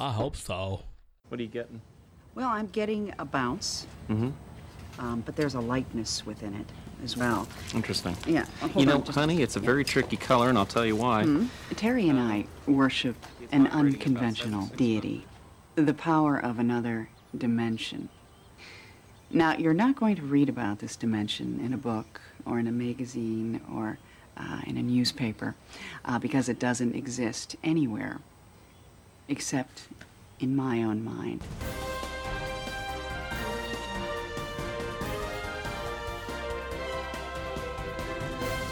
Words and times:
I 0.00 0.10
hope 0.12 0.34
so. 0.34 0.82
What 1.28 1.38
are 1.40 1.42
you 1.42 1.48
getting? 1.48 1.80
Well, 2.34 2.48
I'm 2.48 2.68
getting 2.68 3.12
a 3.18 3.24
bounce, 3.26 3.86
Mm-hmm. 4.08 4.30
um, 4.98 5.20
but 5.26 5.36
there's 5.36 5.54
a 5.54 5.60
lightness 5.60 6.24
within 6.24 6.54
it 6.54 6.66
as 7.04 7.16
well. 7.18 7.46
Interesting. 7.74 8.16
Yeah. 8.26 8.46
hold 8.60 8.76
You 8.76 8.86
know, 8.86 9.00
just- 9.02 9.18
honey, 9.18 9.42
it's 9.42 9.56
a 9.56 9.60
very 9.60 9.84
tricky 9.84 10.16
color, 10.16 10.48
and 10.48 10.56
I'll 10.56 10.64
tell 10.66 10.86
you 10.86 10.96
why. 10.96 11.24
Hmm? 11.24 11.46
Terry 11.76 12.08
and 12.08 12.18
I 12.18 12.46
worship 12.66 13.14
an 13.52 13.66
unconventional 13.66 14.66
deity, 14.76 15.26
the 15.76 15.94
power 15.94 16.38
of 16.38 16.58
another 16.58 17.10
dimension. 17.36 18.08
Now, 19.30 19.54
you're 19.56 19.74
not 19.74 19.96
going 19.96 20.16
to 20.16 20.22
read 20.22 20.48
about 20.48 20.78
this 20.78 20.96
dimension 20.96 21.60
in 21.62 21.72
a 21.74 21.76
book 21.76 22.20
or 22.46 22.58
in 22.58 22.66
a 22.66 22.72
magazine 22.72 23.60
or 23.72 23.98
uh, 24.36 24.62
in 24.66 24.76
a 24.78 24.82
newspaper 24.82 25.54
uh, 26.06 26.18
because 26.18 26.48
it 26.48 26.58
doesn't 26.58 26.94
exist 26.94 27.54
anywhere 27.62 28.18
except 29.30 29.82
in 30.40 30.54
my 30.54 30.82
own 30.82 31.02
mind. 31.02 31.40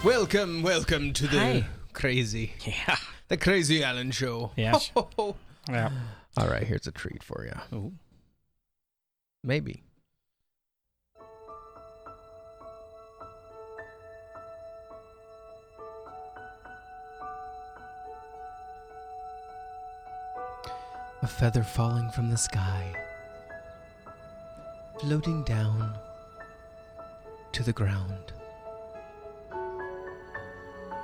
Welcome, 0.05 0.63
welcome 0.63 1.13
to 1.15 1.27
the 1.27 1.39
Hi. 1.39 1.66
crazy, 1.93 2.52
Yeah. 2.65 2.97
the 3.29 3.37
Crazy 3.37 3.83
Allen 3.83 4.11
Show. 4.11 4.52
Yes. 4.57 4.91
Yeah. 5.71 5.91
All 6.39 6.49
right, 6.49 6.63
here's 6.66 6.87
a 6.87 6.91
treat 6.93 7.23
for 7.23 7.45
you. 7.45 7.77
Ooh. 7.77 7.93
Maybe. 9.45 9.83
Feather 21.28 21.62
falling 21.62 22.10
from 22.10 22.30
the 22.30 22.37
sky, 22.37 22.92
floating 24.98 25.45
down 25.45 25.96
to 27.52 27.62
the 27.62 27.73
ground 27.73 28.32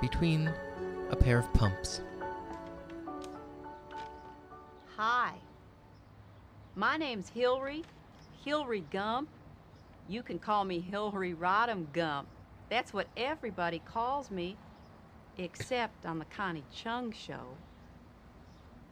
between 0.01 0.51
a 1.11 1.15
pair 1.15 1.39
of 1.39 1.53
pumps. 1.53 2.01
Hi. 4.97 5.33
My 6.75 6.97
name's 6.97 7.29
Hillary, 7.29 7.83
Hillary 8.43 8.83
Gump. 8.91 9.29
You 10.09 10.23
can 10.23 10.39
call 10.39 10.65
me 10.65 10.79
Hillary 10.79 11.33
Rodham 11.33 11.85
Gump. 11.93 12.27
That's 12.69 12.93
what 12.93 13.07
everybody 13.15 13.81
calls 13.85 14.29
me, 14.31 14.57
except 15.37 16.05
on 16.05 16.19
the 16.19 16.25
Connie 16.25 16.65
Chung 16.73 17.11
show. 17.11 17.55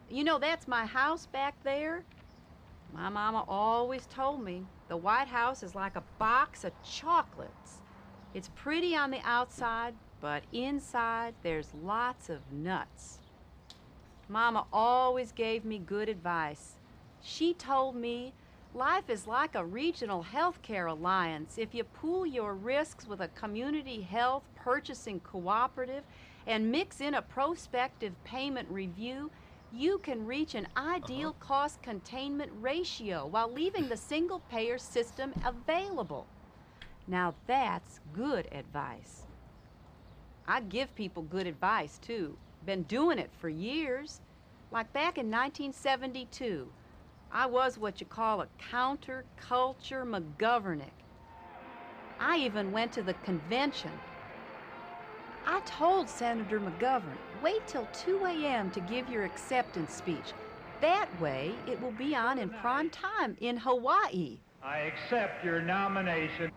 You 0.09 0.23
know, 0.23 0.37
that's 0.37 0.67
my 0.67 0.85
house 0.85 1.25
back 1.25 1.55
there. 1.63 2.03
My 2.93 3.09
mama 3.09 3.43
always 3.47 4.05
told 4.05 4.43
me 4.43 4.65
the 4.87 4.97
White 4.97 5.27
House 5.27 5.63
is 5.63 5.73
like 5.73 5.95
a 5.95 6.03
box 6.19 6.63
of 6.63 6.71
chocolates. 6.83 7.81
It's 8.33 8.49
pretty 8.55 8.95
on 8.95 9.09
the 9.09 9.21
outside, 9.23 9.95
but 10.21 10.43
inside 10.51 11.33
there's 11.41 11.73
lots 11.81 12.29
of 12.29 12.39
nuts. 12.51 13.19
Mama 14.29 14.65
always 14.71 15.31
gave 15.31 15.65
me 15.65 15.79
good 15.79 16.09
advice. 16.09 16.73
She 17.21 17.53
told 17.53 17.95
me 17.95 18.33
life 18.73 19.09
is 19.09 19.27
like 19.27 19.55
a 19.55 19.65
regional 19.65 20.21
health 20.21 20.61
care 20.61 20.87
alliance. 20.87 21.57
If 21.57 21.73
you 21.73 21.83
pool 21.83 22.25
your 22.25 22.53
risks 22.53 23.07
with 23.07 23.21
a 23.21 23.27
community 23.29 24.01
health 24.01 24.43
purchasing 24.55 25.19
cooperative 25.21 26.03
and 26.45 26.71
mix 26.71 27.01
in 27.01 27.15
a 27.15 27.21
prospective 27.21 28.13
payment 28.23 28.69
review, 28.69 29.31
you 29.73 29.97
can 29.97 30.25
reach 30.25 30.53
an 30.53 30.67
uh-huh. 30.75 30.95
ideal 30.95 31.35
cost 31.39 31.81
containment 31.81 32.51
ratio 32.61 33.25
while 33.25 33.51
leaving 33.51 33.89
the 33.89 33.97
single 33.97 34.39
payer 34.51 34.77
system 34.77 35.33
available. 35.43 36.27
Now 37.07 37.33
that's 37.47 37.99
good 38.13 38.47
advice. 38.51 39.23
I 40.47 40.61
give 40.61 40.93
people 40.95 41.23
good 41.23 41.47
advice 41.47 41.97
too. 42.01 42.37
Been 42.65 42.83
doing 42.83 43.17
it 43.17 43.31
for 43.39 43.49
years. 43.49 44.21
Like 44.71 44.91
back 44.93 45.17
in 45.17 45.29
1972, 45.31 46.67
I 47.31 47.47
was 47.47 47.77
what 47.77 47.99
you 47.99 48.05
call 48.05 48.41
a 48.41 48.47
counterculture 48.71 50.05
McGovernick. 50.05 50.91
I 52.19 52.37
even 52.37 52.71
went 52.71 52.91
to 52.93 53.03
the 53.03 53.15
convention. 53.15 53.91
I 55.45 55.59
told 55.61 56.07
Senator 56.07 56.59
McGovern, 56.59 57.17
wait 57.43 57.67
till 57.67 57.87
2 57.91 58.25
a.m. 58.25 58.71
to 58.71 58.79
give 58.79 59.09
your 59.09 59.25
acceptance 59.25 59.93
speech. 59.93 60.33
That 60.79 61.07
way, 61.19 61.53
it 61.67 61.79
will 61.81 61.91
be 61.91 62.15
on 62.15 62.39
in 62.39 62.49
prime 62.49 62.89
time 62.89 63.35
in 63.41 63.57
Hawaii. 63.57 64.37
I 64.63 64.77
accept 64.79 65.43
your 65.43 65.61
nomination. 65.61 66.49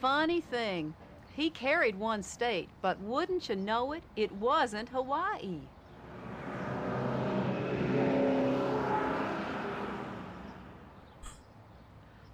Funny 0.00 0.40
thing, 0.40 0.94
he 1.36 1.48
carried 1.48 1.94
one 1.94 2.24
state, 2.24 2.68
but 2.82 2.98
wouldn't 3.00 3.48
you 3.48 3.54
know 3.54 3.92
it, 3.92 4.02
it 4.16 4.32
wasn't 4.32 4.88
Hawaii. 4.88 5.60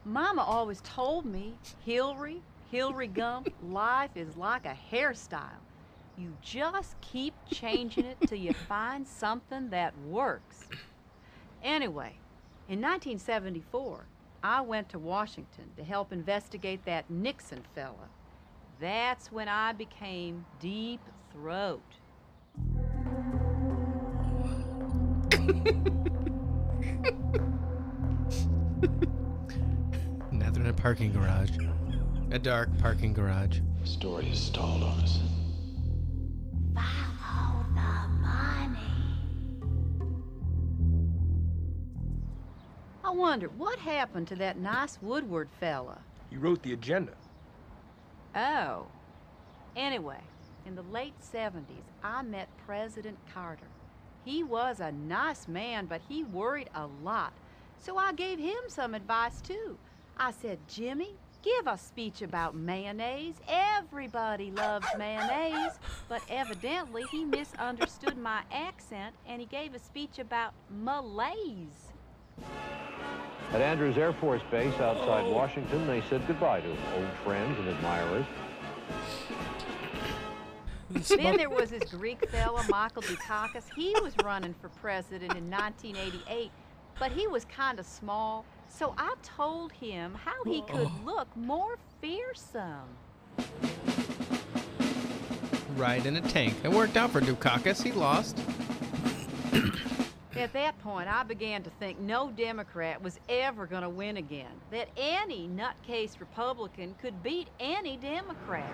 Mama 0.04 0.42
always 0.42 0.81
told 0.81 1.26
me, 1.26 1.54
Hillary, 1.84 2.41
Hillary 2.70 3.08
Gump, 3.08 3.52
life 3.62 4.10
is 4.16 4.34
like 4.36 4.64
a 4.64 4.76
hairstyle. 4.91 5.60
You 6.18 6.36
just 6.42 7.00
keep 7.00 7.34
changing 7.50 8.04
it 8.04 8.18
till 8.26 8.38
you 8.38 8.52
find 8.52 9.06
something 9.06 9.70
that 9.70 9.94
works. 10.06 10.66
Anyway, 11.62 12.16
in 12.68 12.80
1974, 12.80 14.04
I 14.42 14.60
went 14.60 14.88
to 14.90 14.98
Washington 14.98 15.70
to 15.76 15.84
help 15.84 16.12
investigate 16.12 16.84
that 16.84 17.08
Nixon 17.08 17.62
fella. 17.74 18.08
That's 18.80 19.30
when 19.32 19.48
I 19.48 19.72
became 19.72 20.44
deep 20.60 21.00
throat. 21.32 21.82
Now 30.32 30.50
they're 30.50 30.62
in 30.62 30.68
a 30.68 30.72
parking 30.72 31.12
garage. 31.12 31.52
A 32.32 32.38
dark 32.38 32.68
parking 32.78 33.12
garage. 33.12 33.60
Story 33.84 34.24
has 34.26 34.40
stalled 34.40 34.82
on 34.82 35.00
us. 35.00 35.20
Follow 36.74 37.64
the 37.74 38.08
money. 38.20 38.78
I 43.04 43.10
wonder 43.10 43.48
what 43.48 43.78
happened 43.78 44.28
to 44.28 44.36
that 44.36 44.58
nice 44.58 44.98
Woodward 45.02 45.48
fella. 45.60 45.98
You 46.30 46.38
wrote 46.38 46.62
the 46.62 46.72
agenda. 46.72 47.12
Oh. 48.34 48.86
Anyway, 49.76 50.20
in 50.66 50.74
the 50.74 50.82
late 50.82 51.14
70s, 51.20 51.62
I 52.02 52.22
met 52.22 52.48
President 52.66 53.18
Carter. 53.32 53.66
He 54.24 54.42
was 54.42 54.80
a 54.80 54.92
nice 54.92 55.48
man, 55.48 55.86
but 55.86 56.00
he 56.08 56.24
worried 56.24 56.70
a 56.74 56.86
lot. 57.02 57.32
So 57.78 57.96
I 57.96 58.12
gave 58.12 58.38
him 58.38 58.60
some 58.68 58.94
advice 58.94 59.40
too. 59.40 59.76
I 60.16 60.30
said, 60.30 60.58
Jimmy, 60.68 61.14
give 61.42 61.66
a 61.66 61.76
speech 61.76 62.22
about 62.22 62.54
mayonnaise. 62.54 63.34
Everybody 63.48 64.50
loves 64.50 64.86
mayonnaise. 64.97 65.72
But 66.08 66.22
evidently, 66.28 67.04
he 67.10 67.25
misunderstood 67.25 68.16
my 68.16 68.42
accent 68.53 69.14
and 69.26 69.41
he 69.41 69.47
gave 69.47 69.75
a 69.75 69.78
speech 69.78 70.19
about 70.19 70.54
malaise. 70.70 71.92
At 73.52 73.60
Andrews 73.60 73.98
Air 73.98 74.12
Force 74.14 74.42
Base 74.50 74.75
outside 74.81 75.31
Washington, 75.31 75.86
they 75.86 76.02
said 76.08 76.26
goodbye 76.26 76.60
to 76.60 76.69
old 76.69 77.10
friends 77.25 77.58
and 77.58 77.69
admirers. 77.69 78.25
Then 81.08 81.36
there 81.36 81.50
was 81.50 81.70
this 81.70 81.91
Greek 81.91 82.28
fella, 82.31 82.64
Michael 82.69 83.02
Dukakis. 83.02 83.64
He 83.75 83.94
was 84.02 84.14
running 84.25 84.54
for 84.54 84.69
president 84.69 85.34
in 85.34 85.50
1988, 85.50 86.50
but 86.98 87.12
he 87.12 87.26
was 87.26 87.44
kind 87.46 87.78
of 87.78 87.87
small. 87.87 88.44
So 88.74 88.94
I 88.96 89.14
told 89.22 89.70
him 89.72 90.14
how 90.14 90.42
he 90.44 90.62
could 90.62 90.90
look 91.04 91.28
more 91.36 91.76
fearsome. 92.00 92.88
Ride 95.76 96.06
in 96.06 96.16
a 96.16 96.20
tank. 96.22 96.54
It 96.64 96.70
worked 96.70 96.96
out 96.96 97.10
for 97.10 97.20
Dukakis. 97.20 97.82
He 97.82 97.92
lost. 97.92 98.38
At 100.34 100.54
that 100.54 100.78
point, 100.82 101.06
I 101.06 101.22
began 101.22 101.62
to 101.64 101.70
think 101.78 102.00
no 102.00 102.30
Democrat 102.30 103.02
was 103.02 103.20
ever 103.28 103.66
going 103.66 103.82
to 103.82 103.90
win 103.90 104.16
again. 104.16 104.50
That 104.70 104.88
any 104.96 105.48
nutcase 105.48 106.18
Republican 106.18 106.94
could 107.00 107.22
beat 107.22 107.48
any 107.60 107.98
Democrat. 107.98 108.72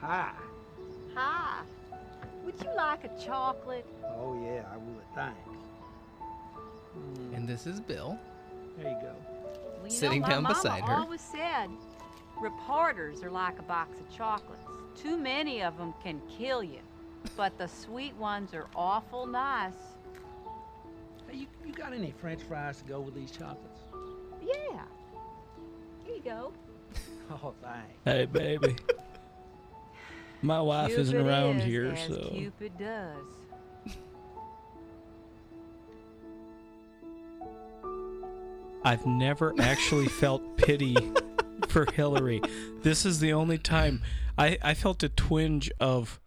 Hi. 0.00 0.32
Hi. 1.14 1.49
Would 2.50 2.64
you 2.64 2.74
like 2.74 3.04
a 3.04 3.10
chocolate? 3.24 3.86
Oh, 4.04 4.40
yeah, 4.42 4.64
I 4.72 4.76
would. 4.76 5.04
Thanks. 5.14 5.38
Hmm. 6.92 7.34
And 7.34 7.48
this 7.48 7.66
is 7.66 7.80
Bill. 7.80 8.18
There 8.76 8.90
you 8.90 8.96
go. 9.00 9.14
Well, 9.76 9.84
you 9.84 9.90
Sitting 9.90 10.22
know, 10.22 10.28
down 10.28 10.42
mama 10.42 10.56
beside 10.56 10.82
her. 10.82 10.94
I 10.94 11.00
always 11.00 11.20
said 11.20 11.70
reporters 12.40 13.22
are 13.22 13.30
like 13.30 13.58
a 13.60 13.62
box 13.62 14.00
of 14.00 14.16
chocolates. 14.16 14.64
Too 15.00 15.16
many 15.16 15.62
of 15.62 15.78
them 15.78 15.94
can 16.02 16.20
kill 16.36 16.64
you, 16.64 16.80
but 17.36 17.56
the 17.56 17.68
sweet 17.68 18.14
ones 18.16 18.52
are 18.52 18.66
awful 18.74 19.26
nice. 19.26 19.72
Hey, 21.28 21.38
you, 21.38 21.46
you 21.64 21.72
got 21.72 21.92
any 21.92 22.12
french 22.20 22.42
fries 22.42 22.78
to 22.78 22.84
go 22.84 23.00
with 23.00 23.14
these 23.14 23.30
chocolates? 23.30 23.80
Yeah. 24.42 24.82
Here 26.04 26.16
you 26.16 26.22
go. 26.22 26.52
Oh, 27.44 27.54
thanks. 27.62 27.94
Hey, 28.04 28.26
baby. 28.26 28.74
My 30.42 30.60
wife 30.60 30.92
isn't 30.92 31.16
around 31.16 31.58
is 31.58 31.64
here, 31.64 31.96
so. 31.96 32.30
Cupid 32.32 32.72
does. 32.78 33.16
I've 38.82 39.04
never 39.04 39.54
actually 39.60 40.08
felt 40.20 40.56
pity 40.56 40.96
for 41.68 41.86
Hillary. 41.92 42.40
This 42.82 43.04
is 43.04 43.20
the 43.20 43.32
only 43.32 43.58
time 43.58 44.02
I, 44.38 44.58
I 44.62 44.74
felt 44.74 45.02
a 45.02 45.08
twinge 45.08 45.70
of 45.78 46.18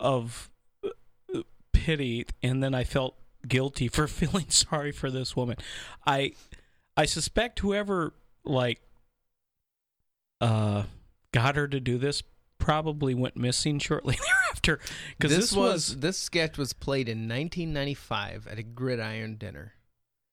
of 0.00 0.50
uh, 0.84 1.40
pity, 1.72 2.26
and 2.42 2.62
then 2.62 2.74
I 2.74 2.84
felt 2.84 3.14
guilty 3.46 3.88
for 3.88 4.06
feeling 4.08 4.46
sorry 4.48 4.90
for 4.90 5.10
this 5.10 5.36
woman. 5.36 5.56
I 6.06 6.32
I 6.96 7.04
suspect 7.04 7.60
whoever 7.60 8.12
like 8.44 8.80
uh 10.40 10.84
got 11.32 11.56
her 11.56 11.68
to 11.68 11.78
do 11.78 11.98
this 11.98 12.22
probably 12.68 13.14
went 13.14 13.34
missing 13.34 13.78
shortly 13.78 14.18
thereafter 14.26 14.78
because 15.16 15.34
this, 15.34 15.50
this, 15.50 15.56
was, 15.56 15.96
this 16.00 16.18
sketch 16.18 16.58
was 16.58 16.74
played 16.74 17.08
in 17.08 17.20
1995 17.20 18.46
at 18.46 18.58
a 18.58 18.62
gridiron 18.62 19.36
dinner, 19.36 19.72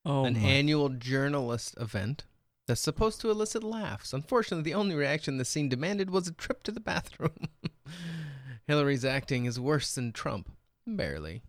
oh 0.05 0.25
an 0.25 0.33
my 0.33 0.39
annual 0.39 0.89
journalist 0.89 1.75
event 1.79 2.25
that's 2.67 2.81
supposed 2.81 3.21
to 3.21 3.31
elicit 3.31 3.63
laughs. 3.63 4.11
Unfortunately, 4.11 4.69
the 4.69 4.73
only 4.73 4.95
reaction 4.95 5.37
the 5.37 5.45
scene 5.45 5.69
demanded 5.69 6.09
was 6.09 6.27
a 6.27 6.33
trip 6.33 6.61
to 6.63 6.73
the 6.73 6.81
bathroom. 6.81 7.47
Hillary's 8.67 9.05
acting 9.05 9.45
is 9.45 9.57
worse 9.57 9.95
than 9.95 10.11
Trump, 10.11 10.51
barely. 10.85 11.41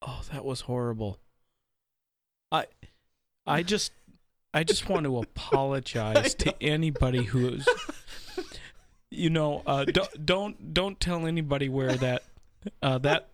Oh, 0.00 0.22
that 0.32 0.46
was 0.46 0.62
horrible. 0.62 1.18
I 2.50 2.68
I 3.46 3.62
just 3.62 3.92
I 4.54 4.64
just 4.64 4.88
want 4.88 5.04
to 5.04 5.18
apologize 5.18 6.34
to 6.36 6.54
anybody 6.62 7.24
who's 7.24 7.68
you 9.10 9.30
know, 9.30 9.62
uh 9.66 9.84
don't 9.84 10.26
don't 10.26 10.74
don't 10.74 11.00
tell 11.00 11.26
anybody 11.26 11.68
where 11.68 11.94
that 11.96 12.22
uh 12.82 12.98
that 12.98 13.28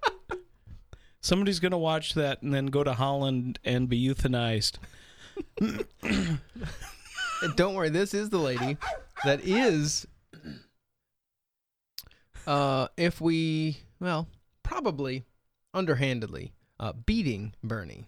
somebody's 1.20 1.60
going 1.60 1.72
to 1.72 1.78
watch 1.78 2.14
that 2.14 2.42
and 2.42 2.52
then 2.52 2.66
go 2.66 2.84
to 2.84 2.94
Holland 2.94 3.58
and 3.64 3.88
be 3.88 4.02
euthanized. 4.06 4.78
Don't 7.56 7.74
worry, 7.74 7.90
this 7.90 8.14
is 8.14 8.30
the 8.30 8.38
lady 8.38 8.76
that 9.24 9.40
is 9.44 10.06
uh 12.46 12.88
if 12.96 13.20
we 13.20 13.78
well, 14.00 14.28
probably 14.62 15.24
underhandedly 15.72 16.52
uh 16.78 16.92
beating 16.92 17.54
Bernie. 17.62 18.06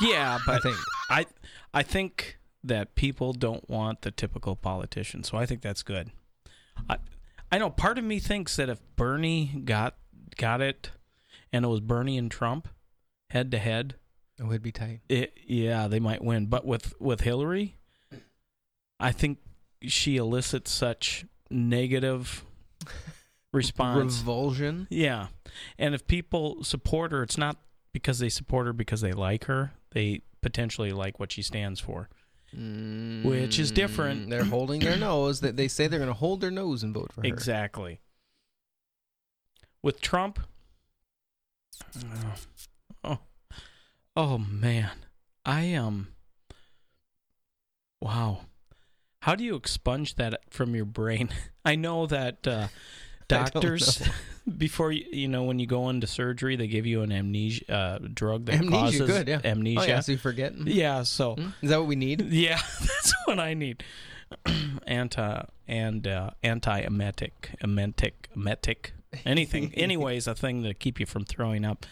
Yeah, 0.00 0.38
but 0.46 0.56
I 0.56 0.58
think. 0.60 0.76
I 1.10 1.26
I 1.74 1.82
think 1.82 2.37
that 2.68 2.94
people 2.94 3.32
don't 3.32 3.68
want 3.68 4.02
the 4.02 4.10
typical 4.10 4.56
politician, 4.56 5.22
so 5.24 5.36
I 5.36 5.44
think 5.46 5.60
that's 5.62 5.82
good. 5.82 6.10
I 6.88 6.98
I 7.50 7.58
know 7.58 7.70
part 7.70 7.98
of 7.98 8.04
me 8.04 8.18
thinks 8.18 8.56
that 8.56 8.68
if 8.68 8.80
Bernie 8.96 9.62
got 9.64 9.96
got 10.36 10.60
it, 10.60 10.90
and 11.52 11.64
it 11.64 11.68
was 11.68 11.80
Bernie 11.80 12.16
and 12.18 12.30
Trump 12.30 12.68
head 13.30 13.50
to 13.50 13.58
head, 13.58 13.96
It 14.38 14.44
would 14.44 14.62
be 14.62 14.72
tight. 14.72 15.00
it 15.08 15.36
yeah 15.46 15.88
they 15.88 16.00
might 16.00 16.22
win. 16.22 16.46
But 16.46 16.64
with 16.64 16.94
with 17.00 17.22
Hillary, 17.22 17.76
I 19.00 19.12
think 19.12 19.38
she 19.82 20.16
elicits 20.16 20.70
such 20.70 21.24
negative 21.50 22.44
response. 23.52 24.18
Revulsion. 24.18 24.86
Yeah. 24.90 25.28
And 25.78 25.94
if 25.94 26.06
people 26.06 26.62
support 26.64 27.12
her, 27.12 27.22
it's 27.22 27.38
not 27.38 27.56
because 27.92 28.18
they 28.18 28.28
support 28.28 28.66
her 28.66 28.72
because 28.72 29.00
they 29.00 29.12
like 29.12 29.44
her. 29.44 29.72
They 29.92 30.20
potentially 30.42 30.90
like 30.92 31.18
what 31.18 31.32
she 31.32 31.42
stands 31.42 31.80
for. 31.80 32.08
Which 32.54 33.58
is 33.58 33.70
different. 33.70 34.30
They're 34.30 34.44
holding 34.44 34.80
their 34.80 34.96
nose. 34.96 35.40
That 35.40 35.56
they 35.56 35.68
say 35.68 35.86
they're 35.86 35.98
going 35.98 36.10
to 36.10 36.14
hold 36.14 36.40
their 36.40 36.50
nose 36.50 36.82
and 36.82 36.94
vote 36.94 37.12
for 37.12 37.20
her. 37.20 37.26
Exactly. 37.26 38.00
With 39.82 40.00
Trump, 40.00 40.40
oh, 41.96 42.34
oh, 43.04 43.18
oh 44.16 44.38
man, 44.38 44.90
I 45.44 45.74
um, 45.74 46.08
wow, 48.00 48.46
how 49.22 49.34
do 49.34 49.44
you 49.44 49.54
expunge 49.54 50.16
that 50.16 50.40
from 50.50 50.74
your 50.74 50.84
brain? 50.84 51.28
I 51.64 51.76
know 51.76 52.06
that 52.06 52.46
uh, 52.46 52.68
doctors, 53.52 54.02
before 54.58 54.92
you, 54.92 55.04
you 55.12 55.28
know, 55.28 55.44
when 55.44 55.58
you 55.58 55.66
go 55.66 55.88
into 55.90 56.06
surgery, 56.06 56.56
they 56.56 56.66
give 56.66 56.86
you 56.86 57.02
an 57.02 57.12
amnesia 57.12 57.72
uh, 57.72 57.98
drug 58.12 58.46
that 58.46 58.56
Amnesia, 58.56 58.98
causes 58.98 59.06
good. 59.06 59.28
Yeah. 59.28 59.40
amnesia. 59.44 59.80
Oh, 59.80 59.84
yeah. 59.84 60.00
So 60.00 60.12
you 60.12 60.18
forget. 60.18 60.54
Yeah, 60.56 61.02
so 61.02 61.34
Hmm? 61.34 61.48
Is 61.62 61.70
that 61.70 61.78
what 61.78 61.86
we 61.88 61.96
need? 61.96 62.22
yeah, 62.22 62.60
that's 62.80 63.14
what 63.26 63.38
I 63.38 63.54
need. 63.54 63.84
Anti 64.86 65.44
and 65.66 66.06
uh, 66.06 66.30
anti-emetic, 66.42 67.50
emetic, 67.62 68.28
emetic, 68.34 68.92
anything. 69.24 69.72
Anyways, 69.74 70.26
a 70.26 70.34
thing 70.34 70.62
to 70.64 70.74
keep 70.74 70.98
you 71.00 71.06
from 71.06 71.24
throwing 71.24 71.64
up. 71.64 71.84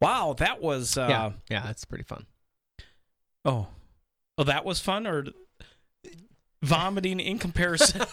Wow, 0.00 0.34
that 0.38 0.60
was 0.60 0.96
uh, 0.98 1.06
yeah. 1.08 1.32
Yeah. 1.50 1.62
That's 1.64 1.84
pretty 1.84 2.04
fun. 2.04 2.26
oh, 3.44 3.68
oh, 4.38 4.44
that 4.44 4.64
was 4.64 4.80
fun 4.80 5.06
or 5.06 5.26
vomiting 6.62 7.20
in 7.20 7.38
comparison. 7.38 8.00
was 8.00 8.08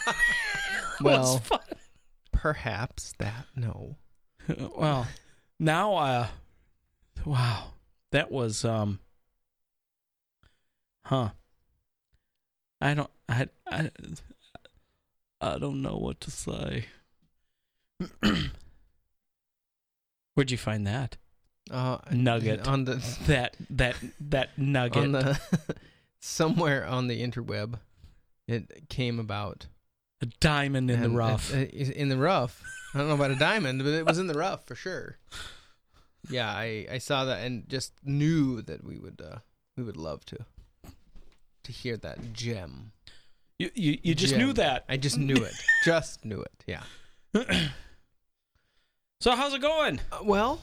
Well, 1.00 1.38
fun. 1.38 1.60
Perhaps 2.40 3.12
that. 3.18 3.44
No. 3.54 3.96
well, 4.76 5.06
now, 5.58 5.94
uh, 5.94 6.26
wow, 7.26 7.74
that 8.12 8.32
was 8.32 8.64
um, 8.64 8.98
huh. 11.04 11.30
I 12.80 12.94
don't, 12.94 13.10
I, 13.28 13.48
I, 13.70 13.90
I 15.42 15.58
don't 15.58 15.82
know 15.82 15.98
what 15.98 16.18
to 16.22 16.30
say. 16.30 16.86
Where'd 20.34 20.50
you 20.50 20.56
find 20.56 20.86
that? 20.86 21.18
Uh, 21.70 21.98
Nugget. 22.10 22.66
on 22.66 22.86
the 22.86 22.94
That 23.26 23.54
that 23.68 23.96
that 24.18 24.56
nugget. 24.56 24.96
on 24.96 25.12
the 25.12 25.38
somewhere 26.20 26.86
on 26.86 27.06
the 27.06 27.22
interweb. 27.22 27.78
It 28.48 28.88
came 28.88 29.18
about 29.20 29.66
a 30.22 30.26
diamond 30.40 30.90
in 30.90 31.02
and 31.02 31.04
the 31.12 31.16
rough. 31.16 31.52
it- 31.54 31.72
it- 31.72 31.96
in 31.96 32.08
the 32.08 32.16
rough. 32.16 32.62
I 32.94 32.98
don't 32.98 33.08
know 33.08 33.14
about 33.14 33.30
a 33.30 33.36
diamond, 33.36 33.78
but 33.84 33.88
it 33.92 34.04
was 34.04 34.18
in 34.18 34.26
the 34.26 34.34
rough 34.34 34.66
for 34.66 34.74
sure. 34.74 35.16
Yeah, 36.28 36.50
I, 36.50 36.86
I 36.90 36.98
saw 36.98 37.24
that 37.24 37.44
and 37.44 37.68
just 37.68 37.92
knew 38.04 38.60
that 38.62 38.84
we 38.84 38.98
would 38.98 39.20
uh, 39.24 39.38
we 39.76 39.82
would 39.84 39.96
love 39.96 40.24
to 40.26 40.38
to 41.64 41.72
hear 41.72 41.96
that 41.98 42.32
gem. 42.32 42.92
you 43.58 43.70
you, 43.74 43.98
you 44.02 44.14
just 44.14 44.36
knew 44.36 44.52
that. 44.54 44.84
I 44.88 44.96
just 44.96 45.16
knew 45.18 45.36
it. 45.36 45.54
just 45.84 46.24
knew 46.24 46.42
it. 46.42 46.64
Yeah. 46.66 46.82
So 49.20 49.36
how's 49.36 49.52
it 49.52 49.60
going? 49.60 50.00
Uh, 50.10 50.20
well, 50.24 50.60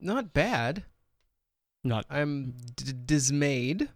not 0.00 0.32
bad. 0.32 0.84
Not 1.82 2.06
I'm 2.08 2.54
d- 2.76 2.92
dismayed 3.04 3.88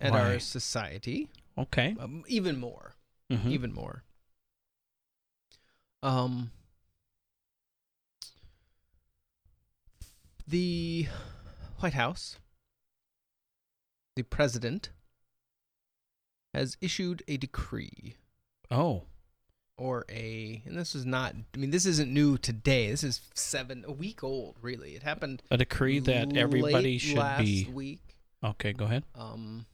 at 0.00 0.12
Why? 0.12 0.20
our 0.32 0.38
society. 0.38 1.28
okay. 1.58 1.94
Um, 2.00 2.24
even 2.26 2.58
more. 2.58 2.93
Mhm. 3.32 3.46
Even 3.50 3.72
more. 3.72 4.04
Um. 6.02 6.50
The 10.46 11.06
White 11.78 11.94
House, 11.94 12.38
the 14.14 14.22
president, 14.22 14.90
has 16.52 16.76
issued 16.82 17.22
a 17.26 17.38
decree 17.38 18.16
Oh, 18.70 19.04
or 19.78 20.04
a, 20.10 20.62
and 20.66 20.76
this 20.76 20.94
is 20.94 21.06
not. 21.06 21.34
I 21.54 21.56
mean, 21.56 21.70
this 21.70 21.86
isn't 21.86 22.12
new 22.12 22.36
today. 22.36 22.90
This 22.90 23.02
is 23.04 23.20
seven, 23.34 23.84
a 23.86 23.92
week 23.92 24.22
old. 24.22 24.56
Really, 24.60 24.94
it 24.94 25.02
happened. 25.02 25.42
a 25.50 25.56
decree 25.56 25.98
that 26.00 26.36
everybody 26.36 26.98
should 26.98 27.16
last 27.18 27.40
be. 27.44 27.64
Week. 27.72 28.16
Okay, 28.42 28.74
go 28.74 28.84
ahead. 28.84 29.04
Um, 29.14 29.64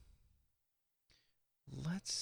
let's 1.85 2.12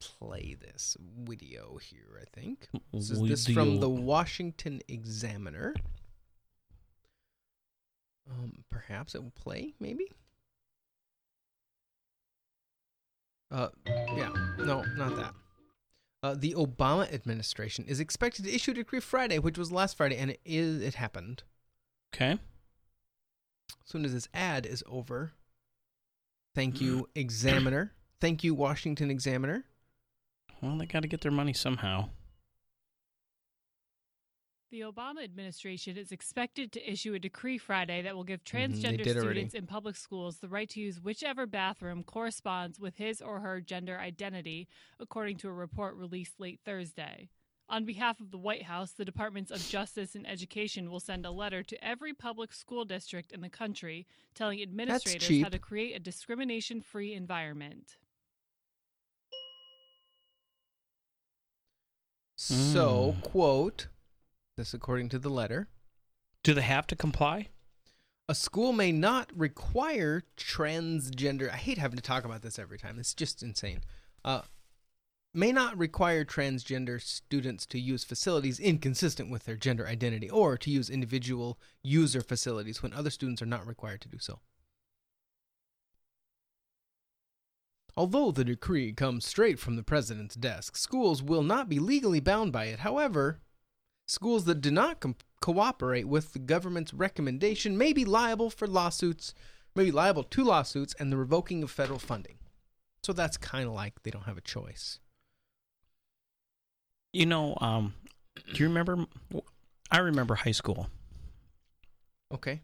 play 0.00 0.56
this 0.60 0.96
video 1.00 1.78
here. 1.80 2.20
I 2.20 2.40
think 2.40 2.68
this 2.92 3.10
is 3.10 3.20
this 3.22 3.46
from 3.48 3.80
the 3.80 3.88
Washington 3.88 4.80
Examiner. 4.88 5.74
Um, 8.30 8.64
perhaps 8.70 9.14
it 9.14 9.22
will 9.22 9.32
play. 9.32 9.74
Maybe. 9.80 10.12
Uh, 13.50 13.68
yeah. 13.86 14.32
No, 14.58 14.84
not 14.96 15.16
that. 15.16 15.34
Uh, 16.22 16.34
the 16.36 16.52
Obama 16.54 17.12
administration 17.12 17.84
is 17.86 18.00
expected 18.00 18.44
to 18.44 18.54
issue 18.54 18.72
a 18.72 18.74
decree 18.74 19.00
Friday, 19.00 19.38
which 19.38 19.56
was 19.56 19.70
last 19.70 19.96
Friday, 19.96 20.16
and 20.16 20.32
it 20.32 20.40
is 20.44 20.82
it 20.82 20.94
happened. 20.94 21.44
Okay. 22.14 22.32
As 22.32 22.38
soon 23.90 24.04
as 24.04 24.12
this 24.12 24.28
ad 24.34 24.66
is 24.66 24.82
over, 24.86 25.32
thank 26.54 26.80
you, 26.80 27.08
Examiner. 27.14 27.92
Thank 28.20 28.42
you, 28.42 28.54
Washington 28.54 29.10
Examiner. 29.10 29.64
Well, 30.62 30.76
they 30.78 30.86
got 30.86 31.02
to 31.02 31.08
get 31.08 31.20
their 31.20 31.32
money 31.32 31.52
somehow. 31.52 32.08
The 34.70 34.80
Obama 34.80 35.24
administration 35.24 35.96
is 35.96 36.12
expected 36.12 36.72
to 36.72 36.90
issue 36.92 37.14
a 37.14 37.18
decree 37.18 37.56
Friday 37.56 38.02
that 38.02 38.14
will 38.14 38.24
give 38.24 38.44
Mhm, 38.44 38.52
they 38.52 38.58
transgender 38.58 39.06
already. 39.06 39.20
students 39.20 39.54
in 39.54 39.66
public 39.66 39.96
schools 39.96 40.40
the 40.40 40.48
right 40.48 40.68
to 40.68 40.80
use 40.80 41.00
whichever 41.00 41.46
bathroom 41.46 42.04
corresponds 42.04 42.78
with 42.78 42.96
his 42.98 43.22
or 43.22 43.40
her 43.40 43.62
gender 43.62 43.98
identity, 43.98 44.68
according 45.00 45.38
to 45.38 45.48
a 45.48 45.52
report 45.54 45.94
released 45.96 46.38
late 46.38 46.60
Thursday. 46.66 47.30
On 47.70 47.86
behalf 47.86 48.20
of 48.20 48.30
the 48.30 48.38
White 48.38 48.64
House, 48.64 48.92
the 48.92 49.04
Departments 49.06 49.50
of 49.50 49.66
Justice 49.68 50.14
and 50.14 50.26
Education 50.26 50.90
will 50.90 51.00
send 51.00 51.24
a 51.24 51.30
letter 51.30 51.62
to 51.62 51.82
every 51.84 52.12
public 52.12 52.52
school 52.52 52.84
district 52.84 53.32
in 53.32 53.40
the 53.40 53.50
country 53.50 54.06
telling 54.34 54.60
administrators 54.60 55.42
how 55.42 55.48
to 55.48 55.58
create 55.58 55.94
a 55.94 55.98
discrimination 55.98 56.82
free 56.82 57.14
environment. 57.14 57.96
So, 62.48 63.12
Mm. 63.12 63.22
quote, 63.22 63.88
this 64.56 64.72
according 64.72 65.10
to 65.10 65.18
the 65.18 65.28
letter, 65.28 65.68
Do 66.42 66.54
they 66.54 66.62
have 66.62 66.86
to 66.86 66.96
comply? 66.96 67.48
a 68.26 68.34
school 68.34 68.72
may 68.72 68.90
not 68.90 69.30
require 69.36 70.22
transgender. 70.36 71.50
I 71.50 71.56
hate 71.56 71.76
having 71.78 71.96
to 71.96 72.02
talk 72.02 72.24
about 72.24 72.40
this 72.42 72.58
every 72.58 72.78
time. 72.78 72.98
It's 72.98 73.12
just 73.14 73.42
insane. 73.42 73.84
Uh, 74.24 74.42
may 75.34 75.52
not 75.52 75.76
require 75.76 76.24
transgender 76.24 77.00
students 77.02 77.66
to 77.66 77.78
use 77.78 78.02
facilities 78.04 78.58
inconsistent 78.58 79.30
with 79.30 79.44
their 79.44 79.56
gender 79.56 79.86
identity 79.86 80.28
or 80.30 80.56
to 80.58 80.70
use 80.70 80.88
individual 80.88 81.58
user 81.82 82.22
facilities 82.22 82.82
when 82.82 82.92
other 82.94 83.10
students 83.10 83.42
are 83.42 83.46
not 83.46 83.66
required 83.66 84.00
to 84.02 84.08
do 84.08 84.18
so. 84.18 84.40
Although 87.98 88.30
the 88.30 88.44
decree 88.44 88.92
comes 88.92 89.26
straight 89.26 89.58
from 89.58 89.74
the 89.74 89.82
president's 89.82 90.36
desk, 90.36 90.76
schools 90.76 91.20
will 91.20 91.42
not 91.42 91.68
be 91.68 91.80
legally 91.80 92.20
bound 92.20 92.52
by 92.52 92.66
it. 92.66 92.78
However, 92.78 93.40
schools 94.06 94.44
that 94.44 94.60
do 94.60 94.70
not 94.70 95.00
com- 95.00 95.16
cooperate 95.40 96.06
with 96.06 96.32
the 96.32 96.38
government's 96.38 96.94
recommendation 96.94 97.76
may 97.76 97.92
be 97.92 98.04
liable 98.04 98.50
for 98.50 98.68
lawsuits, 98.68 99.34
may 99.74 99.86
be 99.86 99.90
liable 99.90 100.22
to 100.22 100.44
lawsuits 100.44 100.94
and 101.00 101.10
the 101.10 101.16
revoking 101.16 101.64
of 101.64 101.72
federal 101.72 101.98
funding. 101.98 102.38
So 103.02 103.12
that's 103.12 103.36
kind 103.36 103.66
of 103.66 103.74
like 103.74 104.00
they 104.04 104.12
don't 104.12 104.26
have 104.26 104.38
a 104.38 104.42
choice. 104.42 105.00
You 107.12 107.26
know, 107.26 107.58
um, 107.60 107.94
do 108.54 108.62
you 108.62 108.68
remember? 108.68 109.06
I 109.90 109.98
remember 109.98 110.36
high 110.36 110.52
school, 110.52 110.88
Okay. 112.32 112.60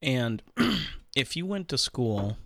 and 0.00 0.40
if 1.16 1.34
you 1.34 1.46
went 1.46 1.68
to 1.70 1.78
school 1.78 2.36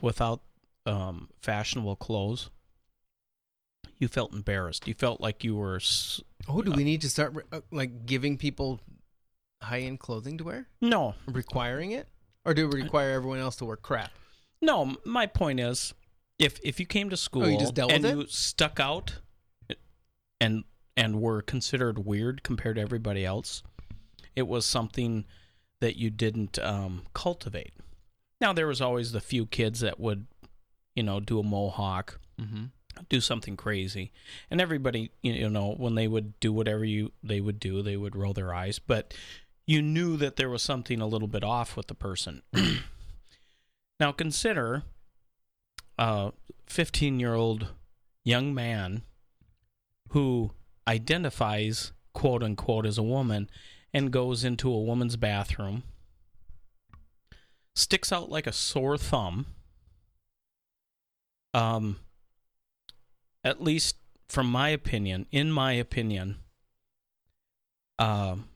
without 0.00 0.40
um, 0.86 1.28
fashionable 1.40 1.96
clothes, 1.96 2.50
you 3.98 4.08
felt 4.08 4.32
embarrassed. 4.32 4.86
You 4.88 4.94
felt 4.94 5.20
like 5.20 5.44
you 5.44 5.56
were. 5.56 5.80
Oh, 6.48 6.62
do 6.62 6.72
we 6.72 6.84
need 6.84 7.02
to 7.02 7.10
start 7.10 7.34
uh, 7.52 7.60
like 7.70 8.06
giving 8.06 8.38
people 8.38 8.80
high-end 9.62 10.00
clothing 10.00 10.38
to 10.38 10.44
wear? 10.44 10.68
No, 10.80 11.14
Requiring 11.26 11.92
it? 11.92 12.08
Or 12.44 12.54
do 12.54 12.66
we 12.68 12.82
require 12.82 13.10
everyone 13.10 13.38
else 13.38 13.56
to 13.56 13.64
wear 13.66 13.76
crap? 13.76 14.10
no. 14.62 14.96
My 15.04 15.26
point 15.26 15.60
is, 15.60 15.92
if 16.38 16.58
if 16.64 16.80
you 16.80 16.86
came 16.86 17.10
to 17.10 17.16
school 17.16 17.44
Oh, 17.44 17.48
you 17.48 17.70
and 17.90 18.04
you 18.04 18.26
stuck 18.28 18.80
out, 18.80 19.20
and 20.40 20.64
and 20.96 21.20
were 21.20 21.42
considered 21.42 22.06
weird 22.06 22.42
compared 22.42 22.76
to 22.76 22.82
everybody 22.82 23.24
else, 23.24 23.62
it 24.34 24.48
was 24.48 24.64
something 24.64 25.26
that 25.80 25.96
you 25.96 26.10
didn't 26.10 26.58
um, 26.58 27.02
cultivate. 27.14 27.72
Now 28.40 28.52
there 28.52 28.66
was 28.66 28.80
always 28.80 29.12
the 29.12 29.20
few 29.20 29.46
kids 29.46 29.80
that 29.80 30.00
would, 30.00 30.26
you 30.94 31.02
know, 31.02 31.20
do 31.20 31.38
a 31.38 31.42
mohawk, 31.42 32.18
Mm-hmm. 32.40 32.64
do 33.10 33.20
something 33.20 33.54
crazy, 33.54 34.12
and 34.50 34.62
everybody, 34.62 35.10
you 35.22 35.50
know, 35.50 35.74
when 35.76 35.94
they 35.94 36.08
would 36.08 36.40
do 36.40 36.54
whatever 36.54 36.86
you 36.86 37.12
they 37.22 37.38
would 37.40 37.60
do, 37.60 37.82
they 37.82 37.98
would 37.98 38.16
roll 38.16 38.32
their 38.32 38.54
eyes, 38.54 38.78
but 38.78 39.12
you 39.66 39.82
knew 39.82 40.16
that 40.16 40.36
there 40.36 40.48
was 40.48 40.62
something 40.62 41.00
a 41.02 41.06
little 41.06 41.28
bit 41.28 41.44
off 41.44 41.76
with 41.76 41.86
the 41.88 41.94
person. 41.94 42.42
now 44.00 44.10
consider 44.12 44.84
a 45.98 46.32
15 46.66 47.20
year 47.20 47.34
old 47.34 47.68
young 48.24 48.54
man 48.54 49.02
who 50.10 50.52
identifies 50.88 51.92
quote 52.14 52.42
unquote 52.42 52.86
as 52.86 52.96
a 52.98 53.02
woman 53.02 53.50
and 53.92 54.10
goes 54.10 54.44
into 54.44 54.72
a 54.72 54.80
woman's 54.80 55.16
bathroom 55.16 55.82
sticks 57.74 58.12
out 58.12 58.30
like 58.30 58.46
a 58.46 58.52
sore 58.52 58.98
thumb. 58.98 59.46
Um 61.54 61.98
at 63.42 63.62
least 63.62 63.96
from 64.28 64.46
my 64.46 64.68
opinion 64.68 65.26
in 65.32 65.50
my 65.50 65.72
opinion 65.72 66.36
um 67.98 68.48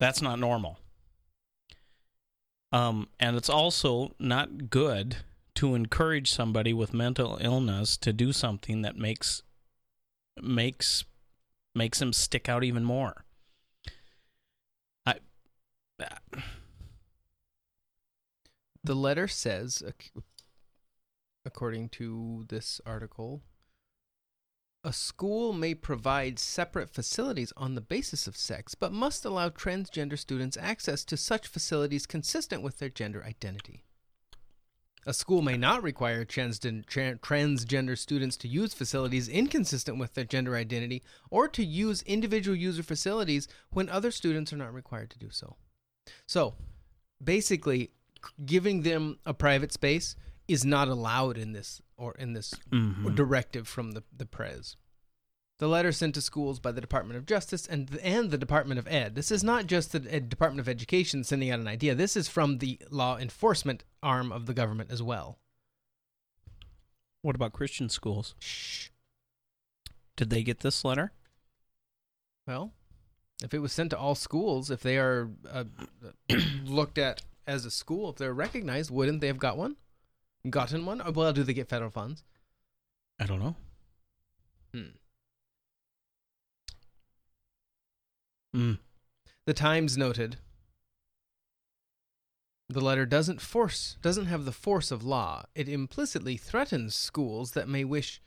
that's 0.00 0.22
not 0.22 0.38
normal. 0.38 0.78
Um 2.72 3.08
and 3.20 3.36
it's 3.36 3.50
also 3.50 4.14
not 4.18 4.70
good 4.70 5.18
to 5.56 5.74
encourage 5.74 6.30
somebody 6.30 6.72
with 6.72 6.94
mental 6.94 7.36
illness 7.40 7.96
to 7.96 8.12
do 8.12 8.32
something 8.32 8.82
that 8.82 8.96
makes 8.96 9.42
makes 10.40 11.04
makes 11.74 12.00
him 12.00 12.12
stick 12.12 12.48
out 12.48 12.64
even 12.64 12.84
more. 12.84 13.24
I 15.06 15.16
The 18.88 18.94
letter 18.94 19.28
says, 19.28 19.82
according 21.44 21.90
to 21.90 22.46
this 22.48 22.80
article, 22.86 23.42
a 24.82 24.94
school 24.94 25.52
may 25.52 25.74
provide 25.74 26.38
separate 26.38 26.88
facilities 26.88 27.52
on 27.54 27.74
the 27.74 27.82
basis 27.82 28.26
of 28.26 28.34
sex, 28.34 28.74
but 28.74 28.90
must 28.90 29.26
allow 29.26 29.50
transgender 29.50 30.18
students 30.18 30.56
access 30.56 31.04
to 31.04 31.18
such 31.18 31.48
facilities 31.48 32.06
consistent 32.06 32.62
with 32.62 32.78
their 32.78 32.88
gender 32.88 33.22
identity. 33.22 33.84
A 35.06 35.12
school 35.12 35.42
may 35.42 35.58
not 35.58 35.82
require 35.82 36.24
transgender 36.24 37.98
students 37.98 38.36
to 38.38 38.48
use 38.48 38.72
facilities 38.72 39.28
inconsistent 39.28 39.98
with 39.98 40.14
their 40.14 40.24
gender 40.24 40.56
identity 40.56 41.02
or 41.30 41.46
to 41.48 41.62
use 41.62 42.00
individual 42.04 42.56
user 42.56 42.82
facilities 42.82 43.48
when 43.68 43.90
other 43.90 44.10
students 44.10 44.50
are 44.50 44.56
not 44.56 44.72
required 44.72 45.10
to 45.10 45.18
do 45.18 45.28
so. 45.28 45.56
So, 46.26 46.54
basically, 47.22 47.90
giving 48.44 48.82
them 48.82 49.18
a 49.26 49.34
private 49.34 49.72
space 49.72 50.16
is 50.46 50.64
not 50.64 50.88
allowed 50.88 51.36
in 51.36 51.52
this 51.52 51.80
or 51.96 52.14
in 52.14 52.32
this 52.32 52.54
Mhm. 52.70 53.14
directive 53.14 53.66
from 53.68 53.92
the 53.92 54.02
the 54.16 54.26
prez. 54.26 54.76
The 55.58 55.68
letter 55.68 55.90
sent 55.90 56.14
to 56.14 56.20
schools 56.20 56.60
by 56.60 56.70
the 56.70 56.80
Department 56.80 57.18
of 57.18 57.26
Justice 57.26 57.66
and 57.66 57.94
and 57.98 58.30
the 58.30 58.38
Department 58.38 58.78
of 58.78 58.86
Ed. 58.86 59.14
This 59.16 59.30
is 59.32 59.42
not 59.42 59.66
just 59.66 59.90
the 59.92 60.06
Ed- 60.12 60.28
Department 60.28 60.60
of 60.60 60.68
Education 60.68 61.24
sending 61.24 61.50
out 61.50 61.58
an 61.60 61.66
idea. 61.66 61.94
This 61.96 62.16
is 62.16 62.28
from 62.28 62.58
the 62.58 62.78
law 62.90 63.18
enforcement 63.18 63.82
arm 64.02 64.30
of 64.30 64.46
the 64.46 64.54
government 64.54 64.90
as 64.92 65.02
well. 65.02 65.38
what 67.22 67.34
about 67.34 67.52
christian 67.52 67.88
schools 67.88 68.36
Shh. 68.38 68.90
did 70.16 70.30
they 70.30 70.44
get 70.44 70.60
this 70.60 70.84
letter 70.84 71.12
Well, 72.46 72.72
if 73.42 73.52
it 73.52 73.58
was 73.58 73.72
sent 73.72 73.90
to 73.90 73.98
all 73.98 74.14
schools, 74.14 74.70
if 74.70 74.80
they 74.82 74.96
are 74.98 75.28
uh, 75.50 75.64
looked 76.64 76.96
at 76.96 77.22
as 77.48 77.64
a 77.64 77.70
school, 77.70 78.10
if 78.10 78.16
they're 78.16 78.34
recognized, 78.34 78.90
wouldn't 78.90 79.20
they 79.20 79.26
have 79.26 79.38
got 79.38 79.56
one? 79.56 79.76
Gotten 80.48 80.84
one? 80.86 81.00
Or, 81.00 81.10
well, 81.10 81.32
do 81.32 81.42
they 81.42 81.54
get 81.54 81.68
federal 81.68 81.90
funds? 81.90 82.22
i 83.18 83.26
don't 83.26 83.40
know 83.40 83.56
Hmm. 84.72 84.82
mm. 88.54 88.78
The 89.46 89.54
Times 89.54 89.96
noted 89.96 90.36
the 92.68 92.82
letter 92.82 93.06
doesn't 93.06 93.40
force 93.40 93.96
doesn't 94.02 94.26
have 94.26 94.44
the 94.44 94.52
force 94.52 94.90
of 94.90 95.02
law. 95.02 95.44
It 95.54 95.70
implicitly 95.70 96.36
threatens 96.36 96.94
schools 96.94 97.52
that 97.52 97.66
may 97.66 97.82
wish 97.82 98.20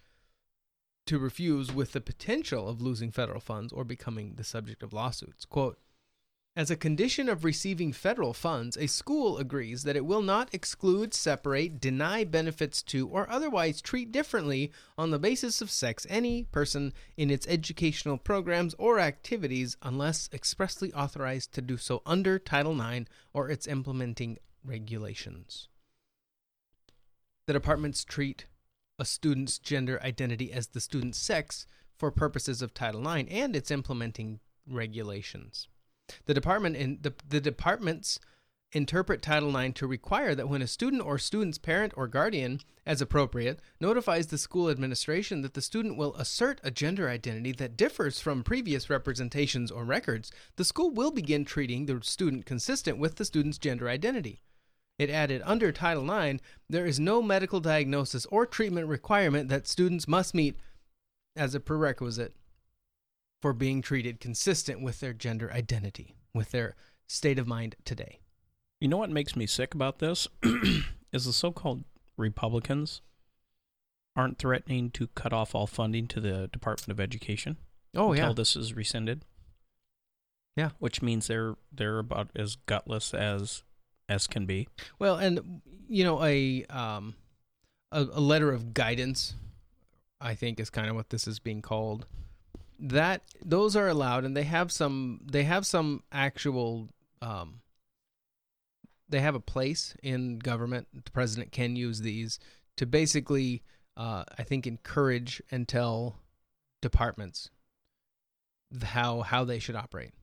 to 1.06 1.20
refuse 1.20 1.72
with 1.72 1.92
the 1.92 2.02
potential 2.02 2.68
of 2.68 2.82
losing 2.82 3.12
federal 3.12 3.40
funds 3.40 3.72
or 3.72 3.84
becoming 3.84 4.34
the 4.36 4.44
subject 4.44 4.82
of 4.82 4.94
lawsuits. 4.94 5.46
Quote 5.46 5.78
As 6.54 6.70
a 6.70 6.76
condition 6.76 7.30
of 7.30 7.46
receiving 7.46 7.94
federal 7.94 8.34
funds, 8.34 8.76
a 8.76 8.88
school 8.88 9.38
agrees 9.38 9.84
that 9.84 9.96
it 9.96 10.06
will 10.06 10.22
not 10.22 10.54
exclude, 10.54 11.14
separate, 11.14 11.80
deny 11.80 12.26
benefits 12.26 12.84
to, 12.84 13.08
or 13.08 13.30
otherwise 13.30 13.82
treat 13.82 14.12
differently 14.12 14.70
on 14.98 15.12
the 15.12 15.20
basis 15.20 15.62
of 15.62 15.72
sex 15.72 16.06
any 16.10 16.44
person 16.44 16.92
in 17.16 17.32
its 17.32 17.48
educational 17.48 18.18
programs 18.18 18.76
or 18.78 19.00
activities 19.00 19.78
unless 19.82 20.30
expressly 20.34 20.92
authorized 20.92 21.54
to 21.54 21.62
do 21.62 21.78
so 21.78 22.02
under 22.06 22.38
Title 22.38 22.80
IX 22.82 23.10
or 23.32 23.50
its 23.50 23.66
implementing 23.66 24.38
regulations. 24.66 25.70
The 27.46 27.54
departments 27.54 28.04
treat 28.04 28.48
a 29.00 29.06
student's 29.06 29.58
gender 29.58 30.02
identity 30.04 30.52
as 30.52 30.68
the 30.68 30.82
student's 30.82 31.18
sex 31.18 31.66
for 31.96 32.12
purposes 32.12 32.62
of 32.62 32.74
Title 32.74 33.08
IX 33.08 33.32
and 33.32 33.56
its 33.56 33.72
implementing 33.72 34.42
regulations. 34.68 35.70
The 36.26 36.34
department 36.34 36.76
in 36.76 37.00
the, 37.02 37.14
the 37.28 37.42
departments 37.42 38.20
interpret 38.74 39.22
Title 39.22 39.56
IX 39.56 39.74
to 39.80 39.88
require 39.88 40.34
that 40.34 40.48
when 40.48 40.62
a 40.62 40.68
student 40.68 41.04
or 41.04 41.18
student's 41.18 41.58
parent 41.58 41.94
or 41.98 42.08
guardian, 42.08 42.62
as 42.86 43.02
appropriate, 43.02 43.60
notifies 43.80 44.28
the 44.28 44.38
school 44.38 44.70
administration 44.70 45.42
that 45.42 45.54
the 45.54 45.62
student 45.62 45.98
will 45.98 46.16
assert 46.16 46.62
a 46.64 46.72
gender 46.72 47.10
identity 47.10 47.52
that 47.52 47.76
differs 47.76 48.20
from 48.20 48.44
previous 48.44 48.90
representations 48.90 49.72
or 49.72 49.84
records, 49.84 50.32
the 50.56 50.66
school 50.66 50.90
will 50.90 51.12
begin 51.12 51.44
treating 51.44 51.86
the 51.86 52.00
student 52.02 52.46
consistent 52.46 52.98
with 52.98 53.16
the 53.16 53.26
student's 53.26 53.58
gender 53.58 53.90
identity. 53.90 54.42
It 54.98 55.10
added 55.10 55.42
under 55.46 55.72
Title 55.72 56.10
IX, 56.10 56.42
there 56.70 56.86
is 56.86 57.00
no 57.00 57.22
medical 57.22 57.60
diagnosis 57.60 58.26
or 58.28 58.46
treatment 58.46 58.88
requirement 58.88 59.50
that 59.50 59.68
students 59.68 60.08
must 60.08 60.34
meet 60.34 60.58
as 61.36 61.56
a 61.56 61.60
prerequisite 61.60 62.36
for 63.42 63.54
being 63.54 63.82
treated 63.82 64.20
consistent 64.20 64.82
with 64.82 65.00
their 65.00 65.14
gender 65.14 65.52
identity, 65.52 66.16
with 66.34 66.52
their 66.52 66.76
state 67.08 67.40
of 67.40 67.48
mind 67.48 67.76
today. 67.84 68.20
You 68.80 68.88
know 68.88 68.98
what 68.98 69.10
makes 69.10 69.36
me 69.36 69.46
sick 69.46 69.74
about 69.74 70.00
this 70.00 70.28
is 71.12 71.26
the 71.26 71.34
so-called 71.34 71.84
Republicans 72.18 73.02
aren't 74.16 74.38
threatening 74.38 74.90
to 74.92 75.08
cut 75.08 75.34
off 75.34 75.56
all 75.56 75.68
funding 75.68 76.08
to 76.08 76.20
the 76.20 76.50
Department 76.52 76.92
of 76.92 77.00
Education. 77.00 77.58
Oh 77.96 78.12
until 78.12 78.30
yeah, 78.30 78.34
this 78.34 78.56
is 78.56 78.74
rescinded. 78.74 79.24
Yeah. 80.56 80.72
which 80.80 81.02
means 81.02 81.28
they're 81.28 81.56
they're 81.72 82.00
about 82.00 82.30
as 82.36 82.58
gutless 82.66 83.14
as 83.14 83.64
as 84.10 84.28
can 84.28 84.46
be. 84.46 84.68
Well, 85.00 85.16
and 85.18 85.62
you 85.88 86.04
know, 86.04 86.24
a 86.24 86.66
um, 86.66 87.16
a, 87.92 88.02
a 88.04 88.20
letter 88.20 88.52
of 88.52 88.74
guidance, 88.74 89.36
I 90.20 90.36
think, 90.36 90.60
is 90.60 90.70
kind 90.70 90.90
of 90.90 90.96
what 90.96 91.10
this 91.10 91.28
is 91.28 91.40
being 91.40 91.62
called. 91.62 92.06
That 92.84 93.22
those 93.46 93.76
are 93.76 93.88
allowed, 93.88 94.26
and 94.26 94.36
they 94.36 94.44
have 94.44 94.72
some. 94.72 95.22
They 95.24 95.44
have 95.44 95.66
some 95.68 96.02
actual. 96.12 96.90
Um, 97.22 97.62
they 99.08 99.20
have 99.20 99.36
a 99.36 99.40
place 99.40 99.96
in 100.02 100.40
government. 100.40 100.88
The 100.94 101.12
president 101.12 101.52
can 101.52 101.76
use 101.76 102.00
these 102.00 102.40
to 102.78 102.88
basically, 102.88 103.62
uh, 103.96 104.24
I 104.38 104.44
think, 104.44 104.66
encourage 104.66 105.44
and 105.52 105.68
tell 105.68 106.18
departments 106.82 107.52
how 108.82 109.22
how 109.22 109.44
they 109.44 109.60
should 109.60 109.76
operate. 109.76 110.14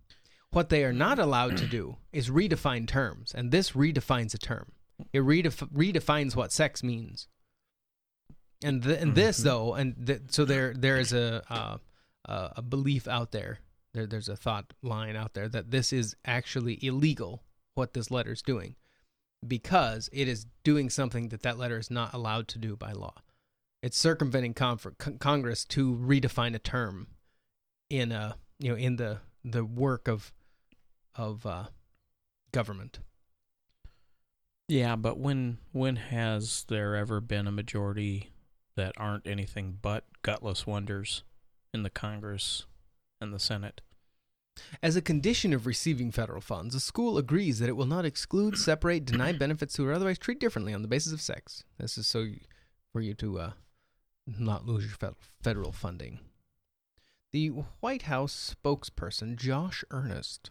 What 0.51 0.69
they 0.71 0.83
are 0.85 0.93
not 0.93 1.19
allowed 1.21 1.59
to 1.59 1.67
do 1.67 1.99
is 2.13 2.29
redefine 2.31 2.89
terms, 2.89 3.33
and 3.35 3.53
this 3.53 3.73
redefines 3.73 4.35
a 4.35 4.39
term. 4.39 4.73
It 5.13 5.21
redef- 5.21 5.71
redefines 5.73 6.35
what 6.35 6.51
sex 6.51 6.83
means. 6.83 7.29
And 8.65 8.83
th- 8.83 9.01
and 9.01 9.15
this 9.15 9.41
Mhm. 9.41 9.45
though, 9.45 9.75
and 9.75 10.07
th- 10.07 10.23
so 10.31 10.45
there 10.45 10.75
there 10.75 10.99
is 10.99 11.13
a 11.13 11.45
uh, 11.53 11.79
uh, 12.29 12.51
a 12.57 12.63
belief 12.63 13.09
out 13.09 13.33
there. 13.33 13.61
There 13.95 14.07
there's 14.07 14.29
a 14.29 14.37
thought 14.37 14.75
line 14.83 15.17
out 15.17 15.35
there 15.35 15.49
that 15.49 15.71
this 15.71 15.93
is 15.93 16.15
actually 16.25 16.79
illegal. 16.85 17.43
What 17.75 17.95
this 17.95 18.11
letter 18.11 18.33
is 18.33 18.43
doing, 18.43 18.75
because 19.47 20.11
it 20.13 20.27
is 20.27 20.47
doing 20.65 20.91
something 20.91 21.29
that 21.29 21.43
that 21.43 21.59
letter 21.59 21.79
is 21.79 21.93
not 21.93 22.13
allowed 22.13 22.49
to 22.49 22.59
do 22.59 22.77
by 22.77 22.91
law. 22.91 23.15
It's 23.83 23.97
circumventing 23.97 24.55
Congress 24.55 25.65
to 25.67 25.95
redefine 25.95 26.57
a 26.57 26.59
term 26.59 27.07
in 27.89 28.11
a 28.11 28.37
you 28.59 28.71
know 28.71 28.77
in 28.77 28.97
the 28.97 29.19
the 29.45 29.65
work 29.65 30.09
of 30.09 30.33
of 31.15 31.47
uh, 31.47 31.67
government. 32.53 32.99
Yeah, 34.69 34.97
but 34.97 35.19
when 35.19 35.59
when 35.73 35.97
has 35.97 36.65
there 36.69 36.97
ever 36.97 37.21
been 37.21 37.47
a 37.47 37.53
majority 37.53 38.31
that 38.77 38.93
aren't 38.97 39.27
anything 39.27 39.79
but 39.81 40.05
gutless 40.23 40.67
wonders 40.67 41.23
in 41.73 41.83
the 41.83 41.91
Congress 41.91 42.67
and 43.21 43.33
the 43.33 43.39
Senate? 43.39 43.81
As 44.83 44.97
a 44.97 45.03
condition 45.03 45.53
of 45.53 45.67
receiving 45.67 46.11
federal 46.11 46.41
funds, 46.41 46.75
a 46.75 46.81
school 46.81 47.17
agrees 47.17 47.59
that 47.59 47.69
it 47.69 47.77
will 47.77 47.87
not 47.87 48.05
exclude, 48.05 48.59
separate, 48.59 49.05
deny 49.05 49.33
benefits 49.33 49.75
to, 49.75 49.87
or 49.87 49.93
otherwise 49.93 50.19
treat 50.19 50.41
differently 50.41 50.75
on 50.75 50.83
the 50.83 50.89
basis 50.89 51.13
of 51.13 51.21
sex. 51.21 51.65
This 51.79 51.97
is 51.99 52.07
so 52.07 52.21
you, 52.21 52.41
for 52.93 53.01
you 53.01 53.15
to 53.15 53.39
uh, 53.39 53.51
not 54.27 54.67
lose 54.67 54.85
your 54.85 55.13
federal 55.43 55.73
funding. 55.73 56.21
The 57.33 57.49
White 57.81 58.03
House 58.03 58.55
spokesperson, 58.65 59.37
Josh 59.37 59.85
Earnest, 59.91 60.51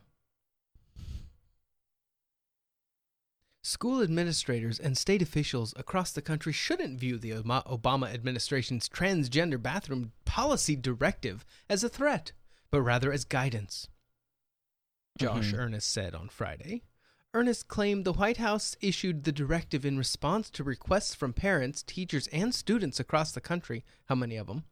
School 3.68 4.02
administrators 4.02 4.80
and 4.80 4.98
state 4.98 5.22
officials 5.22 5.74
across 5.76 6.14
the 6.14 6.22
country 6.22 6.54
shouldn't 6.54 7.02
view 7.02 7.18
the 7.18 7.32
Obama 7.32 8.14
administration's 8.14 8.88
transgender 8.88 9.62
bathroom 9.62 10.14
policy 10.24 10.78
directive 10.78 11.46
as 11.68 11.84
a 11.84 11.90
threat, 11.90 12.32
but 12.72 12.82
rather 12.82 13.12
as 13.12 13.26
guidance. 13.26 13.90
Josh 15.18 15.52
Mhm. 15.52 15.58
Earnest 15.58 15.92
said 15.92 16.16
on 16.16 16.30
Friday. 16.30 16.84
Earnest 17.34 17.68
claimed 17.68 18.06
the 18.06 18.14
White 18.14 18.38
House 18.38 18.78
issued 18.80 19.26
the 19.26 19.34
directive 19.34 19.86
in 19.86 19.98
response 19.98 20.50
to 20.52 20.64
requests 20.64 21.14
from 21.14 21.34
parents, 21.34 21.84
teachers, 21.84 22.28
and 22.28 22.56
students 22.56 23.02
across 23.02 23.34
the 23.34 23.42
country. 23.42 23.84
How 24.06 24.16
many 24.16 24.38
of 24.38 24.48
them? 24.48 24.64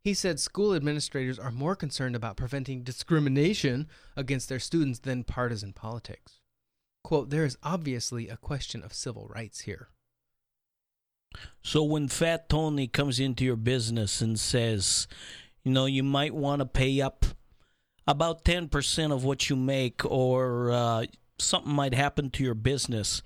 He 0.00 0.14
said 0.14 0.40
school 0.40 0.74
administrators 0.74 1.38
are 1.38 1.50
more 1.50 1.76
concerned 1.76 2.16
about 2.16 2.38
preventing 2.38 2.82
discrimination 2.82 3.90
against 4.16 4.48
their 4.48 4.58
students 4.58 5.00
than 5.00 5.22
partisan 5.24 5.74
politics. 5.74 6.37
Quote, 7.08 7.30
there 7.30 7.46
is 7.46 7.56
obviously 7.62 8.28
a 8.28 8.36
question 8.36 8.82
of 8.82 8.92
civil 8.92 9.30
rights 9.34 9.60
here. 9.60 9.88
So 11.62 11.82
when 11.82 12.06
Fat 12.08 12.50
Tony 12.50 12.86
comes 12.86 13.18
into 13.18 13.46
your 13.46 13.56
business 13.56 14.20
and 14.20 14.38
says, 14.38 15.08
you 15.64 15.72
know, 15.72 15.86
you 15.86 16.02
might 16.02 16.34
want 16.34 16.60
to 16.60 16.66
pay 16.66 17.00
up 17.00 17.24
about 18.06 18.44
10% 18.44 19.10
of 19.10 19.24
what 19.24 19.48
you 19.48 19.56
make 19.56 20.04
or 20.04 20.70
uh, 20.70 21.06
something 21.38 21.72
might 21.72 21.94
happen 21.94 22.28
to 22.28 22.44
your 22.44 22.52
business. 22.52 23.22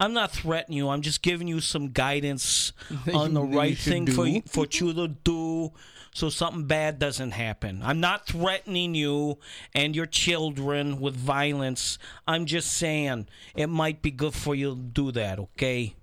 I'm 0.00 0.12
not 0.12 0.32
threatening 0.32 0.78
you. 0.78 0.88
I'm 0.88 1.02
just 1.02 1.22
giving 1.22 1.46
you 1.46 1.60
some 1.60 1.90
guidance 1.90 2.72
on 3.14 3.34
the 3.34 3.42
right 3.42 3.78
thing 3.78 4.06
for 4.06 4.26
you, 4.26 4.42
for 4.48 4.66
you 4.70 4.92
to 4.92 5.08
do 5.08 5.72
so 6.14 6.30
something 6.30 6.64
bad 6.66 7.00
doesn't 7.00 7.32
happen. 7.32 7.82
I'm 7.82 7.98
not 7.98 8.26
threatening 8.28 8.94
you 8.94 9.38
and 9.74 9.96
your 9.96 10.06
children 10.06 11.00
with 11.00 11.16
violence. 11.16 11.98
I'm 12.26 12.46
just 12.46 12.72
saying 12.72 13.26
it 13.56 13.66
might 13.66 14.00
be 14.00 14.12
good 14.12 14.32
for 14.32 14.54
you 14.54 14.76
to 14.76 14.80
do 14.80 15.10
that, 15.10 15.40
okay? 15.40 15.96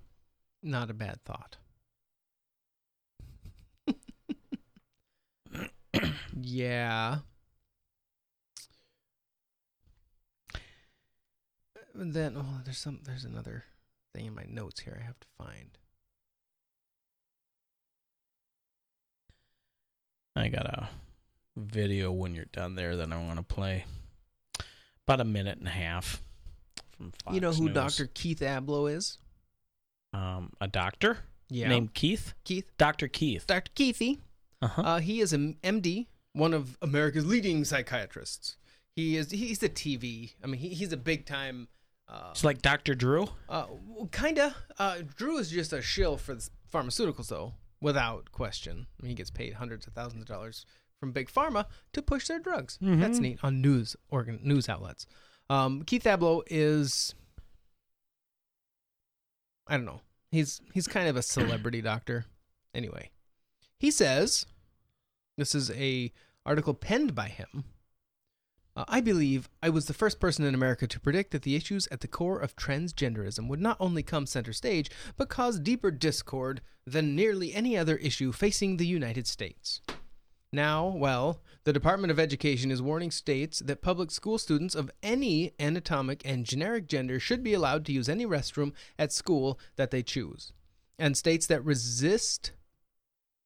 Not 0.62 0.90
a 0.90 0.94
bad 0.94 1.24
thought. 1.24 1.56
yeah. 6.38 7.20
And 11.94 12.12
then 12.12 12.36
oh, 12.36 12.60
there's 12.64 12.78
some 12.78 13.00
there's 13.02 13.24
another 13.24 13.64
thing 14.14 14.26
in 14.26 14.34
my 14.34 14.44
notes 14.48 14.80
here 14.80 14.98
I 15.00 15.04
have 15.04 15.18
to 15.20 15.26
find. 15.38 15.78
I 20.34 20.48
got 20.48 20.66
a 20.66 20.88
video 21.56 22.10
when 22.12 22.34
you're 22.34 22.46
done 22.46 22.74
there 22.74 22.96
that 22.96 23.12
I 23.12 23.16
want 23.16 23.36
to 23.36 23.42
play. 23.42 23.84
About 25.06 25.20
a 25.20 25.24
minute 25.24 25.58
and 25.58 25.66
a 25.66 25.72
half 25.72 26.22
from 26.96 27.12
Fox 27.24 27.34
you 27.34 27.40
know 27.40 27.52
who 27.52 27.66
News. 27.66 27.74
Dr. 27.74 28.06
Keith 28.14 28.40
Ablow 28.40 28.90
is? 28.94 29.18
Um, 30.14 30.52
a 30.60 30.68
doctor 30.68 31.18
Yeah. 31.50 31.68
named 31.68 31.92
Keith. 31.94 32.34
Keith. 32.44 32.70
Dr. 32.78 33.08
Keith. 33.08 33.46
Dr. 33.46 33.70
Keithy. 33.74 34.20
Uh-huh. 34.62 34.82
Uh, 34.82 34.98
he 35.00 35.20
is 35.20 35.32
an 35.32 35.56
MD, 35.64 36.06
one 36.32 36.54
of 36.54 36.78
America's 36.80 37.26
leading 37.26 37.64
psychiatrists. 37.64 38.56
He 38.94 39.16
is 39.16 39.30
he's 39.32 39.62
a 39.62 39.68
TV. 39.68 40.32
I 40.42 40.46
mean, 40.46 40.60
he, 40.60 40.68
he's 40.68 40.92
a 40.92 40.96
big 40.96 41.26
time. 41.26 41.68
Uh, 42.12 42.28
it's 42.30 42.44
like 42.44 42.60
Dr. 42.60 42.94
Drew. 42.94 43.28
uh, 43.48 43.66
kinda. 44.12 44.54
Uh, 44.78 44.98
Drew 45.16 45.38
is 45.38 45.50
just 45.50 45.72
a 45.72 45.80
shill 45.80 46.18
for 46.18 46.34
the 46.34 46.46
pharmaceuticals, 46.72 47.28
though, 47.28 47.54
without 47.80 48.30
question. 48.32 48.86
I 49.00 49.02
mean, 49.02 49.10
he 49.10 49.14
gets 49.14 49.30
paid 49.30 49.54
hundreds 49.54 49.86
of 49.86 49.94
thousands 49.94 50.22
of 50.22 50.28
dollars 50.28 50.66
from 51.00 51.12
big 51.12 51.30
pharma 51.30 51.64
to 51.94 52.02
push 52.02 52.28
their 52.28 52.38
drugs. 52.38 52.78
That's 52.82 53.18
Mhm. 53.18 53.22
neat 53.22 53.38
on 53.42 53.60
news 53.62 53.96
organ 54.10 54.40
news 54.42 54.68
outlets. 54.68 55.06
Um, 55.48 55.82
Keith 55.84 56.04
Ablow 56.04 56.42
is. 56.48 57.14
I 59.66 59.76
don't 59.76 59.86
know. 59.86 60.00
He's 60.30 60.60
he's 60.74 60.86
kind 60.88 61.08
of 61.08 61.16
a 61.16 61.22
celebrity 61.22 61.80
doctor. 61.92 62.26
Anyway, 62.74 63.10
he 63.78 63.90
says, 63.90 64.46
this 65.36 65.54
is 65.54 65.70
a 65.72 66.12
article 66.44 66.74
penned 66.74 67.14
by 67.14 67.28
him. 67.28 67.64
Uh, 68.74 68.84
I 68.88 69.00
believe 69.00 69.50
I 69.62 69.68
was 69.68 69.86
the 69.86 69.94
first 69.94 70.18
person 70.18 70.44
in 70.44 70.54
America 70.54 70.86
to 70.86 71.00
predict 71.00 71.30
that 71.32 71.42
the 71.42 71.56
issues 71.56 71.86
at 71.90 72.00
the 72.00 72.08
core 72.08 72.38
of 72.38 72.56
transgenderism 72.56 73.48
would 73.48 73.60
not 73.60 73.76
only 73.78 74.02
come 74.02 74.24
center 74.26 74.52
stage, 74.52 74.90
but 75.16 75.28
cause 75.28 75.58
deeper 75.58 75.90
discord 75.90 76.62
than 76.86 77.14
nearly 77.14 77.52
any 77.52 77.76
other 77.76 77.96
issue 77.96 78.32
facing 78.32 78.76
the 78.76 78.86
United 78.86 79.26
States. 79.26 79.82
Now, 80.54 80.86
well, 80.88 81.40
the 81.64 81.72
Department 81.72 82.10
of 82.10 82.18
Education 82.18 82.70
is 82.70 82.82
warning 82.82 83.10
states 83.10 83.60
that 83.60 83.80
public 83.80 84.10
school 84.10 84.36
students 84.36 84.74
of 84.74 84.90
any 85.02 85.52
anatomic 85.58 86.22
and 86.26 86.44
generic 86.44 86.86
gender 86.88 87.18
should 87.18 87.42
be 87.42 87.54
allowed 87.54 87.86
to 87.86 87.92
use 87.92 88.08
any 88.08 88.26
restroom 88.26 88.72
at 88.98 89.12
school 89.12 89.58
that 89.76 89.90
they 89.90 90.02
choose. 90.02 90.52
And 90.98 91.16
states 91.16 91.46
that 91.46 91.64
resist 91.64 92.52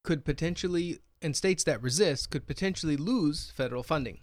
could 0.02 0.24
potentially 0.24 0.98
and 1.22 1.34
states 1.34 1.64
that 1.64 1.82
resist 1.82 2.30
could 2.30 2.46
potentially 2.46 2.96
lose 2.96 3.50
federal 3.54 3.82
funding. 3.82 4.20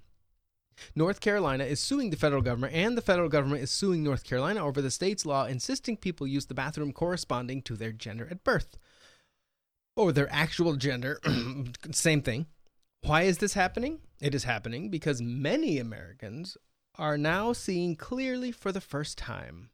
North 0.96 1.20
Carolina 1.20 1.64
is 1.64 1.80
suing 1.80 2.10
the 2.10 2.18
federal 2.18 2.42
government, 2.42 2.74
and 2.74 2.98
the 2.98 3.02
federal 3.02 3.30
government 3.30 3.62
is 3.62 3.72
suing 3.72 4.04
North 4.04 4.24
Carolina 4.24 4.66
over 4.66 4.82
the 4.82 4.92
state's 4.92 5.26
law 5.26 5.46
insisting 5.46 5.98
people 5.98 6.28
use 6.28 6.46
the 6.46 6.54
bathroom 6.54 6.92
corresponding 6.92 7.62
to 7.64 7.76
their 7.76 7.92
gender 7.92 8.28
at 8.30 8.44
birth 8.44 8.78
or 9.96 10.12
their 10.12 10.32
actual 10.32 10.76
gender. 10.76 11.20
Same 11.92 12.22
thing. 12.22 12.48
Why 13.02 13.24
is 13.24 13.40
this 13.40 13.54
happening? 13.54 14.00
It 14.22 14.34
is 14.34 14.46
happening 14.46 14.90
because 14.90 15.22
many 15.22 15.78
Americans 15.78 16.58
are 16.96 17.18
now 17.18 17.54
seeing 17.54 17.96
clearly 17.96 18.52
for 18.52 18.72
the 18.72 18.82
first 18.82 19.18
time 19.18 19.70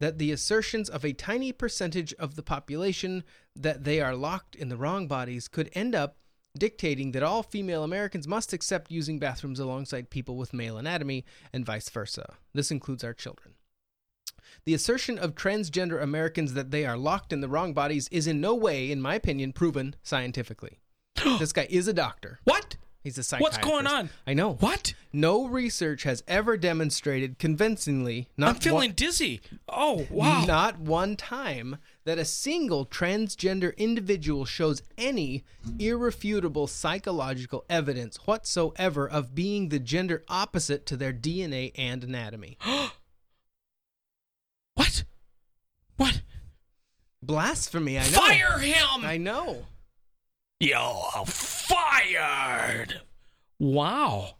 that 0.00 0.18
the 0.18 0.32
assertions 0.32 0.88
of 0.88 1.04
a 1.04 1.12
tiny 1.12 1.52
percentage 1.52 2.12
of 2.14 2.34
the 2.34 2.42
population 2.42 3.22
that 3.54 3.84
they 3.84 4.00
are 4.00 4.14
locked 4.14 4.54
in 4.54 4.68
the 4.68 4.76
wrong 4.76 5.06
bodies 5.06 5.48
could 5.48 5.70
end 5.74 5.94
up 5.94 6.16
dictating 6.56 7.12
that 7.12 7.22
all 7.22 7.42
female 7.42 7.82
Americans 7.82 8.28
must 8.28 8.52
accept 8.52 8.90
using 8.90 9.18
bathrooms 9.18 9.58
alongside 9.58 10.10
people 10.10 10.36
with 10.36 10.54
male 10.54 10.78
anatomy 10.78 11.24
and 11.52 11.66
vice 11.66 11.88
versa. 11.88 12.34
This 12.52 12.70
includes 12.70 13.04
our 13.04 13.14
children. 13.14 13.54
The 14.64 14.74
assertion 14.74 15.18
of 15.18 15.34
transgender 15.34 16.00
Americans 16.00 16.54
that 16.54 16.70
they 16.70 16.86
are 16.86 16.96
locked 16.96 17.32
in 17.32 17.40
the 17.40 17.48
wrong 17.48 17.74
bodies 17.74 18.08
is 18.10 18.26
in 18.26 18.40
no 18.40 18.54
way, 18.54 18.90
in 18.90 19.00
my 19.00 19.14
opinion, 19.16 19.52
proven 19.52 19.96
scientifically. 20.02 20.78
this 21.38 21.52
guy 21.52 21.66
is 21.68 21.88
a 21.88 21.92
doctor. 21.92 22.38
What? 22.44 22.76
He's 23.02 23.18
a 23.18 23.22
scientist. 23.22 23.58
What's 23.58 23.64
going 23.64 23.86
on? 23.86 24.08
I 24.26 24.32
know. 24.32 24.54
What? 24.54 24.94
No 25.12 25.46
research 25.46 26.04
has 26.04 26.24
ever 26.26 26.56
demonstrated 26.56 27.38
convincingly, 27.38 28.28
not 28.38 28.48
I'm 28.48 28.60
feeling 28.60 28.90
one, 28.90 28.94
dizzy. 28.96 29.42
Oh, 29.68 30.06
wow. 30.10 30.44
not 30.46 30.78
one 30.78 31.14
time, 31.16 31.76
that 32.04 32.18
a 32.18 32.24
single 32.24 32.84
transgender 32.84 33.76
individual 33.76 34.44
shows 34.44 34.82
any 34.98 35.44
irrefutable 35.78 36.66
psychological 36.66 37.64
evidence 37.68 38.16
whatsoever 38.26 39.08
of 39.08 39.34
being 39.34 39.68
the 39.68 39.78
gender 39.78 40.22
opposite 40.28 40.86
to 40.86 40.96
their 40.96 41.12
DNA 41.12 41.72
and 41.76 42.04
anatomy. 42.04 42.58
what? 44.74 45.04
What? 45.96 46.22
Blasphemy, 47.22 47.98
I 47.98 48.02
know. 48.02 48.18
Fire 48.18 48.58
him! 48.58 49.02
I 49.02 49.16
know. 49.16 49.66
You're 50.60 51.24
fired. 51.26 53.00
Wow. 53.58 54.36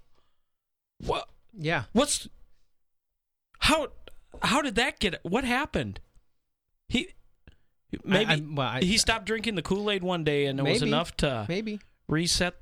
What? 0.98 1.28
Yeah. 1.56 1.84
What's? 1.92 2.28
How? 3.60 3.88
How 4.42 4.62
did 4.62 4.74
that 4.74 5.00
get? 5.00 5.20
What 5.22 5.44
happened? 5.44 6.00
He 6.88 7.08
maybe 8.04 8.30
I- 8.30 8.42
well, 8.54 8.66
I- 8.68 8.80
he 8.82 8.98
stopped 8.98 9.26
drinking 9.26 9.54
the 9.54 9.62
Kool 9.62 9.90
Aid 9.90 10.02
one 10.02 10.24
day, 10.24 10.46
and 10.46 10.58
it 10.58 10.62
was 10.64 10.82
enough 10.82 11.16
to 11.18 11.46
Maybe. 11.48 11.80
reset. 12.08 12.54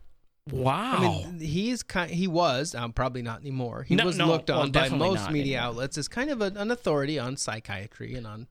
Wow. 0.50 0.96
I 0.96 1.00
mean, 1.00 1.38
he's 1.40 1.84
kind. 1.84 2.10
He 2.10 2.26
was 2.26 2.74
um, 2.74 2.92
probably 2.92 3.22
not 3.22 3.40
anymore. 3.42 3.84
He 3.84 3.94
No, 3.94 4.04
was 4.06 4.18
no, 4.18 4.26
looked 4.26 4.48
well, 4.48 4.60
on 4.62 4.72
by 4.72 4.88
most 4.88 5.30
media 5.30 5.58
anymore. 5.58 5.68
outlets 5.74 5.96
as 5.98 6.08
kind 6.08 6.30
of 6.30 6.40
a, 6.42 6.46
an 6.56 6.70
authority 6.72 7.16
on 7.18 7.36
psychiatry 7.36 8.14
and 8.14 8.26
on, 8.26 8.48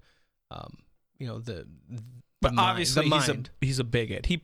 um, 0.52 0.78
you 1.20 1.28
know, 1.28 1.40
the. 1.40 1.68
but 2.42 2.54
mind- 2.54 2.70
obviously 2.70 3.10
the 3.10 3.16
he's 3.18 3.28
a 3.30 3.44
he's 3.60 3.80
a 3.80 3.84
bigot. 3.84 4.26
He 4.28 4.42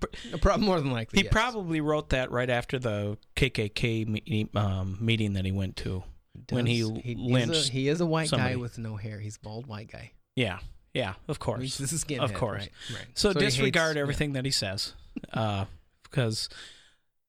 more 0.60 0.82
than 0.82 0.92
likely. 0.92 1.20
he 1.20 1.24
yes. 1.24 1.32
probably 1.32 1.80
wrote 1.80 2.10
that 2.10 2.32
right 2.32 2.50
after 2.50 2.78
the 2.80 3.18
KKK 3.38 4.06
me- 4.06 4.50
um, 4.54 4.98
meeting 5.00 5.32
that 5.34 5.46
he 5.46 5.54
went 5.54 5.78
to 5.78 6.04
when 6.50 6.66
he, 6.66 6.82
Does- 6.82 6.92
he's 7.02 7.18
lynched. 7.18 7.70
A, 7.70 7.72
he 7.72 7.88
is 7.88 8.02
a 8.02 8.06
white 8.06 8.28
somebody. 8.28 8.56
guy 8.56 8.58
with 8.58 8.78
no 8.78 8.98
hair. 8.98 9.22
He's 9.22 9.38
a 9.38 9.40
bald 9.40 9.68
white 9.68 9.90
guy. 9.90 10.12
yeah, 10.36 10.60
yeah, 10.98 11.14
of 11.28 11.38
course, 11.40 11.78
this 11.78 11.94
is 11.94 12.04
skinhead, 12.04 12.24
of 12.24 12.34
course. 12.34 12.62
Right, 12.64 12.72
right. 12.98 13.08
So, 13.14 13.30
hates- 13.30 13.40
disregard 13.46 13.96
yeah. 13.96 14.02
everything 14.02 14.34
that 14.34 14.46
he 14.46 14.52
says, 14.52 14.94
uh, 15.34 15.66
because 16.04 16.50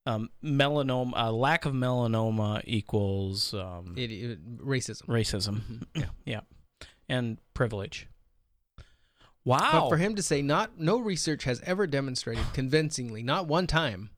um, 0.07 0.31
melanoma, 0.43 1.13
uh, 1.17 1.33
lack 1.33 1.65
of 1.67 1.73
melanoma 1.75 2.63
equals 2.65 3.53
um, 3.55 3.95
It, 3.97 4.11
it- 4.11 4.59
racism. 4.59 5.03
racism. 5.07 5.61
Mhm, 5.61 5.87
Yeah. 5.95 6.05
yeah, 6.25 6.41
and 7.09 7.39
privilege. 7.55 8.09
Wow. 9.45 9.71
But 9.73 9.89
for 9.89 9.97
him 9.97 10.15
to 10.17 10.23
say 10.23 10.43
not 10.43 10.79
no 10.79 10.99
research 10.99 11.45
has 11.45 11.61
ever 11.63 11.87
demonstrated 11.87 12.45
convincingly, 12.53 13.23
not 13.23 13.47
one 13.47 13.67
time, 13.67 14.11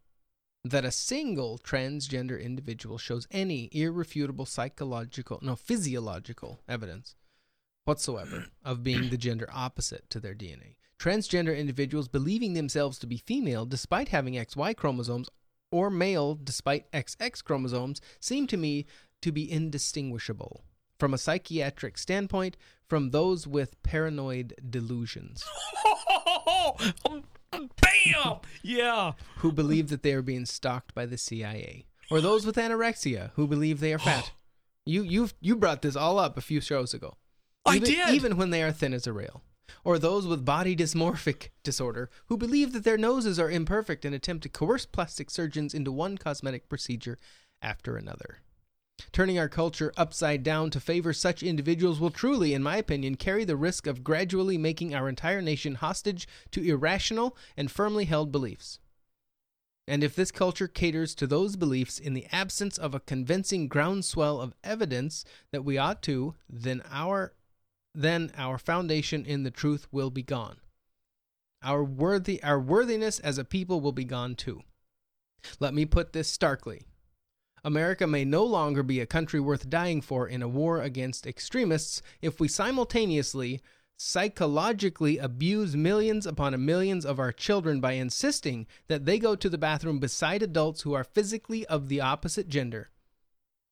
that 0.65 0.85
a 0.85 0.91
single 0.91 1.59
transgender 1.59 2.41
individual 2.43 2.99
shows 2.99 3.27
any 3.31 3.69
irrefutable 3.73 4.45
psychological, 4.47 5.39
no 5.43 5.57
physiological 5.57 6.61
evidence 6.69 7.15
whatsoever 7.85 8.47
of 8.65 8.83
being 8.83 9.11
the 9.11 9.17
gender 9.17 9.49
opposite 9.53 10.09
to 10.11 10.21
their 10.21 10.35
DNA. 10.35 10.77
Transgender 10.99 11.57
individuals 11.57 12.09
believing 12.09 12.55
themselves 12.55 12.99
to 12.99 13.07
be 13.07 13.17
female 13.17 13.65
despite 13.65 14.09
having 14.09 14.35
XY 14.35 14.77
chromosomes 14.77 15.29
or 15.73 15.91
male 15.91 16.39
despite 16.43 16.91
XX 16.93 17.43
chromosomes 17.43 18.01
seem 18.21 18.47
to 18.47 18.57
me 18.57 18.87
to 19.23 19.33
be 19.33 19.51
indistinguishable 19.51 20.65
from 20.99 21.15
a 21.15 21.19
psychiatric 21.19 21.97
standpoint 21.97 22.57
from 22.87 23.11
those 23.11 23.47
with 23.47 23.83
paranoid 23.83 24.55
delusions 24.69 25.45
Bam! 27.51 28.37
Yeah. 28.63 29.13
who 29.39 29.53
believe 29.53 29.89
that 29.89 30.03
they 30.03 30.13
are 30.13 30.23
being 30.23 30.47
stalked 30.47 30.95
by 30.95 31.07
the 31.07 31.19
CIA 31.19 31.87
or 32.11 32.21
those 32.21 32.45
with 32.45 32.57
anorexia 32.57 33.31
who 33.35 33.47
believe 33.47 33.81
they 33.81 33.95
are 33.95 33.99
fat. 33.99 34.33
you 34.87 35.03
you 35.03 35.29
you 35.41 35.57
brought 35.57 35.83
this 35.83 35.97
all 35.97 36.19
up 36.19 36.37
a 36.37 36.43
few 36.43 36.61
shows 36.61 36.95
ago. 36.95 37.17
I 37.67 37.77
even, 37.77 37.89
did. 37.89 38.09
even 38.11 38.37
when 38.37 38.51
they 38.51 38.63
are 38.63 38.73
thin 38.73 38.95
as 38.95 39.07
a 39.07 39.13
rail. 39.13 39.43
Or 39.85 39.99
those 39.99 40.27
with 40.27 40.45
body 40.45 40.75
dysmorphic 40.75 41.51
disorder 41.63 42.11
who 42.27 42.37
believe 42.37 42.73
that 42.73 42.85
their 42.85 42.99
noses 42.99 43.39
are 43.39 43.51
imperfect 43.51 44.05
and 44.05 44.15
attempt 44.15 44.43
to 44.43 44.49
coerce 44.49 44.87
plastic 44.87 45.31
surgeons 45.31 45.75
into 45.75 45.93
one 45.93 46.19
cosmetic 46.19 46.69
procedure 46.69 47.19
after 47.63 47.97
another. 47.97 48.39
Turning 49.13 49.39
our 49.39 49.49
culture 49.49 49.93
upside 49.97 50.43
down 50.43 50.71
to 50.71 50.81
favor 50.81 51.13
such 51.13 51.43
individuals 51.43 52.01
will 52.01 52.11
truly, 52.11 52.53
in 52.53 52.63
my 52.63 52.77
opinion, 52.77 53.15
carry 53.15 53.45
the 53.45 53.57
risk 53.57 53.87
of 53.87 54.05
gradually 54.05 54.59
making 54.59 54.95
our 54.95 55.09
entire 55.09 55.41
nation 55.41 55.77
hostage 55.77 56.29
to 56.51 56.63
irrational 56.63 57.37
and 57.57 57.71
firmly 57.71 58.05
held 58.05 58.31
beliefs. 58.31 58.79
And 59.87 60.05
if 60.05 60.15
this 60.15 60.31
culture 60.31 60.69
caters 60.69 61.15
to 61.17 61.27
those 61.27 61.57
beliefs 61.57 61.99
in 61.99 62.15
the 62.15 62.27
absence 62.31 62.79
of 62.79 62.95
a 62.95 63.01
convincing 63.01 63.67
groundswell 63.67 64.41
of 64.41 64.55
evidence 64.63 65.25
that 65.51 65.65
we 65.65 65.79
ought 65.79 66.03
to, 66.03 66.35
then 66.49 66.83
our 66.91 67.33
then 67.95 68.31
our 68.37 68.59
foundation 68.59 69.25
in 69.25 69.43
the 69.43 69.51
truth 69.51 69.87
will 69.91 70.11
be 70.11 70.23
gone. 70.23 70.59
Our 71.63 71.85
worthy 71.85 72.43
our 72.43 72.59
worthiness 72.59 73.19
as 73.19 73.37
a 73.37 73.45
people 73.45 73.81
will 73.81 73.93
be 73.93 74.05
gone 74.05 74.35
too. 74.35 74.63
Let 75.59 75.75
me 75.75 75.85
put 75.85 76.13
this 76.13 76.29
starkly. 76.29 76.83
America 77.63 78.07
may 78.07 78.25
no 78.25 78.45
longer 78.45 78.83
be 78.83 79.01
a 79.01 79.07
country 79.07 79.41
worth 79.41 79.69
dying 79.69 80.01
for 80.01 80.27
in 80.27 80.41
a 80.41 80.49
war 80.49 80.81
against 80.81 81.27
extremists 81.27 82.01
if 82.23 82.41
we 82.41 82.49
simultaneously 82.49 83.61
psychologically 83.99 85.19
abuse 85.19 85.77
millions 85.77 86.27
upon 86.27 86.65
millions 86.65 87.05
of 87.05 87.19
our 87.19 87.33
children 87.33 87.83
by 87.83 87.93
insisting 87.93 88.67
that 88.89 89.05
they 89.05 89.19
go 89.19 89.37
to 89.37 89.51
the 89.51 89.59
bathroom 89.59 89.99
beside 89.99 90.43
adults 90.43 90.81
who 90.83 90.95
are 90.95 91.05
physically 91.05 91.67
of 91.67 91.89
the 91.91 92.01
opposite 92.01 92.49
gender. 92.49 92.89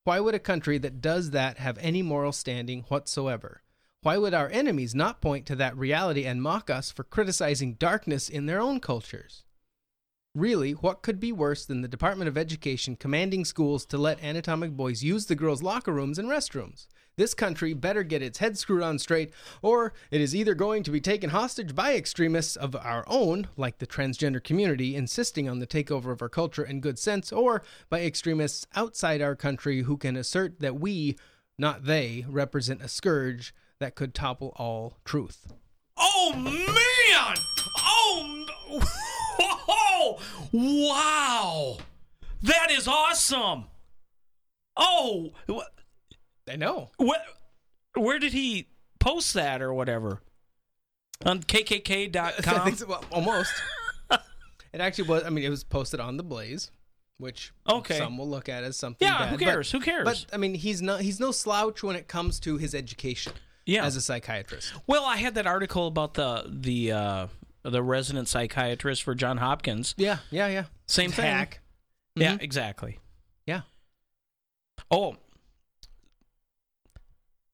Why 0.04 0.20
would 0.20 0.34
a 0.34 0.38
country 0.38 0.76
that 0.78 1.00
does 1.00 1.30
that 1.30 1.56
have 1.56 1.78
any 1.78 2.02
moral 2.02 2.32
standing 2.32 2.82
whatsoever? 2.88 3.62
Why 4.02 4.16
would 4.16 4.32
our 4.32 4.48
enemies 4.50 4.94
not 4.94 5.20
point 5.20 5.44
to 5.46 5.56
that 5.56 5.76
reality 5.76 6.24
and 6.24 6.40
mock 6.40 6.70
us 6.70 6.92
for 6.92 7.02
criticizing 7.02 7.74
darkness 7.74 8.28
in 8.28 8.46
their 8.46 8.60
own 8.60 8.78
cultures? 8.78 9.42
Really, 10.36 10.72
what 10.72 11.02
could 11.02 11.18
be 11.18 11.32
worse 11.32 11.64
than 11.64 11.80
the 11.80 11.88
Department 11.88 12.28
of 12.28 12.38
Education 12.38 12.94
commanding 12.94 13.44
schools 13.44 13.84
to 13.86 13.98
let 13.98 14.22
anatomic 14.22 14.76
boys 14.76 15.02
use 15.02 15.26
the 15.26 15.34
girls' 15.34 15.64
locker 15.64 15.92
rooms 15.92 16.16
and 16.16 16.28
restrooms? 16.28 16.86
This 17.16 17.34
country 17.34 17.74
better 17.74 18.04
get 18.04 18.22
its 18.22 18.38
head 18.38 18.56
screwed 18.56 18.84
on 18.84 19.00
straight, 19.00 19.32
or 19.62 19.92
it 20.12 20.20
is 20.20 20.36
either 20.36 20.54
going 20.54 20.84
to 20.84 20.92
be 20.92 21.00
taken 21.00 21.30
hostage 21.30 21.74
by 21.74 21.96
extremists 21.96 22.54
of 22.54 22.76
our 22.76 23.04
own, 23.08 23.48
like 23.56 23.78
the 23.78 23.86
transgender 23.86 24.42
community 24.42 24.94
insisting 24.94 25.48
on 25.48 25.58
the 25.58 25.66
takeover 25.66 26.12
of 26.12 26.22
our 26.22 26.28
culture 26.28 26.62
and 26.62 26.82
good 26.84 27.00
sense, 27.00 27.32
or 27.32 27.64
by 27.90 28.02
extremists 28.02 28.64
outside 28.76 29.20
our 29.20 29.34
country 29.34 29.82
who 29.82 29.96
can 29.96 30.14
assert 30.14 30.60
that 30.60 30.78
we, 30.78 31.16
not 31.58 31.86
they, 31.86 32.24
represent 32.28 32.80
a 32.80 32.86
scourge 32.86 33.52
that 33.80 33.94
could 33.94 34.14
topple 34.14 34.52
all 34.56 34.98
truth. 35.04 35.52
Oh 35.96 36.32
man! 36.36 37.34
Oh, 39.70 40.18
wow! 40.52 41.78
That 42.42 42.70
is 42.70 42.86
awesome. 42.86 43.64
Oh, 44.76 45.32
I 46.48 46.56
know. 46.56 46.90
what? 46.96 47.22
Where 47.94 48.18
did 48.20 48.32
he 48.32 48.68
post 49.00 49.34
that 49.34 49.60
or 49.60 49.74
whatever? 49.74 50.20
On 51.26 51.40
KKK.com. 51.42 52.74
so, 52.76 52.86
well, 52.86 53.04
almost. 53.10 53.52
it 54.10 54.80
actually 54.80 55.08
was. 55.08 55.24
I 55.24 55.30
mean, 55.30 55.44
it 55.44 55.50
was 55.50 55.64
posted 55.64 55.98
on 55.98 56.16
the 56.16 56.22
Blaze, 56.22 56.70
which 57.18 57.52
Okay. 57.68 57.98
some 57.98 58.16
will 58.16 58.28
look 58.28 58.48
at 58.48 58.62
as 58.62 58.76
something. 58.76 59.06
Yeah, 59.06 59.18
bad, 59.18 59.28
who 59.30 59.38
but- 59.38 59.44
cares? 59.44 59.72
Who 59.72 59.80
cares? 59.80 60.04
But 60.04 60.26
I 60.32 60.36
mean, 60.36 60.54
he's 60.54 60.80
not. 60.80 61.00
He's 61.00 61.18
no 61.18 61.32
slouch 61.32 61.82
when 61.82 61.96
it 61.96 62.06
comes 62.06 62.38
to 62.40 62.56
his 62.56 62.72
education. 62.72 63.32
Yeah. 63.68 63.84
as 63.84 63.96
a 63.96 64.00
psychiatrist. 64.00 64.72
Well, 64.86 65.04
I 65.04 65.16
had 65.18 65.34
that 65.34 65.46
article 65.46 65.86
about 65.86 66.14
the 66.14 66.44
the 66.48 66.92
uh, 66.92 67.26
the 67.62 67.82
resident 67.82 68.26
psychiatrist 68.28 69.02
for 69.02 69.14
John 69.14 69.36
Hopkins. 69.36 69.94
Yeah, 69.98 70.18
yeah, 70.30 70.46
yeah. 70.48 70.64
Same 70.86 71.10
thing. 71.12 71.26
Hack. 71.26 71.60
Yeah, 72.16 72.36
Mhm. 72.36 72.42
exactly. 72.42 72.98
Yeah. 73.46 73.60
Oh, 74.90 75.16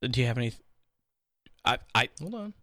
do 0.02 0.20
you 0.20 0.26
have 0.26 0.38
any? 0.38 0.52
I 1.64 1.78
I 1.94 2.08
Hold 2.20 2.34
on. 2.36 2.54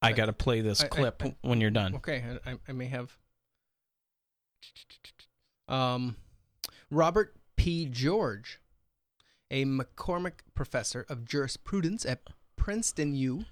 I 0.00 0.12
got 0.12 0.26
to 0.26 0.32
play 0.32 0.60
this 0.60 0.82
I- 0.82 0.86
I- 0.86 0.88
clip 0.88 1.22
I- 1.24 1.34
when 1.40 1.60
you're 1.60 1.70
done. 1.70 1.96
Okay, 1.96 2.22
I, 2.46 2.50
I, 2.52 2.56
I 2.68 2.72
may 2.72 2.86
have. 2.86 3.16
Um, 5.66 6.16
Robert 6.90 7.34
P. 7.56 7.86
George, 7.86 8.60
a 9.50 9.64
McCormick 9.64 10.40
professor 10.54 11.06
of 11.08 11.24
jurisprudence 11.24 12.04
at 12.04 12.20
Princeton 12.56 13.14
U. 13.14 13.44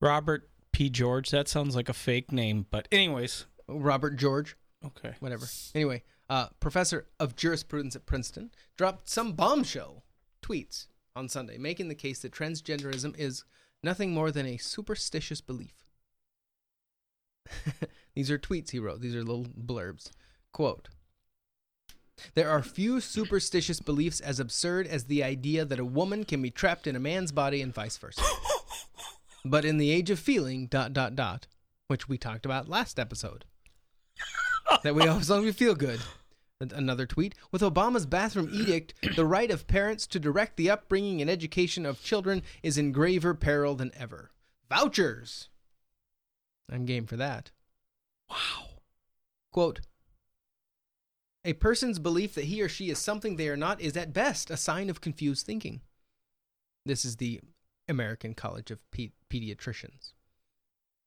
Robert 0.00 0.48
P. 0.72 0.90
George. 0.90 1.30
That 1.30 1.48
sounds 1.48 1.76
like 1.76 1.88
a 1.88 1.92
fake 1.94 2.32
name, 2.32 2.66
but 2.70 2.88
anyways. 2.90 3.46
Robert 3.68 4.16
George, 4.16 4.56
Okay. 4.84 5.14
whatever. 5.20 5.46
Anyway, 5.74 6.02
uh, 6.28 6.48
professor 6.60 7.06
of 7.20 7.36
jurisprudence 7.36 7.94
at 7.96 8.06
Princeton, 8.06 8.50
dropped 8.76 9.08
some 9.08 9.32
bombshell 9.32 10.02
tweets 10.42 10.86
on 11.14 11.28
Sunday, 11.28 11.58
making 11.58 11.88
the 11.88 11.94
case 11.94 12.20
that 12.22 12.32
transgenderism 12.32 13.16
is 13.18 13.44
nothing 13.82 14.12
more 14.12 14.30
than 14.30 14.46
a 14.46 14.56
superstitious 14.56 15.40
belief. 15.40 15.84
These 18.14 18.30
are 18.30 18.38
tweets 18.38 18.70
he 18.70 18.78
wrote. 18.78 19.00
These 19.00 19.14
are 19.14 19.24
little 19.24 19.44
blurbs. 19.44 20.10
Quote 20.52 20.88
There 22.34 22.50
are 22.50 22.62
few 22.62 23.00
superstitious 23.00 23.80
beliefs 23.80 24.20
as 24.20 24.38
absurd 24.38 24.86
as 24.86 25.04
the 25.04 25.24
idea 25.24 25.64
that 25.64 25.78
a 25.78 25.84
woman 25.84 26.24
can 26.24 26.42
be 26.42 26.50
trapped 26.50 26.86
in 26.86 26.96
a 26.96 27.00
man's 27.00 27.32
body 27.32 27.62
and 27.62 27.74
vice 27.74 27.96
versa. 27.96 28.22
but 29.44 29.64
in 29.64 29.78
the 29.78 29.90
age 29.90 30.10
of 30.10 30.18
feeling, 30.18 30.66
dot, 30.66 30.92
dot, 30.92 31.16
dot, 31.16 31.46
which 31.88 32.08
we 32.08 32.18
talked 32.18 32.44
about 32.44 32.68
last 32.68 32.98
episode, 32.98 33.44
that 34.82 34.94
we 34.94 35.02
as 35.02 35.30
long 35.30 35.40
as 35.40 35.44
we 35.44 35.52
feel 35.52 35.74
good. 35.74 36.00
Another 36.60 37.06
tweet 37.06 37.34
with 37.50 37.60
Obama's 37.60 38.06
bathroom 38.06 38.48
edict, 38.52 38.94
the 39.16 39.26
right 39.26 39.50
of 39.50 39.66
parents 39.66 40.06
to 40.06 40.20
direct 40.20 40.56
the 40.56 40.70
upbringing 40.70 41.20
and 41.20 41.28
education 41.28 41.84
of 41.84 42.04
children 42.04 42.42
is 42.62 42.78
in 42.78 42.92
graver 42.92 43.34
peril 43.34 43.74
than 43.74 43.90
ever. 43.96 44.30
Vouchers. 44.68 45.48
I'm 46.70 46.86
game 46.86 47.06
for 47.06 47.16
that. 47.16 47.50
Wow. 48.30 48.68
Quote 49.50 49.80
A 51.44 51.54
person's 51.54 51.98
belief 51.98 52.34
that 52.34 52.44
he 52.44 52.62
or 52.62 52.68
she 52.68 52.88
is 52.88 52.98
something 52.98 53.36
they 53.36 53.48
are 53.48 53.56
not 53.56 53.80
is 53.80 53.96
at 53.96 54.12
best 54.12 54.50
a 54.50 54.56
sign 54.56 54.88
of 54.88 55.00
confused 55.00 55.44
thinking. 55.44 55.80
This 56.86 57.04
is 57.04 57.16
the 57.16 57.40
American 57.88 58.34
College 58.34 58.70
of 58.70 58.88
Pe- 58.92 59.10
Pediatricians. 59.28 60.12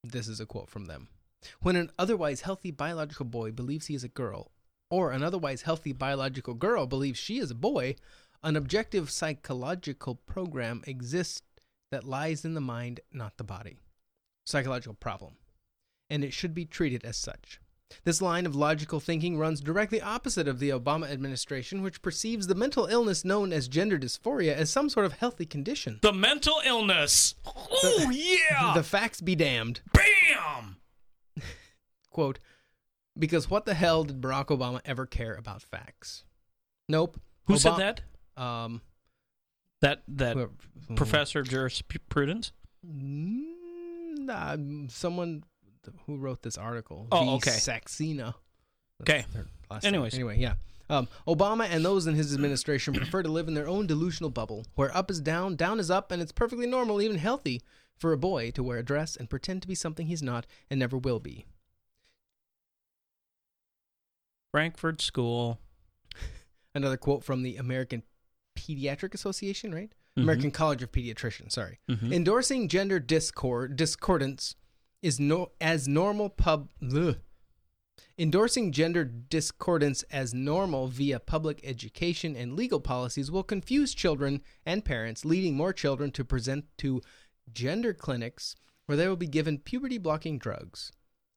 This 0.04 0.28
is 0.28 0.40
a 0.40 0.46
quote 0.46 0.70
from 0.70 0.86
them. 0.86 1.08
When 1.62 1.76
an 1.76 1.92
otherwise 1.98 2.42
healthy 2.42 2.72
biological 2.72 3.26
boy 3.26 3.52
believes 3.52 3.88
he 3.88 3.96
is 3.96 4.04
a 4.04 4.10
girl, 4.10 4.52
or 4.90 5.12
an 5.12 5.24
otherwise 5.24 5.62
healthy 5.62 5.94
biological 5.94 6.54
girl 6.54 6.86
believes 6.86 7.18
she 7.18 7.40
is 7.40 7.52
a 7.52 7.56
boy, 7.56 7.96
an 8.44 8.56
objective 8.56 9.10
psychological 9.10 10.16
program 10.16 10.84
exists 10.86 11.42
that 11.92 12.04
lies 12.04 12.44
in 12.44 12.56
the 12.56 12.62
mind, 12.62 13.00
not 13.12 13.38
the 13.38 13.44
body. 13.44 13.78
Psychological 14.46 14.96
problem. 14.96 15.36
And 16.10 16.24
it 16.24 16.34
should 16.34 16.54
be 16.54 16.66
treated 16.66 17.04
as 17.06 17.18
such. 17.18 17.60
This 18.04 18.22
line 18.22 18.46
of 18.46 18.56
logical 18.56 19.00
thinking 19.00 19.38
runs 19.38 19.62
directly 19.62 20.02
opposite 20.02 20.48
of 20.48 20.60
the 20.60 20.70
Obama 20.70 21.10
administration, 21.10 21.82
which 21.82 22.02
perceives 22.02 22.48
the 22.48 22.56
mental 22.56 22.86
illness 22.86 23.24
known 23.24 23.54
as 23.54 23.68
gender 23.68 23.98
dysphoria 23.98 24.54
as 24.54 24.70
some 24.70 24.90
sort 24.90 25.06
of 25.06 25.14
healthy 25.14 25.46
condition. 25.46 26.00
The 26.02 26.14
mental 26.14 26.62
illness. 26.66 27.36
Oh 27.46 28.10
yeah. 28.14 28.74
The 28.74 28.84
facts 28.84 29.22
be 29.22 29.36
damned. 29.36 29.82
Bam. 29.94 30.78
Quote, 32.10 32.40
because 33.18 33.50
what 33.50 33.66
the 33.66 33.74
hell 33.74 34.04
did 34.04 34.22
Barack 34.22 34.48
Obama 34.48 34.82
ever 34.86 35.06
care 35.06 35.36
about 35.36 35.62
facts? 35.62 36.24
Nope. 36.90 37.20
Who 37.46 37.58
said 37.58 37.78
that? 37.78 38.02
Um, 38.42 38.82
That 39.82 40.02
that 40.08 40.36
whoever- 40.36 40.52
professor 40.96 41.40
of 41.40 41.50
jurisprudence. 41.50 42.52
Mm, 42.86 43.44
nah, 44.20 44.56
someone 45.86 46.04
who 46.06 46.18
wrote 46.18 46.42
this 46.42 46.58
article. 46.58 47.08
Oh, 47.12 47.24
V. 47.24 47.30
okay. 47.36 47.52
Saxena. 47.52 48.34
Okay. 49.02 49.26
their 49.34 49.46
last 49.70 49.84
name. 49.84 49.94
Anyways. 49.94 50.14
Anyway, 50.14 50.40
yeah. 50.40 50.56
Um, 50.90 51.08
Obama 51.28 51.68
and 51.70 51.84
those 51.84 52.06
in 52.06 52.14
his 52.16 52.34
administration 52.34 52.94
prefer 52.94 53.24
to 53.24 53.30
live 53.30 53.48
in 53.48 53.54
their 53.56 53.68
own 53.68 53.88
delusional 53.88 54.30
bubble, 54.30 54.66
where 54.76 54.96
up 54.96 55.10
is 55.10 55.20
down, 55.20 55.56
down 55.56 55.80
is 55.80 55.90
up, 55.90 56.12
and 56.12 56.22
it's 56.22 56.32
perfectly 56.32 56.68
normal, 56.68 57.02
even 57.02 57.18
healthy, 57.18 57.62
for 57.98 58.14
a 58.14 58.18
boy 58.18 58.52
to 58.52 58.62
wear 58.62 58.78
a 58.78 58.84
dress 58.84 59.16
and 59.16 59.30
pretend 59.30 59.62
to 59.64 59.68
be 59.68 59.74
something 59.76 60.06
he's 60.08 60.22
not 60.22 60.46
and 60.70 60.80
never 60.80 60.98
will 60.98 61.20
be. 61.20 61.46
Frankfurt 64.52 65.02
School. 65.02 65.60
Another 66.76 66.98
quote 66.98 67.24
from 67.24 67.44
the 67.44 67.58
American 67.58 68.04
Pediatric 68.58 69.14
Association, 69.14 69.74
right? 69.74 69.92
Mhm. 70.18 70.24
American 70.24 70.52
College 70.52 70.82
of 70.84 70.92
Pediatricians, 70.92 71.52
sorry. 71.54 71.80
Mhm. 71.90 72.14
Endorsing 72.14 72.68
gender 72.70 73.00
discord 73.00 73.76
discordance 73.76 74.56
is 75.06 75.20
no 75.20 75.52
as 75.62 75.88
normal 75.88 76.30
pub 76.30 76.68
ugh. 76.82 77.18
Endorsing 78.18 78.72
gender 78.72 79.06
discordance 79.06 80.02
as 80.10 80.34
normal 80.34 80.88
via 80.88 81.20
public 81.20 81.62
education 81.64 82.36
and 82.36 82.56
legal 82.56 82.80
policies 82.80 83.30
will 83.30 83.44
confuse 83.44 83.94
children 83.94 84.42
and 84.66 84.84
parents, 84.84 85.24
leading 85.24 85.56
more 85.56 85.72
children 85.72 86.10
to 86.10 86.26
present 86.26 86.66
to 86.80 87.04
gender 87.54 87.94
clinics 87.94 88.56
where 88.88 88.98
they 88.98 89.08
will 89.08 89.16
be 89.16 89.28
given 89.28 89.60
puberty 89.60 90.00
blocking 90.00 90.40
drugs, 90.40 90.92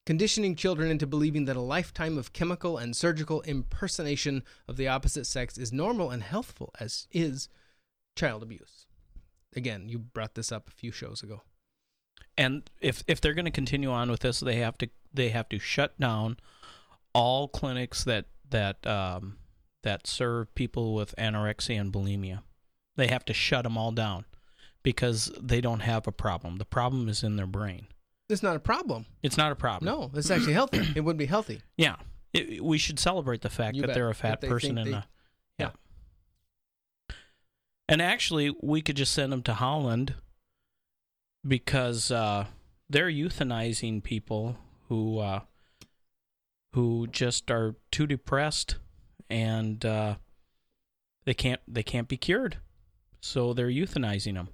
conditioning 0.07 0.57
children 0.57 0.91
into 0.91 1.07
believing 1.07 1.45
that 1.45 1.57
a 1.57 1.61
lifetime 1.61 2.17
of 2.17 2.33
chemical 2.33 2.79
and 2.79 2.97
surgical 2.97 3.43
impersonation 3.43 4.43
of 4.67 4.79
the 4.79 4.89
opposite 4.89 5.27
sex 5.27 5.59
is 5.59 5.75
normal 5.75 6.11
and 6.11 6.23
healthful 6.23 6.71
as 6.81 7.07
is 7.13 7.51
child 8.17 8.43
abuse. 8.43 8.87
Again, 9.55 9.91
you 9.91 9.99
brought 9.99 10.37
this 10.37 10.51
up 10.51 10.69
a 10.69 10.73
few 10.73 10.91
shows 10.91 11.23
ago. 11.23 11.43
And 12.39 12.71
if 12.81 13.03
if 13.07 13.21
they're 13.21 13.35
going 13.35 13.45
to 13.45 13.51
continue 13.51 13.91
on 13.91 14.11
with 14.11 14.21
this, 14.21 14.41
they 14.41 14.57
have 14.57 14.79
to 14.79 14.89
they 15.13 15.29
have 15.31 15.49
to 15.51 15.59
shut 15.59 15.99
down 16.01 16.39
all 17.13 17.49
clinics 17.49 18.05
that 18.05 18.27
that 18.51 18.87
um, 18.87 19.37
that 19.83 20.07
serve 20.07 20.55
people 20.55 20.95
with 20.95 21.15
anorexia 21.19 21.81
and 21.81 21.93
bulimia. 21.93 22.43
They 22.97 23.09
have 23.09 23.25
to 23.27 23.35
shut 23.35 23.65
them 23.65 23.77
all 23.77 23.91
down 23.93 24.25
because 24.83 25.33
they 25.41 25.61
don't 25.61 25.81
have 25.81 26.07
a 26.07 26.13
problem. 26.13 26.57
The 26.57 26.65
problem 26.65 27.09
is 27.09 27.23
in 27.23 27.37
their 27.37 27.47
brain. 27.47 27.89
It's 28.29 28.43
not 28.43 28.57
a 28.57 28.61
problem. 28.61 29.07
It's 29.23 29.37
not 29.37 29.53
a 29.53 29.57
problem. 29.57 29.87
No, 29.93 30.11
it's 30.15 30.31
actually 30.31 30.53
healthy. 30.53 30.87
It 30.95 31.01
would 31.01 31.17
be 31.17 31.27
healthy. 31.27 31.61
Yeah. 31.77 31.97
It, 32.33 32.63
we 32.63 32.77
should 32.79 32.99
celebrate 32.99 33.41
the 33.41 33.49
fact 33.51 33.75
You 33.75 33.83
that 33.83 33.89
bet. 33.89 33.95
they're 33.95 34.11
a 34.11 34.15
fat 34.15 34.41
they 34.43 34.49
person 34.49 34.79
and 34.79 34.93
they- 34.93 34.97
a 34.97 35.07
yeah. 35.59 35.71
And 37.89 38.03
actually, 38.03 38.55
we 38.63 38.83
could 38.83 38.97
just 38.97 39.13
send 39.13 39.33
them 39.33 39.43
to 39.45 39.55
Holland 39.55 40.15
because 41.47 42.11
uh, 42.11 42.47
they're 42.89 43.11
euthanizing 43.11 44.03
people 44.03 44.57
who 44.89 45.19
uh, 45.19 45.41
who 46.73 47.07
just 47.07 47.51
are 47.51 47.77
too 47.91 48.07
depressed 48.07 48.77
and 49.31 49.85
uh, 49.85 50.17
they 51.25 51.35
can't 51.35 51.61
they 51.69 51.83
can't 51.83 52.09
be 52.09 52.17
cured, 52.17 52.59
so 53.21 53.53
they're 53.53 53.69
euthanizing 53.69 54.35
them. 54.35 54.49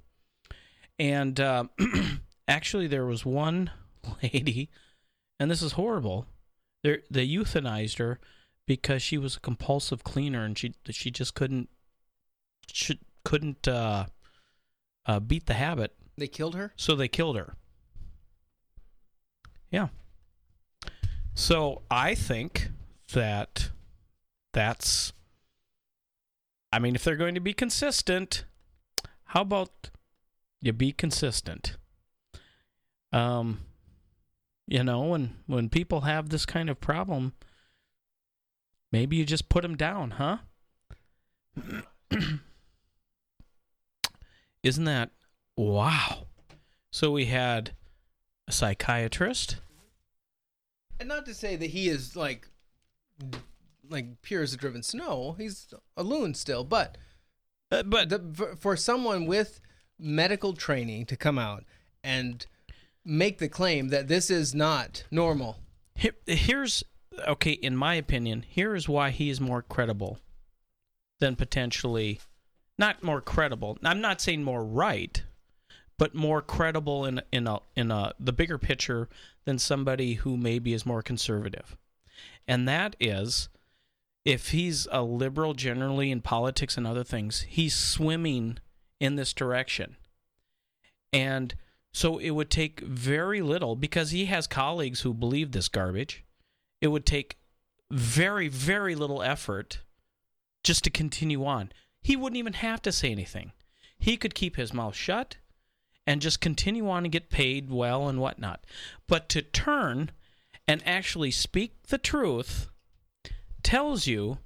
And 0.99 1.39
uh, 1.41 1.65
actually, 2.49 2.87
there 2.87 3.07
was 3.07 3.25
one 3.25 3.71
lady, 4.23 4.71
and 5.39 5.51
this 5.51 5.63
is 5.63 5.73
horrible. 5.73 6.27
They 6.83 6.99
they 7.11 7.27
euthanized 7.27 7.99
her 7.99 8.19
because 8.67 9.03
she 9.03 9.19
was 9.19 9.37
a 9.37 9.41
compulsive 9.41 10.05
cleaner 10.05 10.45
and 10.45 10.57
she 10.57 10.75
she 10.91 11.11
just 11.11 11.35
couldn't 11.35 11.69
she 12.67 12.99
couldn't 13.25 13.69
uh, 13.69 14.07
uh, 15.07 15.21
beat 15.21 15.47
the 15.47 15.55
habit. 15.55 15.95
They 16.17 16.29
killed 16.29 16.55
her? 16.55 16.73
So 16.77 16.95
they 16.95 17.09
killed 17.09 17.37
her. 17.37 17.57
Yeah. 19.71 19.89
So 21.35 21.83
I 21.91 22.15
think 22.15 22.69
that 23.13 23.71
that's. 24.53 25.13
I 26.73 26.79
mean, 26.79 26.95
if 26.95 27.05
they're 27.05 27.17
going 27.17 27.35
to 27.35 27.41
be 27.41 27.53
consistent, 27.53 28.45
how 29.27 29.43
about 29.43 29.91
you 30.61 30.73
be 30.73 30.93
consistent? 30.93 31.77
Um, 33.13 33.61
you 34.67 34.83
know, 34.85 35.03
when 35.03 35.37
when 35.47 35.69
people 35.69 36.03
have 36.03 36.29
this 36.29 36.47
kind 36.47 36.71
of 36.71 36.81
problem, 36.81 37.35
maybe 38.93 39.17
you 39.17 39.25
just 39.25 39.49
put 39.49 39.63
them 39.63 39.77
down, 39.77 40.13
huh? 40.13 40.39
Isn't 44.63 44.85
that 44.85 45.11
wow? 45.57 46.27
So 46.91 47.11
we 47.11 47.27
had 47.27 47.73
a 48.49 48.53
psychiatrist. 48.53 49.57
And 51.01 51.09
not 51.09 51.27
to 51.27 51.35
say 51.35 51.57
that 51.57 51.71
he 51.71 51.89
is 51.89 52.17
like 52.17 52.49
like 53.89 54.23
pure 54.23 54.43
as 54.43 54.55
a 54.55 54.57
driven 54.57 54.83
snow. 54.83 55.35
He's 55.39 55.73
a 55.97 56.03
loon 56.03 56.35
still, 56.35 56.65
but 56.65 56.97
Uh, 57.71 57.83
but 57.83 58.09
the, 58.09 58.21
for, 58.33 58.57
for 58.57 58.77
someone 58.77 59.27
with 59.27 59.61
medical 59.99 60.53
training 60.53 61.07
to 61.07 61.17
come 61.17 61.39
out 61.39 61.65
and 62.03 62.47
make 63.05 63.39
the 63.39 63.49
claim 63.49 63.89
that 63.89 64.09
this 64.09 64.31
is 64.31 64.55
not 64.55 65.05
normal. 65.11 65.59
Here, 65.95 66.15
here's 66.27 66.85
okay. 67.27 67.53
In 67.53 67.77
my 67.77 67.95
opinion, 67.95 68.45
here 68.49 68.75
is 68.75 68.89
why 68.89 69.11
he 69.11 69.31
is 69.31 69.41
more 69.41 69.63
credible 69.63 70.19
than 71.21 71.37
potentially 71.37 72.21
not 72.79 73.03
more 73.03 73.21
credible. 73.21 73.79
I'm 73.85 74.01
not 74.01 74.21
saying 74.21 74.43
more 74.45 74.65
right, 74.65 75.23
but 75.99 76.15
more 76.15 76.43
credible 76.43 77.05
in 77.05 77.21
in 77.33 77.47
a 77.47 77.61
in 77.77 77.91
a 77.91 78.13
the 78.19 78.33
bigger 78.33 78.59
picture 78.59 79.09
than 79.45 79.59
somebody 79.59 80.15
who 80.15 80.37
maybe 80.37 80.73
is 80.73 80.87
more 80.87 81.03
conservative. 81.03 81.77
And 82.47 82.69
that 82.69 82.97
is 82.99 83.49
if 84.25 84.51
he's 84.51 84.89
a 84.91 85.03
liberal 85.03 85.55
generally 85.55 86.11
in 86.11 86.21
politics 86.21 86.77
and 86.77 86.87
other 86.87 87.05
things, 87.05 87.43
he's 87.43 87.75
swimming 87.75 88.59
in 88.99 89.17
this 89.17 89.33
direction. 89.33 89.97
And 91.13 91.55
so 91.93 92.19
it 92.19 92.31
would 92.31 92.51
take 92.51 92.81
very 92.81 93.43
little 93.43 93.77
because 93.77 94.11
he 94.11 94.25
has 94.27 94.47
colleagues 94.47 95.03
who 95.03 95.15
believe 95.15 95.53
this 95.53 95.69
garbage. 95.69 96.25
It 96.81 96.89
would 96.89 97.07
take 97.07 97.39
very, 97.91 98.49
very 98.49 98.95
little 98.95 99.23
effort 99.23 99.81
just 100.65 100.83
to 100.85 100.91
continue 100.91 101.45
on. 101.45 101.71
He 102.03 102.17
wouldn't 102.17 102.39
even 102.39 102.55
have 102.55 102.83
to 102.83 102.93
say 102.93 103.11
anything. 103.11 103.53
He 103.99 104.17
could 104.17 104.35
keep 104.35 104.57
his 104.57 104.75
mouth 104.75 104.97
shut 104.97 105.37
and 106.07 106.21
just 106.21 106.41
continue 106.41 106.89
on 106.89 107.05
and 107.05 107.13
get 107.13 107.31
paid 107.31 107.71
well 107.71 108.09
and 108.09 108.21
whatnot. 108.21 108.65
But 109.07 109.29
to 109.31 109.43
turn 109.43 110.11
and 110.67 110.83
actually 110.87 111.31
speak 111.31 111.89
the 111.89 111.99
truth 111.99 112.69
tells 113.63 114.07
you 114.07 114.39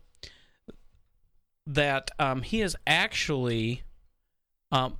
that 1.66 2.10
um, 2.18 2.42
he 2.42 2.62
is 2.62 2.76
actually 2.86 3.82
um, 4.72 4.96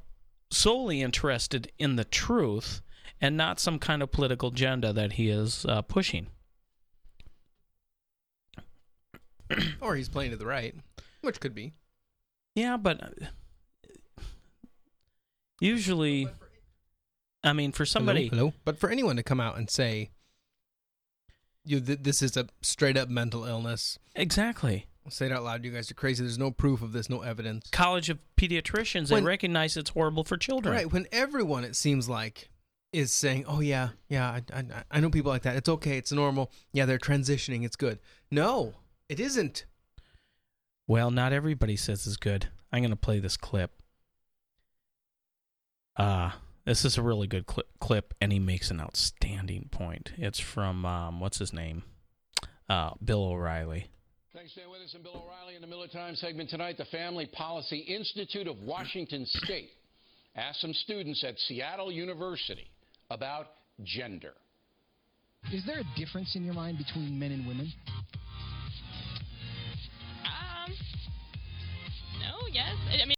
solely 0.51 1.03
interested 1.03 1.73
in 1.79 1.97
the 1.97 2.05
truth 2.05 2.83
and 3.21 3.37
not 3.37 3.59
some 3.59 3.79
kind 3.79 4.03
of 4.03 4.13
political 4.13 4.51
agenda 4.51 4.93
that 4.93 5.13
he 5.13 5.29
is 5.29 5.65
uh, 5.67 5.83
pushing. 5.83 6.29
or 9.81 9.97
he's 9.97 10.09
playing 10.09 10.31
to 10.31 10.37
the 10.37 10.47
right, 10.47 10.75
which 11.23 11.41
could 11.41 11.55
be. 11.55 11.73
Yeah, 12.55 12.77
but 12.77 13.03
uh, 13.03 14.25
usually, 15.61 16.29
I 17.45 17.53
mean, 17.53 17.73
for 17.73 17.87
somebody, 17.87 18.29
hello, 18.29 18.39
hello? 18.39 18.53
but 18.65 18.79
for 18.79 18.91
anyone 18.91 19.17
to 19.17 19.23
come 19.23 19.41
out 19.41 19.57
and 19.57 19.71
say, 19.71 20.11
"You, 21.65 21.81
th- 21.81 22.01
this 22.03 22.23
is 22.23 22.37
a 22.37 22.49
straight 22.63 22.97
up 22.97 23.09
mental 23.09 23.45
illness," 23.45 23.99
exactly. 24.15 24.87
Say 25.11 25.27
it 25.27 25.33
out 25.33 25.45
loud. 25.45 25.65
You 25.65 25.71
guys 25.71 25.91
are 25.91 25.95
crazy. 25.95 26.23
There's 26.23 26.37
no 26.39 26.51
proof 26.51 26.83
of 26.83 26.93
this, 26.93 27.09
no 27.09 27.23
evidence. 27.23 27.71
College 27.71 28.11
of 28.11 28.19
Pediatricians, 28.37 29.11
When- 29.11 29.23
they 29.23 29.27
recognize 29.29 29.75
it's 29.77 29.91
horrible 29.91 30.23
for 30.25 30.37
children. 30.37 30.75
Right. 30.75 30.93
When 30.93 31.07
everyone, 31.13 31.65
it 31.65 31.77
seems 31.77 32.09
like, 32.11 32.51
is 32.93 33.13
saying, 33.13 33.45
"Oh 33.47 33.61
yeah, 33.61 33.91
yeah, 34.09 34.29
I, 34.29 34.43
I, 34.53 34.65
I 34.91 35.01
know 35.01 35.09
people 35.11 35.31
like 35.31 35.43
that. 35.43 35.57
It's 35.57 35.69
okay. 35.69 35.97
It's 35.97 36.13
normal. 36.13 36.51
Yeah, 36.73 36.85
they're 36.87 36.99
transitioning. 36.99 37.65
It's 37.65 37.77
good." 37.77 38.01
No, 38.31 38.75
it 39.09 39.21
isn't. 39.21 39.65
Well, 40.87 41.11
not 41.11 41.33
everybody 41.33 41.77
says 41.77 42.07
it's 42.07 42.17
good. 42.17 42.49
I'm 42.73 42.81
going 42.81 42.91
to 42.91 42.97
play 42.97 43.19
this 43.21 43.37
clip. 43.37 43.71
Uh, 45.97 46.31
this 46.69 46.85
is 46.85 46.99
a 46.99 47.03
really 47.03 47.27
good 47.27 47.47
cli 47.47 47.63
clip, 47.81 48.13
and 48.21 48.31
he 48.31 48.39
makes 48.39 48.71
an 48.71 48.79
outstanding 48.79 49.71
point. 49.73 50.13
It's 50.19 50.39
from, 50.39 50.85
um, 50.85 51.19
what's 51.19 51.39
his 51.39 51.51
name? 51.51 51.83
Uh, 52.69 52.91
Bill 53.03 53.25
O'Reilly. 53.25 53.87
Thanks 54.35 54.53
for 54.53 54.61
staying 54.61 54.71
with 54.71 54.83
us. 54.83 54.95
I'm 54.95 55.03
Bill 55.03 55.25
O'Reilly 55.25 55.57
in 55.57 55.63
the 55.63 55.67
Miller 55.67 55.89
Times 55.89 56.21
segment 56.21 56.51
tonight. 56.51 56.77
The 56.77 56.85
Family 56.85 57.25
Policy 57.25 57.79
Institute 57.79 58.47
of 58.47 58.59
Washington 58.59 59.25
State 59.27 59.71
asked 60.37 60.61
some 60.61 60.75
students 60.75 61.25
at 61.25 61.39
Seattle 61.39 61.91
University 61.91 62.71
about 63.11 63.47
gender. 63.83 64.35
Is 65.51 65.65
there 65.65 65.79
a 65.79 65.99
difference 65.99 66.37
in 66.37 66.45
your 66.45 66.55
mind 66.55 66.77
between 66.77 67.19
men 67.19 67.33
and 67.33 67.47
women? 67.47 67.73
Um, 70.27 70.73
no, 72.21 72.47
yes. 72.53 72.75
I 72.91 73.03
I 73.03 73.07
mean, 73.07 73.18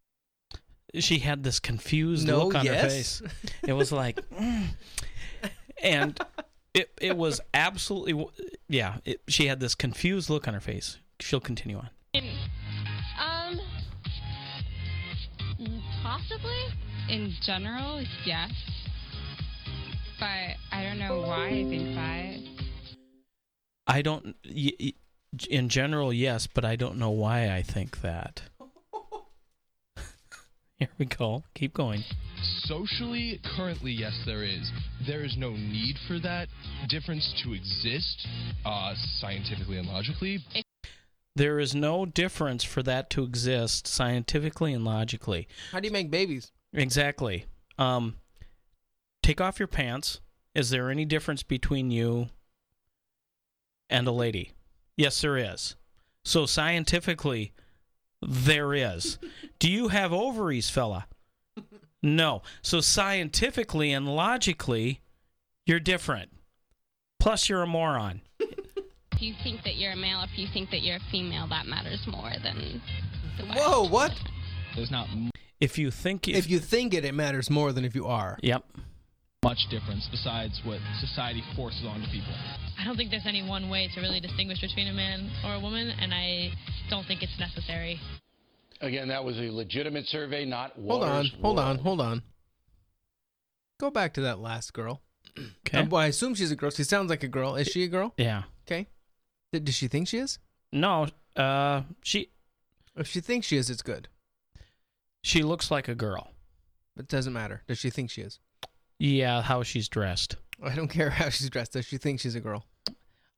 She 0.98 1.18
had 1.20 1.44
this 1.44 1.60
confused 1.60 2.26
No, 2.26 2.44
look 2.44 2.54
on 2.54 2.66
her 2.66 2.74
face. 2.88 3.22
It 3.66 3.72
was 3.72 3.92
like, 3.92 4.20
mm. 4.30 4.66
and 5.82 6.18
it 6.74 6.90
it 7.00 7.16
was 7.16 7.40
absolutely, 7.54 8.26
yeah. 8.68 8.96
It, 9.04 9.20
she 9.28 9.46
had 9.46 9.60
this 9.60 9.74
confused 9.74 10.30
look 10.30 10.48
on 10.48 10.54
her 10.54 10.60
face. 10.60 10.98
She'll 11.20 11.40
continue 11.40 11.78
on. 11.78 11.90
um, 13.20 13.60
possibly. 16.02 16.56
In 17.08 17.32
general, 17.42 18.02
yes. 18.24 18.52
But 20.18 20.56
I 20.72 20.82
don't 20.84 20.98
know 20.98 21.20
why 21.22 21.46
I 21.48 21.64
think 21.64 21.94
that. 21.94 22.36
I 23.86 24.02
don't. 24.02 24.36
Y- 24.44 24.72
y- 24.80 24.92
in 25.48 25.68
general, 25.68 26.12
yes, 26.12 26.46
but 26.46 26.64
I 26.64 26.76
don't 26.76 26.96
know 26.96 27.10
why 27.10 27.50
I 27.54 27.62
think 27.62 28.00
that. 28.02 28.42
Here 30.80 30.88
we 30.96 31.04
go. 31.04 31.44
Keep 31.54 31.74
going. 31.74 32.02
Socially, 32.64 33.38
currently, 33.54 33.92
yes, 33.92 34.18
there 34.24 34.42
is. 34.42 34.72
There 35.06 35.22
is 35.22 35.36
no 35.36 35.50
need 35.50 35.96
for 36.08 36.18
that 36.20 36.48
difference 36.88 37.34
to 37.44 37.52
exist, 37.52 38.26
uh, 38.64 38.94
scientifically 39.18 39.76
and 39.76 39.86
logically. 39.86 40.42
There 41.36 41.60
is 41.60 41.74
no 41.74 42.06
difference 42.06 42.64
for 42.64 42.82
that 42.84 43.10
to 43.10 43.24
exist 43.24 43.86
scientifically 43.86 44.72
and 44.72 44.82
logically. 44.82 45.48
How 45.70 45.80
do 45.80 45.86
you 45.86 45.92
make 45.92 46.10
babies? 46.10 46.50
Exactly. 46.72 47.44
Um, 47.78 48.16
take 49.22 49.38
off 49.38 49.58
your 49.58 49.68
pants. 49.68 50.20
Is 50.54 50.70
there 50.70 50.88
any 50.88 51.04
difference 51.04 51.42
between 51.42 51.90
you 51.90 52.30
and 53.90 54.08
a 54.08 54.12
lady? 54.12 54.52
Yes, 54.96 55.20
there 55.20 55.36
is. 55.36 55.76
So 56.24 56.46
scientifically, 56.46 57.52
there 58.22 58.74
is. 58.74 59.18
Do 59.58 59.70
you 59.70 59.88
have 59.88 60.12
ovaries, 60.12 60.70
fella? 60.70 61.06
No. 62.02 62.42
So 62.62 62.80
scientifically 62.80 63.92
and 63.92 64.08
logically, 64.08 65.00
you're 65.66 65.80
different. 65.80 66.30
Plus, 67.18 67.48
you're 67.48 67.62
a 67.62 67.66
moron. 67.66 68.22
If 68.38 69.20
you 69.20 69.34
think 69.42 69.62
that 69.64 69.76
you're 69.76 69.92
a 69.92 69.96
male, 69.96 70.22
if 70.22 70.38
you 70.38 70.46
think 70.52 70.70
that 70.70 70.80
you're 70.80 70.96
a 70.96 71.10
female, 71.10 71.46
that 71.48 71.66
matters 71.66 72.06
more 72.06 72.32
than. 72.42 72.80
The 73.36 73.44
Whoa, 73.44 73.86
what? 73.86 74.14
There's 74.74 74.90
not 74.90 75.08
If 75.60 75.76
you 75.76 75.90
think 75.90 76.26
If 76.26 76.48
you 76.48 76.58
think 76.58 76.94
it, 76.94 77.04
it 77.04 77.14
matters 77.14 77.50
more 77.50 77.72
than 77.72 77.84
if 77.84 77.94
you 77.94 78.06
are. 78.06 78.38
Yep. 78.42 78.64
Much 79.42 79.66
difference 79.70 80.06
besides 80.10 80.60
what 80.64 80.78
society 81.00 81.42
forces 81.56 81.84
onto 81.86 82.06
people. 82.10 82.32
I 82.78 82.84
don't 82.84 82.96
think 82.96 83.10
there's 83.10 83.26
any 83.26 83.46
one 83.46 83.70
way 83.70 83.88
to 83.94 84.00
really 84.00 84.20
distinguish 84.20 84.60
between 84.60 84.88
a 84.88 84.92
man 84.92 85.30
or 85.44 85.54
a 85.54 85.60
woman, 85.60 85.90
and 85.98 86.12
I 86.12 86.50
don't 86.90 87.06
think 87.06 87.22
it's 87.22 87.38
necessary. 87.38 87.98
Again, 88.82 89.08
that 89.08 89.24
was 89.24 89.38
a 89.38 89.50
legitimate 89.50 90.06
survey, 90.06 90.44
not 90.44 90.72
Hold 90.72 91.04
on, 91.04 91.26
hold 91.40 91.58
on, 91.58 91.78
hold 91.78 92.00
on. 92.00 92.22
Go 93.78 93.90
back 93.90 94.12
to 94.14 94.20
that 94.22 94.38
last 94.40 94.72
girl. 94.72 95.00
Okay. 95.66 95.86
Well, 95.88 96.02
I 96.02 96.06
assume 96.08 96.34
she's 96.34 96.50
a 96.50 96.56
girl. 96.56 96.70
She 96.70 96.82
sounds 96.82 97.08
like 97.10 97.22
a 97.22 97.28
girl. 97.28 97.54
Is 97.54 97.68
she 97.68 97.84
a 97.84 97.88
girl? 97.88 98.12
Yeah. 98.16 98.42
Okay. 98.66 98.88
Did, 99.52 99.64
does 99.64 99.76
she 99.76 99.86
think 99.86 100.08
she 100.08 100.18
is? 100.18 100.40
No. 100.72 101.06
Uh, 101.36 101.82
she 102.02 102.30
If 102.96 103.06
she 103.06 103.20
thinks 103.20 103.46
she 103.46 103.56
is, 103.56 103.70
it's 103.70 103.80
good. 103.82 104.08
she 105.22 105.44
looks 105.44 105.70
like 105.70 105.86
a 105.86 105.94
girl. 105.94 106.32
It 106.98 107.06
doesn't 107.06 107.32
matter. 107.32 107.62
Does 107.68 107.78
she 107.78 107.88
think 107.88 108.10
she 108.10 108.22
is? 108.22 108.40
Yeah, 109.00 109.40
how 109.40 109.62
she's 109.62 109.88
dressed. 109.88 110.36
I 110.62 110.74
don't 110.74 110.88
care 110.88 111.08
how 111.20 111.30
she's 111.30 111.48
dressed. 111.48 111.72
Does 111.72 111.86
she 111.86 111.96
think 111.96 112.20
she's 112.20 112.34
a 112.34 112.40
girl? 112.40 112.66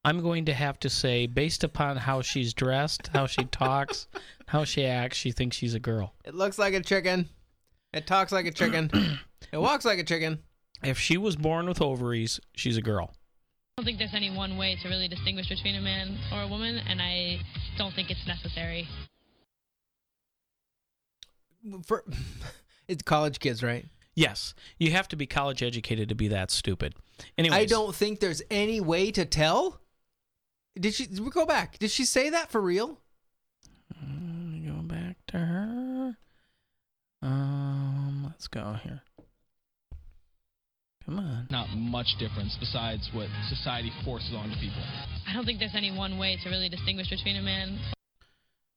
I'm 0.04 0.20
going 0.20 0.46
to 0.46 0.52
have 0.52 0.80
to 0.80 0.90
say, 0.90 1.28
based 1.28 1.62
upon 1.62 1.96
how 1.96 2.20
she's 2.20 2.52
dressed, 2.52 3.06
how 3.14 3.26
she 3.26 3.44
talks, 3.44 4.08
how 4.46 4.64
she 4.64 4.84
acts, 4.84 5.16
she 5.16 5.30
thinks 5.30 5.56
she's 5.56 5.74
a 5.74 5.80
girl. 5.80 6.14
It 6.24 6.34
looks 6.34 6.58
like 6.58 6.74
a 6.74 6.80
chicken. 6.80 7.28
It 7.92 8.08
talks 8.08 8.32
like 8.32 8.46
a 8.46 8.50
chicken. 8.50 8.90
it 9.52 9.58
walks 9.58 9.84
like 9.84 10.00
a 10.00 10.04
chicken. 10.04 10.40
If 10.82 10.98
she 10.98 11.16
was 11.16 11.36
born 11.36 11.68
with 11.68 11.80
ovaries, 11.80 12.40
she's 12.56 12.76
a 12.76 12.82
girl. 12.82 13.14
I 13.14 13.82
don't 13.82 13.84
think 13.84 13.98
there's 13.98 14.14
any 14.14 14.36
one 14.36 14.56
way 14.56 14.76
to 14.82 14.88
really 14.88 15.06
distinguish 15.06 15.48
between 15.48 15.76
a 15.76 15.80
man 15.80 16.18
or 16.32 16.42
a 16.42 16.48
woman, 16.48 16.80
and 16.88 17.00
I 17.00 17.38
don't 17.78 17.94
think 17.94 18.10
it's 18.10 18.26
necessary. 18.26 18.88
For 21.86 22.02
it's 22.88 23.02
college 23.04 23.38
kids, 23.38 23.62
right? 23.62 23.86
Yes, 24.14 24.54
you 24.78 24.90
have 24.92 25.08
to 25.08 25.16
be 25.16 25.26
college 25.26 25.62
educated 25.62 26.08
to 26.10 26.14
be 26.14 26.28
that 26.28 26.50
stupid. 26.50 26.94
Anyway, 27.38 27.56
I 27.56 27.64
don't 27.64 27.94
think 27.94 28.20
there's 28.20 28.42
any 28.50 28.80
way 28.80 29.10
to 29.12 29.24
tell. 29.24 29.80
Did 30.78 30.94
she 30.94 31.06
we 31.06 31.30
go 31.30 31.46
back? 31.46 31.78
Did 31.78 31.90
she 31.90 32.04
say 32.04 32.30
that 32.30 32.50
for 32.50 32.60
real? 32.60 32.98
Go 33.90 34.82
back 34.82 35.16
to 35.28 35.38
her. 35.38 36.16
Um, 37.22 38.24
let's 38.24 38.48
go 38.48 38.76
here. 38.82 39.02
Come 41.04 41.18
on. 41.18 41.46
Not 41.50 41.68
much 41.74 42.06
difference 42.18 42.56
besides 42.60 43.08
what 43.12 43.28
society 43.48 43.90
forces 44.04 44.34
onto 44.34 44.54
people. 44.60 44.82
I 45.26 45.32
don't 45.32 45.44
think 45.44 45.58
there's 45.58 45.74
any 45.74 45.96
one 45.96 46.18
way 46.18 46.38
to 46.42 46.48
really 46.48 46.68
distinguish 46.68 47.10
between 47.10 47.36
a 47.36 47.42
man. 47.42 47.78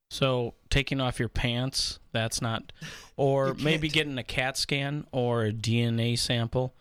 So 0.09 0.53
taking 0.69 1.01
off 1.01 1.19
your 1.19 1.29
pants, 1.29 1.99
that's 2.11 2.41
not, 2.41 2.71
or 3.17 3.53
maybe 3.55 3.89
getting 3.89 4.17
a 4.17 4.23
CAT 4.23 4.57
scan 4.57 5.05
or 5.11 5.45
a 5.45 5.51
DNA 5.51 6.17
sample, 6.17 6.75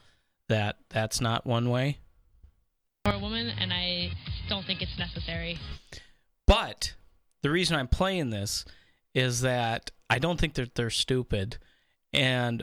that 0.49 0.77
that's 0.91 1.21
not 1.21 1.47
one 1.47 1.71
way. 1.71 1.99
or 3.07 3.13
a 3.15 3.19
woman, 3.19 3.51
and 3.59 3.73
I 3.73 4.11
don't 4.49 4.65
think 4.67 4.83
it's 4.83 4.99
necessary. 4.99 5.59
But 6.47 6.95
the 7.43 7.51
reason 7.51 7.77
I'm 7.77 7.89
playing 7.89 8.31
this 8.31 8.65
is 9.15 9.41
that 9.41 9.91
I 10.11 10.19
don't 10.19 10.39
think 10.39 10.55
that 10.55 10.75
they're 10.75 10.91
stupid. 10.91 11.57
And 12.13 12.63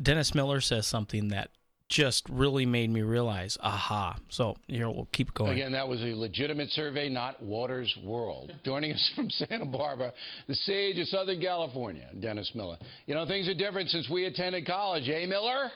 Dennis 0.00 0.34
Miller 0.34 0.60
says 0.60 0.86
something 0.86 1.28
that 1.28 1.50
just 1.88 2.28
really 2.28 2.66
made 2.66 2.90
me 2.90 3.02
realize, 3.02 3.58
aha. 3.60 4.16
So 4.28 4.56
here 4.66 4.88
we'll 4.88 5.08
keep 5.12 5.34
going. 5.34 5.52
Again, 5.52 5.72
that 5.72 5.86
was 5.86 6.00
a 6.00 6.14
legitimate 6.14 6.70
survey, 6.70 7.08
not 7.08 7.42
Watters' 7.42 7.96
World. 8.04 8.52
Joining 8.64 8.92
us 8.92 9.12
from 9.14 9.30
Santa 9.30 9.66
Barbara, 9.66 10.12
the 10.48 10.54
sage 10.54 10.98
of 10.98 11.06
Southern 11.08 11.40
California, 11.40 12.08
Dennis 12.20 12.50
Miller. 12.54 12.78
You 13.06 13.14
know, 13.14 13.26
things 13.26 13.48
are 13.48 13.54
different 13.54 13.90
since 13.90 14.08
we 14.08 14.24
attended 14.24 14.66
college, 14.66 15.08
eh, 15.08 15.26
Miller? 15.26 15.70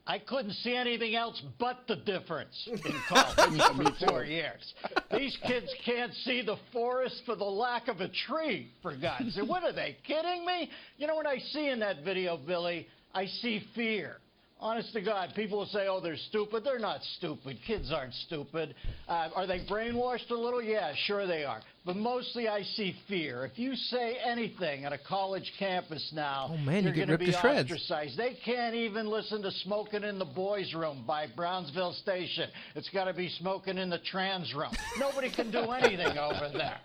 I 0.08 0.18
couldn't 0.18 0.54
see 0.56 0.76
anything 0.76 1.16
else 1.16 1.42
but 1.60 1.82
the 1.88 1.98
difference 1.98 2.68
in 2.68 2.94
college 3.08 3.96
for 4.00 4.08
four 4.08 4.26
years. 4.26 4.74
These 5.16 5.38
kids 5.46 5.68
can't 5.86 6.14
see 6.26 6.42
the 6.42 6.58
forest 6.74 7.22
for 7.26 7.36
the 7.36 7.46
lack 7.46 7.88
of 7.88 8.02
a 8.02 8.10
tree, 8.28 8.72
for 8.82 8.98
God's 8.98 9.36
sake. 9.36 9.48
What 9.48 9.64
are 9.64 9.72
they 9.72 9.98
kidding 10.06 10.46
me? 10.46 10.70
You 10.98 11.06
know 11.06 11.16
what 11.16 11.28
I 11.28 11.38
see 11.38 11.70
in 11.70 11.80
that 11.80 12.04
video, 12.04 12.36
Billy? 12.36 12.88
I 13.14 13.28
see 13.28 13.64
fear. 13.76 14.18
Honest 14.64 14.94
to 14.94 15.02
God, 15.02 15.34
people 15.36 15.58
will 15.58 15.66
say, 15.66 15.88
oh, 15.88 16.00
they're 16.00 16.16
stupid. 16.30 16.64
They're 16.64 16.78
not 16.78 17.02
stupid. 17.18 17.58
Kids 17.66 17.92
aren't 17.92 18.14
stupid. 18.14 18.76
Uh, 19.08 19.30
are 19.36 19.48
they 19.48 19.58
brainwashed 19.66 20.30
a 20.30 20.36
little? 20.36 20.62
Yeah, 20.62 20.94
sure 21.08 21.26
they 21.26 21.44
are. 21.44 21.62
But 21.84 21.96
mostly 21.96 22.48
I 22.48 22.62
see 22.62 22.96
fear. 23.08 23.44
If 23.44 23.58
you 23.58 23.76
say 23.76 24.18
anything 24.24 24.86
at 24.86 24.94
a 24.94 25.00
college 25.00 25.52
campus 25.58 26.12
now, 26.14 26.50
Oh, 26.54 26.58
man, 26.58 26.84
you 26.84 26.90
you're 26.90 26.94
get 26.94 27.08
going 27.08 27.08
to 27.08 27.14
ripped 27.14 27.26
be 27.26 27.32
to 27.32 27.40
shreds. 27.40 27.72
ostracized. 27.72 28.18
They 28.20 28.38
can't 28.46 28.76
even 28.76 29.08
listen 29.08 29.42
to 29.42 29.50
Smoking 29.64 30.04
in 30.04 30.20
the 30.20 30.26
Boys 30.26 30.76
Room 30.76 31.06
by 31.08 31.26
Brownsville 31.36 31.94
Station. 31.94 32.48
It's 32.76 32.90
got 32.90 33.06
to 33.06 33.14
be 33.14 33.30
Smoking 33.40 33.80
in 33.80 33.90
the 33.90 33.98
Trans 33.98 34.54
Room. 34.54 34.74
Nobody 35.00 35.32
can 35.32 35.50
do 35.50 35.72
anything 35.72 36.20
over 36.20 36.52
there. 36.54 36.78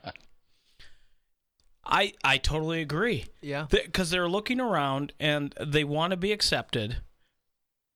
I 1.85 2.15
I 2.25 2.39
totally 2.39 2.81
agree. 2.81 3.27
Yeah. 3.43 3.67
Because 3.71 4.11
they're 4.11 4.29
looking 4.29 4.61
around 4.61 5.13
and 5.21 5.55
they 5.65 5.85
want 5.85 6.13
to 6.13 6.17
be 6.17 6.33
accepted, 6.33 6.97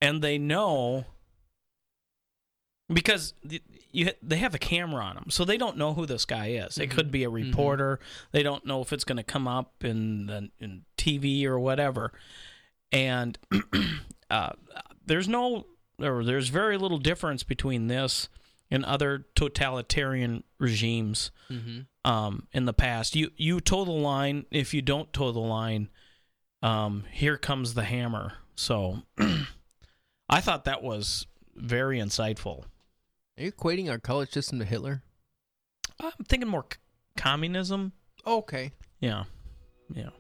and 0.01 0.23
they 0.23 0.39
know 0.39 1.05
because 2.93 3.35
you 3.93 4.11
they 4.23 4.37
have 4.39 4.55
a 4.55 4.59
camera 4.59 5.05
on 5.05 5.15
them, 5.15 5.27
so 5.31 5.45
they 5.45 5.57
don't 5.57 5.77
know 5.77 5.95
who 5.95 6.07
this 6.07 6.25
guy 6.25 6.49
is. 6.49 6.79
It 6.79 6.91
could 6.91 7.11
be 7.11 7.25
a 7.25 7.31
reporter. 7.31 8.01
They 8.33 8.43
don't 8.43 8.67
know 8.67 8.81
if 8.83 8.93
it's 8.93 9.05
going 9.05 9.19
to 9.19 9.23
come 9.23 9.47
up 9.47 9.85
in 9.85 10.27
the 10.27 10.51
in 10.61 10.83
TV 10.97 11.45
or 11.45 11.59
whatever. 11.59 12.13
And 12.93 13.39
uh, 14.31 14.51
there's 15.07 15.29
no 15.29 15.67
or 16.01 16.25
there's 16.25 16.49
very 16.49 16.77
little 16.79 16.99
difference 16.99 17.43
between 17.43 17.87
this 17.87 18.29
and 18.73 18.85
other 18.85 19.27
totalitarian 19.35 20.45
regimes 20.59 21.31
Mhm. 21.51 21.87
um, 22.05 22.47
in 22.53 22.65
the 22.65 22.73
past. 22.73 23.15
You 23.17 23.31
you 23.37 23.61
toe 23.61 23.85
the 23.85 23.91
line. 23.93 24.47
If 24.51 24.73
you 24.75 24.83
don't 24.83 25.13
toe 25.13 25.31
the 25.33 25.39
line, 25.41 25.89
um, 26.63 27.05
here 27.13 27.37
comes 27.37 27.75
the 27.75 27.85
hammer. 27.85 28.35
So 28.57 29.03
I 30.33 30.41
thought 30.41 30.65
that 30.65 30.81
was 30.81 31.27
very 31.57 31.99
insightful. 31.99 32.63
Are 33.37 33.43
you 33.43 33.51
equating 33.51 33.91
our 33.91 33.99
college 33.99 34.31
system 34.31 34.61
to 34.61 34.65
Hitler? 34.65 35.03
I'm 35.99 36.13
thinking 36.29 36.49
more 36.49 36.65
c- 36.73 36.79
communism. 37.17 37.93
Okay. 38.25 38.71
Yeah, 39.01 39.25
yeah. 39.93 40.11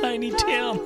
Tiny 0.00 0.30
Tim. 0.30 0.80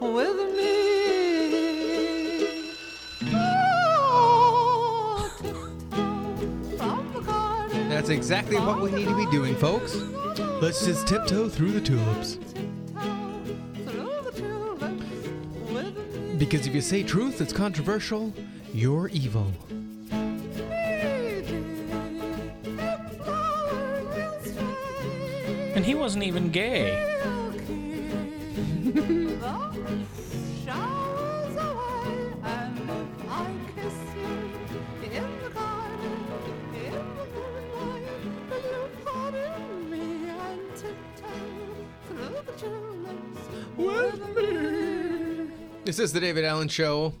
with 0.00 0.56
me. 0.56 0.77
That's 8.08 8.16
exactly 8.16 8.56
what 8.56 8.80
we 8.80 8.90
need 8.90 9.06
to 9.06 9.14
be 9.14 9.26
doing, 9.26 9.54
folks. 9.54 9.96
Let's 10.62 10.82
just 10.82 11.06
tiptoe 11.06 11.46
through 11.46 11.72
the 11.72 11.80
tulips. 11.82 12.38
Because 16.38 16.66
if 16.66 16.74
you 16.74 16.80
say 16.80 17.02
truth 17.02 17.36
that's 17.36 17.52
controversial, 17.52 18.32
you're 18.72 19.08
evil. 19.08 19.52
And 25.74 25.84
he 25.84 25.94
wasn't 25.94 26.24
even 26.24 26.48
gay. 26.48 27.37
Is 46.08 46.14
the 46.14 46.20
David 46.20 46.46
Allen 46.46 46.68
Show, 46.68 47.12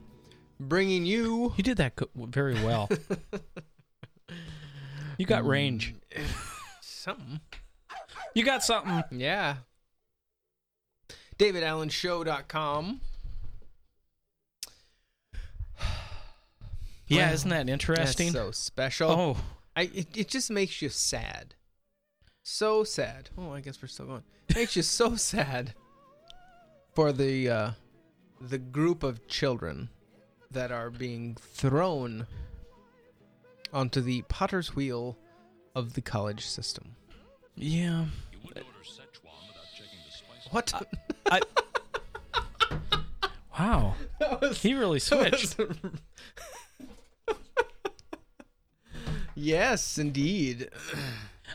bringing 0.58 1.04
you. 1.04 1.52
You 1.58 1.62
did 1.62 1.76
that 1.76 1.92
very 2.16 2.54
well. 2.54 2.88
you 5.18 5.26
got 5.26 5.44
range. 5.46 5.94
Something. 6.80 7.40
You 8.32 8.46
got 8.46 8.64
something. 8.64 9.20
Yeah. 9.20 9.56
DavidAllenShow.com. 11.38 13.02
Yeah, 17.08 17.26
Well, 17.26 17.34
isn't 17.34 17.50
that 17.50 17.68
interesting? 17.68 18.32
That's 18.32 18.46
so 18.46 18.50
special. 18.50 19.10
Oh. 19.10 19.36
I 19.76 19.82
it, 19.82 20.16
it 20.16 20.28
just 20.28 20.50
makes 20.50 20.80
you 20.80 20.88
sad. 20.88 21.56
So 22.42 22.84
sad. 22.84 23.28
Oh, 23.36 23.52
I 23.52 23.60
guess 23.60 23.82
we're 23.82 23.88
still 23.88 24.06
going. 24.06 24.22
makes 24.54 24.76
you 24.76 24.82
so 24.82 25.14
sad 25.16 25.74
for 26.94 27.12
the 27.12 27.50
uh, 27.50 27.70
the 28.40 28.58
group 28.58 29.02
of 29.02 29.26
children 29.28 29.88
that 30.50 30.70
are 30.72 30.90
being 30.90 31.36
thrown 31.40 32.26
onto 33.72 34.00
the 34.00 34.22
potter's 34.28 34.74
wheel 34.74 35.16
of 35.74 35.94
the 35.94 36.00
college 36.00 36.46
system. 36.46 36.96
Yeah. 37.54 38.06
What? 40.50 40.72
I, 41.30 41.40
wow. 43.58 43.94
Was- 44.40 44.62
he 44.62 44.72
really 44.74 44.98
that 45.00 45.32
was- 45.32 45.50
switched. 45.50 45.80
yes, 49.34 49.98
indeed. 49.98 50.70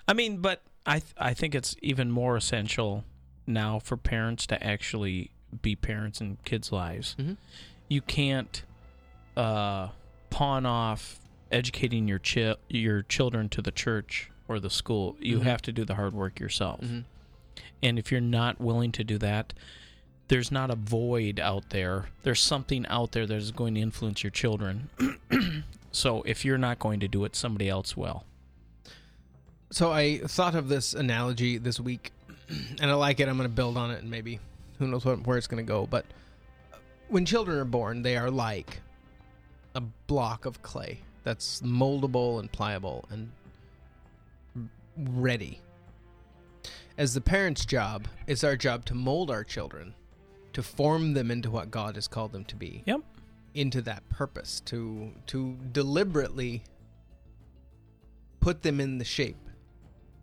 I 0.07 0.13
mean, 0.13 0.37
but 0.37 0.61
I 0.85 0.99
th- 0.99 1.13
I 1.17 1.33
think 1.33 1.55
it's 1.55 1.75
even 1.81 2.11
more 2.11 2.37
essential 2.37 3.03
now 3.47 3.79
for 3.79 3.97
parents 3.97 4.45
to 4.47 4.63
actually 4.63 5.31
be 5.61 5.75
parents 5.75 6.19
in 6.21 6.37
kids' 6.45 6.71
lives. 6.71 7.15
Mhm. 7.19 7.37
You 7.89 8.01
can't 8.01 8.63
uh, 9.35 9.89
pawn 10.29 10.65
off 10.65 11.19
educating 11.51 12.07
your 12.07 12.19
chi- 12.19 12.55
your 12.69 13.01
children 13.03 13.49
to 13.49 13.61
the 13.61 13.71
church 13.71 14.29
or 14.47 14.59
the 14.59 14.69
school. 14.69 15.15
You 15.19 15.39
Mhm. 15.39 15.43
have 15.43 15.61
to 15.63 15.71
do 15.71 15.85
the 15.85 15.95
hard 15.95 16.13
work 16.13 16.39
yourself. 16.39 16.81
Mhm. 16.81 17.03
And 17.81 17.97
if 17.99 18.11
you're 18.11 18.21
not 18.21 18.61
willing 18.61 18.91
to 18.93 19.03
do 19.03 19.17
that, 19.17 19.53
there's 20.27 20.51
not 20.51 20.69
a 20.71 20.75
void 20.75 21.39
out 21.39 21.69
there. 21.71 22.05
There's 22.23 22.39
something 22.39 22.85
out 22.87 23.11
there 23.11 23.25
that 23.25 23.35
is 23.35 23.51
going 23.51 23.73
to 23.75 23.81
influence 23.81 24.23
your 24.23 24.31
children. 24.31 24.89
so 25.91 26.21
if 26.23 26.45
you're 26.45 26.57
not 26.57 26.79
going 26.79 26.99
to 27.01 27.07
do 27.07 27.25
it, 27.25 27.35
somebody 27.35 27.69
else 27.69 27.97
will. 27.97 28.23
So 29.71 29.91
I 29.91 30.19
thought 30.19 30.53
of 30.55 30.69
this 30.69 30.93
analogy 30.93 31.57
this 31.57 31.79
week, 31.79 32.11
and 32.79 32.89
I 32.91 32.93
like 32.93 33.19
it. 33.19 33.27
I'm 33.27 33.37
going 33.37 33.49
to 33.49 33.53
build 33.55 33.77
on 33.77 33.89
it, 33.91 34.01
and 34.01 34.09
maybe 34.11 34.39
who 34.79 34.87
knows 34.87 35.05
what, 35.05 35.25
where 35.25 35.37
it's 35.37 35.47
going 35.47 35.63
to 35.65 35.67
go. 35.67 35.85
But 35.85 36.05
uh, 36.73 36.77
when 37.07 37.25
children 37.25 37.57
are 37.57 37.65
born, 37.65 38.01
they 38.01 38.17
are 38.17 38.31
like 38.31 38.81
a 39.75 39.81
block 39.81 40.45
of 40.45 40.61
clay 40.61 40.99
that's 41.23 41.61
moldable 41.61 42.39
and 42.39 42.51
pliable 42.51 43.05
and 43.09 43.31
ready. 44.97 45.59
As 46.97 47.13
the 47.13 47.21
parents' 47.21 47.65
job, 47.65 48.07
it's 48.27 48.43
our 48.43 48.55
job 48.55 48.85
to 48.85 48.93
mold 48.93 49.31
our 49.31 49.43
children, 49.43 49.95
to 50.53 50.61
form 50.61 51.13
them 51.13 51.31
into 51.31 51.49
what 51.49 51.71
God 51.71 51.95
has 51.95 52.07
called 52.07 52.31
them 52.31 52.45
to 52.45 52.55
be. 52.55 52.83
Yep. 52.85 53.01
Into 53.55 53.81
that 53.83 54.07
purpose, 54.09 54.61
to 54.65 55.11
to 55.27 55.55
deliberately 55.71 56.63
put 58.39 58.61
them 58.61 58.79
in 58.79 58.97
the 58.97 59.05
shape 59.05 59.37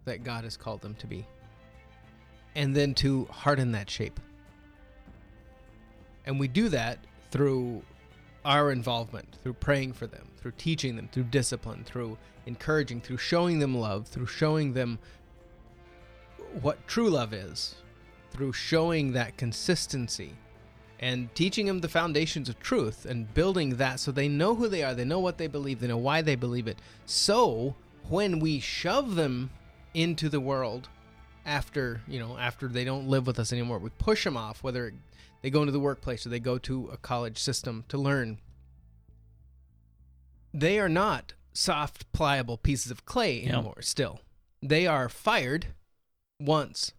that 0.04 0.24
God 0.24 0.44
has 0.44 0.56
called 0.56 0.80
them 0.82 0.94
to 0.96 1.06
be. 1.06 1.26
And 2.54 2.74
then 2.74 2.94
to 2.94 3.26
harden 3.26 3.72
that 3.72 3.88
shape. 3.88 4.18
And 6.26 6.38
we 6.38 6.48
do 6.48 6.68
that 6.68 6.98
through 7.30 7.82
our 8.44 8.72
involvement, 8.72 9.38
through 9.42 9.54
praying 9.54 9.92
for 9.92 10.06
them, 10.06 10.28
through 10.38 10.52
teaching 10.56 10.96
them, 10.96 11.08
through 11.12 11.24
discipline, 11.24 11.84
through 11.84 12.16
encouraging, 12.46 13.00
through 13.00 13.18
showing 13.18 13.58
them 13.58 13.76
love, 13.76 14.06
through 14.06 14.26
showing 14.26 14.72
them 14.72 14.98
what 16.60 16.86
true 16.88 17.10
love 17.10 17.32
is, 17.32 17.76
through 18.30 18.52
showing 18.52 19.12
that 19.12 19.36
consistency 19.36 20.32
and 20.98 21.34
teaching 21.34 21.66
them 21.66 21.80
the 21.80 21.88
foundations 21.88 22.48
of 22.48 22.60
truth 22.60 23.06
and 23.06 23.32
building 23.32 23.76
that 23.76 23.98
so 23.98 24.12
they 24.12 24.28
know 24.28 24.54
who 24.54 24.68
they 24.68 24.82
are, 24.82 24.94
they 24.94 25.04
know 25.04 25.18
what 25.18 25.38
they 25.38 25.46
believe, 25.46 25.80
they 25.80 25.88
know 25.88 25.96
why 25.96 26.20
they 26.20 26.36
believe 26.36 26.66
it. 26.66 26.78
So 27.06 27.74
when 28.08 28.38
we 28.38 28.60
shove 28.60 29.14
them 29.14 29.50
into 29.94 30.28
the 30.28 30.40
world 30.40 30.88
after, 31.46 32.02
you 32.06 32.20
know, 32.20 32.36
after 32.38 32.68
they 32.68 32.84
don't 32.84 33.08
live 33.08 33.26
with 33.26 33.38
us 33.38 33.52
anymore, 33.52 33.78
we 33.78 33.90
push 33.90 34.24
them 34.24 34.36
off, 34.36 34.62
whether 34.62 34.92
they 35.42 35.50
go 35.50 35.60
into 35.60 35.72
the 35.72 35.80
workplace 35.80 36.26
or 36.26 36.28
they 36.28 36.40
go 36.40 36.58
to 36.58 36.88
a 36.92 36.96
college 36.96 37.38
system 37.38 37.84
to 37.88 37.98
learn. 37.98 38.38
They 40.52 40.78
are 40.78 40.88
not 40.88 41.34
soft, 41.52 42.10
pliable 42.12 42.56
pieces 42.56 42.90
of 42.90 43.04
clay 43.04 43.40
Yep. 43.40 43.52
anymore, 43.54 43.82
still. 43.82 44.20
They 44.62 44.86
are 44.86 45.08
fired 45.08 45.68
once. 46.38 46.92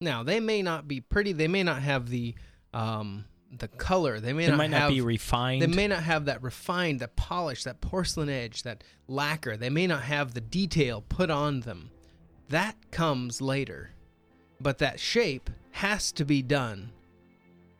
Now, 0.00 0.22
they 0.22 0.40
may 0.40 0.62
not 0.62 0.88
be 0.88 1.00
pretty, 1.00 1.32
they 1.32 1.48
may 1.48 1.62
not 1.62 1.82
have 1.82 2.08
the 2.08 2.34
um 2.72 3.24
the 3.52 3.66
color, 3.66 4.20
they 4.20 4.32
may 4.32 4.44
They 4.44 4.52
not 4.52 4.58
might 4.58 4.70
not 4.70 4.80
have 4.82 4.90
be 4.90 5.00
refined. 5.00 5.60
They 5.60 5.66
may 5.66 5.88
not 5.88 6.04
have 6.04 6.26
that 6.26 6.40
refined, 6.40 7.00
that 7.00 7.16
polish, 7.16 7.64
that 7.64 7.80
porcelain 7.80 8.28
edge, 8.28 8.62
that 8.62 8.84
lacquer. 9.08 9.56
They 9.56 9.70
may 9.70 9.88
not 9.88 10.02
have 10.04 10.34
the 10.34 10.40
detail 10.40 11.02
put 11.08 11.30
on 11.30 11.60
them. 11.60 11.90
That 12.48 12.76
comes 12.92 13.40
later. 13.40 13.90
But 14.60 14.78
that 14.78 15.00
shape 15.00 15.50
has 15.72 16.12
to 16.12 16.24
be 16.24 16.42
done 16.42 16.92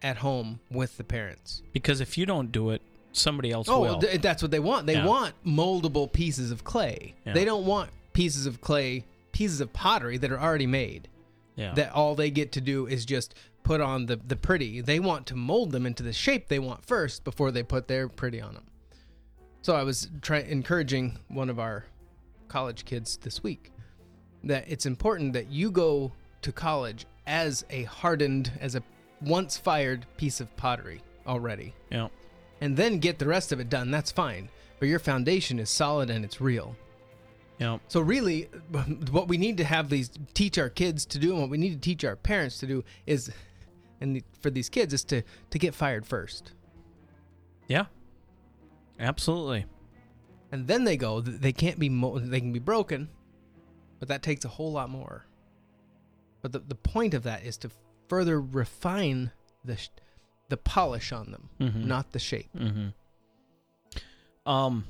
at 0.02 0.18
home 0.18 0.60
with 0.70 0.96
the 0.96 1.04
parents. 1.04 1.62
Because 1.72 2.00
if 2.00 2.16
you 2.16 2.26
don't 2.26 2.50
do 2.52 2.70
it, 2.70 2.82
somebody 3.12 3.50
else 3.50 3.68
Oh, 3.68 3.80
will. 3.80 3.98
th- 4.00 4.20
that's 4.22 4.42
what 4.42 4.50
they 4.50 4.60
want. 4.60 4.86
They 4.86 4.94
Yeah. 4.94 5.06
want 5.06 5.34
moldable 5.44 6.10
pieces 6.12 6.50
of 6.50 6.64
clay. 6.64 7.14
Yeah. 7.26 7.32
They 7.34 7.44
don't 7.44 7.66
want 7.66 7.90
pieces 8.12 8.46
of 8.46 8.60
clay, 8.60 9.04
pieces 9.32 9.60
of 9.60 9.72
pottery 9.72 10.16
that 10.18 10.30
are 10.30 10.40
already 10.40 10.66
made. 10.66 11.08
Yeah. 11.56 11.74
That 11.74 11.92
all 11.92 12.14
they 12.14 12.30
get 12.30 12.52
to 12.52 12.60
do 12.60 12.86
is 12.86 13.04
just 13.04 13.34
put 13.62 13.80
on 13.80 14.06
the 14.06 14.16
the 14.16 14.36
pretty. 14.36 14.80
They 14.80 15.00
want 15.00 15.26
to 15.26 15.36
mold 15.36 15.72
them 15.72 15.84
into 15.84 16.02
the 16.02 16.12
shape 16.12 16.48
they 16.48 16.58
want 16.58 16.84
first 16.86 17.24
before 17.24 17.50
they 17.50 17.62
put 17.62 17.88
their 17.88 18.08
pretty 18.08 18.40
on 18.40 18.54
them. 18.54 18.64
So 19.62 19.74
I 19.76 19.82
was 19.82 20.08
trying 20.22 20.48
encouraging 20.48 21.18
one 21.28 21.50
of 21.50 21.58
our 21.58 21.84
college 22.48 22.84
kids 22.86 23.18
this 23.18 23.42
week 23.42 23.70
that 24.44 24.64
it's 24.68 24.86
important 24.86 25.34
that 25.34 25.50
you 25.50 25.70
go 25.70 26.12
to 26.42 26.50
college 26.52 27.04
as 27.26 27.64
a 27.68 27.82
hardened 27.84 28.50
as 28.60 28.74
a 28.74 28.82
once 29.22 29.56
fired 29.56 30.06
piece 30.16 30.40
of 30.40 30.54
pottery 30.56 31.02
already 31.26 31.74
yeah. 31.90 32.08
and 32.60 32.76
then 32.76 32.98
get 32.98 33.18
the 33.18 33.26
rest 33.26 33.52
of 33.52 33.60
it 33.60 33.68
done. 33.68 33.90
That's 33.90 34.10
fine. 34.10 34.48
But 34.78 34.88
your 34.88 34.98
foundation 34.98 35.58
is 35.58 35.68
solid 35.68 36.08
and 36.10 36.24
it's 36.24 36.40
real. 36.40 36.74
Yeah. 37.58 37.78
So 37.88 38.00
really, 38.00 38.44
what 39.10 39.28
we 39.28 39.36
need 39.36 39.58
to 39.58 39.64
have 39.64 39.90
these 39.90 40.10
teach 40.32 40.56
our 40.56 40.70
kids 40.70 41.04
to 41.06 41.18
do, 41.18 41.32
and 41.32 41.40
what 41.42 41.50
we 41.50 41.58
need 41.58 41.74
to 41.74 41.78
teach 41.80 42.04
our 42.04 42.16
parents 42.16 42.58
to 42.60 42.66
do 42.66 42.82
is, 43.06 43.30
and 44.00 44.22
for 44.40 44.48
these 44.48 44.70
kids 44.70 44.94
is 44.94 45.04
to 45.04 45.22
to 45.50 45.58
get 45.58 45.74
fired 45.74 46.06
first, 46.06 46.52
Yeah. 47.68 47.84
Absolutely. 48.98 49.66
and 50.52 50.66
then 50.66 50.84
they 50.84 50.96
go. 50.96 51.20
They 51.20 51.52
can't 51.52 51.78
be 51.78 51.90
mo- 51.90 52.18
they 52.18 52.40
can 52.40 52.52
be 52.52 52.58
broken, 52.58 53.08
but 53.98 54.08
that 54.08 54.22
takes 54.22 54.44
a 54.46 54.48
whole 54.48 54.72
lot 54.72 54.88
more. 54.88 55.26
But 56.40 56.52
the 56.52 56.60
the 56.60 56.74
point 56.74 57.12
of 57.12 57.24
that 57.24 57.44
is 57.44 57.58
to 57.58 57.70
further 58.10 58.40
refine 58.40 59.30
the 59.64 59.76
sh- 59.78 59.88
the 60.50 60.56
polish 60.58 61.12
on 61.12 61.30
them, 61.30 61.48
Mhm. 61.60 61.84
not 61.86 62.10
the 62.12 62.18
shape. 62.18 62.50
Mm-hmm. 62.54 62.88
Um, 64.50 64.84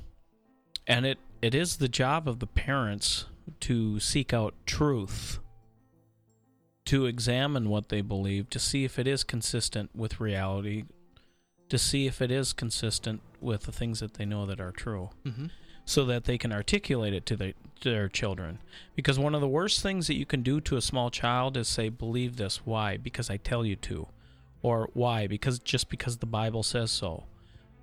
and 0.87 1.05
it 1.05 1.19
it 1.41 1.55
is 1.55 1.77
the 1.77 1.87
job 1.87 2.27
of 2.27 2.39
the 2.39 2.47
parents 2.47 3.25
to 3.61 3.99
seek 3.99 4.31
out 4.33 4.53
truth, 4.65 5.39
to 6.85 7.05
examine 7.05 7.69
what 7.69 7.89
they 7.89 8.01
believe, 8.01 8.49
to 8.51 8.59
see 8.59 8.83
if 8.83 8.99
it 8.99 9.07
is 9.07 9.23
consistent 9.23 9.89
with 9.95 10.19
reality, 10.19 10.85
to 11.69 11.77
see 11.79 12.05
if 12.05 12.21
it 12.21 12.29
is 12.31 12.53
consistent 12.53 13.21
with 13.39 13.61
the 13.63 13.71
things 13.71 13.99
that 14.01 14.15
they 14.15 14.25
know 14.25 14.45
that 14.45 14.59
are 14.61 14.71
true, 14.71 15.09
Mhm. 15.25 15.49
So 15.91 16.05
that 16.05 16.23
they 16.23 16.37
can 16.37 16.53
articulate 16.53 17.13
it 17.13 17.25
to, 17.25 17.35
the, 17.35 17.53
to 17.81 17.89
their 17.89 18.07
children. 18.07 18.59
Because 18.95 19.19
one 19.19 19.35
of 19.35 19.41
the 19.41 19.47
worst 19.47 19.81
things 19.81 20.07
that 20.07 20.15
you 20.15 20.25
can 20.25 20.41
do 20.41 20.61
to 20.61 20.77
a 20.77 20.81
small 20.81 21.11
child 21.11 21.57
is 21.57 21.67
say, 21.67 21.89
"Believe 21.89 22.37
this." 22.37 22.65
Why? 22.65 22.95
Because 22.95 23.29
I 23.29 23.35
tell 23.35 23.65
you 23.65 23.75
to, 23.75 24.07
or 24.61 24.89
why? 24.93 25.27
Because 25.27 25.59
just 25.59 25.89
because 25.89 26.17
the 26.17 26.25
Bible 26.25 26.63
says 26.63 26.91
so. 26.91 27.25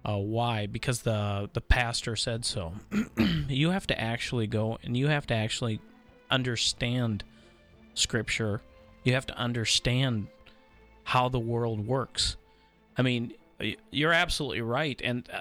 Uh, 0.07 0.17
why? 0.17 0.67
Because 0.67 1.03
the 1.03 1.51
the 1.53 1.61
pastor 1.61 2.17
said 2.17 2.47
so. 2.47 2.73
you 3.49 3.71
have 3.71 3.87
to 3.89 4.01
actually 4.01 4.47
go 4.47 4.79
and 4.83 4.97
you 4.97 5.09
have 5.09 5.27
to 5.27 5.35
actually 5.35 5.79
understand 6.31 7.25
scripture. 7.93 8.63
You 9.05 9.13
have 9.13 9.27
to 9.27 9.37
understand 9.37 10.29
how 11.05 11.29
the 11.29 11.39
world 11.39 11.87
works. 11.87 12.37
I 12.97 13.03
mean, 13.03 13.35
you're 13.91 14.13
absolutely 14.13 14.63
right, 14.63 15.01
and 15.05 15.29
uh, 15.31 15.41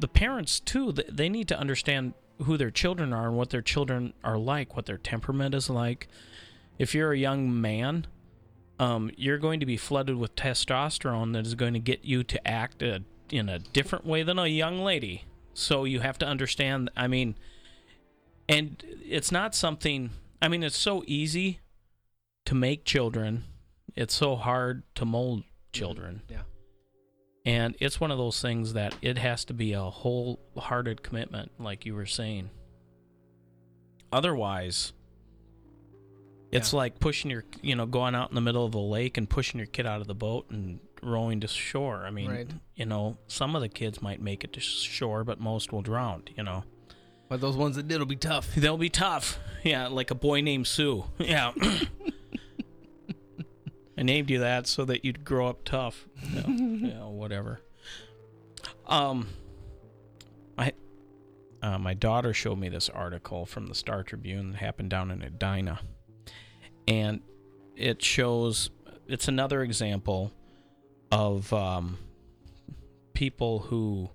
the 0.00 0.08
parents 0.08 0.60
too. 0.60 0.92
They 0.92 1.28
need 1.28 1.48
to 1.48 1.58
understand 1.58 2.14
who 2.44 2.56
their 2.56 2.70
children 2.70 3.12
are 3.12 3.28
and 3.28 3.36
what 3.36 3.50
their 3.50 3.62
children 3.62 4.14
are 4.24 4.38
like, 4.38 4.74
what 4.74 4.86
their 4.86 4.98
temperament 4.98 5.54
is 5.54 5.68
like. 5.68 6.08
If 6.78 6.94
you're 6.94 7.12
a 7.12 7.18
young 7.18 7.60
man, 7.60 8.06
um, 8.78 9.10
you're 9.16 9.38
going 9.38 9.60
to 9.60 9.66
be 9.66 9.76
flooded 9.76 10.16
with 10.16 10.34
testosterone 10.36 11.34
that 11.34 11.46
is 11.46 11.54
going 11.54 11.74
to 11.74 11.80
get 11.80 12.04
you 12.04 12.24
to 12.24 12.48
act 12.48 12.82
a, 12.82 13.02
in 13.30 13.50
a 13.50 13.58
different 13.58 14.06
way 14.06 14.22
than 14.22 14.38
a 14.38 14.46
young 14.46 14.78
lady. 14.78 15.24
So 15.52 15.84
you 15.84 16.00
have 16.00 16.16
to 16.18 16.26
understand. 16.26 16.90
I 16.96 17.06
mean, 17.06 17.34
and 18.48 18.82
it's 19.04 19.30
not 19.30 19.54
something. 19.54 20.10
I 20.40 20.48
mean, 20.48 20.62
it's 20.62 20.78
so 20.78 21.04
easy 21.06 21.60
to 22.46 22.54
make 22.54 22.84
children. 22.86 23.44
It's 23.94 24.14
so 24.14 24.36
hard 24.36 24.82
to 24.94 25.04
mold 25.04 25.44
children. 25.72 26.22
Yeah. 26.28 26.42
And 27.44 27.74
it's 27.80 27.98
one 28.00 28.10
of 28.10 28.18
those 28.18 28.40
things 28.42 28.74
that 28.74 28.94
it 29.00 29.16
has 29.18 29.44
to 29.46 29.54
be 29.54 29.72
a 29.72 29.82
wholehearted 29.82 31.02
commitment, 31.02 31.52
like 31.58 31.86
you 31.86 31.94
were 31.94 32.06
saying. 32.06 32.50
Otherwise, 34.12 34.92
it's 36.52 36.72
like 36.72 36.98
pushing 36.98 37.30
your, 37.30 37.44
you 37.62 37.74
know, 37.76 37.86
going 37.86 38.14
out 38.14 38.28
in 38.28 38.34
the 38.34 38.40
middle 38.40 38.64
of 38.66 38.72
the 38.72 38.78
lake 38.78 39.16
and 39.16 39.28
pushing 39.28 39.58
your 39.58 39.66
kid 39.66 39.86
out 39.86 40.00
of 40.00 40.06
the 40.06 40.14
boat 40.14 40.50
and 40.50 40.80
rowing 41.02 41.40
to 41.40 41.48
shore. 41.48 42.04
I 42.04 42.10
mean, 42.10 42.30
Right. 42.30 42.50
you 42.74 42.84
know, 42.84 43.16
some 43.28 43.54
of 43.56 43.62
the 43.62 43.68
kids 43.68 44.02
might 44.02 44.20
make 44.20 44.44
it 44.44 44.52
to 44.54 44.60
shore, 44.60 45.24
but 45.24 45.40
most 45.40 45.72
will 45.72 45.82
drown, 45.82 46.24
you 46.36 46.42
know. 46.42 46.64
But 47.28 47.40
those 47.40 47.56
ones 47.56 47.76
that 47.76 47.86
did 47.86 48.00
will 48.00 48.06
be 48.06 48.16
tough. 48.16 48.54
They'll 48.54 48.76
be 48.76 48.90
tough. 48.90 49.38
Yeah, 49.62 49.86
like 49.86 50.10
a 50.10 50.14
boy 50.16 50.40
named 50.40 50.66
Sue. 50.66 51.04
Yeah. 51.18 51.52
I 54.00 54.02
named 54.02 54.30
you 54.30 54.38
that 54.38 54.66
so 54.66 54.86
that 54.86 55.04
you'd 55.04 55.24
grow 55.24 55.46
up 55.48 55.64
tough. 55.64 56.08
Yeah 56.48 57.00
whatever. 57.20 57.60
Um, 58.86 59.28
I, 60.56 60.72
uh, 61.62 61.78
my 61.78 61.92
daughter 61.92 62.32
showed 62.32 62.58
me 62.58 62.70
this 62.70 62.88
article 62.88 63.44
from 63.44 63.66
the 63.66 63.74
Star 63.74 64.02
Tribune 64.02 64.52
that 64.52 64.58
happened 64.58 64.88
down 64.88 65.10
in 65.10 65.22
Edina, 65.22 65.80
and 66.88 67.20
it 67.76 68.02
shows 68.02 68.70
it's 69.06 69.28
another 69.28 69.62
example 69.62 70.32
of 71.12 71.52
um, 71.52 71.98
people 73.12 73.60
who 73.60 74.08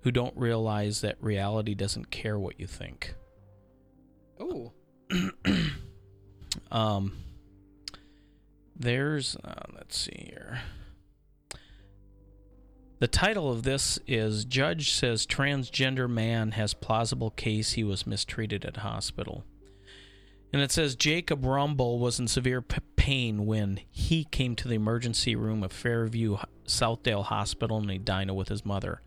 who 0.00 0.10
don't 0.10 0.36
realize 0.36 1.00
that 1.00 1.16
reality 1.20 1.74
doesn't 1.74 2.10
care 2.10 2.38
what 2.38 2.58
you 2.58 2.66
think. 2.66 3.14
Oh. 4.40 4.72
Um, 6.70 7.12
there's, 8.78 9.36
uh, 9.36 9.62
let's 9.74 9.96
see 9.96 10.30
here. 10.30 10.60
The 12.98 13.08
title 13.08 13.50
of 13.50 13.62
this 13.62 13.98
is 14.06 14.46
Judge 14.46 14.92
says 14.92 15.26
transgender 15.26 16.08
man 16.08 16.52
has 16.52 16.72
plausible 16.72 17.30
case 17.30 17.72
he 17.72 17.84
was 17.84 18.06
mistreated 18.06 18.64
at 18.64 18.78
hospital. 18.78 19.44
And 20.52 20.62
it 20.62 20.72
says 20.72 20.96
Jakob 20.96 21.44
Rumble 21.44 21.98
was 21.98 22.18
in 22.18 22.26
severe 22.26 22.62
p- 22.62 22.80
pain 22.96 23.44
when 23.44 23.80
he 23.90 24.24
came 24.24 24.56
to 24.56 24.68
the 24.68 24.76
emergency 24.76 25.36
room 25.36 25.62
of 25.62 25.72
Fairview 25.72 26.38
Southdale 26.66 27.24
Hospital 27.24 27.78
in 27.78 27.90
Edina 27.90 28.32
with 28.32 28.48
his 28.48 28.64
mother. 28.64 29.02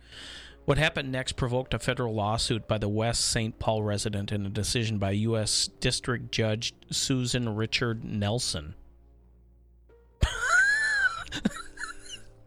What 0.65 0.77
happened 0.77 1.11
next 1.11 1.31
provoked 1.31 1.73
a 1.73 1.79
federal 1.79 2.13
lawsuit 2.13 2.67
by 2.67 2.77
the 2.77 2.87
West 2.87 3.21
St. 3.21 3.57
Paul 3.57 3.81
resident 3.81 4.31
and 4.31 4.45
a 4.45 4.49
decision 4.49 4.99
by 4.99 5.11
U.S. 5.11 5.67
District 5.79 6.31
Judge 6.31 6.75
Susan 6.91 7.55
Richard 7.55 8.03
Nelson. 8.03 8.75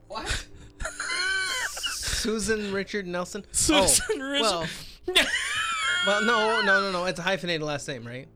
What? 0.08 0.46
Susan 2.22 2.72
Richard 2.72 3.06
Nelson. 3.06 3.44
Oh, 3.48 3.52
Susan 3.52 4.04
oh, 4.12 4.30
Richard- 4.30 4.42
Well, 4.42 4.66
well, 6.06 6.22
no, 6.22 6.62
no, 6.62 6.80
no, 6.82 6.92
no. 6.92 7.04
It's 7.06 7.18
a 7.18 7.22
hyphenated 7.22 7.62
last 7.62 7.88
name, 7.88 8.06
right? 8.06 8.28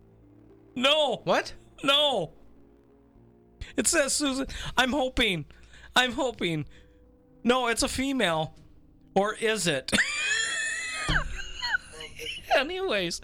No. 0.75 1.21
What? 1.25 1.53
No. 1.85 2.33
It 3.77 3.87
says 3.87 4.13
Susan. 4.15 4.47
I'm 4.77 4.93
hoping. 4.93 5.45
I'm 5.95 6.13
hoping. 6.13 6.65
No, 7.45 7.69
it's 7.69 7.83
a 7.83 7.89
female. 7.89 8.55
Or 9.15 9.35
is 9.35 9.67
it? 9.67 9.93
Anyways, 12.57 13.21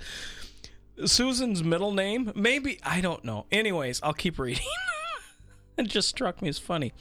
Susan's 1.06 1.64
middle 1.64 1.92
name? 1.92 2.32
Maybe. 2.34 2.78
I 2.82 3.00
don't 3.00 3.24
know. 3.24 3.46
Anyways, 3.50 4.00
I'll 4.02 4.12
keep 4.12 4.38
reading. 4.38 4.66
it 5.78 5.88
just 5.88 6.08
struck 6.08 6.42
me 6.42 6.48
as 6.48 6.58
funny 6.58 6.92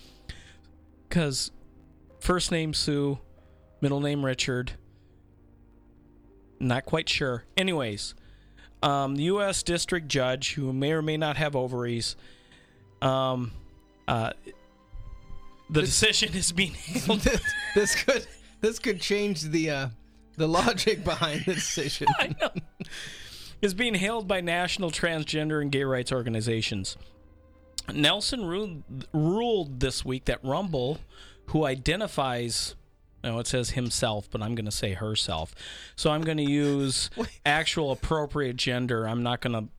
because 1.07 1.51
first 2.19 2.51
name 2.51 2.74
Sue, 2.74 3.19
middle 3.82 3.99
name 3.99 4.26
Richard. 4.26 4.74
Not 6.59 6.86
quite 6.86 7.09
sure. 7.09 7.45
Anyways, 7.57 8.13
um, 8.84 9.15
the 9.15 9.24
U.S. 9.24 9.63
District 9.63 10.07
Judge, 10.07 10.53
who 10.53 10.72
may 10.74 10.91
or 10.91 11.01
may 11.01 11.17
not 11.17 11.38
have 11.38 11.55
ovaries, 11.55 12.15
um, 13.01 13.51
uh, 14.07 14.32
the 15.69 15.82
decision 15.82 16.34
is 16.34 16.51
being 16.51 16.74
handled. 16.74 17.22
this 17.76 18.03
could 18.03 18.28
this 18.61 18.80
could 18.80 19.01
change 19.01 19.41
the 19.41 19.69
uh, 19.69 19.88
the 20.38 20.47
logic 20.47 21.03
behind 21.03 21.45
the 21.45 21.55
decision. 21.55 22.07
I 22.19 22.36
know. 22.39 22.51
Is 23.61 23.74
being 23.74 23.93
hailed 23.95 24.28
by 24.28 24.41
national 24.41 24.89
transgender 24.89 25.61
and 25.61 25.72
gay 25.72 25.84
rights 25.84 26.11
organizations. 26.11 26.97
Nelson 27.96 28.46
ruled, 28.46 28.84
ruled 29.14 29.80
this 29.80 30.04
week 30.06 30.26
that 30.26 30.39
Rumble, 30.44 31.00
who 31.48 31.66
identifies, 31.66 32.76
no, 33.24 33.39
it 33.39 33.48
says 33.48 33.72
himself, 33.72 34.30
but 34.32 34.42
I'm 34.42 34.56
going 34.56 34.66
to 34.66 34.72
say 34.72 34.94
herself. 34.94 35.54
So 35.96 36.12
I'm 36.12 36.22
going 36.22 36.38
to 36.38 36.50
use 36.50 37.10
actual 37.46 37.92
appropriate 37.92 38.56
gender. 38.58 39.08
I'm 39.08 39.24
not 39.24 39.42
going 39.42 39.54
to. 39.54 39.70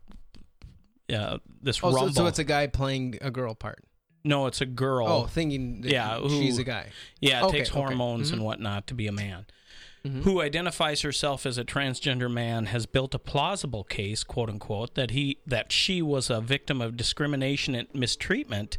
Yeah, 1.08 1.36
this 1.62 1.78
Oh, 1.82 1.90
so, 1.90 1.96
Rumble. 1.96 2.12
so 2.14 2.26
it's 2.26 2.38
a 2.38 2.44
guy 2.44 2.66
playing 2.68 3.18
a 3.20 3.30
girl 3.30 3.54
part. 3.54 3.84
no, 4.24 4.46
it's 4.46 4.60
a 4.60 4.66
girl. 4.66 5.08
Oh, 5.08 5.26
thinking 5.26 5.80
that 5.82 5.90
yeah, 5.90 6.18
who, 6.18 6.28
she's 6.30 6.58
a 6.58 6.64
guy. 6.64 6.90
Yeah, 7.20 7.40
it 7.40 7.44
Okay, 7.46 7.58
takes 7.58 7.70
okay. 7.70 7.80
hormones 7.80 8.30
Mhm. 8.30 8.34
and 8.34 8.44
whatnot 8.44 8.86
to 8.86 8.94
be 8.94 9.08
a 9.08 9.12
man. 9.12 9.46
Mhm. 10.04 10.22
Who 10.24 10.40
identifies 10.40 11.02
herself 11.02 11.46
as 11.46 11.58
a 11.58 11.64
transgender 11.64 12.30
man 12.30 12.66
has 12.66 12.86
built 12.86 13.14
a 13.14 13.20
plausible 13.20 13.84
case, 13.84 14.24
quote 14.24 14.48
unquote, 14.48 14.96
that 14.96 15.12
he 15.12 15.38
that 15.46 15.70
she 15.70 16.02
was 16.02 16.28
a 16.28 16.40
victim 16.40 16.80
of 16.80 16.96
discrimination 16.96 17.74
and 17.76 17.88
mistreatment 17.94 18.78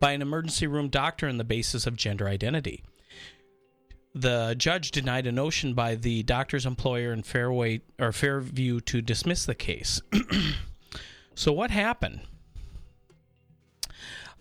by 0.00 0.12
an 0.12 0.22
emergency 0.22 0.66
room 0.66 0.88
doctor 0.88 1.28
on 1.28 1.36
the 1.36 1.44
basis 1.44 1.86
of 1.86 1.96
gender 1.96 2.26
identity. 2.28 2.82
The 4.14 4.54
judge 4.56 4.90
denied 4.90 5.26
a 5.26 5.32
notion 5.32 5.74
by 5.74 5.96
the 5.96 6.22
doctor's 6.22 6.64
employer 6.64 7.12
in 7.12 7.24
Fairway 7.24 7.82
or 7.98 8.12
Fairview 8.12 8.80
to 8.80 9.02
dismiss 9.02 9.44
the 9.44 9.56
case. 9.56 10.00
so 11.34 11.52
what 11.52 11.72
happened? 11.72 12.20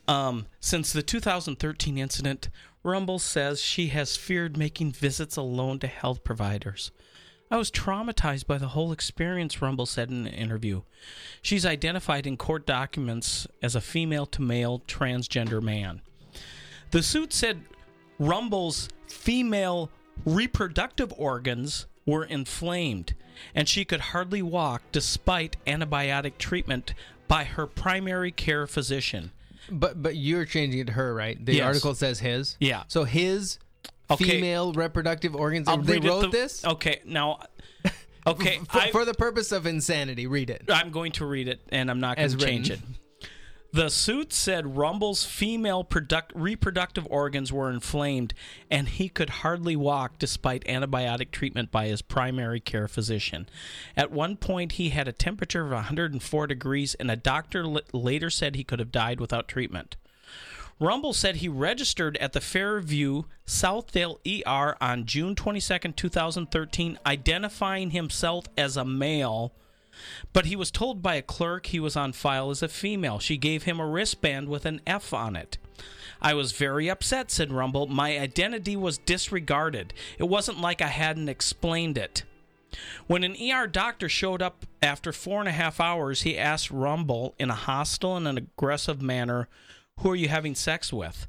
Um, 0.07 0.47
since 0.59 0.93
the 0.93 1.01
2013 1.01 1.97
incident, 1.97 2.49
Rumble 2.83 3.19
says 3.19 3.61
she 3.61 3.87
has 3.87 4.17
feared 4.17 4.57
making 4.57 4.91
visits 4.91 5.37
alone 5.37 5.79
to 5.79 5.87
health 5.87 6.23
providers. 6.23 6.91
I 7.49 7.57
was 7.57 7.71
traumatized 7.71 8.47
by 8.47 8.57
the 8.57 8.69
whole 8.69 8.91
experience, 8.91 9.61
Rumble 9.61 9.85
said 9.85 10.09
in 10.09 10.27
an 10.27 10.33
interview. 10.33 10.81
She's 11.41 11.65
identified 11.65 12.27
in 12.27 12.35
court 12.35 12.65
documents 12.65 13.47
as 13.61 13.75
a 13.75 13.81
female 13.81 14.25
to 14.27 14.41
male 14.41 14.81
transgender 14.87 15.61
man. 15.61 16.01
The 16.91 17.03
suit 17.03 17.31
said 17.31 17.61
Rumble's 18.19 18.89
female 19.07 19.89
reproductive 20.25 21.13
organs 21.17 21.85
were 22.05 22.25
inflamed, 22.25 23.13
and 23.55 23.69
she 23.69 23.85
could 23.85 23.99
hardly 23.99 24.41
walk 24.41 24.81
despite 24.91 25.63
antibiotic 25.65 26.37
treatment 26.37 26.93
by 27.27 27.45
her 27.45 27.65
primary 27.65 28.31
care 28.31 28.67
physician. 28.67 29.31
But 29.71 30.01
but 30.01 30.15
you're 30.15 30.45
changing 30.45 30.79
it 30.81 30.87
to 30.87 30.93
her, 30.93 31.13
right? 31.13 31.43
The 31.43 31.55
Yes. 31.55 31.65
article 31.65 31.95
says 31.95 32.19
his. 32.19 32.57
Yeah. 32.59 32.83
So 32.87 33.03
his 33.03 33.59
Okay. 34.11 34.25
female 34.25 34.73
reproductive 34.73 35.35
organs. 35.35 35.67
I'll 35.67 35.77
they 35.77 35.93
read 35.93 36.05
it 36.05 36.07
wrote 36.09 36.21
the- 36.23 36.27
this. 36.29 36.63
Okay, 36.65 36.99
now, 37.05 37.39
okay, 38.27 38.59
For, 38.69 38.77
I, 38.79 38.91
for 38.91 39.05
the 39.05 39.13
purpose 39.13 39.51
of 39.51 39.65
insanity, 39.65 40.27
read 40.27 40.49
it. 40.49 40.63
I'm 40.69 40.91
going 40.91 41.13
to 41.13 41.25
read 41.25 41.47
it, 41.47 41.61
and 41.69 41.89
I'm 41.89 41.99
not 42.01 42.17
going 42.17 42.25
As 42.25 42.35
to 42.35 42.45
change 42.45 42.69
it. 42.69 42.79
written. 42.81 42.95
The 43.73 43.89
suit 43.89 44.31
said 44.31 44.77
Rumble's 44.77 45.25
female 45.25 45.83
product, 45.83 46.31
reproductive 46.35 47.07
organs 47.09 47.51
were 47.51 47.71
inflamed, 47.71 48.35
and 48.69 48.87
he 48.87 49.09
could 49.09 49.31
hardly 49.41 49.75
walk 49.75 50.19
despite 50.19 50.63
antibiotic 50.65 51.31
treatment 51.31 51.71
by 51.71 51.87
his 51.87 52.03
primary 52.03 52.59
care 52.59 52.87
physician. 52.87 53.49
At 53.97 54.11
one 54.11 54.37
point, 54.37 54.73
he 54.73 54.89
had 54.89 55.07
a 55.07 55.11
temperature 55.11 55.65
of 55.65 55.71
104 55.71 56.45
degrees, 56.45 56.93
and 56.93 57.09
a 57.09 57.15
doctor 57.15 57.63
l- 57.63 57.81
later 57.91 58.29
said 58.29 58.55
he 58.55 58.63
could 58.63 58.77
have 58.77 58.91
died 58.91 59.19
without 59.19 59.47
treatment. 59.47 59.95
Rumble 60.79 61.13
said 61.13 61.37
he 61.37 61.49
registered 61.49 62.15
at 62.17 62.33
the 62.33 62.41
Fairview 62.41 63.23
Southdale 63.47 64.19
ER 64.45 64.77
on 64.79 65.07
June 65.07 65.33
22, 65.33 65.93
2013, 65.93 66.99
identifying 67.07 67.89
himself 67.89 68.45
as 68.55 68.77
a 68.77 68.85
male, 68.85 69.51
but 70.31 70.45
he 70.45 70.55
was 70.55 70.71
told 70.71 71.01
by 71.01 71.15
a 71.15 71.21
clerk 71.21 71.67
he 71.67 71.79
was 71.79 71.95
on 71.95 72.13
file 72.13 72.49
as 72.49 72.61
a 72.63 72.67
female. 72.67 73.19
She 73.19 73.37
gave 73.37 73.63
him 73.63 73.79
a 73.79 73.87
wristband 73.87 74.49
with 74.49 74.65
an 74.65 74.81
F 74.85 75.13
on 75.13 75.35
it. 75.35 75.57
I 76.21 76.33
was 76.33 76.53
very 76.53 76.89
upset, 76.89 77.31
said 77.31 77.51
Rumble. 77.51 77.87
My 77.87 78.17
identity 78.17 78.75
was 78.77 78.97
disregarded. 78.97 79.93
It 80.17 80.23
wasn't 80.23 80.61
like 80.61 80.81
I 80.81 80.87
hadn't 80.87 81.29
explained 81.29 81.97
it. 81.97 82.23
When 83.07 83.23
an 83.23 83.35
ER 83.35 83.67
doctor 83.67 84.09
showed 84.09 84.41
up 84.41 84.65
after 84.81 85.11
four 85.11 85.39
and 85.39 85.49
a 85.49 85.53
half 85.53 85.79
hours, 85.79 86.23
he 86.23 86.37
asked 86.37 86.71
Rumble 86.71 87.35
in 87.37 87.49
a 87.49 87.55
hostile 87.55 88.15
and 88.15 88.27
an 88.27 88.37
aggressive 88.37 89.01
manner, 89.01 89.47
Who 89.99 90.11
are 90.11 90.15
you 90.15 90.29
having 90.29 90.55
sex 90.55 90.91
with? 90.91 91.27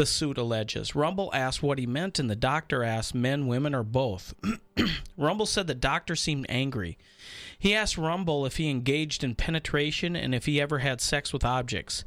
The 0.00 0.06
suit 0.06 0.38
alleges. 0.38 0.94
Rumble 0.94 1.30
asked 1.34 1.62
what 1.62 1.78
he 1.78 1.84
meant, 1.84 2.18
and 2.18 2.30
the 2.30 2.34
doctor 2.34 2.82
asked 2.82 3.14
men, 3.14 3.48
women, 3.48 3.74
or 3.74 3.82
both. 3.82 4.32
Rumble 5.18 5.44
said 5.44 5.66
the 5.66 5.74
doctor 5.74 6.16
seemed 6.16 6.46
angry. 6.48 6.96
He 7.58 7.74
asked 7.74 7.98
Rumble 7.98 8.46
if 8.46 8.56
he 8.56 8.70
engaged 8.70 9.22
in 9.22 9.34
penetration 9.34 10.16
and 10.16 10.34
if 10.34 10.46
he 10.46 10.58
ever 10.58 10.78
had 10.78 11.02
sex 11.02 11.34
with 11.34 11.44
objects. 11.44 12.06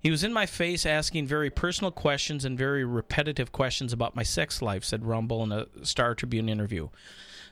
He 0.00 0.10
was 0.10 0.24
in 0.24 0.32
my 0.32 0.46
face 0.46 0.86
asking 0.86 1.26
very 1.26 1.50
personal 1.50 1.90
questions 1.90 2.46
and 2.46 2.56
very 2.56 2.82
repetitive 2.82 3.52
questions 3.52 3.92
about 3.92 4.16
my 4.16 4.22
sex 4.22 4.62
life, 4.62 4.82
said 4.82 5.04
Rumble 5.04 5.42
in 5.42 5.52
a 5.52 5.66
Star 5.82 6.14
Tribune 6.14 6.48
interview. 6.48 6.88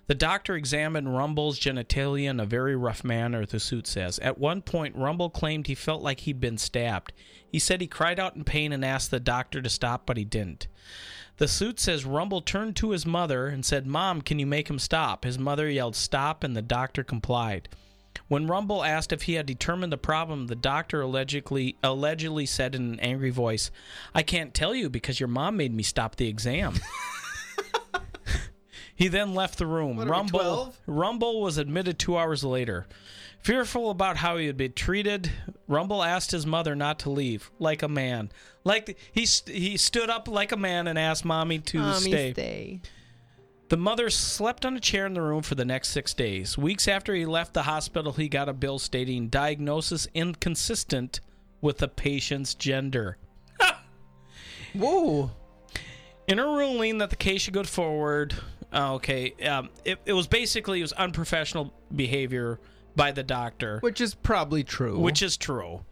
The 0.08 0.14
doctor 0.14 0.56
examined 0.56 1.14
Rumble's 1.16 1.60
genitalia 1.60 2.28
in 2.28 2.40
a 2.40 2.46
very 2.46 2.74
rough 2.74 3.04
manner, 3.04 3.46
the 3.46 3.60
suit 3.60 3.86
says. 3.86 4.18
At 4.18 4.38
one 4.38 4.60
point, 4.60 4.96
Rumble 4.96 5.30
claimed 5.30 5.66
he 5.66 5.74
felt 5.74 6.02
like 6.02 6.20
he'd 6.20 6.40
been 6.40 6.58
stabbed. 6.58 7.12
He 7.48 7.58
said 7.58 7.80
he 7.80 7.86
cried 7.86 8.18
out 8.18 8.34
in 8.34 8.44
pain 8.44 8.72
and 8.72 8.84
asked 8.84 9.10
the 9.10 9.20
doctor 9.20 9.62
to 9.62 9.70
stop, 9.70 10.04
but 10.04 10.16
he 10.16 10.24
didn't. 10.24 10.66
The 11.38 11.48
suit 11.48 11.80
says 11.80 12.04
Rumble 12.04 12.40
turned 12.40 12.76
to 12.76 12.90
his 12.90 13.06
mother 13.06 13.46
and 13.46 13.64
said, 13.64 13.86
Mom, 13.86 14.22
can 14.22 14.38
you 14.38 14.46
make 14.46 14.68
him 14.68 14.78
stop? 14.78 15.24
His 15.24 15.38
mother 15.38 15.70
yelled, 15.70 15.96
Stop, 15.96 16.44
and 16.44 16.56
the 16.56 16.62
doctor 16.62 17.04
complied. 17.04 17.68
When 18.28 18.46
Rumble 18.46 18.84
asked 18.84 19.12
if 19.12 19.22
he 19.22 19.34
had 19.34 19.46
determined 19.46 19.92
the 19.92 19.98
problem, 19.98 20.46
the 20.46 20.54
doctor 20.54 21.00
allegedly 21.00 21.76
allegedly 21.82 22.46
said 22.46 22.74
in 22.74 22.92
an 22.92 23.00
angry 23.00 23.30
voice, 23.30 23.70
I 24.14 24.22
can't 24.22 24.54
tell 24.54 24.74
you 24.74 24.90
because 24.90 25.20
your 25.20 25.28
mom 25.28 25.56
made 25.56 25.74
me 25.74 25.82
stop 25.82 26.16
the 26.16 26.28
exam. 26.28 26.74
he 28.94 29.08
then 29.08 29.34
left 29.34 29.58
the 29.58 29.66
room. 29.66 29.96
What 29.96 30.06
we, 30.06 30.10
Rumble 30.10 30.74
Rumble 30.86 31.40
was 31.40 31.58
admitted 31.58 31.98
two 31.98 32.16
hours 32.16 32.44
later. 32.44 32.86
Fearful 33.40 33.90
about 33.90 34.18
how 34.18 34.36
he 34.36 34.46
would 34.46 34.56
be 34.56 34.68
treated, 34.68 35.32
Rumble 35.66 36.02
asked 36.04 36.30
his 36.30 36.46
mother 36.46 36.76
not 36.76 37.00
to 37.00 37.10
leave, 37.10 37.50
like 37.58 37.82
a 37.82 37.88
man. 37.88 38.30
Like 38.62 38.86
the, 38.86 38.96
he 39.10 39.26
st- 39.26 39.56
he 39.56 39.76
stood 39.76 40.08
up 40.10 40.28
like 40.28 40.52
a 40.52 40.56
man 40.56 40.86
and 40.86 40.96
asked 40.96 41.24
mommy 41.24 41.58
to 41.58 41.78
Mommy, 41.78 42.00
stay. 42.00 42.32
stay. 42.32 42.80
The 43.68 43.76
mother 43.76 44.10
slept 44.10 44.64
on 44.64 44.76
a 44.76 44.80
chair 44.80 45.06
in 45.06 45.14
the 45.14 45.22
room 45.22 45.42
for 45.42 45.54
the 45.54 45.64
next 45.64 45.88
six 45.88 46.14
days. 46.14 46.58
Weeks 46.58 46.86
after 46.86 47.14
he 47.14 47.24
left 47.24 47.54
the 47.54 47.62
hospital, 47.62 48.12
he 48.12 48.28
got 48.28 48.48
a 48.48 48.52
bill 48.52 48.78
stating 48.78 49.28
diagnosis 49.28 50.06
inconsistent 50.14 51.20
with 51.62 51.78
the 51.78 51.88
patient's 51.88 52.54
gender. 52.54 53.16
Whoa. 54.74 55.30
In 56.28 56.38
a 56.38 56.46
ruling 56.46 56.98
that 56.98 57.10
the 57.10 57.16
case 57.16 57.42
should 57.42 57.54
go 57.54 57.64
forward, 57.64 58.34
uh, 58.72 58.94
okay, 58.94 59.34
um, 59.46 59.68
it, 59.84 59.98
it 60.06 60.12
was 60.12 60.26
basically 60.26 60.80
it 60.80 60.82
was 60.82 60.92
unprofessional 60.92 61.72
behavior 61.94 62.58
by 62.96 63.12
the 63.12 63.22
doctor, 63.22 63.78
Which 63.80 64.00
is 64.00 64.14
probably 64.14 64.64
true. 64.64 64.98
which 64.98 65.22
is 65.22 65.36
true. 65.36 65.84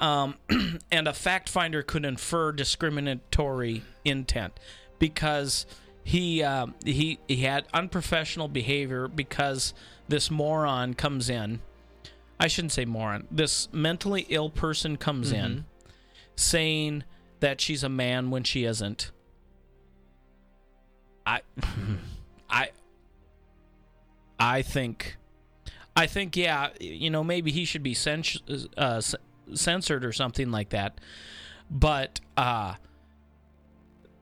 Um, 0.00 0.36
and 0.92 1.08
a 1.08 1.12
fact 1.12 1.48
finder 1.48 1.82
could 1.82 2.04
infer 2.04 2.52
discriminatory 2.52 3.82
intent 4.04 4.58
because 4.98 5.66
he 6.04 6.42
um, 6.42 6.74
he 6.84 7.18
he 7.26 7.38
had 7.38 7.66
unprofessional 7.74 8.48
behavior 8.48 9.08
because 9.08 9.74
this 10.08 10.30
moron 10.30 10.94
comes 10.94 11.28
in. 11.28 11.60
I 12.40 12.46
shouldn't 12.46 12.72
say 12.72 12.84
moron. 12.84 13.26
This 13.30 13.68
mentally 13.72 14.24
ill 14.28 14.48
person 14.50 14.96
comes 14.96 15.32
in 15.32 15.64
saying 16.36 17.02
that 17.40 17.60
she's 17.60 17.82
a 17.82 17.88
man 17.88 18.30
when 18.30 18.44
she 18.44 18.64
isn't. 18.64 19.10
I 21.28 21.40
I 22.48 22.70
I 24.38 24.62
think 24.62 25.16
I 25.96 26.06
think 26.06 26.36
yeah, 26.36 26.68
you 26.80 27.10
know, 27.10 27.22
maybe 27.24 27.50
he 27.50 27.64
should 27.64 27.82
be 27.82 27.94
cens- 27.94 28.68
uh, 28.76 29.00
censored 29.54 30.04
or 30.04 30.12
something 30.12 30.50
like 30.50 30.70
that. 30.70 31.00
But 31.70 32.20
uh 32.36 32.74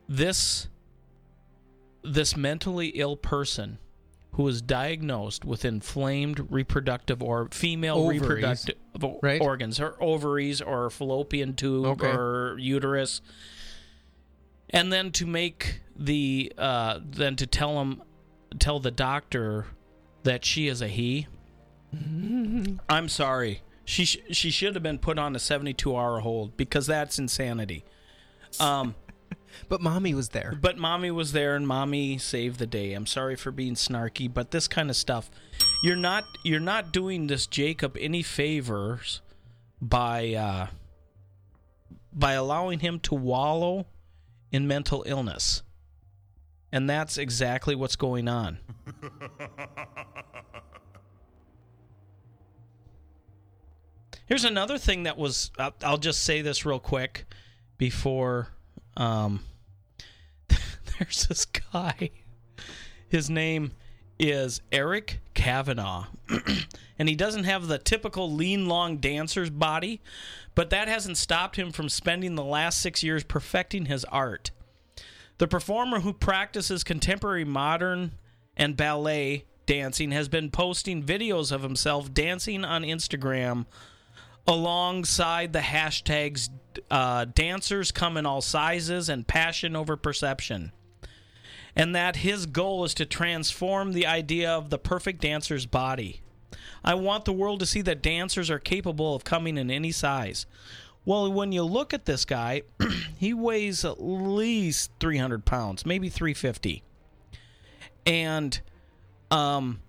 this 0.09 0.69
this 2.03 2.37
mentally 2.37 2.89
ill 2.95 3.17
person 3.17 3.79
who 4.33 4.43
was 4.45 4.61
diagnosed 4.63 5.45
with 5.45 5.65
inflamed 5.65 6.47
reproductive 6.51 7.23
or 7.23 7.49
female 7.51 7.97
Ovaries. 7.99 8.21
reproductive 8.21 8.77
Right. 9.23 9.41
organs, 9.41 9.79
her 9.79 10.01
ovaries 10.03 10.61
or 10.61 10.91
fallopian 10.91 11.55
tube 11.55 11.87
Okay. 11.87 12.07
or 12.09 12.57
uterus, 12.59 13.23
and 14.71 14.93
then 14.93 15.13
to 15.13 15.27
make 15.27 15.81
the 15.97 16.53
uh, 16.59 17.01
then 17.05 17.37
to 17.37 17.47
tell 17.47 17.81
him 17.81 18.03
tell 18.59 18.81
the 18.81 18.91
doctor 18.91 19.67
that 20.25 20.45
she 20.45 20.69
is 20.69 20.83
a 20.83 20.89
he. 20.89 21.27
I'm 22.89 23.09
sorry. 23.09 23.63
She 23.85 24.05
sh- 24.05 24.19
she 24.33 24.51
should 24.51 24.75
have 24.75 24.83
been 24.83 24.99
put 24.99 25.19
on 25.19 25.37
a 25.37 25.39
72 25.39 25.97
hour 25.97 26.21
hold 26.21 26.57
because 26.57 26.87
that's 26.87 27.19
insanity. 27.19 27.85
Um, 28.59 28.97
but 29.69 29.81
mommy 29.81 30.13
was 30.13 30.31
there. 30.31 30.59
But 30.61 30.77
mommy 30.77 31.13
was 31.13 31.33
there, 31.33 31.55
and 31.55 31.67
mommy 31.67 32.19
saved 32.19 32.59
the 32.59 32.67
day. 32.67 32.93
I'm 32.95 33.07
sorry 33.07 33.37
for 33.37 33.53
being 33.53 33.75
snarky, 33.75 34.33
but 34.33 34.51
this 34.51 34.67
kind 34.67 34.91
of 34.91 34.97
stuff, 34.97 35.31
you're 35.83 35.97
not 35.97 36.25
you're 36.45 36.61
not 36.61 36.93
doing 36.93 37.29
this 37.29 37.47
Jakob 37.47 37.97
any 37.99 38.23
favors 38.23 39.23
by 39.81 40.35
uh, 40.35 40.67
by 42.13 42.33
allowing 42.33 42.81
him 42.81 42.99
to 43.01 43.15
wallow 43.15 43.87
in 44.51 44.67
mental 44.67 45.05
illness, 45.07 45.63
and 46.73 46.89
that's 46.89 47.19
exactly 47.19 47.75
what's 47.75 47.97
going 47.97 48.29
on. 48.29 48.59
Here's 54.27 54.45
another 54.45 54.77
thing 54.77 55.05
that 55.05 55.17
was. 55.17 55.51
I'll, 55.59 55.75
I'll 55.83 55.99
just 55.99 56.23
say 56.23 56.43
this 56.43 56.67
real 56.67 56.81
quick 56.81 57.27
before. 57.79 58.49
Um, 58.97 59.45
there's 60.49 61.27
this 61.27 61.45
guy. 61.45 62.11
His 63.09 63.31
name 63.31 63.73
is 64.19 64.61
Erik 64.73 65.21
Cavanaugh. 65.35 66.07
and 66.99 67.09
he 67.09 67.15
doesn't 67.15 67.45
have 67.45 67.67
the 67.67 67.79
typical 67.79 68.33
lean, 68.33 68.67
long 68.67 68.97
dancer's 68.99 69.51
body, 69.51 70.01
but 70.55 70.71
that 70.71 70.89
hasn't 70.89 71.17
stopped 71.17 71.57
him 71.57 71.71
from 71.73 71.89
spending 71.89 72.35
the 72.35 72.45
last 72.45 72.81
six 72.81 73.03
years 73.03 73.25
perfecting 73.25 73.87
his 73.87 74.05
art. 74.07 74.51
The 75.39 75.49
performer 75.49 76.01
who 76.01 76.13
practices 76.13 76.83
contemporary 76.83 77.45
modern 77.45 78.13
and 78.57 78.77
ballet 78.77 79.45
dancing 79.67 80.13
has 80.13 80.29
been 80.29 80.51
posting 80.51 81.03
videos 81.03 81.53
of 81.53 81.63
himself 81.63 82.13
dancing 82.15 82.65
on 82.65 82.83
Instagram 82.83 83.67
alongside 84.47 85.53
the 85.53 85.59
hashtags 85.59 86.49
uh, 86.91 87.25
dancers 87.25 87.91
come 87.91 88.17
in 88.17 88.27
all 88.27 88.41
sizes 88.41 89.09
and 89.09 89.27
passion 89.27 89.75
over 89.75 89.97
perception. 89.97 90.73
And 91.77 91.95
that 91.95 92.17
his 92.17 92.47
goal 92.47 92.85
is 92.85 92.95
to 92.95 93.07
transform 93.07 93.93
the 93.93 94.07
idea 94.07 94.51
of 94.51 94.71
the 94.71 94.79
perfect 94.79 95.21
dancer's 95.21 95.67
body. 95.67 96.23
I 96.83 96.95
want 96.95 97.27
the 97.27 97.33
world 97.33 97.61
to 97.61 97.67
see 97.67 97.83
that 97.83 98.03
dancers 98.03 98.51
are 98.51 98.59
capable 98.59 99.15
of 99.15 99.25
coming 99.25 99.59
in 99.59 99.71
any 99.71 99.93
size. 99.93 100.47
Well, 101.05 101.31
when 101.31 101.53
you 101.53 101.63
look 101.63 101.95
at 101.95 102.07
this 102.07 102.25
guy, 102.25 102.63
he 103.17 103.35
weighs 103.35 103.85
at 103.85 104.03
least 104.03 104.91
300 104.99 105.45
pounds, 105.45 105.85
maybe 105.85 106.09
350. 106.09 106.83
And 108.07 108.61
um, 109.31 109.81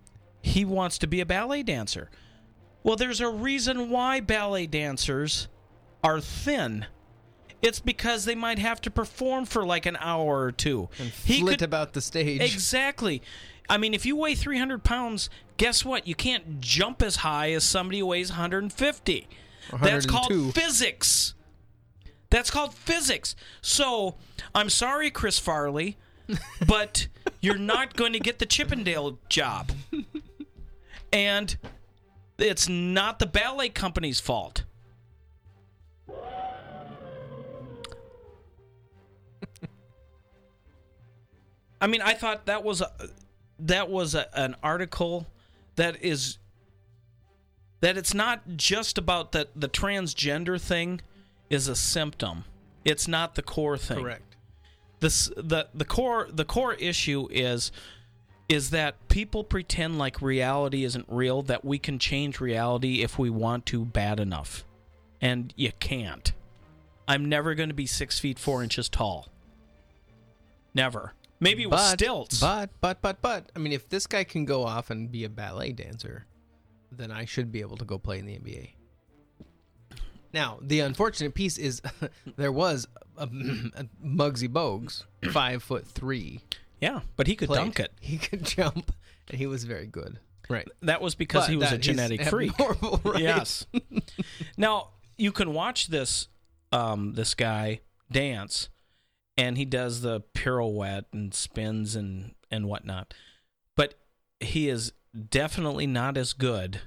he 0.42 0.66
wants 0.66 0.98
to 1.00 1.08
be 1.08 1.22
a 1.22 1.26
ballet 1.26 1.64
dancer. 1.64 2.10
Well, 2.84 2.96
there's 2.96 3.22
a 3.22 3.30
reason 3.30 3.90
why 3.90 4.20
ballet 4.20 4.68
dancers 4.68 5.48
are 6.04 6.22
thin. 6.22 6.86
It's 7.62 7.80
because 7.80 8.26
they 8.26 8.36
might 8.36 8.60
have 8.60 8.80
to 8.82 8.92
perform 8.92 9.46
for 9.46 9.66
like 9.66 9.86
an 9.86 9.98
hour 10.00 10.42
or 10.42 10.52
two. 10.52 10.90
And 11.00 11.10
He 11.10 11.42
flit 11.42 11.60
could- 11.60 11.66
about 11.66 11.94
the 11.94 12.02
stage. 12.02 12.42
Exactly. 12.42 13.22
I 13.70 13.78
mean, 13.78 13.94
if 13.94 14.06
you 14.06 14.16
weigh 14.16 14.36
300 14.36 14.84
pounds, 14.84 15.30
guess 15.58 15.84
what? 15.84 16.08
You 16.08 16.16
can't 16.16 16.62
jump 16.62 17.02
as 17.02 17.18
high 17.18 17.52
as 17.52 17.64
somebody 17.64 18.00
who 18.00 18.06
weighs 18.06 18.30
150. 18.30 19.28
That's 19.82 20.06
called 20.06 20.54
physics. 20.54 21.34
That's 22.30 22.50
called 22.50 22.74
physics. 22.74 23.36
So, 23.62 24.16
I'm 24.56 24.70
sorry, 24.70 25.12
Chris 25.12 25.40
Farley, 25.40 25.98
but 26.68 27.08
you're 27.42 27.58
not 27.58 27.96
going 27.96 28.14
to 28.14 28.20
get 28.20 28.40
the 28.40 28.46
Chippendale 28.46 29.18
job. 29.30 29.72
And 31.12 31.58
it's 32.38 32.70
not 32.70 33.20
the 33.20 33.26
ballet 33.26 33.70
company's 33.70 34.20
fault. 34.20 34.64
I 41.80 41.88
mean, 41.88 42.02
I 42.02 42.14
thought 42.14 42.46
that 42.46 42.64
was 42.64 42.82
a 42.82 42.92
that 43.60 43.90
was 43.90 44.16
a, 44.16 44.28
an 44.38 44.56
article 44.62 45.28
that 45.76 46.04
is 46.04 46.38
that 47.82 47.98
it's 47.98 48.14
not 48.14 48.42
just 48.56 48.98
about 48.98 49.32
that 49.34 49.50
the 49.56 49.70
transgender 49.70 50.60
thing 50.60 51.02
is 51.50 51.68
a 51.68 51.76
symptom. 51.76 52.46
It's 52.84 53.08
not 53.08 53.36
the 53.36 53.42
core 53.42 53.78
thing. 53.78 54.02
Correct. 54.02 54.36
This 55.00 55.30
the 55.38 55.68
the 55.74 55.86
core 55.86 56.28
the 56.32 56.46
core 56.46 56.74
issue 56.74 57.28
is 57.30 57.72
is 58.50 58.70
that 58.70 59.08
people 59.10 59.44
pretend 59.44 59.98
like 59.98 60.22
reality 60.22 60.84
isn't 60.84 61.06
real 61.10 61.42
that 61.44 61.66
we 61.66 61.78
can 61.78 62.00
change 62.00 62.40
reality 62.40 63.02
if 63.02 63.20
we 63.20 63.30
want 63.30 63.66
to 63.68 63.84
bad 63.86 64.20
enough 64.20 64.64
and 65.22 65.54
you 65.58 65.72
can't 65.80 66.34
i'm 67.08 67.28
never 67.28 67.56
going 67.56 67.70
to 67.70 67.76
be 67.76 67.86
six 67.86 68.20
feet 68.20 68.40
four 68.40 68.64
inches 68.64 68.88
tall 68.88 69.28
never 70.74 71.14
maybe 71.40 71.66
with 71.66 71.78
but, 71.78 71.94
stilts 71.94 72.40
But, 72.40 72.70
but, 72.82 73.02
but, 73.02 73.22
but, 73.22 73.52
I 73.56 73.60
mean, 73.60 73.74
if 73.74 73.90
this 73.90 74.08
guy 74.08 74.24
can 74.24 74.46
go 74.46 74.64
off 74.64 74.90
and 74.90 75.12
be 75.12 75.24
a 75.24 75.30
ballet 75.30 75.72
dancer, 75.72 76.26
then 76.92 77.12
I 77.12 77.26
should 77.26 77.52
be 77.52 77.62
able 77.62 77.78
to 77.78 77.86
go 77.86 77.98
play 77.98 78.20
in 78.20 78.26
the 78.26 78.34
NBA. 78.34 78.74
Now, 80.34 80.60
the 80.62 80.82
unfortunate 80.82 81.34
piece 81.34 81.58
is 81.58 81.82
there 82.38 82.52
was 82.52 82.88
a, 83.18 83.24
a 83.24 83.86
Muggsy 84.04 84.50
Bogues, 84.50 85.04
five 85.32 85.64
foot 85.64 85.88
three. 85.88 86.42
Yeah, 86.80 87.02
but 87.16 87.28
he 87.28 87.36
could 87.36 87.48
played. 87.48 87.58
dunk 87.58 87.80
it. 87.80 87.92
He 88.00 88.18
could 88.18 88.44
jump, 88.44 88.92
and 89.30 89.38
he 89.38 89.48
was 89.48 89.64
very 89.64 89.88
good. 89.88 90.20
Right. 90.50 90.68
That 90.82 91.02
was 91.02 91.16
because 91.16 91.46
But 91.46 91.52
he 91.52 91.58
was 91.58 91.72
a 91.72 91.78
genetic 91.78 92.24
freak. 92.24 92.54
right? 93.04 93.20
Yes. 93.20 93.66
now 94.58 94.90
you 95.18 95.32
can 95.32 95.54
watch 95.54 95.88
this 95.88 96.28
um, 96.72 97.14
this 97.14 97.34
guy 97.34 97.82
dance, 98.12 98.70
and 99.38 99.58
he 99.58 99.66
does 99.66 100.02
the 100.02 100.22
pirouette 100.34 101.06
and 101.14 101.34
spins 101.34 101.96
and 101.96 102.34
and 102.50 102.68
whatnot, 102.68 103.14
but 103.76 103.96
he 104.40 104.70
is 104.70 104.94
definitely 105.30 105.88
not 105.88 106.18
as 106.18 106.34
good 106.34 106.82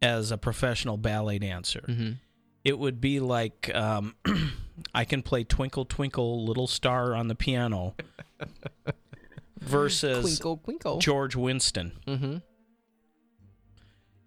as 0.00 0.30
a 0.30 0.38
professional 0.38 0.96
ballet 0.96 1.38
dancer. 1.38 1.84
Mhm. 1.88 2.16
It 2.64 2.78
would 2.78 3.00
be 3.00 3.20
like 3.20 3.74
um, 3.74 4.14
I 4.94 5.04
can 5.04 5.22
play 5.22 5.44
Twinkle 5.44 5.84
Twinkle 5.84 6.44
Little 6.44 6.66
Star 6.66 7.14
on 7.14 7.28
the 7.28 7.34
piano 7.34 7.94
versus 9.60 10.22
Twinkle, 10.22 10.58
twinkle. 10.58 10.98
George 10.98 11.36
Winston. 11.36 11.92
Mm-hmm. 12.06 12.36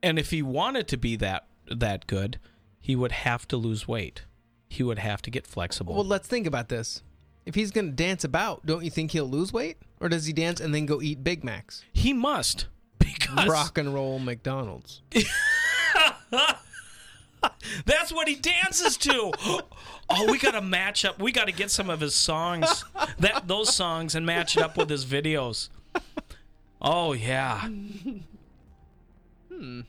And 0.03 0.19
if 0.19 0.29
he 0.31 0.41
wanted 0.41 0.87
to 0.89 0.97
be 0.97 1.15
that 1.17 1.47
that 1.67 2.07
good, 2.07 2.39
he 2.79 2.95
would 2.95 3.11
have 3.11 3.47
to 3.47 3.57
lose 3.57 3.87
weight. 3.87 4.23
He 4.67 4.83
would 4.83 4.99
have 4.99 5.21
to 5.23 5.31
get 5.31 5.47
flexible. 5.47 5.95
Well, 5.95 6.05
let's 6.05 6.27
think 6.27 6.45
about 6.45 6.69
this. 6.69 7.01
If 7.45 7.55
he's 7.55 7.71
going 7.71 7.87
to 7.87 7.93
dance 7.93 8.23
about, 8.23 8.65
don't 8.65 8.83
you 8.83 8.89
think 8.89 9.11
he'll 9.11 9.29
lose 9.29 9.53
weight? 9.53 9.77
Or 9.99 10.09
does 10.09 10.25
he 10.25 10.33
dance 10.33 10.59
and 10.59 10.73
then 10.73 10.85
go 10.85 11.01
eat 11.01 11.23
Big 11.23 11.43
Macs? 11.43 11.83
he 11.93 12.13
must 12.13 12.67
because 12.99 13.47
Rock 13.47 13.77
and 13.77 13.93
roll 13.93 14.19
McDonald's. 14.19 15.01
that's 17.85 18.11
what 18.11 18.27
he 18.27 18.35
dances 18.35 18.97
to. 18.97 19.31
oh, 20.09 20.31
we 20.31 20.37
got 20.37 20.51
to 20.51 20.61
match 20.61 21.05
up. 21.05 21.19
We 21.19 21.31
got 21.31 21.45
to 21.45 21.53
get 21.53 21.71
some 21.71 21.89
of 21.89 21.99
his 21.99 22.15
songs, 22.15 22.83
that 23.19 23.47
those 23.47 23.73
songs, 23.73 24.15
and 24.15 24.25
match 24.25 24.57
it 24.57 24.63
up 24.63 24.77
with 24.77 24.89
his 24.89 25.05
videos. 25.05 25.69
Oh 26.81 27.13
yeah. 27.13 27.69
Hmm. 29.49 29.81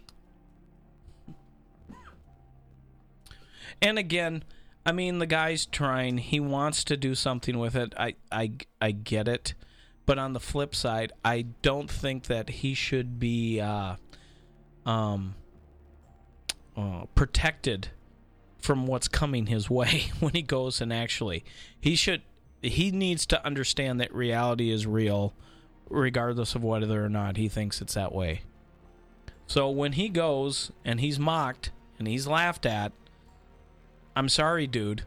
And 3.82 3.98
again, 3.98 4.44
I 4.86 4.92
mean, 4.92 5.18
the 5.18 5.26
guy's 5.26 5.66
trying. 5.66 6.18
He 6.18 6.38
wants 6.38 6.84
to 6.84 6.96
do 6.96 7.16
something 7.16 7.58
with 7.58 7.74
it. 7.74 7.92
I, 7.98 8.14
I, 8.30 8.52
I 8.80 8.92
get 8.92 9.26
it. 9.26 9.54
But 10.06 10.18
on 10.20 10.32
the 10.32 10.40
flip 10.40 10.76
side, 10.76 11.12
I 11.24 11.46
don't 11.62 11.90
think 11.90 12.26
that 12.26 12.48
he 12.48 12.72
should 12.72 13.18
be 13.18 13.60
uh, 13.60 13.96
um, 14.86 15.34
uh, 16.76 17.06
protected 17.16 17.88
from 18.58 18.86
what's 18.86 19.08
coming 19.08 19.46
his 19.46 19.68
way 19.70 20.12
when 20.20 20.34
he 20.34 20.42
goes 20.42 20.80
and 20.80 20.92
actually 20.92 21.44
he 21.80 21.94
should 21.94 22.22
he 22.62 22.90
needs 22.90 23.26
to 23.26 23.44
understand 23.46 24.00
that 24.00 24.12
reality 24.14 24.70
is 24.70 24.86
real 24.86 25.34
regardless 25.88 26.54
of 26.54 26.64
whether 26.64 27.04
or 27.04 27.08
not 27.08 27.36
he 27.36 27.48
thinks 27.48 27.80
it's 27.80 27.94
that 27.94 28.12
way. 28.12 28.40
So 29.46 29.70
when 29.70 29.92
he 29.92 30.08
goes 30.08 30.72
and 30.84 31.00
he's 31.00 31.18
mocked 31.18 31.70
and 31.98 32.08
he's 32.08 32.26
laughed 32.26 32.66
at, 32.66 32.92
I'm 34.16 34.28
sorry, 34.28 34.66
dude. 34.66 35.04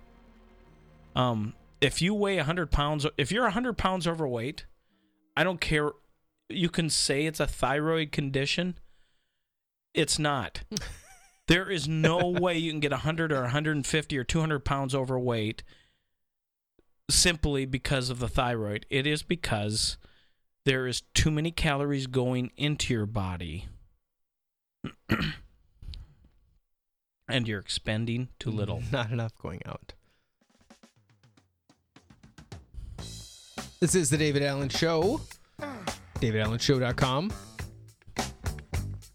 Um, 1.15 1.53
if 1.81 2.01
you 2.01 2.13
weigh 2.13 2.37
100 2.37 2.71
pounds, 2.71 3.05
if 3.17 3.31
you're 3.31 3.43
100 3.43 3.77
pounds 3.77 4.07
overweight, 4.07 4.65
I 5.35 5.43
don't 5.43 5.59
care. 5.59 5.91
You 6.47 6.69
can 6.69 6.89
say 6.89 7.25
it's 7.25 7.39
a 7.39 7.47
thyroid 7.47 8.11
condition. 8.11 8.77
It's 9.93 10.17
not. 10.17 10.61
There 11.49 11.71
is 11.71 11.87
no 11.87 12.27
way 12.27 12.59
you 12.59 12.71
can 12.71 12.79
get 12.79 12.91
100 12.91 13.31
or 13.31 13.41
150 13.41 14.17
or 14.19 14.23
200 14.23 14.59
pounds 14.59 14.93
overweight 14.93 15.63
simply 17.09 17.65
because 17.65 18.11
of 18.11 18.19
the 18.19 18.27
thyroid. 18.27 18.85
It 18.91 19.07
is 19.07 19.23
because 19.23 19.97
there 20.63 20.85
is 20.85 21.01
too 21.15 21.31
many 21.31 21.49
calories 21.49 22.05
going 22.05 22.51
into 22.55 22.93
your 22.93 23.07
body. 23.07 23.67
and 27.29 27.47
you're 27.47 27.59
expending 27.59 28.29
too 28.39 28.51
little. 28.51 28.81
Not 28.91 29.11
enough 29.11 29.37
going 29.41 29.61
out. 29.65 29.93
This 33.79 33.95
is 33.95 34.09
the 34.09 34.17
David 34.17 34.43
Allen 34.43 34.67
Show. 34.67 35.21
DavidAllenShow.com. 36.15 37.31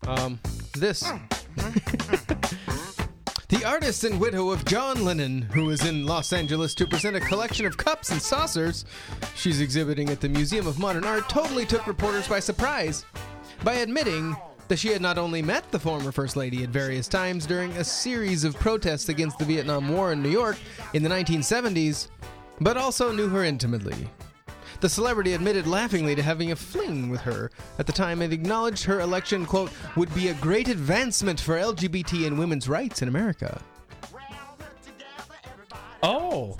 Um, 0.06 0.40
this. 0.72 1.00
the 3.48 3.62
artist 3.66 4.04
and 4.04 4.18
widow 4.18 4.50
of 4.50 4.64
John 4.64 5.04
Lennon, 5.04 5.42
who 5.42 5.68
is 5.68 5.84
in 5.84 6.06
Los 6.06 6.32
Angeles 6.32 6.74
to 6.76 6.86
present 6.86 7.14
a 7.14 7.20
collection 7.20 7.66
of 7.66 7.76
cups 7.76 8.10
and 8.10 8.22
saucers 8.22 8.86
she's 9.34 9.60
exhibiting 9.60 10.08
at 10.08 10.22
the 10.22 10.30
Museum 10.30 10.66
of 10.66 10.78
Modern 10.78 11.04
Art, 11.04 11.28
totally 11.28 11.66
took 11.66 11.86
reporters 11.86 12.26
by 12.26 12.40
surprise 12.40 13.04
by 13.62 13.74
admitting 13.74 14.34
that 14.68 14.78
she 14.78 14.88
had 14.88 15.02
not 15.02 15.18
only 15.18 15.42
met 15.42 15.70
the 15.70 15.78
former 15.78 16.12
First 16.12 16.36
Lady 16.36 16.62
at 16.62 16.70
various 16.70 17.08
times 17.08 17.46
during 17.46 17.72
a 17.72 17.84
series 17.84 18.44
of 18.44 18.58
protests 18.58 19.08
against 19.08 19.38
the 19.38 19.44
Vietnam 19.44 19.88
War 19.88 20.12
in 20.12 20.22
New 20.22 20.30
York 20.30 20.56
in 20.94 21.02
the 21.02 21.08
1970s, 21.08 22.08
but 22.60 22.76
also 22.76 23.12
knew 23.12 23.28
her 23.28 23.44
intimately. 23.44 24.08
The 24.80 24.88
celebrity 24.88 25.32
admitted 25.32 25.66
laughingly 25.66 26.14
to 26.14 26.22
having 26.22 26.52
a 26.52 26.56
fling 26.56 27.08
with 27.08 27.20
her 27.22 27.50
at 27.78 27.86
the 27.86 27.92
time 27.92 28.22
and 28.22 28.32
acknowledged 28.32 28.84
her 28.84 29.00
election, 29.00 29.46
quote, 29.46 29.70
would 29.96 30.14
be 30.14 30.28
a 30.28 30.34
great 30.34 30.68
advancement 30.68 31.40
for 31.40 31.56
LGBT 31.56 32.26
and 32.26 32.38
women's 32.38 32.68
rights 32.68 33.00
in 33.00 33.08
America. 33.08 33.60
Oh. 36.02 36.58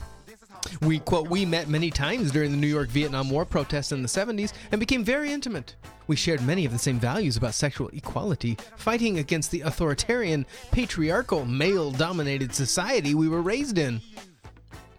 We, 0.80 0.98
quote, 0.98 1.28
we 1.28 1.44
met 1.44 1.68
many 1.68 1.90
times 1.90 2.30
during 2.30 2.50
the 2.50 2.56
New 2.56 2.66
York 2.66 2.88
Vietnam 2.88 3.30
War 3.30 3.44
protests 3.44 3.92
in 3.92 4.02
the 4.02 4.08
70s 4.08 4.52
and 4.72 4.78
became 4.78 5.04
very 5.04 5.32
intimate. 5.32 5.76
We 6.06 6.16
shared 6.16 6.42
many 6.42 6.64
of 6.64 6.72
the 6.72 6.78
same 6.78 6.98
values 6.98 7.36
about 7.36 7.54
sexual 7.54 7.88
equality, 7.88 8.58
fighting 8.76 9.18
against 9.18 9.50
the 9.50 9.62
authoritarian, 9.62 10.46
patriarchal, 10.70 11.44
male 11.44 11.90
dominated 11.90 12.54
society 12.54 13.14
we 13.14 13.28
were 13.28 13.42
raised 13.42 13.78
in. 13.78 14.00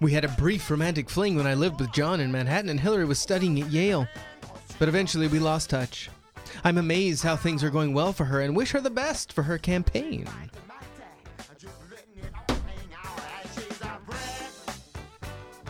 We 0.02 0.12
had 0.12 0.26
a 0.26 0.30
brief 0.30 0.70
romantic 0.70 1.10
fling 1.10 1.36
when 1.36 1.48
I 1.48 1.54
lived 1.54 1.80
with 1.80 1.94
John 1.94 2.20
in 2.20 2.32
Manhattan 2.32 2.70
and 2.70 2.80
Hillary 2.80 3.06
was 3.06 3.20
studying 3.20 3.62
at 3.62 3.72
Yale. 3.72 4.08
But 4.78 4.90
eventually 4.90 5.28
we 5.28 5.40
lost 5.40 5.70
touch. 5.70 6.10
I'm 6.64 6.78
amazed 6.78 7.24
how 7.24 7.36
things 7.36 7.64
are 7.64 7.70
going 7.70 7.94
well 7.94 8.14
for 8.14 8.26
her 8.26 8.42
and 8.42 8.56
wish 8.56 8.72
her 8.72 8.82
the 8.82 8.90
best 8.90 9.32
for 9.32 9.44
her 9.44 9.58
campaign. 9.58 10.28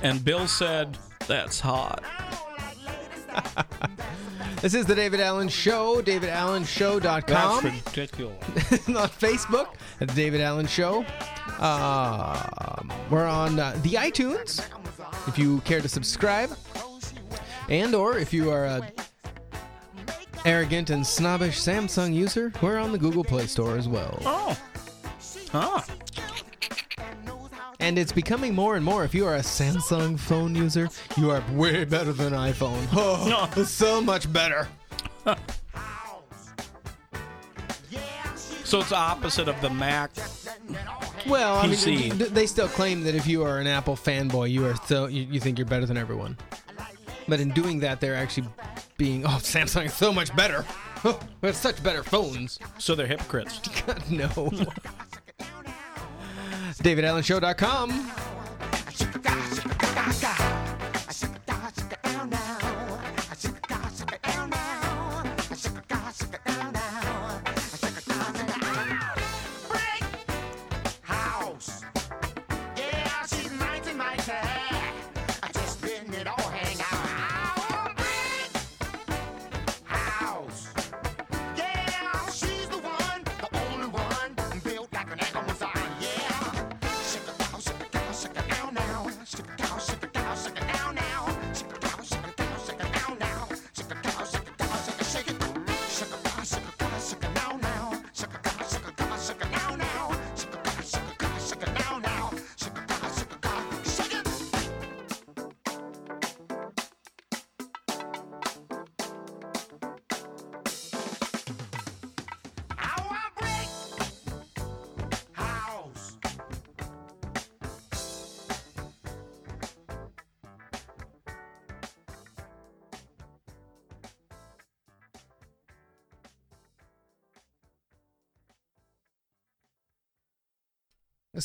And 0.06 0.24
Bill 0.24 0.48
said, 0.48 1.00
That's 1.28 1.60
hot. 1.60 2.04
This 4.62 4.74
is 4.74 4.86
the 4.86 4.96
David 4.96 5.20
Allen 5.20 5.50
Show, 5.50 6.02
davidallenshow.com. 6.02 7.64
That's 7.64 7.86
ridiculous. 7.88 8.88
on 8.88 9.10
Facebook 9.10 9.76
at 10.02 10.08
the 10.08 10.14
David 10.16 10.42
Allen 10.42 10.66
Show. 10.66 11.06
Um, 11.60 12.92
we're 13.12 13.28
on 13.28 13.60
uh, 13.60 13.78
the 13.84 13.94
iTunes 13.94 14.66
if 15.28 15.38
you 15.38 15.60
care 15.62 15.82
to 15.82 15.90
subscribe. 15.90 16.50
And 17.70 17.94
or 17.94 18.18
if 18.18 18.34
you 18.34 18.50
are 18.50 18.66
a 18.66 18.92
arrogant 20.46 20.90
and 20.90 21.06
snobbish 21.06 21.60
Samsung 21.60 22.16
user, 22.16 22.52
we're 22.62 22.80
on 22.80 22.92
the 22.92 22.98
Google 22.98 23.24
Play 23.24 23.46
Store 23.46 23.78
as 23.78 23.88
well. 23.88 24.18
Oh. 24.26 24.58
Huh. 25.52 25.82
And 27.80 28.00
it's 28.00 28.12
becoming 28.12 28.56
more 28.56 28.76
and 28.76 28.86
more. 28.86 29.04
If 29.04 29.14
you 29.14 29.26
are 29.26 29.36
a 29.36 29.40
Samsung 29.40 30.20
phone 30.20 30.56
user, 30.56 30.90
you 31.18 31.32
are 31.32 31.44
way 31.54 31.86
better 31.86 32.14
than 32.14 32.34
iPhone. 32.34 32.88
Oh, 32.94 33.50
no. 33.56 33.64
so 33.64 34.02
much 34.02 34.32
better. 34.32 34.68
So 38.66 38.80
it's 38.80 38.92
opposite 38.92 39.48
of 39.48 39.62
the 39.62 39.70
Mac. 39.70 40.12
Well, 41.28 41.60
I 41.60 41.68
PC. 41.68 42.18
mean, 42.18 42.34
they 42.34 42.48
still 42.48 42.68
claim 42.68 43.04
that 43.04 43.14
if 43.14 43.28
you 43.28 43.44
are 43.44 43.60
an 43.60 43.68
Apple 43.68 43.96
fanboy, 43.96 44.50
you 44.50 44.66
are 44.66 44.76
so 44.88 45.06
you, 45.06 45.22
you 45.30 45.40
think 45.40 45.60
you're 45.60 45.68
better 45.68 45.86
than 45.86 45.98
everyone. 45.98 46.36
But 47.28 47.40
in 47.40 47.50
doing 47.52 47.80
that, 47.82 48.02
they're 48.02 48.16
actually 48.16 48.48
being, 48.98 49.24
oh, 49.24 49.30
Samsung 49.40 49.86
is 49.86 49.94
so 49.94 50.12
much 50.12 50.36
better. 50.36 50.66
Oh, 51.04 51.20
we 51.42 51.48
have 51.48 51.56
such 51.56 51.82
better 51.84 52.02
phones. 52.02 52.58
So 52.80 52.96
they're 52.96 53.06
hypocrites. 53.06 53.60
God, 53.86 54.04
no. 54.10 54.28
DavidAllenShow.com. 56.86 58.45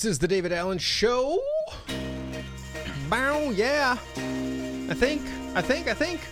This 0.01 0.13
is 0.13 0.19
the 0.19 0.29
David 0.29 0.51
Allen 0.51 0.79
Show. 0.79 1.39
Bow, 3.11 3.51
yeah. 3.51 3.99
I 4.17 4.95
think, 4.95 5.21
I 5.55 5.61
think, 5.61 5.89
I 5.89 5.93
think. 5.93 6.23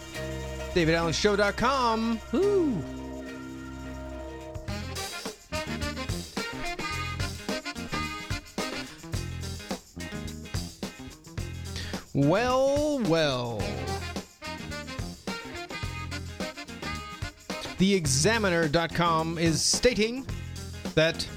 DavidAllenShow.com. 0.72 2.18
Woo. 2.32 2.82
Well, 12.14 13.00
well. 13.00 13.60
TheExaminer.com 17.76 19.36
is 19.36 19.60
stating 19.60 20.26
that 20.94 21.28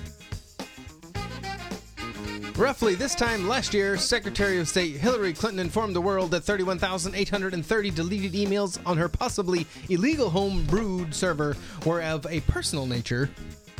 Roughly 2.61 2.93
this 2.93 3.15
time 3.15 3.47
last 3.47 3.73
year, 3.73 3.97
Secretary 3.97 4.59
of 4.59 4.67
State 4.67 4.97
Hillary 4.97 5.33
Clinton 5.33 5.61
informed 5.61 5.95
the 5.95 6.01
world 6.01 6.29
that 6.29 6.43
31,830 6.43 7.89
deleted 7.89 8.33
emails 8.33 8.79
on 8.85 8.99
her 8.99 9.09
possibly 9.09 9.65
illegal 9.89 10.29
home 10.29 10.63
brewed 10.65 11.11
server 11.11 11.57
were 11.87 12.03
of 12.03 12.27
a 12.27 12.41
personal 12.41 12.85
nature. 12.85 13.31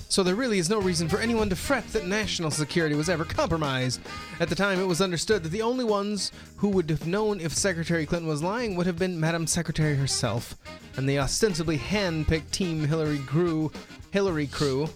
So 0.10 0.24
there 0.24 0.34
really 0.34 0.58
is 0.58 0.68
no 0.68 0.82
reason 0.82 1.08
for 1.08 1.20
anyone 1.20 1.48
to 1.50 1.56
fret 1.56 1.88
that 1.90 2.08
national 2.08 2.50
security 2.50 2.96
was 2.96 3.08
ever 3.08 3.24
compromised. 3.24 4.02
At 4.40 4.50
the 4.50 4.56
time, 4.56 4.80
it 4.80 4.88
was 4.88 5.00
understood 5.00 5.44
that 5.44 5.50
the 5.50 5.62
only 5.62 5.86
ones 5.86 6.32
who 6.56 6.70
would 6.70 6.90
have 6.90 7.06
known 7.06 7.40
if 7.40 7.54
Secretary 7.54 8.08
Clinton 8.08 8.28
was 8.28 8.42
lying 8.42 8.76
would 8.78 8.88
have 8.88 8.98
been 8.98 9.20
Madam 9.20 9.46
Secretary 9.46 9.96
herself 9.96 10.58
and 10.98 11.08
the 11.08 11.20
ostensibly 11.20 11.78
hand-picked 11.78 12.52
Team 12.52 12.84
Hillary 12.88 13.20
crew, 13.28 13.72
Hillary 14.10 14.48
crew, 14.48 14.90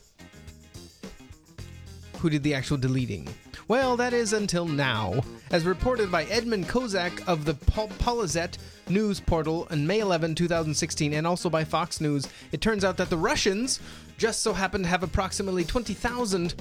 who 2.18 2.32
did 2.32 2.42
the 2.42 2.56
actual 2.56 2.78
deleting. 2.78 3.28
Well, 3.68 3.98
that 3.98 4.14
is 4.14 4.34
until 4.34 4.66
now. 4.66 5.22
As 5.52 5.66
reported 5.66 6.12
by 6.12 6.26
Edmund 6.26 6.68
Kozak 6.68 7.28
of 7.28 7.46
the 7.46 7.54
Pol- 7.54 7.88
PoliZette 7.88 8.58
news 8.90 9.20
portal 9.20 9.68
on 9.72 9.88
May 9.88 10.00
11, 10.00 10.36
2016, 10.36 11.14
and 11.14 11.26
also 11.26 11.50
by 11.50 11.64
Fox 11.64 12.00
News, 12.02 12.28
it 12.52 12.62
turns 12.62 12.84
out 12.84 12.98
that 12.98 13.10
the 13.10 13.18
Russians 13.18 13.80
just 14.18 14.42
so 14.42 14.54
happen 14.54 14.84
to 14.84 14.88
have 14.88 15.04
approximately 15.04 15.64
20,000 15.64 16.56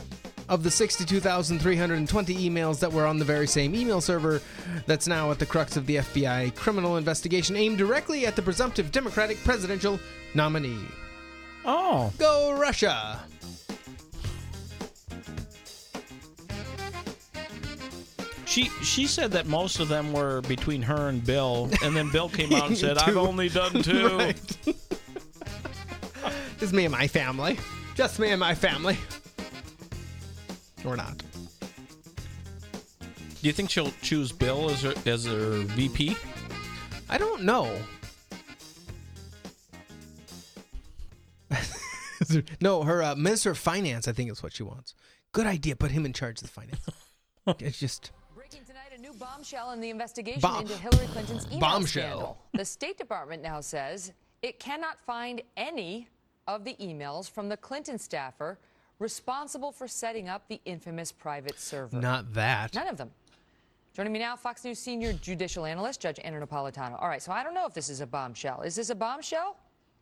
of 0.49 0.63
the 0.63 0.71
62,320 0.71 2.35
emails 2.35 2.79
that 2.81 2.93
were 2.93 3.07
on 3.07 3.19
the 3.19 3.25
very 3.25 3.47
same 3.47 3.75
email 3.75 4.01
server 4.01 4.43
that's 4.87 5.07
now 5.07 5.31
at 5.31 5.39
the 5.39 5.47
crux 5.47 5.77
of 5.77 5.87
the 5.87 5.97
FBI 5.97 6.55
criminal 6.55 6.97
investigation 6.97 7.57
aimed 7.57 7.79
directly 7.79 8.27
at 8.27 8.37
the 8.37 8.43
presumptive 8.43 8.93
Democratic 8.93 9.39
presidential 9.45 9.99
nominee. 10.35 10.87
Oh. 11.65 12.13
Go 12.19 12.53
Russia! 12.59 13.21
She 18.55 18.71
she 18.85 19.09
said 19.09 19.33
that 19.33 19.47
most 19.47 19.81
of 19.81 19.89
them 19.89 20.13
were 20.13 20.41
between 20.43 20.81
her 20.83 21.09
and 21.09 21.27
Bill, 21.27 21.69
and 21.83 21.97
then 21.97 22.09
Bill 22.13 22.29
came 22.29 22.53
out 22.53 22.69
and 22.69 22.79
said, 22.85 22.99
"I've 22.99 23.17
only 23.17 23.49
done 23.49 23.83
two. 23.83 24.17
Right. 24.17 24.57
Just 26.61 26.73
me 26.73 26.85
and 26.85 26.93
my 26.93 27.09
family. 27.09 27.59
Just 27.97 28.21
me 28.21 28.31
and 28.31 28.39
my 28.39 28.55
family. 28.55 28.97
Or 30.85 30.97
not. 30.97 31.19
Do 31.19 31.25
you 33.41 33.51
think 33.53 33.71
she'll 33.71 33.91
choose 34.03 34.31
Bill 34.31 34.71
as 34.71 34.83
her 34.83 34.95
as 35.05 35.25
her 35.25 35.63
VP? 35.75 36.17
I 37.11 37.19
don't 37.19 37.43
know. 37.43 37.77
no, 42.61 42.85
her 42.85 43.03
uh, 43.03 43.17
minister 43.17 43.51
of 43.51 43.59
finance, 43.59 44.07
I 44.07 44.13
think 44.13 44.31
is 44.31 44.45
what 44.45 44.53
she 44.53 44.63
wants. 44.63 44.95
Good 45.33 45.47
idea. 45.49 45.75
Put 45.75 45.91
him 45.91 46.07
in 46.07 46.13
charge 46.13 46.41
of 46.41 46.45
the 46.45 46.53
finance. 46.53 46.87
it's 47.59 47.81
just 47.81 48.13
bombshell 49.25 49.73
in 49.73 49.81
the 49.81 49.91
investigation 49.91 50.41
Bomb- 50.41 50.63
into 50.63 50.75
Hillary 50.77 51.07
Clinton's 51.09 51.47
email 51.47 51.61
Bombshell. 51.61 52.03
scandal. 52.09 52.39
The 52.53 52.65
State 52.65 52.99
Department 52.99 53.43
now 53.43 53.61
says 53.61 54.13
it 54.43 54.59
cannot 54.59 54.99
find 55.01 55.43
any 55.57 56.09
of 56.47 56.65
the 56.65 56.75
emails 56.81 57.31
from 57.31 57.49
the 57.49 57.57
Clinton 57.57 57.99
staffer 57.99 58.59
responsible 58.99 59.73
for 59.73 59.89
setting 59.89 60.29
up 60.29 60.47
the 60.49 60.61
infamous 60.65 61.11
private 61.11 61.59
server. 61.59 61.97
not 61.97 62.33
that. 62.35 62.75
None 62.75 62.89
of 62.89 62.97
them. 62.97 63.11
Joining 63.95 64.13
me 64.13 64.19
now, 64.19 64.37
Fox 64.37 64.65
News 64.65 64.79
senior 64.79 65.13
judicial 65.13 65.65
analyst 65.65 66.01
Judge 66.01 66.19
Andrew 66.23 66.45
Napolitano. 66.45 67.01
All 67.01 67.09
right, 67.09 67.23
so 67.23 67.33
I 67.33 67.43
don't 67.45 67.55
know 67.55 67.67
if 67.67 67.75
this 67.75 67.89
is 67.89 68.01
a 68.01 68.07
bombshell. 68.07 68.63
Is 68.63 68.75
this 68.77 68.91
a 68.91 68.95
bombshell? 68.95 69.57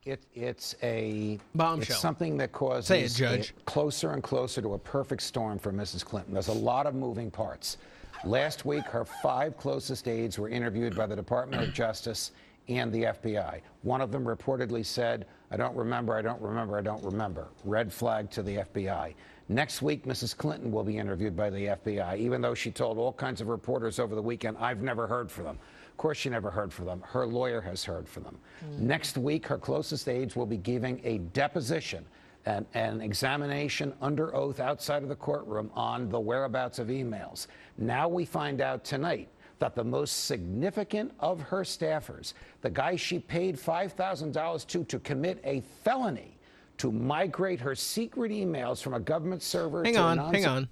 It, 0.04 0.24
it's 0.34 0.74
a 0.82 1.38
Bombshell. 1.54 1.92
It's 1.92 2.00
something 2.02 2.36
that 2.38 2.50
causes 2.50 2.86
Say 2.86 3.02
it, 3.04 3.12
Judge. 3.12 3.54
closer 3.66 4.10
and 4.10 4.20
closer 4.22 4.60
to 4.60 4.74
a 4.74 4.78
perfect 4.78 5.22
storm 5.22 5.60
for 5.60 5.72
Mrs. 5.72 6.04
Clinton. 6.04 6.32
There's 6.34 6.48
a 6.48 6.52
lot 6.52 6.86
of 6.86 6.96
moving 6.96 7.30
parts. 7.30 7.76
Last 8.24 8.64
week, 8.64 8.84
her 8.84 9.04
five 9.04 9.56
closest 9.56 10.06
aides 10.06 10.38
were 10.38 10.48
interviewed 10.48 10.94
by 10.94 11.06
the 11.06 11.16
Department 11.16 11.62
of 11.62 11.74
Justice 11.74 12.30
and 12.68 12.92
the 12.92 13.04
FBI. 13.04 13.60
One 13.82 14.00
of 14.00 14.12
them 14.12 14.24
reportedly 14.24 14.86
said, 14.86 15.26
"I 15.50 15.56
don't 15.56 15.76
remember. 15.76 16.14
I 16.14 16.22
don't 16.22 16.40
remember. 16.40 16.78
I 16.78 16.82
don't 16.82 17.02
remember." 17.02 17.48
Red 17.64 17.92
flag 17.92 18.30
to 18.30 18.42
the 18.42 18.58
FBI. 18.58 19.14
Next 19.48 19.82
week, 19.82 20.06
Mrs. 20.06 20.36
Clinton 20.36 20.70
will 20.70 20.84
be 20.84 20.98
interviewed 20.98 21.36
by 21.36 21.50
the 21.50 21.70
FBI, 21.70 22.16
even 22.16 22.40
though 22.40 22.54
she 22.54 22.70
told 22.70 22.96
all 22.96 23.12
kinds 23.12 23.40
of 23.40 23.48
reporters 23.48 23.98
over 23.98 24.14
the 24.14 24.22
weekend, 24.22 24.56
"I've 24.58 24.82
never 24.82 25.08
heard 25.08 25.28
from 25.28 25.44
them." 25.44 25.58
Of 25.90 25.96
course, 25.96 26.18
she 26.18 26.30
never 26.30 26.50
heard 26.50 26.72
from 26.72 26.86
them. 26.86 27.02
Her 27.04 27.26
lawyer 27.26 27.60
has 27.60 27.84
heard 27.84 28.08
from 28.08 28.22
them. 28.22 28.38
Hmm. 28.60 28.86
Next 28.86 29.18
week, 29.18 29.46
her 29.48 29.58
closest 29.58 30.08
aides 30.08 30.36
will 30.36 30.46
be 30.46 30.56
giving 30.56 31.00
a 31.02 31.18
deposition, 31.18 32.06
an, 32.46 32.66
an 32.74 33.00
examination 33.00 33.92
under 34.00 34.34
oath 34.34 34.60
outside 34.60 35.02
of 35.02 35.08
the 35.08 35.16
courtroom 35.16 35.70
on 35.74 36.08
the 36.08 36.18
whereabouts 36.18 36.78
of 36.78 36.88
emails. 36.88 37.46
Now 37.78 38.08
we 38.08 38.24
find 38.24 38.60
out 38.60 38.84
tonight 38.84 39.28
that 39.58 39.74
the 39.76 39.84
most 39.84 40.24
significant 40.24 41.12
of 41.20 41.40
her 41.40 41.62
staffers, 41.62 42.34
the 42.62 42.70
guy 42.70 42.96
she 42.96 43.18
paid 43.18 43.56
$5,000 43.56 44.66
to 44.66 44.84
to 44.84 44.98
commit 44.98 45.40
a 45.44 45.60
felony, 45.84 46.36
to 46.78 46.90
migrate 46.90 47.60
her 47.60 47.76
secret 47.76 48.32
emails 48.32 48.82
from 48.82 48.94
a 48.94 49.00
government 49.00 49.42
server 49.42 49.84
Hang 49.84 49.94
to 49.94 50.00
on, 50.00 50.16
non- 50.16 50.34
hang 50.34 50.46
on. 50.46 50.68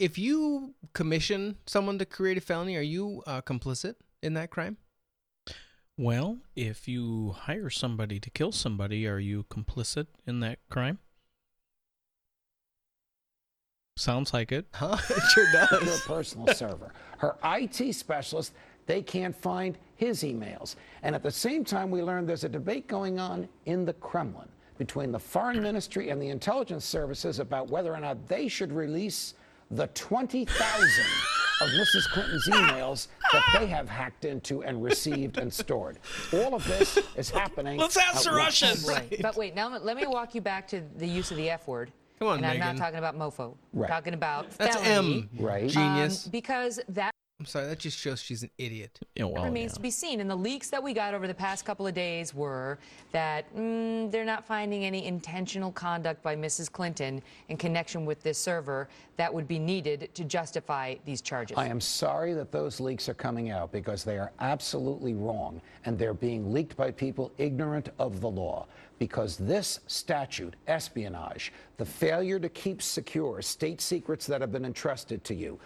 If 0.00 0.18
you 0.18 0.74
commission 0.94 1.58
someone 1.66 1.98
to 2.00 2.04
create 2.04 2.36
a 2.36 2.40
felony, 2.40 2.76
are 2.76 2.80
you 2.80 3.22
uh, 3.26 3.40
complicit 3.42 3.94
in 4.20 4.34
that 4.34 4.50
crime? 4.50 4.78
Well, 5.98 6.38
if 6.56 6.88
you 6.88 7.32
hire 7.32 7.68
somebody 7.68 8.18
to 8.20 8.30
kill 8.30 8.52
somebody, 8.52 9.06
are 9.06 9.18
you 9.18 9.44
complicit 9.44 10.06
in 10.26 10.40
that 10.40 10.58
crime? 10.70 10.98
Sounds 13.98 14.32
like 14.32 14.52
it. 14.52 14.66
Huh? 14.72 14.96
It 15.10 15.22
sure 15.34 15.46
to 15.52 15.58
her 15.66 15.98
personal 16.06 16.54
server. 16.54 16.92
Her 17.18 17.36
IT 17.44 17.94
specialist, 17.94 18.54
they 18.86 19.02
can't 19.02 19.36
find 19.36 19.76
his 19.96 20.22
emails. 20.22 20.76
And 21.02 21.14
at 21.14 21.22
the 21.22 21.30
same 21.30 21.62
time, 21.62 21.90
we 21.90 22.02
learned 22.02 22.26
there's 22.28 22.44
a 22.44 22.48
debate 22.48 22.88
going 22.88 23.18
on 23.18 23.46
in 23.66 23.84
the 23.84 23.92
Kremlin 23.94 24.48
between 24.78 25.12
the 25.12 25.18
foreign 25.18 25.62
ministry 25.62 26.08
and 26.08 26.20
the 26.20 26.30
intelligence 26.30 26.86
services 26.86 27.38
about 27.38 27.68
whether 27.68 27.94
or 27.94 28.00
not 28.00 28.26
they 28.28 28.48
should 28.48 28.72
release 28.72 29.34
the 29.70 29.86
20,000 29.88 31.04
of 31.62 31.70
Mrs. 31.70 32.08
Clinton's 32.08 32.46
emails 32.48 33.08
that 33.32 33.44
they 33.58 33.66
have 33.66 33.88
hacked 33.88 34.24
into 34.24 34.62
and 34.62 34.82
received 34.82 35.38
and 35.38 35.52
stored. 35.52 35.98
All 36.32 36.54
of 36.54 36.66
this 36.66 36.98
is 37.16 37.30
happening. 37.30 37.78
Let's 37.78 37.96
ask 37.96 38.24
the. 38.24 38.32
Russians. 38.32 38.84
Right. 38.88 39.20
But 39.20 39.36
wait, 39.36 39.54
now 39.54 39.76
let 39.78 39.96
me 39.96 40.06
walk 40.06 40.34
you 40.34 40.40
back 40.40 40.66
to 40.68 40.82
the 40.96 41.06
use 41.06 41.30
of 41.30 41.36
the 41.36 41.50
F 41.50 41.68
word. 41.68 41.92
Come 42.18 42.28
on, 42.28 42.36
and 42.38 42.46
I'm 42.46 42.58
not 42.58 42.76
talking 42.76 42.98
about 42.98 43.16
mofo. 43.16 43.56
Right. 43.72 43.90
I'm 43.90 43.96
talking 43.96 44.14
about 44.14 44.50
That's 44.52 44.76
felony. 44.76 45.28
M. 45.32 45.44
Right. 45.44 45.68
Genius. 45.68 46.26
Um, 46.26 46.30
because 46.30 46.80
that 46.88 47.12
I'm 47.42 47.46
sorry, 47.46 47.66
that 47.66 47.80
just 47.80 47.98
shows 47.98 48.22
she's 48.22 48.44
an 48.44 48.50
idiot. 48.56 49.00
Yeah, 49.16 49.24
well, 49.24 49.42
remains 49.42 49.72
to 49.72 49.80
be 49.80 49.90
seen. 49.90 50.20
And 50.20 50.30
the 50.30 50.36
leaks 50.36 50.70
that 50.70 50.80
we 50.80 50.92
got 50.92 51.12
over 51.12 51.26
the 51.26 51.34
past 51.34 51.64
couple 51.64 51.88
of 51.88 51.92
days 51.92 52.32
were 52.32 52.78
that 53.10 53.52
mm, 53.56 54.12
they're 54.12 54.24
not 54.24 54.46
finding 54.46 54.84
any 54.84 55.04
intentional 55.06 55.72
conduct 55.72 56.22
by 56.22 56.36
Mrs. 56.36 56.70
Clinton 56.70 57.20
in 57.48 57.56
connection 57.56 58.06
with 58.06 58.22
this 58.22 58.38
server 58.38 58.88
that 59.16 59.34
would 59.34 59.48
be 59.48 59.58
needed 59.58 60.08
to 60.14 60.22
justify 60.22 60.94
these 61.04 61.20
charges. 61.20 61.58
I 61.58 61.66
am 61.66 61.80
sorry 61.80 62.32
that 62.34 62.52
those 62.52 62.78
leaks 62.78 63.08
are 63.08 63.14
coming 63.14 63.50
out 63.50 63.72
because 63.72 64.04
they 64.04 64.18
are 64.18 64.30
absolutely 64.38 65.14
wrong 65.14 65.60
and 65.84 65.98
they're 65.98 66.14
being 66.14 66.52
leaked 66.52 66.76
by 66.76 66.92
people 66.92 67.32
ignorant 67.38 67.88
of 67.98 68.20
the 68.20 68.30
law. 68.30 68.68
Because 69.00 69.36
this 69.36 69.80
statute, 69.88 70.54
espionage, 70.68 71.52
the 71.76 71.84
failure 71.84 72.38
to 72.38 72.48
keep 72.48 72.80
secure 72.80 73.42
state 73.42 73.80
secrets 73.80 74.26
that 74.28 74.40
have 74.40 74.52
been 74.52 74.64
entrusted 74.64 75.24
to 75.24 75.34
you, 75.34 75.58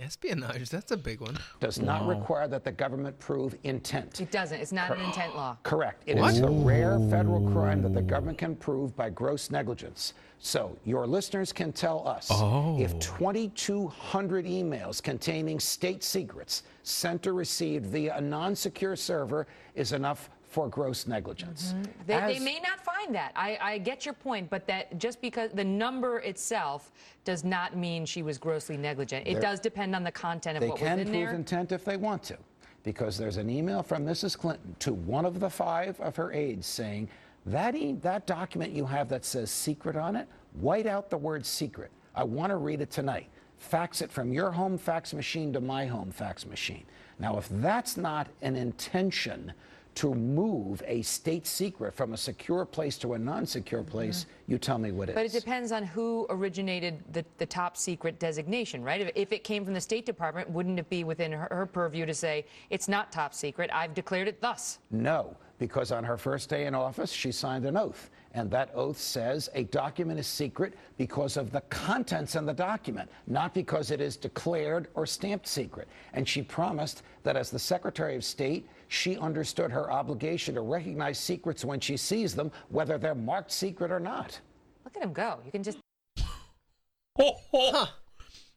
Espionage, 0.00 0.70
that's 0.70 0.92
a 0.92 0.96
big 0.96 1.20
one. 1.20 1.36
does 1.58 1.80
not 1.80 2.06
require 2.06 2.46
that 2.46 2.62
the 2.62 2.70
government 2.70 3.18
prove 3.18 3.56
intent. 3.64 4.20
It 4.20 4.30
doesn't. 4.30 4.60
It's 4.60 4.70
not 4.70 4.96
an 4.96 5.00
intent 5.04 5.34
law. 5.34 5.56
Correct. 5.64 6.04
It 6.06 6.18
is 6.18 6.38
a 6.38 6.48
rare 6.48 7.00
federal 7.10 7.50
crime 7.50 7.82
that 7.82 7.94
the 7.94 8.02
government 8.02 8.38
can 8.38 8.54
prove 8.54 8.94
by 8.94 9.10
gross 9.10 9.50
negligence. 9.50 10.14
So 10.38 10.78
your 10.84 11.04
listeners 11.08 11.52
can 11.52 11.72
tell 11.72 12.06
us 12.06 12.28
oh. 12.30 12.80
if 12.80 12.96
2,200 13.00 14.46
emails 14.46 15.02
containing 15.02 15.58
state 15.58 16.04
secrets 16.04 16.62
sent 16.84 17.26
or 17.26 17.34
received 17.34 17.86
via 17.86 18.16
a 18.18 18.20
non-secure 18.20 18.94
server 18.94 19.48
is 19.74 19.90
enough 19.92 20.30
for 20.48 20.68
gross 20.68 21.06
negligence. 21.06 21.72
Mm-hmm. 21.72 21.82
They, 22.06 22.14
they 22.14 22.36
As- 22.36 22.42
may 22.42 22.58
not 22.60 22.80
find 22.80 23.14
that. 23.14 23.32
I, 23.36 23.58
I 23.60 23.78
get 23.78 24.04
your 24.04 24.14
point, 24.14 24.48
but 24.48 24.66
that 24.66 24.98
just 24.98 25.20
because 25.20 25.50
the 25.52 25.64
number 25.64 26.18
itself 26.20 26.90
does 27.24 27.44
not 27.44 27.76
mean 27.76 28.06
she 28.06 28.22
was 28.22 28.38
grossly 28.38 28.76
negligent. 28.76 29.26
It 29.26 29.40
does 29.40 29.60
depend 29.60 29.94
on 29.94 30.02
the 30.02 30.10
content 30.10 30.56
of 30.56 30.62
They 30.62 30.68
what 30.68 30.78
can 30.78 30.98
was 30.98 31.06
in 31.06 31.12
prove 31.12 31.34
intent 31.34 31.72
if 31.72 31.84
they 31.84 31.96
want 31.96 32.22
to, 32.24 32.38
because 32.82 33.18
there's 33.18 33.36
an 33.36 33.50
email 33.50 33.82
from 33.82 34.04
Mrs. 34.06 34.36
Clinton 34.36 34.74
to 34.80 34.94
one 34.94 35.26
of 35.26 35.38
the 35.38 35.50
five 35.50 36.00
of 36.00 36.16
her 36.16 36.32
aides 36.32 36.66
saying, 36.66 37.08
that, 37.46 37.74
e- 37.74 37.92
that 38.02 38.26
document 38.26 38.72
you 38.72 38.86
have 38.86 39.08
that 39.10 39.24
says 39.24 39.50
secret 39.50 39.96
on 39.96 40.16
it, 40.16 40.28
white 40.54 40.86
out 40.86 41.10
the 41.10 41.16
word 41.16 41.44
secret. 41.44 41.90
I 42.14 42.24
want 42.24 42.50
to 42.50 42.56
read 42.56 42.80
it 42.80 42.90
tonight. 42.90 43.28
Fax 43.58 44.02
it 44.02 44.10
from 44.10 44.32
your 44.32 44.50
home 44.50 44.78
fax 44.78 45.12
machine 45.12 45.52
to 45.52 45.60
my 45.60 45.84
home 45.86 46.10
fax 46.10 46.46
machine. 46.46 46.84
Now, 47.18 47.38
if 47.38 47.48
that's 47.48 47.96
not 47.96 48.28
an 48.42 48.54
intention 48.54 49.52
to 49.98 50.14
move 50.14 50.80
a 50.86 51.02
state 51.02 51.44
secret 51.44 51.92
from 51.92 52.12
a 52.12 52.16
secure 52.16 52.64
place 52.64 52.96
to 52.96 53.14
a 53.14 53.18
non-secure 53.18 53.82
place, 53.82 54.26
you 54.46 54.56
tell 54.56 54.78
me 54.78 54.92
what 54.92 55.08
is. 55.08 55.10
Mm-hmm. 55.10 55.18
But 55.18 55.26
it 55.26 55.32
depends 55.32 55.72
on 55.72 55.82
who 55.82 56.24
originated 56.30 57.02
the, 57.12 57.24
the 57.38 57.46
top 57.46 57.76
secret 57.76 58.20
designation, 58.20 58.84
right? 58.84 59.00
If, 59.00 59.10
if 59.16 59.32
it 59.32 59.42
came 59.42 59.64
from 59.64 59.74
the 59.74 59.80
State 59.80 60.06
Department, 60.06 60.48
wouldn't 60.50 60.78
it 60.78 60.88
be 60.88 61.02
within 61.02 61.32
her, 61.32 61.48
her 61.50 61.66
purview 61.66 62.06
to 62.06 62.14
say, 62.14 62.46
it's 62.70 62.86
not 62.86 63.10
top 63.10 63.34
secret, 63.34 63.70
I've 63.72 63.92
declared 63.92 64.28
it 64.28 64.40
thus? 64.40 64.78
No, 64.92 65.36
because 65.58 65.90
on 65.90 66.04
her 66.04 66.16
first 66.16 66.48
day 66.48 66.66
in 66.66 66.76
office, 66.76 67.10
she 67.10 67.32
signed 67.32 67.66
an 67.66 67.76
oath. 67.76 68.08
And 68.34 68.48
that 68.52 68.70
oath 68.74 69.00
says 69.00 69.48
a 69.54 69.64
document 69.64 70.20
is 70.20 70.28
secret 70.28 70.74
because 70.96 71.36
of 71.36 71.50
the 71.50 71.62
contents 71.62 72.36
in 72.36 72.46
the 72.46 72.52
document, 72.52 73.10
not 73.26 73.52
because 73.52 73.90
it 73.90 74.00
is 74.00 74.16
declared 74.16 74.86
or 74.94 75.06
stamped 75.06 75.48
secret. 75.48 75.88
And 76.12 76.28
she 76.28 76.42
promised 76.42 77.02
that 77.24 77.36
as 77.36 77.50
the 77.50 77.58
Secretary 77.58 78.14
of 78.14 78.22
State, 78.22 78.68
she 78.88 79.16
understood 79.18 79.70
her 79.70 79.92
obligation 79.92 80.54
to 80.54 80.60
recognize 80.62 81.18
secrets 81.18 81.64
when 81.64 81.80
she 81.80 81.96
sees 81.96 82.34
them, 82.34 82.50
whether 82.68 82.98
they're 82.98 83.14
marked 83.14 83.52
secret 83.52 83.90
or 83.90 84.00
not. 84.00 84.40
Look 84.84 84.96
at 84.96 85.02
him 85.02 85.12
go. 85.12 85.38
You 85.44 85.52
can 85.52 85.62
just. 85.62 85.78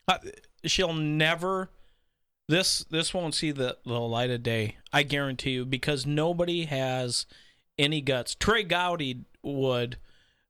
Uh, 0.08 0.18
she'll 0.66 0.94
never 0.94 1.70
this 2.48 2.84
this 2.90 3.14
won't 3.14 3.34
see 3.34 3.52
the, 3.52 3.78
the 3.86 4.00
light 4.00 4.30
of 4.30 4.44
day. 4.44 4.78
I 4.92 5.04
guarantee 5.04 5.52
you 5.52 5.66
because 5.66 6.06
nobody 6.06 6.66
has 6.66 7.26
any 7.78 8.02
guts. 8.02 8.36
Trey 8.36 8.64
Gowdy 8.64 9.26
would, 9.42 9.98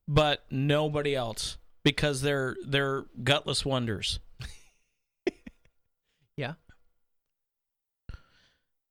but 0.08 0.46
nobody 0.50 1.16
else 1.16 1.58
because 1.84 2.22
they're 2.22 2.56
they're 2.66 3.06
gutless 3.24 3.66
wonders. 3.66 4.20
Yeah. 6.38 6.54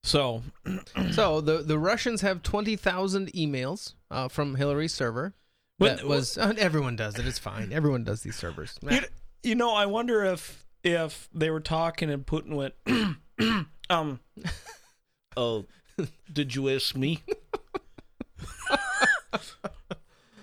So, 0.02 0.42
so 1.12 1.40
the 1.40 1.58
the 1.58 1.78
Russians 1.78 2.20
have 2.22 2.42
twenty 2.42 2.74
thousand 2.76 3.32
emails 3.32 3.94
uh, 4.10 4.28
from 4.28 4.54
Hillary's 4.56 4.94
server. 4.94 5.34
When- 5.78 5.96
That 5.96 6.06
was 6.06 6.36
uh, 6.38 6.54
everyone 6.58 6.96
does 6.96 7.18
it. 7.18 7.26
It's 7.26 7.38
fine. 7.38 7.72
Everyone 7.72 8.04
does 8.04 8.22
these 8.22 8.36
servers. 8.36 8.78
You, 8.88 9.00
you 9.42 9.54
know, 9.54 9.74
I 9.74 9.86
wonder 9.86 10.24
if 10.24 10.64
if 10.82 11.28
they 11.34 11.50
were 11.50 11.60
talking 11.60 12.10
and 12.10 12.24
Putin 12.24 12.54
went, 12.54 12.74
um, 13.90 14.20
oh, 15.36 15.66
did 16.32 16.54
you 16.54 16.70
ask 16.70 16.96
me? 16.96 17.22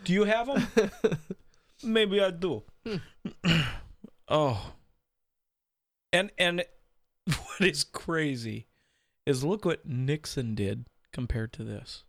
do 0.04 0.14
you 0.14 0.26
have 0.26 0.48
them? 0.48 0.68
Maybe 1.84 2.22
I 2.22 2.30
do. 2.32 2.64
oh, 4.28 4.74
and 6.14 6.30
and 6.38 6.64
what 7.26 7.62
is 7.68 7.84
crazy 7.84 8.67
is 9.28 9.44
look 9.44 9.66
what 9.66 9.86
Nixon 9.86 10.56
did 10.56 10.86
compared 11.12 11.54
to 11.54 11.64
this. 11.64 12.04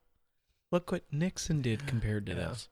Look 0.71 0.93
what 0.93 1.05
Nixon 1.11 1.61
did 1.63 1.87
compared 1.87 2.27
to 2.27 2.35
this. 2.35 2.69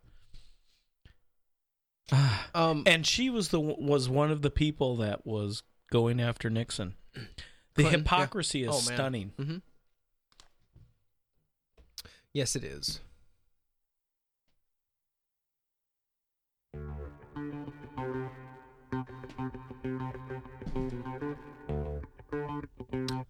Um, 2.54 2.84
and 2.86 3.04
she 3.04 3.28
was 3.30 3.48
the 3.48 3.58
was 3.60 4.08
one 4.08 4.30
of 4.30 4.40
the 4.40 4.50
people 4.50 4.96
that 4.98 5.26
was 5.26 5.64
going 5.90 6.20
after 6.20 6.48
Nixon. 6.48 6.94
The 7.12 7.20
Clinton, 7.74 7.84
yeah. 7.84 7.90
hypocrisy 7.98 8.62
is 8.62 8.70
Oh, 8.72 8.78
stunning. 8.78 9.32
Mhm. 9.36 9.62
Yes, 12.32 12.54
it 12.54 12.62
is. 12.62 13.00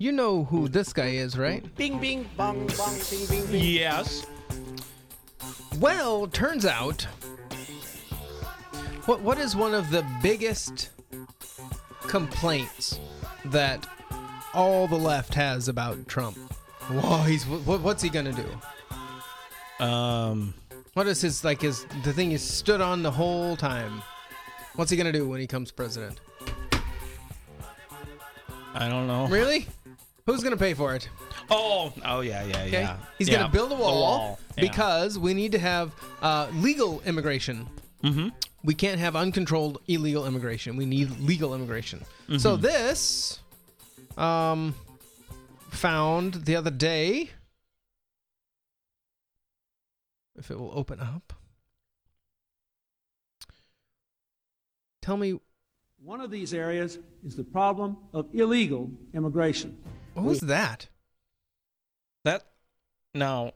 You 0.07 0.13
know 0.13 0.45
who 0.45 0.69
this 0.69 0.93
guy 0.93 1.09
is, 1.09 1.37
right? 1.37 1.75
Bing, 1.75 1.99
bing, 1.99 2.31
bong, 2.37 2.69
bong, 2.79 2.97
bing, 3.11 3.27
bing, 3.27 3.45
bing. 3.47 3.61
Yes. 3.61 4.25
Well, 5.81 6.29
turns 6.29 6.65
out, 6.65 7.03
what 9.07 9.21
what 9.21 9.37
is 9.39 9.57
one 9.57 9.75
of 9.75 9.91
the 9.91 10.07
biggest 10.23 10.91
complaints 12.03 13.01
that 13.47 13.85
all 14.55 14.87
the 14.87 14.95
left 14.95 15.35
has 15.35 15.67
about 15.67 16.07
Trump? 16.07 16.39
Whoa, 16.89 17.25
he's 17.25 17.45
what, 17.45 17.81
what's 17.81 18.01
he 18.01 18.09
gonna 18.09 18.33
do? 18.33 19.85
Um, 19.85 20.55
what 20.95 21.09
is 21.09 21.21
his 21.21 21.43
like 21.43 21.63
his 21.63 21.85
the 22.05 22.13
thing 22.13 22.31
he 22.31 22.39
stood 22.39 22.81
on 22.81 23.03
the 23.03 23.11
whole 23.11 23.57
time? 23.57 24.03
What's 24.77 24.93
he 24.93 24.97
gonna 24.97 25.11
do 25.11 25.29
when 25.29 25.41
he 25.41 25.49
comes 25.49 25.73
president? 25.73 26.21
I 28.73 28.89
don't 28.89 29.09
know. 29.09 29.27
Really? 29.27 29.67
Who's 30.27 30.43
gonna 30.43 30.57
pay 30.57 30.75
for 30.75 30.95
it? 30.95 31.09
Oh, 31.51 31.93
oh 32.05 32.21
yeah, 32.21 32.45
yeah, 32.45 32.57
Okay, 32.63 32.71
yeah. 32.83 32.97
he's 33.19 33.29
Yeah, 33.29 33.39
gonna 33.39 33.53
build 33.53 33.73
a 33.73 33.77
the 33.77 33.81
wall, 33.81 34.41
yeah. 34.57 34.61
because 34.63 35.19
we 35.19 35.35
need 35.35 35.53
to 35.53 35.59
have 35.59 35.93
uh, 36.21 36.49
legal 36.55 37.01
immigration. 37.03 37.69
Mm-hmm. 38.03 38.29
We 38.65 38.75
can't 38.75 38.99
have 38.99 39.15
uncontrolled 39.15 39.81
illegal 39.87 40.27
immigration. 40.27 40.77
We 40.77 40.85
need 40.87 41.11
legal 41.21 41.55
immigration. 41.55 42.05
So 42.39 42.57
Mhm. 42.57 42.61
this, 42.61 43.39
um, 44.19 44.75
found 45.71 46.35
the 46.47 46.57
other 46.57 46.73
day. 46.73 47.31
If 50.37 50.51
it 50.51 50.59
will 50.59 50.73
open 50.75 50.99
up. 51.01 51.33
Tell 55.03 55.17
me, 55.17 55.39
One 55.99 56.21
of 56.21 56.31
these 56.31 56.53
areas 56.55 56.99
is 57.25 57.35
the 57.37 57.43
problem 57.45 57.97
of 58.13 58.29
illegal 58.35 58.91
immigration. 59.15 59.77
What 60.17 60.25
was 60.25 60.41
that? 60.41 60.89
that. 62.25 62.45
Now, 63.15 63.53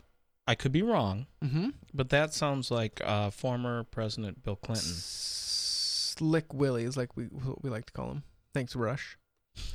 I 0.47 0.55
could 0.55 0.73
be 0.73 0.83
wrong, 0.83 1.27
Mhm. 1.43 1.75
but 1.93 2.09
that 2.11 2.33
sounds 2.35 2.71
like 2.71 3.01
uh, 3.05 3.31
former 3.31 3.85
President 3.85 4.43
Bill 4.43 4.57
Clinton. 4.57 4.93
Slick 4.95 6.53
Willie 6.55 6.85
is 6.85 6.97
like 6.97 7.17
we 7.17 7.29
we 7.63 7.71
like 7.71 7.87
to 7.87 7.93
call 7.93 8.11
him. 8.11 8.23
Thanks, 8.55 8.75
Rush. 8.77 9.19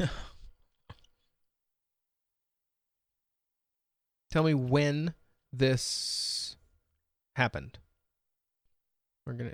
Tell 4.32 4.44
me 4.44 4.54
when 4.54 5.14
this 5.54 6.56
happened. 7.36 7.80
We're 9.26 9.34
gonna. 9.34 9.54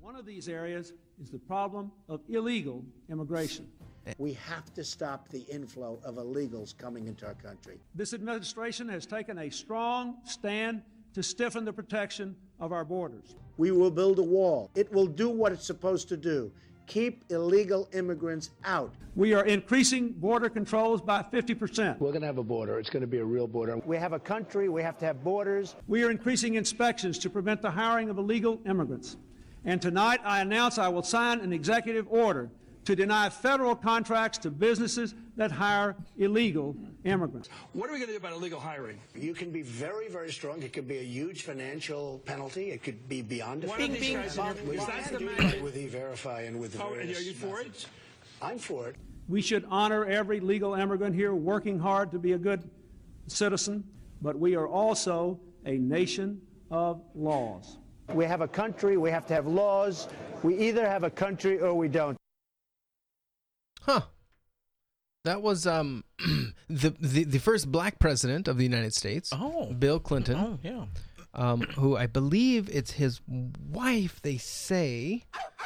One 0.00 0.16
of 0.16 0.26
these 0.26 0.48
areas 0.48 0.92
is 1.22 1.30
the 1.30 1.38
problem 1.38 1.92
of 2.08 2.20
illegal 2.28 2.84
immigration. 3.08 3.68
Eh. 4.06 4.14
We 4.18 4.34
have 4.34 4.72
to 4.74 4.84
stop 4.84 5.28
the 5.28 5.40
inflow 5.50 5.98
of 6.04 6.16
illegals 6.16 6.76
coming 6.76 7.06
into 7.06 7.26
our 7.26 7.34
country. 7.34 7.78
This 7.94 8.12
administration 8.12 8.88
has 8.88 9.06
taken 9.06 9.38
a 9.38 9.50
strong 9.50 10.16
stand 10.24 10.82
to 11.14 11.22
stiffen 11.22 11.64
the 11.64 11.72
protection 11.72 12.36
of 12.60 12.72
our 12.72 12.84
borders. 12.84 13.36
We 13.56 13.70
will 13.70 13.90
build 13.90 14.18
a 14.18 14.22
wall. 14.22 14.70
It 14.74 14.92
will 14.92 15.06
do 15.06 15.30
what 15.30 15.52
it's 15.52 15.66
supposed 15.66 16.08
to 16.08 16.16
do 16.16 16.52
keep 16.86 17.24
illegal 17.30 17.88
immigrants 17.92 18.50
out. 18.64 18.94
We 19.16 19.32
are 19.32 19.44
increasing 19.44 20.10
border 20.10 20.48
controls 20.48 21.00
by 21.00 21.22
50%. 21.22 21.98
We're 21.98 22.08
going 22.08 22.20
to 22.20 22.26
have 22.26 22.38
a 22.38 22.42
border. 22.42 22.78
It's 22.78 22.90
going 22.90 23.02
to 23.02 23.06
be 23.06 23.18
a 23.18 23.24
real 23.24 23.46
border. 23.46 23.78
We 23.78 23.96
have 23.96 24.12
a 24.12 24.18
country. 24.18 24.68
We 24.68 24.82
have 24.82 24.98
to 24.98 25.06
have 25.06 25.22
borders. 25.22 25.76
We 25.86 26.02
are 26.02 26.10
increasing 26.10 26.54
inspections 26.54 27.18
to 27.20 27.30
prevent 27.30 27.62
the 27.62 27.70
hiring 27.70 28.10
of 28.10 28.18
illegal 28.18 28.60
immigrants. 28.66 29.16
And 29.64 29.80
tonight 29.80 30.20
I 30.24 30.40
announce 30.40 30.78
I 30.78 30.88
will 30.88 31.02
sign 31.02 31.40
an 31.40 31.52
executive 31.52 32.06
order 32.10 32.50
to 32.84 32.94
deny 32.94 33.28
federal 33.28 33.74
contracts 33.74 34.38
to 34.38 34.50
businesses 34.50 35.14
that 35.36 35.50
hire 35.50 35.96
illegal 36.18 36.76
immigrants. 37.04 37.48
What 37.72 37.88
are 37.90 37.92
we 37.92 37.98
going 37.98 38.08
to 38.08 38.12
do 38.14 38.18
about 38.18 38.32
illegal 38.32 38.60
hiring? 38.60 38.98
You 39.14 39.34
can 39.34 39.50
be 39.50 39.62
very, 39.62 40.08
very 40.08 40.30
strong. 40.30 40.62
It 40.62 40.72
could 40.72 40.86
be 40.86 40.98
a 40.98 41.02
huge 41.02 41.42
financial 41.42 42.20
penalty. 42.24 42.70
It 42.70 42.82
could 42.82 43.08
be 43.08 43.22
beyond. 43.22 43.64
One 43.64 43.80
of 43.80 43.92
these 43.92 44.14
guys 44.14 44.38
in 44.38 44.68
is 44.74 44.86
that 44.86 45.12
the 45.12 45.18
do 45.18 45.26
man- 45.26 45.62
with 45.62 45.76
e-verify 45.76 46.42
and 46.42 46.60
with 46.60 46.74
the 46.74 46.82
Oh, 46.82 46.88
and 46.88 46.96
various 46.96 47.18
are 47.20 47.22
you 47.22 47.32
for 47.32 47.60
it? 47.60 47.86
I'm 48.42 48.58
for 48.58 48.88
it. 48.88 48.96
We 49.28 49.40
should 49.40 49.64
honor 49.70 50.04
every 50.04 50.40
legal 50.40 50.74
immigrant 50.74 51.14
here 51.14 51.34
working 51.34 51.78
hard 51.78 52.10
to 52.12 52.18
be 52.18 52.32
a 52.32 52.38
good 52.38 52.68
citizen, 53.26 53.84
but 54.20 54.38
we 54.38 54.54
are 54.54 54.68
also 54.68 55.40
a 55.64 55.78
nation 55.78 56.40
of 56.70 57.00
laws. 57.14 57.78
We 58.12 58.26
have 58.26 58.42
a 58.42 58.48
country. 58.48 58.98
We 58.98 59.10
have 59.10 59.26
to 59.26 59.34
have 59.34 59.46
laws. 59.46 60.08
We 60.42 60.58
either 60.58 60.86
have 60.86 61.04
a 61.04 61.10
country 61.10 61.58
or 61.58 61.72
we 61.72 61.88
don't. 61.88 62.18
Huh. 63.86 64.02
That 65.24 65.40
was 65.40 65.66
um 65.66 66.04
the, 66.68 66.94
the 67.00 67.24
the 67.24 67.38
first 67.38 67.70
black 67.72 67.98
president 67.98 68.46
of 68.48 68.58
the 68.58 68.64
United 68.64 68.94
States. 68.94 69.30
Oh. 69.32 69.72
Bill 69.72 69.98
Clinton. 69.98 70.36
Oh, 70.36 70.58
yeah. 70.62 70.84
Um, 71.36 71.62
who 71.62 71.96
I 71.96 72.06
believe 72.06 72.70
it's 72.70 72.92
his 72.92 73.20
wife. 73.26 74.20
They 74.22 74.36
say 74.36 75.24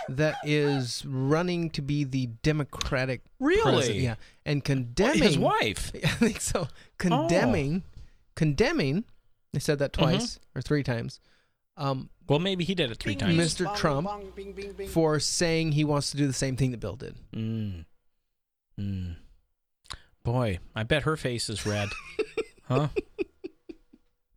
that 0.09 0.37
is 0.43 1.05
running 1.07 1.69
to 1.71 1.83
be 1.83 2.05
the 2.05 2.29
Democratic. 2.43 3.21
Really? 3.39 3.63
president. 3.63 4.01
Yeah, 4.01 4.15
and 4.47 4.65
condemning 4.65 5.23
his 5.23 5.39
wife? 5.39 5.93
I 6.05 6.09
think 6.09 6.41
so. 6.41 6.69
Condemning, 6.97 7.83
condemning. 8.35 9.05
They 9.53 9.59
said 9.59 9.79
that 9.81 9.93
twice 9.93 10.39
or 10.55 10.63
three 10.63 10.83
times. 10.83 11.21
Um, 11.77 12.09
well, 12.29 12.39
maybe 12.39 12.65
he 12.65 12.75
did 12.75 12.91
it 12.91 12.99
three 12.99 13.15
times. 13.15 13.37
Mr. 13.37 13.75
Trump 13.77 14.09
for 14.89 15.21
saying 15.21 15.73
he 15.73 15.85
wants 15.85 16.11
to 16.11 16.17
do 16.17 16.27
the 16.27 16.33
same 16.33 16.57
thing 16.57 16.71
that 16.71 16.81
Bill 16.81 16.97
did. 16.97 17.17
Mm. 17.35 17.85
Mm. 18.79 19.17
Boy, 20.23 20.59
I 20.75 20.83
bet 20.83 21.03
her 21.05 21.17
face 21.17 21.49
is 21.49 21.65
red. 21.67 21.89
huh? 22.69 22.89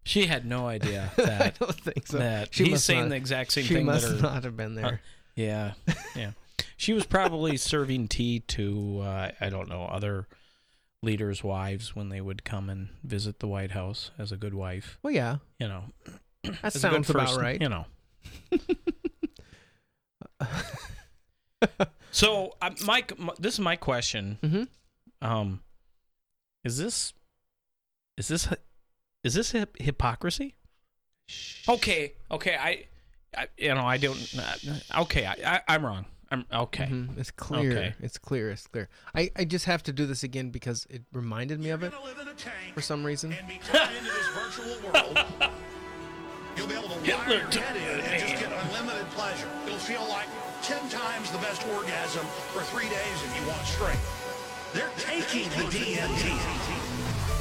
She 0.04 0.26
had 0.26 0.46
no 0.46 0.68
idea 0.68 1.12
that. 1.18 1.42
I 1.42 1.54
don't 1.66 1.76
think 1.80 2.08
so. 2.08 2.18
That 2.18 2.54
She 2.54 2.66
he's 2.66 2.84
saying 2.84 3.02
not- 3.02 3.10
the 3.10 3.16
exact 3.16 3.52
same 3.52 3.66
she 3.66 3.76
thing. 3.76 3.86
must 3.86 4.08
that 4.08 4.16
her, 4.18 4.22
not 4.22 4.44
have 4.44 4.58
been 4.58 4.76
there. 4.76 4.86
Uh, 4.86 4.98
yeah, 5.36 5.74
yeah. 6.16 6.32
She 6.78 6.94
was 6.94 7.06
probably 7.06 7.58
serving 7.58 8.08
tea 8.08 8.40
to 8.40 9.02
uh, 9.04 9.32
I 9.40 9.50
don't 9.50 9.70
know 9.70 9.84
other 9.84 10.28
leaders' 11.04 11.44
wives 11.44 11.96
when 11.96 12.10
they 12.10 12.22
would 12.22 12.44
come 12.44 12.70
and 12.70 12.90
visit 13.04 13.40
the 13.40 13.48
White 13.48 13.72
House 13.72 14.12
as 14.18 14.32
a 14.32 14.38
good 14.38 14.54
wife. 14.54 14.98
Well, 15.04 15.14
yeah. 15.14 15.38
You 15.60 15.68
know, 15.68 15.84
That 16.62 16.74
sounds 16.74 17.10
about 17.10 17.28
first- 17.30 17.40
right. 17.40 17.62
You 17.62 17.70
know. 17.70 17.86
So, 22.12 22.56
uh, 22.62 22.72
Mike, 22.86 23.14
m- 23.20 23.32
this 23.40 23.56
is 23.56 23.60
my 23.60 23.76
question. 23.76 24.38
Mm-hmm. 24.44 24.64
Um, 25.28 25.62
is 26.64 26.78
this 26.78 27.14
is 28.18 28.28
this 28.28 28.48
is 29.24 29.34
this 29.34 29.52
hip- 29.52 29.78
hypocrisy? 29.80 30.56
Okay, 31.68 32.14
okay, 32.30 32.56
I, 32.60 32.86
I, 33.36 33.48
you 33.58 33.74
know, 33.74 33.86
I 33.86 33.98
don't. 33.98 34.20
Uh, 34.38 35.02
okay, 35.04 35.26
I, 35.26 35.36
I, 35.56 35.62
I'm 35.68 35.86
wrong. 35.86 36.06
I'm 36.34 36.46
okay. 36.54 36.86
Mhm, 36.86 37.18
It's 37.18 37.30
clear. 37.32 37.72
Okay. 37.72 37.94
It's 38.00 38.18
clear. 38.18 38.52
It's 38.52 38.66
clear. 38.68 38.88
I, 39.14 39.32
I 39.36 39.44
just 39.44 39.66
have 39.66 39.84
to 39.84 39.92
do 39.94 40.06
this 40.06 40.24
again 40.24 40.50
because 40.50 40.88
it 40.90 41.04
reminded 41.12 41.60
me 41.60 41.70
of 41.72 41.84
it 41.84 41.94
for 42.74 42.82
some 42.82 43.04
reason. 43.04 43.36
You'll 46.62 46.70
be 46.70 46.78
able 46.78 46.94
to 46.94 47.02
wire 47.10 47.42
your 47.42 47.50
head 47.58 47.74
in 47.74 48.06
and 48.06 48.22
just 48.22 48.38
get 48.38 48.54
unlimited 48.54 49.10
pleasure. 49.18 49.50
It'll 49.66 49.82
feel 49.82 50.06
like 50.14 50.30
10 50.62 50.78
times 50.94 51.34
the 51.34 51.42
best 51.42 51.66
orgasm 51.74 52.22
for 52.54 52.62
three 52.70 52.86
days 52.86 53.18
if 53.26 53.34
you 53.34 53.42
want 53.50 53.66
straight. 53.66 53.98
They're 54.70 54.94
taking 55.02 55.50
the 55.58 55.66
DMT. 55.74 56.30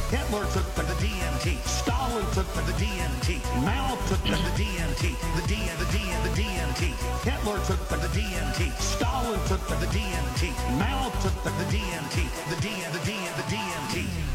Hitler 0.09 0.49
took 0.57 0.65
the 0.73 0.89
DMT. 1.05 1.61
Stalin 1.69 2.25
took 2.33 2.49
the 2.65 2.73
DMT. 2.81 3.45
Mao 3.61 3.93
took 4.09 4.25
the 4.25 4.41
DMT. 4.57 5.13
The 5.37 5.45
D 5.45 5.69
the 5.69 5.89
D 5.93 6.01
the 6.25 6.33
DMT. 6.41 6.97
Hitler 7.21 7.61
took 7.69 7.83
the 7.93 8.01
DMT. 8.17 8.73
Stalin 8.81 9.41
took 9.53 9.61
the 9.69 9.89
DMT. 9.93 10.49
Mao 10.81 11.13
took 11.21 11.37
the 11.45 11.67
DMT. 11.69 12.25
The 12.49 12.59
D 12.65 12.73
the 12.89 13.03
D 13.05 13.13
the 13.37 13.47
DMT. 13.53 13.90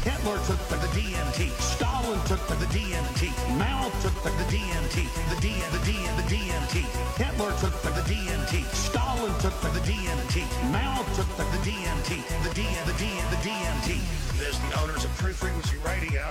Hitler 0.06 0.38
took 0.46 0.62
the 0.70 0.78
DMT. 0.94 1.50
Stalin 1.58 2.20
took 2.30 2.38
the 2.46 2.54
DMT. 2.70 3.26
Mao 3.58 3.90
took 4.02 4.14
for 4.22 4.30
the 4.38 4.46
DMT. 4.54 5.02
The 5.34 5.40
D 5.42 5.50
the 5.74 5.82
D 5.82 5.98
the 6.14 6.26
DMT. 6.30 6.86
Hitler 7.18 7.50
took 7.58 7.74
the 7.82 7.90
DMT. 8.06 8.62
Stalin 8.70 9.34
took 9.42 9.52
the 9.62 9.82
DMT. 9.82 10.46
Mao 10.70 11.02
took 11.18 11.26
for 11.34 11.42
the 11.50 11.58
DMT. 11.66 12.22
The 12.46 12.54
D 12.54 12.62
the 12.86 12.94
D 13.02 13.18
the 13.34 13.40
DMT. 13.42 13.98
There's 14.38 14.58
the 14.60 14.80
owners 14.80 15.04
of 15.04 15.10
True 15.18 15.32
Frequency 15.32 15.76
Radio. 15.84 16.22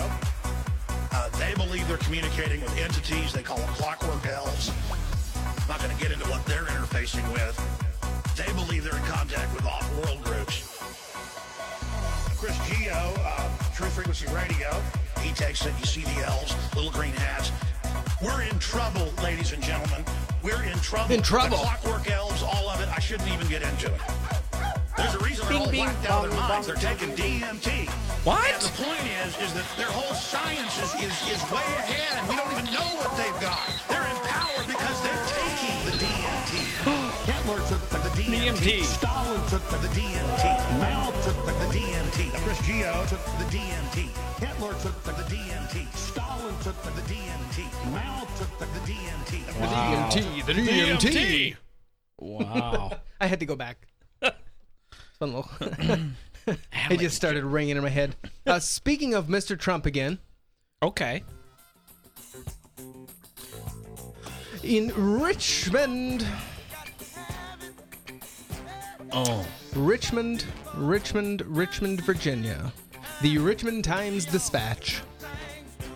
Uh, 1.11 1.27
they 1.37 1.53
believe 1.55 1.85
they're 1.89 1.97
communicating 1.97 2.61
with 2.61 2.77
entities 2.77 3.33
they 3.33 3.43
call 3.43 3.57
them 3.57 3.73
clockwork 3.75 4.25
elves. 4.25 4.71
I'm 5.35 5.67
not 5.67 5.83
going 5.83 5.93
to 5.93 6.01
get 6.01 6.13
into 6.13 6.29
what 6.29 6.45
they're 6.45 6.63
interfacing 6.63 7.27
with. 7.33 7.55
They 8.39 8.51
believe 8.53 8.85
they're 8.85 8.95
in 8.95 9.03
contact 9.03 9.53
with 9.53 9.65
off-world 9.65 10.23
groups. 10.23 10.63
Chris 12.37 12.57
Geo, 12.69 12.93
uh, 12.93 13.49
True 13.75 13.87
Frequency 13.87 14.25
Radio, 14.33 14.71
he 15.19 15.33
takes 15.33 15.65
it. 15.65 15.73
You 15.77 15.85
see 15.85 16.01
the 16.15 16.23
elves, 16.23 16.55
little 16.77 16.91
green 16.91 17.11
hats. 17.11 17.51
We're 18.23 18.43
in 18.43 18.57
trouble, 18.57 19.11
ladies 19.21 19.51
and 19.51 19.61
gentlemen. 19.61 20.05
We're 20.41 20.63
in 20.63 20.79
trouble. 20.79 21.13
In 21.13 21.21
trouble. 21.21 21.57
The 21.57 21.63
clockwork 21.63 22.09
elves, 22.09 22.41
all 22.41 22.69
of 22.69 22.79
it. 22.79 22.87
I 22.87 23.01
shouldn't 23.01 23.27
even 23.27 23.49
get 23.49 23.63
into 23.63 23.93
it. 23.93 24.01
There's 24.95 25.15
a 25.15 25.19
reason 25.19 25.45
they're 25.49 25.57
all 25.57 25.69
bing, 25.69 25.83
whacked 25.83 26.09
out 26.09 26.23
of 26.23 26.31
their 26.31 26.39
minds. 26.39 26.67
They're 26.67 26.79
taking 26.79 27.09
DMT. 27.19 27.89
What? 28.23 28.47
And 28.47 28.61
the 28.63 28.71
point 28.79 29.03
is, 29.27 29.35
is 29.43 29.51
that 29.59 29.67
their 29.75 29.91
whole 29.91 30.15
science 30.15 30.79
is, 30.79 30.95
is, 31.03 31.35
is 31.35 31.43
way 31.51 31.67
ahead, 31.75 32.15
and 32.15 32.29
we 32.31 32.39
don't 32.39 32.47
even 32.55 32.71
know 32.71 32.87
what 32.95 33.11
they've 33.19 33.41
got. 33.43 33.59
They're 33.91 34.07
in 34.07 34.19
power 34.23 34.63
because 34.71 35.03
they're 35.03 35.25
taking 35.35 35.75
the 35.83 35.95
DMT. 35.99 36.63
Hitler 37.27 37.59
took 37.67 37.83
the 37.91 37.99
DMT. 38.15 38.55
DMT. 38.55 38.83
Stalin 38.87 39.41
took 39.51 39.67
the 39.67 39.91
DMT. 39.91 40.79
Mao 40.79 41.11
took 41.27 41.35
the 41.43 41.54
DMT. 41.75 42.31
Chris 42.43 42.65
Geo 42.65 43.05
took 43.07 43.23
the 43.37 43.57
DMT. 43.57 44.07
Hitler 44.39 44.73
took 44.79 45.03
the 45.03 45.11
DMT. 45.11 45.93
Stalin 45.93 46.55
took 46.63 46.81
the 46.83 47.01
DMT. 47.01 47.91
Mao 47.91 48.27
took 48.37 48.57
the 48.59 48.65
DMT. 48.89 49.45
The 49.45 49.67
DMT. 49.67 50.45
The 50.45 50.53
DMT. 50.53 51.55
Wow. 52.19 52.91
I 53.19 53.27
had 53.27 53.41
to 53.41 53.45
go 53.45 53.57
back. 53.57 53.87
Fun 55.19 55.33
little. 55.33 55.49
it 56.89 56.99
just 56.99 57.15
started 57.17 57.43
ringing 57.43 57.75
in 57.75 57.83
my 57.83 57.89
head. 57.89 58.15
Uh, 58.47 58.59
speaking 58.59 59.13
of 59.13 59.27
Mr. 59.27 59.59
Trump 59.59 59.85
again, 59.85 60.19
Okay. 60.81 61.23
in 64.63 64.93
Richmond, 65.19 66.25
Oh. 69.11 69.45
Richmond, 69.75 70.45
Richmond, 70.75 71.41
Richmond, 71.45 72.01
Virginia, 72.01 72.71
the 73.21 73.37
Richmond 73.37 73.83
Times 73.83 74.25
Dispatch. 74.25 75.01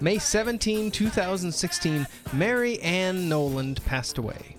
May 0.02 0.18
17, 0.18 0.91
2016, 0.91 2.07
Mary 2.34 2.80
Ann 2.81 3.27
Noland 3.27 3.84
passed 3.86 4.18
away. 4.18 4.56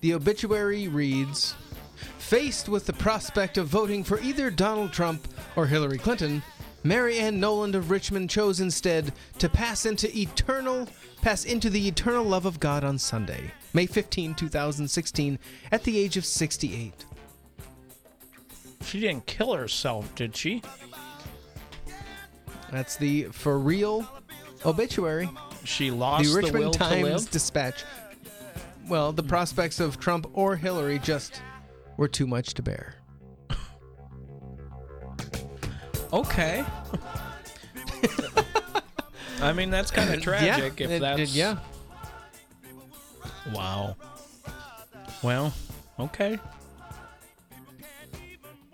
The 0.00 0.14
obituary 0.14 0.88
reads 0.88 1.54
Faced 2.18 2.68
with 2.68 2.86
the 2.86 2.92
prospect 2.92 3.56
of 3.58 3.68
voting 3.68 4.04
for 4.04 4.20
either 4.20 4.50
Donald 4.50 4.92
Trump 4.92 5.26
or 5.56 5.66
Hillary 5.66 5.98
Clinton, 5.98 6.42
Mary 6.84 7.18
Ann 7.18 7.40
Noland 7.40 7.74
of 7.74 7.90
Richmond 7.90 8.30
chose 8.30 8.60
instead 8.60 9.12
to 9.38 9.48
pass 9.48 9.86
into 9.86 10.16
eternal 10.16 10.88
pass 11.22 11.44
into 11.44 11.68
the 11.68 11.88
eternal 11.88 12.24
love 12.24 12.46
of 12.46 12.60
God 12.60 12.84
on 12.84 12.98
Sunday, 12.98 13.50
May 13.78 13.86
15, 13.86 14.34
2016, 14.34 15.38
at 15.70 15.84
the 15.84 15.96
age 15.96 16.16
of 16.16 16.24
68. 16.24 17.04
She 18.82 18.98
didn't 18.98 19.24
kill 19.26 19.54
herself, 19.54 20.12
did 20.16 20.34
she? 20.34 20.62
That's 22.72 22.96
the 22.96 23.26
for 23.30 23.56
real 23.56 24.04
obituary. 24.66 25.30
She 25.62 25.92
lost 25.92 26.24
the 26.24 26.30
the, 26.30 26.36
Richmond 26.38 26.64
will 26.64 26.72
to 26.72 26.78
Times. 26.80 27.26
Dispatch. 27.26 27.84
Well, 28.88 29.12
the 29.12 29.22
prospects 29.22 29.78
of 29.78 30.00
Trump 30.00 30.26
or 30.32 30.56
Hillary 30.56 30.98
just 30.98 31.40
were 31.96 32.08
too 32.08 32.26
much 32.26 32.54
to 32.54 32.62
bear. 32.62 32.96
Okay. 36.12 36.64
I 39.40 39.52
mean, 39.52 39.70
that's 39.70 39.92
kind 39.92 40.12
of 40.12 40.20
tragic. 40.20 40.80
yeah, 40.80 40.88
if 40.88 41.00
that's 41.00 41.20
it- 41.20 41.28
yeah. 41.28 41.58
Wow. 43.52 43.96
Well, 45.22 45.52
okay. 45.98 46.38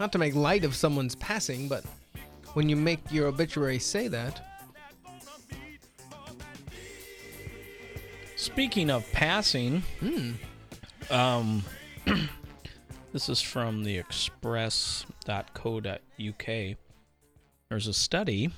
Not 0.01 0.13
to 0.13 0.19
make 0.19 0.35
light 0.35 0.65
of 0.65 0.75
someone's 0.75 1.15
passing, 1.15 1.69
but 1.69 1.85
when 2.55 2.69
you 2.69 2.77
make 2.77 3.01
your 3.11 3.27
obituary 3.29 3.79
say 3.79 4.09
that, 4.09 4.41
Speaking 8.37 8.91
of 8.91 9.11
passing, 9.13 9.83
Hmm. 10.01 10.33
um, 11.11 11.65
this 13.13 13.29
is 13.31 13.41
from 13.41 13.85
the 13.85 13.97
express.co.uk. 13.97 15.07
There's 17.71 17.87
a 17.87 17.95
study. 17.95 18.51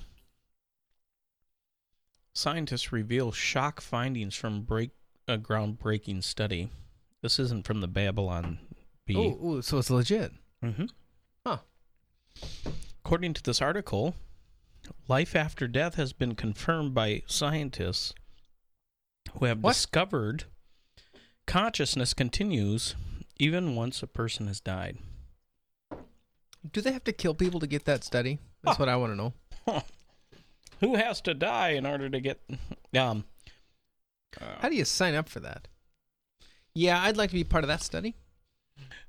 Scientists 2.35 2.91
reveal 2.91 3.31
shock 3.31 3.81
findings 3.81 4.35
from 4.35 4.63
break 4.63 4.91
a 5.29 5.37
groundbreaking 5.39 6.23
study. 6.23 6.71
This 7.23 7.39
isn't 7.39 7.67
from 7.67 7.81
the 7.81 7.89
Babylon 7.89 8.59
Bee. 9.07 9.17
oh, 9.17 9.61
so 9.61 9.79
it's 9.79 9.91
legit. 9.91 10.33
Mm-hmm. 10.65 10.87
Huh. 11.47 11.59
According 13.05 13.35
to 13.35 13.43
this 13.43 13.61
article, 13.63 14.15
life 15.09 15.35
after 15.35 15.67
death 15.69 15.95
has 15.95 16.13
been 16.13 16.35
confirmed 16.35 16.95
by 16.95 17.23
scientists 17.27 18.15
who 19.39 19.47
have 19.47 19.61
What? 19.63 19.73
discovered 19.73 20.45
consciousness 21.47 22.15
continues 22.15 22.95
even 23.39 23.75
once 23.77 24.03
a 24.03 24.07
person 24.07 24.47
has 24.47 24.61
died. 24.61 24.99
Do 26.73 26.81
they 26.81 26.93
have 26.93 27.05
to 27.05 27.13
kill 27.13 27.35
people 27.35 27.61
to 27.61 27.67
get 27.67 27.85
that 27.85 28.03
study? 28.03 28.39
That's 28.65 28.79
what 28.79 28.89
I 28.89 28.97
want 28.97 29.13
to 29.13 29.17
know. 29.17 29.83
Who 30.81 30.97
has 30.97 31.21
to 31.23 31.33
die 31.35 31.71
in 31.71 31.87
order 31.87 32.09
to 32.11 32.21
get 32.21 32.41
um 32.99 33.25
How 34.61 34.69
do 34.69 34.77
you 34.77 34.85
sign 34.85 35.15
up 35.15 35.29
for 35.29 35.41
that? 35.41 35.69
Yeah, 36.75 37.01
I'd 37.03 37.17
like 37.17 37.31
to 37.31 37.35
be 37.35 37.45
part 37.45 37.65
of 37.65 37.69
that 37.69 37.83
study. 37.83 38.15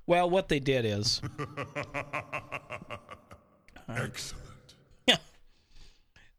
well 0.05 0.29
what 0.29 0.47
they 0.49 0.59
did 0.59 0.85
is 0.85 1.21
Excellent. 3.89 4.75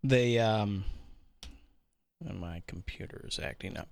they 0.03 0.39
um 0.39 0.85
my 2.25 2.63
computer 2.67 3.25
is 3.29 3.39
acting 3.39 3.77
up. 3.77 3.89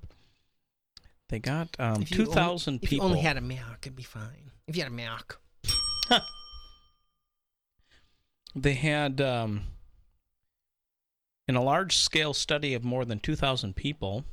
They 1.29 1.39
got 1.39 1.77
um 1.79 2.05
two 2.05 2.27
thousand 2.27 2.75
only- 2.75 2.87
people 2.87 3.07
If 3.07 3.11
you 3.11 3.17
only 3.17 3.21
had 3.21 3.37
a 3.37 3.41
Mac, 3.41 3.79
it'd 3.83 3.97
be 3.97 4.03
fine. 4.03 4.51
If 4.67 4.77
you 4.77 4.83
had 4.83 4.93
a 4.93 4.95
Mac. 4.95 5.37
they 8.55 8.75
had 8.75 9.21
um, 9.21 9.65
in 11.49 11.57
a 11.57 11.63
large 11.63 11.97
scale 11.97 12.33
study 12.33 12.75
of 12.75 12.85
more 12.85 13.05
than 13.05 13.19
2000 13.19 13.75
people 13.77 14.25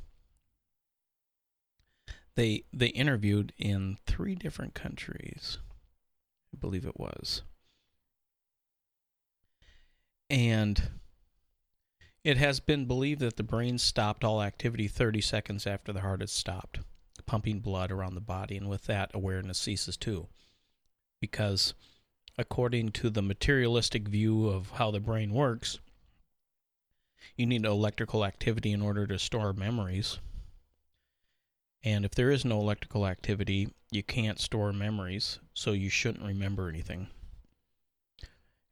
they 2.35 2.63
they 2.73 2.87
interviewed 2.87 3.53
in 3.57 3.97
three 4.05 4.35
different 4.35 4.73
countries 4.73 5.59
i 6.53 6.57
believe 6.59 6.85
it 6.85 6.99
was 6.99 7.43
and 10.29 10.89
it 12.23 12.37
has 12.37 12.59
been 12.59 12.85
believed 12.85 13.19
that 13.19 13.35
the 13.35 13.43
brain 13.43 13.77
stopped 13.77 14.23
all 14.23 14.41
activity 14.41 14.87
30 14.87 15.21
seconds 15.21 15.67
after 15.67 15.91
the 15.91 16.01
heart 16.01 16.21
has 16.21 16.31
stopped 16.31 16.79
pumping 17.25 17.59
blood 17.59 17.91
around 17.91 18.15
the 18.15 18.21
body 18.21 18.57
and 18.57 18.69
with 18.69 18.85
that 18.85 19.11
awareness 19.13 19.57
ceases 19.57 19.95
too 19.95 20.27
because 21.21 21.73
according 22.37 22.91
to 22.91 23.09
the 23.09 23.21
materialistic 23.21 24.07
view 24.07 24.47
of 24.47 24.71
how 24.71 24.91
the 24.91 24.99
brain 24.99 25.31
works, 25.31 25.79
you 27.37 27.45
need 27.45 27.65
electrical 27.65 28.25
activity 28.25 28.71
in 28.71 28.81
order 28.81 29.07
to 29.07 29.19
store 29.19 29.53
memories. 29.53 30.19
And 31.83 32.05
if 32.05 32.15
there 32.15 32.31
is 32.31 32.45
no 32.45 32.59
electrical 32.59 33.05
activity, 33.05 33.69
you 33.91 34.03
can't 34.03 34.39
store 34.39 34.71
memories, 34.71 35.39
so 35.53 35.73
you 35.73 35.89
shouldn't 35.89 36.25
remember 36.25 36.69
anything. 36.69 37.07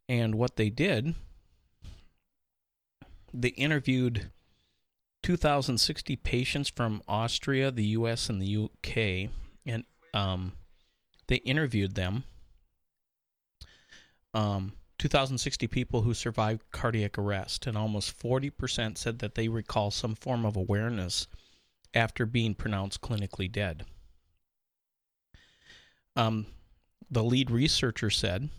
And 0.08 0.36
what 0.36 0.56
they 0.56 0.70
did, 0.70 1.14
they 3.34 3.50
interviewed 3.50 4.32
2,060 5.24 6.16
patients 6.18 6.70
from 6.70 7.02
Austria, 7.08 7.70
the 7.70 7.86
U.S., 7.86 8.30
and 8.30 8.42
the 8.42 8.48
U.K., 8.48 9.30
and 9.66 9.84
um, 10.14 10.54
they 11.28 11.38
interviewed 11.38 11.96
them. 11.96 12.24
Um, 14.34 14.74
2,060 15.00 15.68
people 15.68 16.02
who 16.02 16.14
survived 16.14 16.64
cardiac 16.72 17.18
arrest, 17.18 17.68
and 17.68 17.78
almost 17.78 18.18
40% 18.18 18.98
said 18.98 19.20
that 19.20 19.36
they 19.36 19.48
recall 19.48 19.92
some 19.92 20.16
form 20.16 20.46
of 20.46 20.56
awareness 20.56 21.28
after 21.94 22.26
being 22.26 22.56
pronounced 22.56 23.02
clinically 23.02 23.52
dead. 23.52 23.86
Um, 26.16 26.48
the 27.10 27.24
lead 27.24 27.52
researcher 27.52 28.10
said 28.10 28.50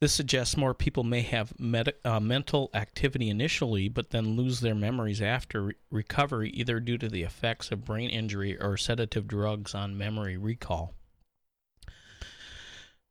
this 0.00 0.14
suggests 0.14 0.56
more 0.56 0.72
people 0.72 1.04
may 1.04 1.20
have 1.20 1.58
med- 1.60 1.92
uh, 2.06 2.20
mental 2.20 2.70
activity 2.72 3.28
initially, 3.28 3.88
but 3.88 4.10
then 4.10 4.34
lose 4.34 4.60
their 4.60 4.74
memories 4.74 5.20
after 5.20 5.62
re- 5.62 5.74
recovery, 5.90 6.48
either 6.50 6.80
due 6.80 6.96
to 6.96 7.08
the 7.08 7.22
effects 7.22 7.70
of 7.70 7.84
brain 7.84 8.08
injury 8.08 8.58
or 8.58 8.78
sedative 8.78 9.28
drugs 9.28 9.74
on 9.74 9.98
memory 9.98 10.38
recall. 10.38 10.94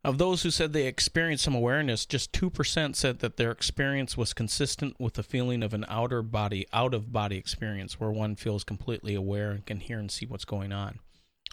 Of 0.02 0.18
those 0.18 0.44
who 0.44 0.52
said 0.52 0.72
they 0.72 0.88
experienced 0.88 1.44
some 1.44 1.56
awareness, 1.56 2.06
just 2.06 2.32
2% 2.32 2.96
said 2.96 3.20
that 3.20 3.36
their 3.36 3.52
experience 3.52 4.16
was 4.16 4.34
consistent 4.34 4.96
with 4.98 5.16
the 5.16 5.24
feeling 5.24 5.62
of 5.62 5.74
an 5.74 5.86
outer 5.90 6.22
body, 6.22 6.66
out 6.72 6.94
of 6.94 7.12
body 7.12 7.36
experience 7.36 8.00
where 8.00 8.12
one 8.12 8.36
feels 8.36 8.64
completely 8.64 9.14
aware 9.14 9.52
and 9.52 9.66
can 9.66 9.82
hear 9.82 10.00
and 10.00 10.10
see 10.10 10.26
what's 10.26 10.46
going 10.46 10.72
on. 10.72 11.00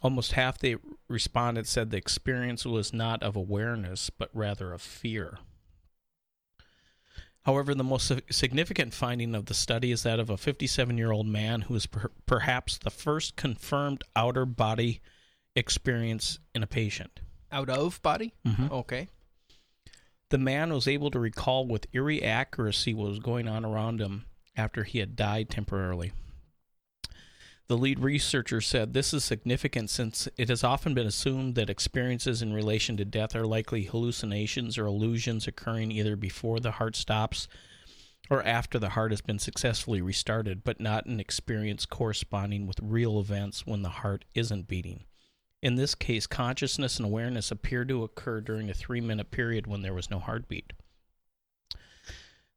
Almost 0.00 0.32
half 0.32 0.58
the 0.58 0.76
respondents 1.08 1.70
said 1.70 1.90
the 1.90 1.96
experience 1.96 2.64
was 2.64 2.92
not 2.92 3.20
of 3.22 3.34
awareness, 3.34 4.10
but 4.10 4.30
rather 4.32 4.72
of 4.72 4.80
fear. 4.80 5.38
However, 7.42 7.74
the 7.74 7.84
most 7.84 8.12
significant 8.30 8.94
finding 8.94 9.34
of 9.34 9.46
the 9.46 9.54
study 9.54 9.90
is 9.90 10.04
that 10.04 10.20
of 10.20 10.30
a 10.30 10.36
57 10.36 10.96
year 10.96 11.10
old 11.10 11.26
man 11.26 11.62
who 11.62 11.74
is 11.74 11.86
per- 11.86 12.12
perhaps 12.26 12.78
the 12.78 12.90
first 12.90 13.34
confirmed 13.34 14.04
outer 14.14 14.44
body 14.44 15.00
experience 15.56 16.38
in 16.54 16.62
a 16.62 16.66
patient. 16.66 17.20
Out 17.56 17.70
of 17.70 18.02
body? 18.02 18.34
Mhm. 18.46 18.70
Okay. 18.70 19.08
The 20.28 20.36
man 20.36 20.74
was 20.74 20.86
able 20.86 21.10
to 21.10 21.18
recall 21.18 21.66
with 21.66 21.86
eerie 21.94 22.22
accuracy 22.22 22.92
what 22.92 23.08
was 23.08 23.18
going 23.18 23.48
on 23.48 23.64
around 23.64 23.98
him 23.98 24.26
after 24.54 24.84
he 24.84 24.98
had 24.98 25.16
died 25.16 25.48
temporarily. 25.48 26.12
The 27.68 27.78
lead 27.78 27.98
researcher 27.98 28.60
said 28.60 28.92
this 28.92 29.14
is 29.14 29.24
significant 29.24 29.88
since 29.88 30.28
it 30.36 30.50
has 30.50 30.62
often 30.62 30.92
been 30.92 31.06
assumed 31.06 31.54
that 31.54 31.70
experiences 31.70 32.42
in 32.42 32.52
relation 32.52 32.98
to 32.98 33.06
death 33.06 33.34
are 33.34 33.46
likely 33.46 33.84
hallucinations 33.84 34.76
or 34.76 34.84
illusions 34.84 35.46
occurring 35.46 35.90
either 35.90 36.14
before 36.14 36.60
the 36.60 36.72
heart 36.72 36.94
stops 36.94 37.48
or 38.28 38.42
after 38.42 38.78
the 38.78 38.90
heart 38.90 39.12
has 39.12 39.22
been 39.22 39.38
successfully 39.38 40.02
restarted, 40.02 40.62
but 40.62 40.78
not 40.78 41.06
an 41.06 41.20
experience 41.20 41.86
corresponding 41.86 42.66
with 42.66 42.80
real 42.82 43.18
events 43.18 43.66
when 43.66 43.80
the 43.80 43.88
heart 43.88 44.26
isn't 44.34 44.68
beating. 44.68 45.04
In 45.62 45.76
this 45.76 45.94
case, 45.94 46.26
consciousness 46.26 46.98
and 46.98 47.06
awareness 47.06 47.50
appear 47.50 47.84
to 47.84 48.04
occur 48.04 48.40
during 48.40 48.68
a 48.70 48.74
three 48.74 49.00
minute 49.00 49.30
period 49.30 49.66
when 49.66 49.82
there 49.82 49.94
was 49.94 50.10
no 50.10 50.18
heartbeat. 50.18 50.72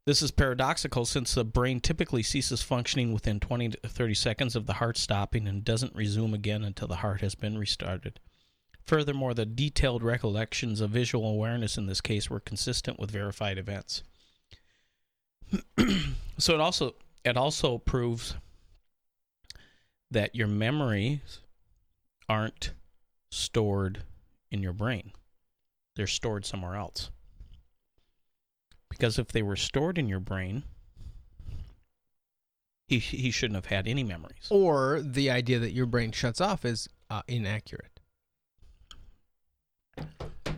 This 0.05 0.21
is 0.21 0.31
paradoxical 0.31 1.05
since 1.05 1.35
the 1.35 1.45
brain 1.45 1.81
typically 1.81 2.23
ceases 2.23 2.63
functioning 2.63 3.13
within 3.13 3.39
20 3.39 3.69
to 3.69 3.77
30 3.87 4.13
seconds 4.15 4.55
of 4.55 4.65
the 4.65 4.73
heart 4.73 4.97
stopping 4.97 5.47
and 5.47 5.63
doesn't 5.63 5.95
resume 5.95 6.33
again 6.33 6.63
until 6.63 6.87
the 6.87 6.97
heart 6.97 7.21
has 7.21 7.35
been 7.35 7.57
restarted. 7.57 8.19
Furthermore, 8.85 9.35
the 9.35 9.45
detailed 9.45 10.01
recollections 10.01 10.81
of 10.81 10.89
visual 10.89 11.29
awareness 11.29 11.77
in 11.77 11.85
this 11.85 12.01
case 12.01 12.27
were 12.27 12.39
consistent 12.39 12.99
with 12.99 13.11
verified 13.11 13.59
events. 13.59 14.01
so 16.39 16.55
it 16.55 16.59
also 16.59 16.95
it 17.23 17.37
also 17.37 17.77
proves 17.77 18.35
that 20.09 20.35
your 20.35 20.47
memories 20.47 21.39
aren't 22.27 22.71
stored 23.31 24.03
in 24.51 24.61
your 24.61 24.73
brain. 24.73 25.11
They're 25.95 26.07
stored 26.07 26.45
somewhere 26.45 26.75
else. 26.75 27.11
Because 28.89 29.19
if 29.19 29.27
they 29.29 29.41
were 29.41 29.55
stored 29.55 29.97
in 29.97 30.07
your 30.07 30.19
brain, 30.19 30.63
he 32.87 32.97
he 32.99 33.29
shouldn't 33.31 33.55
have 33.55 33.65
had 33.67 33.87
any 33.87 34.03
memories. 34.03 34.47
Or 34.49 34.99
the 35.01 35.29
idea 35.29 35.59
that 35.59 35.71
your 35.71 35.85
brain 35.85 36.11
shuts 36.11 36.41
off 36.41 36.65
is 36.65 36.89
uh, 37.09 37.21
inaccurate. 37.27 37.99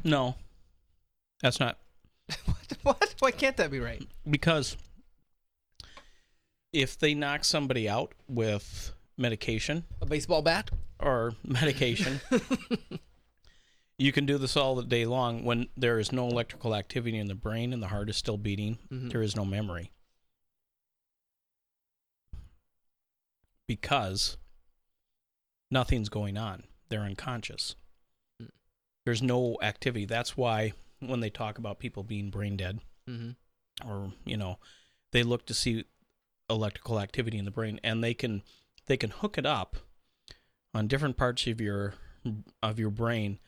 No. 0.03 0.35
That's 1.41 1.59
not 1.59 1.77
What? 2.83 3.15
Why 3.19 3.31
can't 3.31 3.57
that 3.57 3.71
be 3.71 3.79
right? 3.79 4.01
because 4.29 4.77
if 6.71 6.97
they 6.97 7.13
knock 7.13 7.43
somebody 7.43 7.89
out 7.89 8.13
with 8.29 8.93
medication, 9.17 9.85
A 10.01 10.05
baseball 10.05 10.41
bat? 10.41 10.69
or 10.99 11.33
medication. 11.43 12.21
you 13.97 14.11
can 14.11 14.25
do 14.25 14.37
this 14.37 14.55
all 14.57 14.75
the 14.75 14.83
day 14.83 15.05
long 15.05 15.43
when 15.43 15.67
there 15.77 15.99
is 15.99 16.11
no 16.11 16.27
electrical 16.27 16.75
activity 16.75 17.17
in 17.17 17.27
the 17.27 17.35
brain 17.35 17.73
and 17.73 17.81
the 17.81 17.87
heart 17.87 18.09
is 18.09 18.17
still 18.17 18.37
beating. 18.37 18.77
Mhm. 18.91 19.11
there 19.11 19.21
is 19.21 19.35
no 19.35 19.45
memory. 19.45 19.91
Because 23.67 24.37
nothing's 25.69 26.09
going 26.09 26.37
on. 26.37 26.63
They're 26.89 27.01
unconscious. 27.01 27.75
There's 29.05 29.21
no 29.21 29.57
activity. 29.61 30.05
That's 30.05 30.35
why 30.37 30.73
when 30.99 31.21
they 31.21 31.29
talk 31.29 31.57
about 31.57 31.79
people 31.79 32.03
being 32.03 32.29
brain 32.29 32.57
dead, 32.57 32.79
Mhm. 33.07 33.35
or 33.85 34.13
you 34.25 34.37
know, 34.37 34.59
they 35.11 35.23
look 35.23 35.45
to 35.47 35.53
see 35.53 35.85
electrical 36.49 36.99
activity 36.99 37.37
in 37.37 37.45
the 37.45 37.51
brain, 37.51 37.79
and 37.83 38.03
they 38.03 38.13
can 38.13 38.43
they 38.87 38.97
can 38.97 39.09
hook 39.09 39.37
it 39.37 39.45
up 39.45 39.77
on 40.73 40.87
different 40.87 41.17
parts 41.17 41.47
of 41.47 41.59
your 41.61 41.93
of 42.61 42.79
your 42.79 42.89
brain 42.91 43.39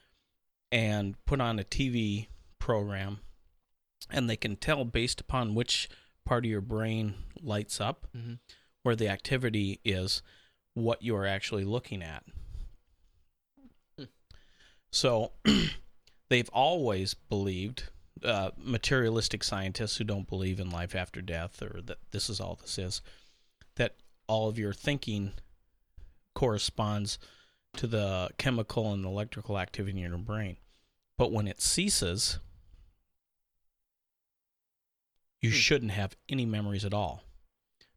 and 0.72 1.16
put 1.26 1.40
on 1.40 1.60
a 1.60 1.64
TV 1.64 2.28
program 2.60 3.20
and 4.10 4.30
they 4.30 4.36
can 4.36 4.56
tell 4.56 4.84
based 4.86 5.22
upon 5.22 5.54
which 5.56 5.88
part 6.26 6.46
of 6.46 6.50
your 6.52 6.62
brain 6.62 7.14
lights 7.42 7.80
up 7.80 8.08
Mhm. 8.16 8.40
where 8.82 8.96
the 8.96 9.08
activity 9.08 9.80
is 9.86 10.22
what 10.74 11.04
you're 11.04 11.26
actually 11.28 11.64
looking 11.64 12.02
at. 12.02 12.24
So 14.92 15.32
they've 16.30 16.50
always 16.50 17.14
believed 17.14 17.90
uh, 18.24 18.52
materialistic 18.58 19.44
scientists 19.44 19.98
who 19.98 20.04
don't 20.04 20.30
believe 20.30 20.60
in 20.60 20.70
life 20.70 20.96
after 20.96 21.22
death 21.22 21.62
or 21.62 21.82
that 21.82 21.98
this 22.12 22.30
is 22.30 22.40
all 22.40 22.56
this 22.62 22.78
is 22.78 23.02
that 23.76 23.96
all 24.28 24.50
of 24.50 24.58
your 24.58 24.74
thinking 24.74 25.34
corresponds 26.34 27.20
to 27.78 27.88
the 27.88 28.30
chemical 28.38 28.92
and 28.94 29.06
electrical 29.06 29.58
activity 29.58 30.02
in 30.02 30.10
your 30.10 30.18
brain. 30.18 30.58
But 31.18 31.32
when 31.32 31.48
it 31.48 31.62
ceases, 31.62 32.40
you 35.42 35.50
hmm. 35.50 35.56
shouldn't 35.56 35.92
have 35.92 36.16
any 36.30 36.46
memories 36.46 36.86
at 36.86 36.94
all. 36.94 37.24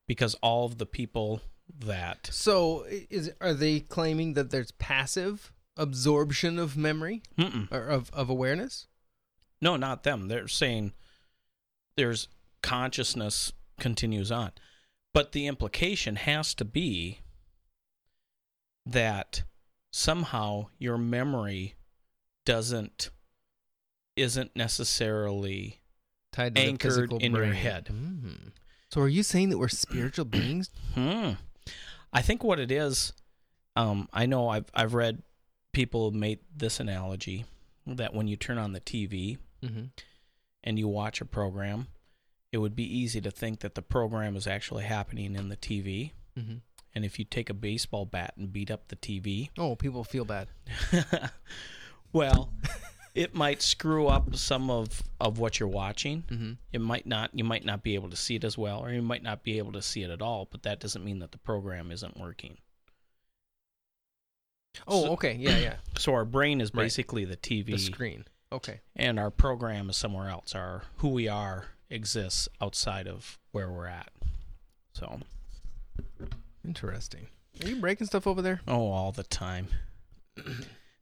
Because 0.06 0.34
all 0.36 0.66
of 0.66 0.78
the 0.78 0.86
people 0.86 1.40
that 1.80 2.28
So 2.30 2.86
is 2.88 3.32
are 3.40 3.54
they 3.54 3.80
claiming 3.80 4.34
that 4.34 4.50
there's 4.50 4.70
passive 4.72 5.52
absorption 5.76 6.58
of 6.58 6.76
memory 6.76 7.22
Mm-mm. 7.36 7.70
or 7.72 7.88
of, 7.88 8.10
of 8.12 8.30
awareness? 8.30 8.86
No, 9.60 9.76
not 9.76 10.04
them. 10.04 10.28
They're 10.28 10.48
saying 10.48 10.92
there's 11.96 12.28
consciousness 12.62 13.52
continues 13.80 14.30
on. 14.30 14.52
But 15.16 15.32
the 15.32 15.46
implication 15.46 16.16
has 16.16 16.52
to 16.56 16.64
be 16.66 17.20
that 18.84 19.44
somehow 19.90 20.66
your 20.78 20.98
memory 20.98 21.74
doesn't 22.44 23.08
isn't 24.14 24.54
necessarily 24.54 25.80
Tied 26.32 26.54
to 26.56 26.60
anchored 26.60 27.14
in 27.14 27.34
your 27.34 27.46
head. 27.46 27.86
Mm. 27.90 28.52
So 28.90 29.00
are 29.00 29.08
you 29.08 29.22
saying 29.22 29.48
that 29.48 29.56
we're 29.56 29.68
spiritual 29.68 30.26
beings? 30.26 30.68
Hmm. 30.94 31.30
I 32.12 32.20
think 32.20 32.44
what 32.44 32.58
it 32.60 32.70
is, 32.70 33.14
um, 33.74 34.10
I 34.12 34.26
know 34.26 34.50
I've 34.50 34.70
I've 34.74 34.92
read 34.92 35.22
people 35.72 36.10
make 36.10 36.42
this 36.54 36.78
analogy 36.78 37.46
that 37.86 38.12
when 38.12 38.28
you 38.28 38.36
turn 38.36 38.58
on 38.58 38.74
the 38.74 38.80
TV 38.80 39.38
Mhm. 39.64 39.92
and 40.62 40.78
you 40.78 40.88
watch 40.88 41.22
a 41.22 41.24
program, 41.24 41.86
it 42.56 42.60
would 42.60 42.74
be 42.74 42.84
easy 42.98 43.20
to 43.20 43.30
think 43.30 43.60
that 43.60 43.74
the 43.74 43.82
program 43.82 44.34
is 44.34 44.46
actually 44.46 44.84
happening 44.84 45.34
in 45.36 45.50
the 45.50 45.56
TV. 45.58 46.12
Mhm. 46.38 46.62
And 46.94 47.04
if 47.04 47.18
you 47.18 47.26
take 47.26 47.50
a 47.50 47.54
baseball 47.54 48.06
bat 48.06 48.32
and 48.38 48.50
beat 48.50 48.70
up 48.70 48.88
the 48.88 48.96
TV, 48.96 49.50
Oh, 49.58 49.76
people 49.76 50.04
feel 50.04 50.24
bad. 50.24 50.48
well, 52.14 52.50
it 53.14 53.34
might 53.34 53.60
screw 53.60 54.06
up 54.06 54.34
some 54.36 54.70
of, 54.70 55.02
of 55.20 55.38
what 55.38 55.60
you're 55.60 55.68
watching. 55.68 56.22
Mhm. 56.22 56.56
It 56.72 56.80
might 56.80 57.04
not. 57.06 57.30
You 57.34 57.44
might 57.44 57.66
not 57.66 57.82
be 57.82 57.94
able 57.94 58.08
to 58.08 58.16
see 58.16 58.36
it 58.36 58.44
as 58.44 58.56
well, 58.56 58.80
or 58.80 58.90
you 58.90 59.02
might 59.02 59.22
not 59.22 59.42
be 59.42 59.58
able 59.58 59.72
to 59.72 59.82
see 59.82 60.02
it 60.02 60.08
at 60.10 60.22
all. 60.22 60.48
But 60.50 60.62
that 60.62 60.80
doesn't 60.80 61.04
mean 61.04 61.18
that 61.18 61.32
the 61.32 61.38
program 61.38 61.90
isn't 61.90 62.16
working. 62.18 62.56
Oh, 64.86 65.04
So- 65.04 65.12
okay. 65.12 65.34
Yeah, 65.34 65.58
yeah. 65.58 65.76
So 65.98 66.14
our 66.14 66.24
brain 66.24 66.60
is 66.62 66.72
Right. 66.72 66.84
basically 66.84 67.24
the 67.26 67.36
TV 67.36 67.72
The 67.72 67.78
screen. 67.78 68.24
Okay. 68.52 68.80
and 68.94 69.18
our 69.18 69.30
program 69.30 69.90
is 69.90 69.96
somewhere 69.96 70.30
else. 70.30 70.54
Our 70.54 70.84
who 70.98 71.08
we 71.08 71.28
are 71.28 71.66
exists 71.90 72.48
outside 72.60 73.06
of 73.06 73.38
where 73.52 73.70
we're 73.70 73.86
at. 73.86 74.10
So 74.94 75.20
Interesting. 76.64 77.28
Are 77.62 77.68
you 77.68 77.76
breaking 77.76 78.06
stuff 78.06 78.26
over 78.26 78.42
there? 78.42 78.60
Oh, 78.66 78.90
all 78.90 79.12
the 79.12 79.22
time. 79.24 79.68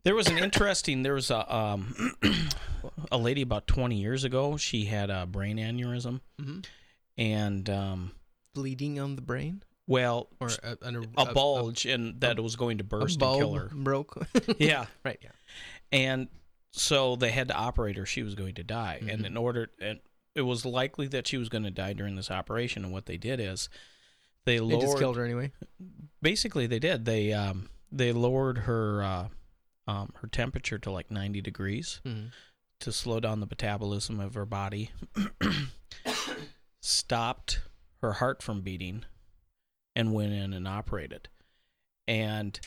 There 0.05 0.15
was 0.15 0.27
an 0.29 0.37
interesting. 0.37 1.03
There 1.03 1.15
was 1.15 1.31
a 1.31 1.51
um, 1.57 2.13
a 3.11 3.17
lady 3.17 3.41
about 3.41 3.67
twenty 3.67 3.97
years 3.97 4.23
ago. 4.25 4.59
She 4.59 4.85
had 4.85 5.09
a 5.09 5.25
brain 5.25 5.57
aneurysm, 5.57 6.21
Mhm. 6.39 6.67
and 7.17 7.71
um, 7.71 8.13
Bleeding 8.55 9.01
on 9.01 9.17
the 9.17 9.23
brain? 9.23 9.63
well, 9.87 10.29
Or 10.43 10.51
a, 10.63 10.77
an- 10.83 11.07
a 11.17 11.33
bulge, 11.33 11.87
and 11.87 12.21
that 12.21 12.39
was 12.39 12.55
going 12.55 12.77
to 12.77 12.85
burst 12.85 13.23
and 13.23 13.39
kill 13.39 13.55
her. 13.55 13.71
broke. 13.73 14.27
yeah, 14.59 14.85
Right, 15.07 15.19
yeah. 15.23 15.31
And 15.91 16.29
so 16.73 17.17
they 17.17 17.31
had 17.31 17.49
to 17.49 17.55
operate 17.55 17.97
her. 17.97 18.05
She 18.05 18.23
was 18.23 18.35
going 18.35 18.57
to 18.57 18.63
die, 18.63 18.99
and 19.09 19.23
Mhm. 19.23 19.27
in 19.29 19.37
order, 19.39 19.71
and 19.81 20.01
it 20.35 20.43
was 20.43 20.65
likely 20.65 21.07
that 21.09 21.27
she 21.27 21.37
was 21.37 21.49
going 21.49 21.65
to 21.65 21.71
die 21.71 21.93
during 21.93 22.17
this 22.17 22.31
operation. 22.31 22.85
And 22.85 22.93
what 22.93 23.07
they 23.07 23.17
did 23.17 23.41
is 23.41 23.69
they 24.45 24.57
They 24.57 24.61
lowered. 24.61 24.81
just 24.81 24.99
killed 24.99 25.17
her 25.17 25.25
anyway. 25.25 25.53
Basically, 26.23 26.67
they 26.67 26.79
did. 26.79 27.05
They 27.05 27.33
um 27.33 27.69
they 27.93 28.13
lowered 28.13 28.59
her 28.59 29.03
uh, 29.03 29.29
um 29.87 30.13
her 30.17 30.27
temperature 30.29 30.79
to 30.79 30.91
like 30.91 31.11
ninety 31.11 31.41
degrees 31.41 32.01
Mhm. 32.05 32.31
to 32.81 32.93
slow 32.93 33.21
down 33.21 33.41
the 33.41 33.47
metabolism 33.47 34.19
of 34.21 34.35
her 34.35 34.47
body. 34.47 34.91
Stopped 36.81 37.61
her 38.03 38.15
heart 38.15 38.43
from 38.43 38.61
beating, 38.61 39.05
and 39.97 40.13
went 40.13 40.33
in 40.35 40.53
and 40.53 40.69
operated. 40.69 41.29
And 42.07 42.61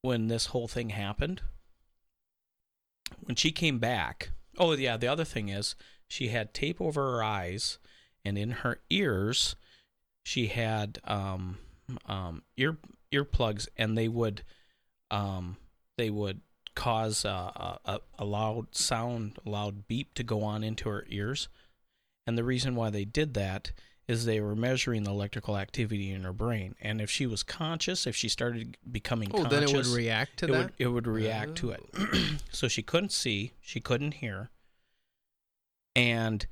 when 0.00 0.28
this 0.28 0.46
whole 0.46 0.68
thing 0.68 0.88
happened, 0.90 1.42
when 3.20 3.36
she 3.36 3.52
came 3.52 3.78
back, 3.78 4.30
oh 4.56 4.72
yeah, 4.72 4.96
the 4.96 5.08
other 5.08 5.24
thing 5.26 5.50
is 5.50 5.74
she 6.12 6.28
had 6.28 6.52
tape 6.52 6.78
over 6.78 7.12
her 7.12 7.22
eyes, 7.22 7.78
and 8.22 8.36
in 8.36 8.50
her 8.50 8.80
ears, 8.90 9.56
she 10.22 10.48
had 10.48 10.98
um, 11.04 11.56
um, 12.04 12.42
ear 12.58 12.76
earplugs, 13.10 13.66
and 13.78 13.96
they 13.96 14.08
would 14.08 14.42
um, 15.10 15.56
they 15.96 16.10
would 16.10 16.42
cause 16.74 17.24
a, 17.24 17.78
a, 17.86 18.00
a 18.18 18.26
loud 18.26 18.74
sound, 18.76 19.38
a 19.46 19.48
loud 19.48 19.88
beep 19.88 20.12
to 20.12 20.22
go 20.22 20.42
on 20.42 20.62
into 20.62 20.90
her 20.90 21.06
ears. 21.08 21.48
And 22.26 22.36
the 22.36 22.44
reason 22.44 22.74
why 22.74 22.90
they 22.90 23.06
did 23.06 23.32
that 23.34 23.72
is 24.06 24.26
they 24.26 24.40
were 24.40 24.54
measuring 24.54 25.04
the 25.04 25.10
electrical 25.10 25.56
activity 25.56 26.10
in 26.10 26.24
her 26.24 26.32
brain. 26.34 26.74
And 26.82 27.00
if 27.00 27.10
she 27.10 27.26
was 27.26 27.42
conscious, 27.42 28.06
if 28.06 28.14
she 28.14 28.28
started 28.28 28.76
becoming 28.90 29.30
Oh, 29.32 29.44
conscious, 29.44 29.50
then 29.50 29.62
it 29.62 29.74
would 29.74 29.86
react 29.86 30.38
to 30.40 30.44
it 30.44 30.52
that? 30.52 30.58
Would, 30.58 30.72
it 30.78 30.86
would 30.88 31.06
react 31.06 31.56
to 31.56 31.70
it. 31.70 31.82
so 32.50 32.68
she 32.68 32.82
couldn't 32.82 33.12
see, 33.12 33.54
she 33.62 33.80
couldn't 33.80 34.14
hear. 34.14 34.50
And 35.94 36.46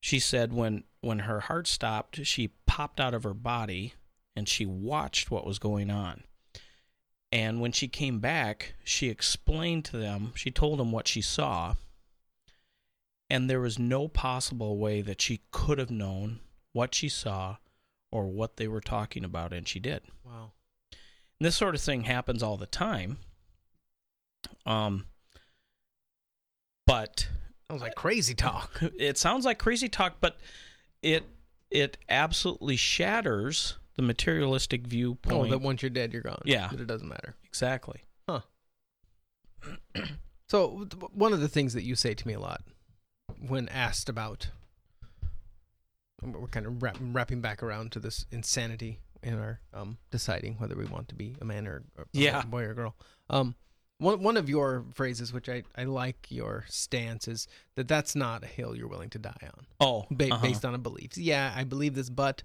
she 0.00 0.18
said 0.18 0.52
when 0.52 0.84
when 1.00 1.20
her 1.20 1.40
heart 1.40 1.66
stopped, 1.66 2.24
she 2.26 2.48
popped 2.66 3.00
out 3.00 3.14
of 3.14 3.22
her 3.22 3.34
body 3.34 3.94
and 4.34 4.48
she 4.48 4.66
watched 4.66 5.30
what 5.30 5.46
was 5.46 5.58
going 5.58 5.90
on. 5.90 6.24
And 7.32 7.60
when 7.60 7.72
she 7.72 7.88
came 7.88 8.20
back, 8.20 8.74
she 8.84 9.08
explained 9.08 9.84
to 9.86 9.96
them, 9.96 10.32
she 10.34 10.50
told 10.50 10.78
them 10.78 10.92
what 10.92 11.08
she 11.08 11.20
saw. 11.20 11.74
And 13.28 13.50
there 13.50 13.60
was 13.60 13.78
no 13.78 14.08
possible 14.08 14.78
way 14.78 15.02
that 15.02 15.20
she 15.20 15.40
could 15.50 15.78
have 15.78 15.90
known 15.90 16.40
what 16.72 16.94
she 16.94 17.08
saw 17.08 17.56
or 18.12 18.26
what 18.26 18.56
they 18.56 18.68
were 18.68 18.80
talking 18.80 19.24
about, 19.24 19.52
and 19.52 19.66
she 19.66 19.80
did. 19.80 20.02
Wow. 20.24 20.52
And 20.92 21.46
this 21.46 21.56
sort 21.56 21.74
of 21.74 21.80
thing 21.80 22.04
happens 22.04 22.42
all 22.42 22.56
the 22.56 22.66
time. 22.66 23.18
Um, 24.64 25.06
but 26.86 27.28
Sounds 27.70 27.82
like 27.82 27.94
crazy 27.94 28.34
talk. 28.34 28.80
It 28.98 29.18
sounds 29.18 29.44
like 29.44 29.58
crazy 29.58 29.88
talk, 29.88 30.16
but 30.20 30.36
it 31.02 31.24
it 31.70 31.98
absolutely 32.08 32.76
shatters 32.76 33.76
the 33.96 34.02
materialistic 34.02 34.86
viewpoint. 34.86 35.36
Oh, 35.36 35.50
that 35.50 35.60
once 35.60 35.82
you're 35.82 35.90
dead, 35.90 36.12
you're 36.12 36.22
gone. 36.22 36.42
Yeah. 36.44 36.68
That 36.68 36.80
it 36.80 36.86
doesn't 36.86 37.08
matter. 37.08 37.34
Exactly. 37.44 38.02
Huh. 38.28 38.40
so, 40.48 40.86
one 41.12 41.32
of 41.32 41.40
the 41.40 41.48
things 41.48 41.72
that 41.74 41.82
you 41.82 41.96
say 41.96 42.14
to 42.14 42.28
me 42.28 42.34
a 42.34 42.40
lot 42.40 42.62
when 43.48 43.68
asked 43.68 44.08
about, 44.08 44.48
we're 46.22 46.46
kind 46.48 46.66
of 46.66 46.82
wrap, 46.82 46.96
wrapping 47.00 47.40
back 47.40 47.62
around 47.62 47.90
to 47.92 47.98
this 48.00 48.26
insanity 48.30 49.00
in 49.22 49.34
our 49.38 49.60
um, 49.74 49.98
deciding 50.10 50.54
whether 50.54 50.76
we 50.76 50.84
want 50.84 51.08
to 51.08 51.14
be 51.14 51.34
a 51.40 51.44
man 51.44 51.66
or, 51.66 51.82
or 51.98 52.06
Yeah. 52.12 52.42
a 52.42 52.46
boy 52.46 52.62
or 52.62 52.74
girl. 52.74 52.94
Um, 53.28 53.56
one 53.98 54.22
one 54.22 54.36
of 54.36 54.48
your 54.48 54.84
phrases, 54.94 55.32
which 55.32 55.48
I, 55.48 55.62
I 55.76 55.84
like 55.84 56.26
your 56.30 56.64
stance, 56.68 57.28
is 57.28 57.48
that 57.76 57.88
that's 57.88 58.14
not 58.14 58.42
a 58.44 58.46
hill 58.46 58.76
you're 58.76 58.88
willing 58.88 59.10
to 59.10 59.18
die 59.18 59.36
on. 59.42 59.66
Oh, 59.80 60.04
ba- 60.10 60.32
uh-huh. 60.32 60.42
based 60.46 60.64
on 60.64 60.74
a 60.74 60.78
belief. 60.78 61.16
Yeah, 61.16 61.52
I 61.56 61.64
believe 61.64 61.94
this, 61.94 62.10
but 62.10 62.42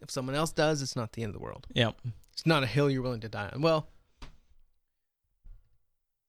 if 0.00 0.10
someone 0.10 0.34
else 0.36 0.52
does, 0.52 0.80
it's 0.82 0.96
not 0.96 1.12
the 1.12 1.22
end 1.22 1.30
of 1.30 1.34
the 1.34 1.44
world. 1.44 1.66
Yep. 1.74 1.96
It's 2.32 2.46
not 2.46 2.62
a 2.62 2.66
hill 2.66 2.88
you're 2.90 3.02
willing 3.02 3.20
to 3.20 3.28
die 3.28 3.50
on. 3.52 3.60
Well, 3.62 3.88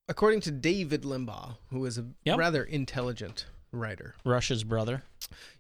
according 0.09 0.41
to 0.41 0.51
David 0.51 1.03
Limbaugh, 1.03 1.57
who 1.69 1.85
is 1.85 1.97
a 1.97 2.05
Yep. 2.26 2.38
rather 2.38 2.63
intelligent 2.63 3.45
writer. 3.72 4.15
Rush's 4.26 4.63
brother. 4.63 5.03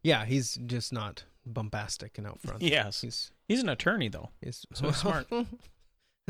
Yeah, 0.03 0.25
he's 0.25 0.55
just 0.65 0.91
not 0.91 1.23
bombastic 1.45 2.17
and 2.17 2.27
out 2.27 2.41
front. 2.41 2.61
Yes. 2.63 3.01
He's 3.01 3.31
He's 3.47 3.61
an 3.61 3.69
attorney 3.69 4.07
though. 4.09 4.29
he's 4.41 4.65
So 4.73 4.91
smart. 4.91 5.27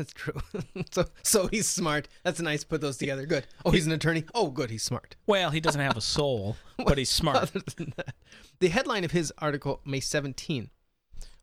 That's 0.02 0.14
true. 0.14 0.34
so 0.90 1.04
so 1.22 1.46
he's 1.46 1.68
smart. 1.68 2.08
That's 2.24 2.40
nice. 2.40 2.64
Put 2.64 2.80
those 2.80 2.96
together. 2.96 3.24
Good. 3.24 3.46
Oh, 3.64 3.70
he's 3.70 3.86
an 3.86 3.92
attorney. 3.92 4.24
Oh, 4.34 4.50
good. 4.50 4.68
He's 4.70 4.82
smart. 4.82 5.14
Well, 5.28 5.50
he 5.50 5.60
doesn't 5.60 5.80
have 5.80 5.96
a 5.96 6.00
soul, 6.00 6.56
but 6.84 6.98
he's 6.98 7.08
smart. 7.08 7.52
That, 7.52 8.14
the 8.58 8.68
headline 8.68 9.04
of 9.04 9.12
his 9.12 9.32
article, 9.38 9.80
May 9.84 10.00
17, 10.00 10.70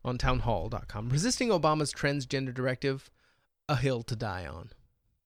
on 0.04 0.18
townhall.com 0.18 1.08
Resisting 1.08 1.48
Obama's 1.48 1.94
transgender 1.94 2.52
directive, 2.52 3.10
a 3.66 3.76
hill 3.76 4.02
to 4.02 4.14
die 4.14 4.44
on. 4.44 4.68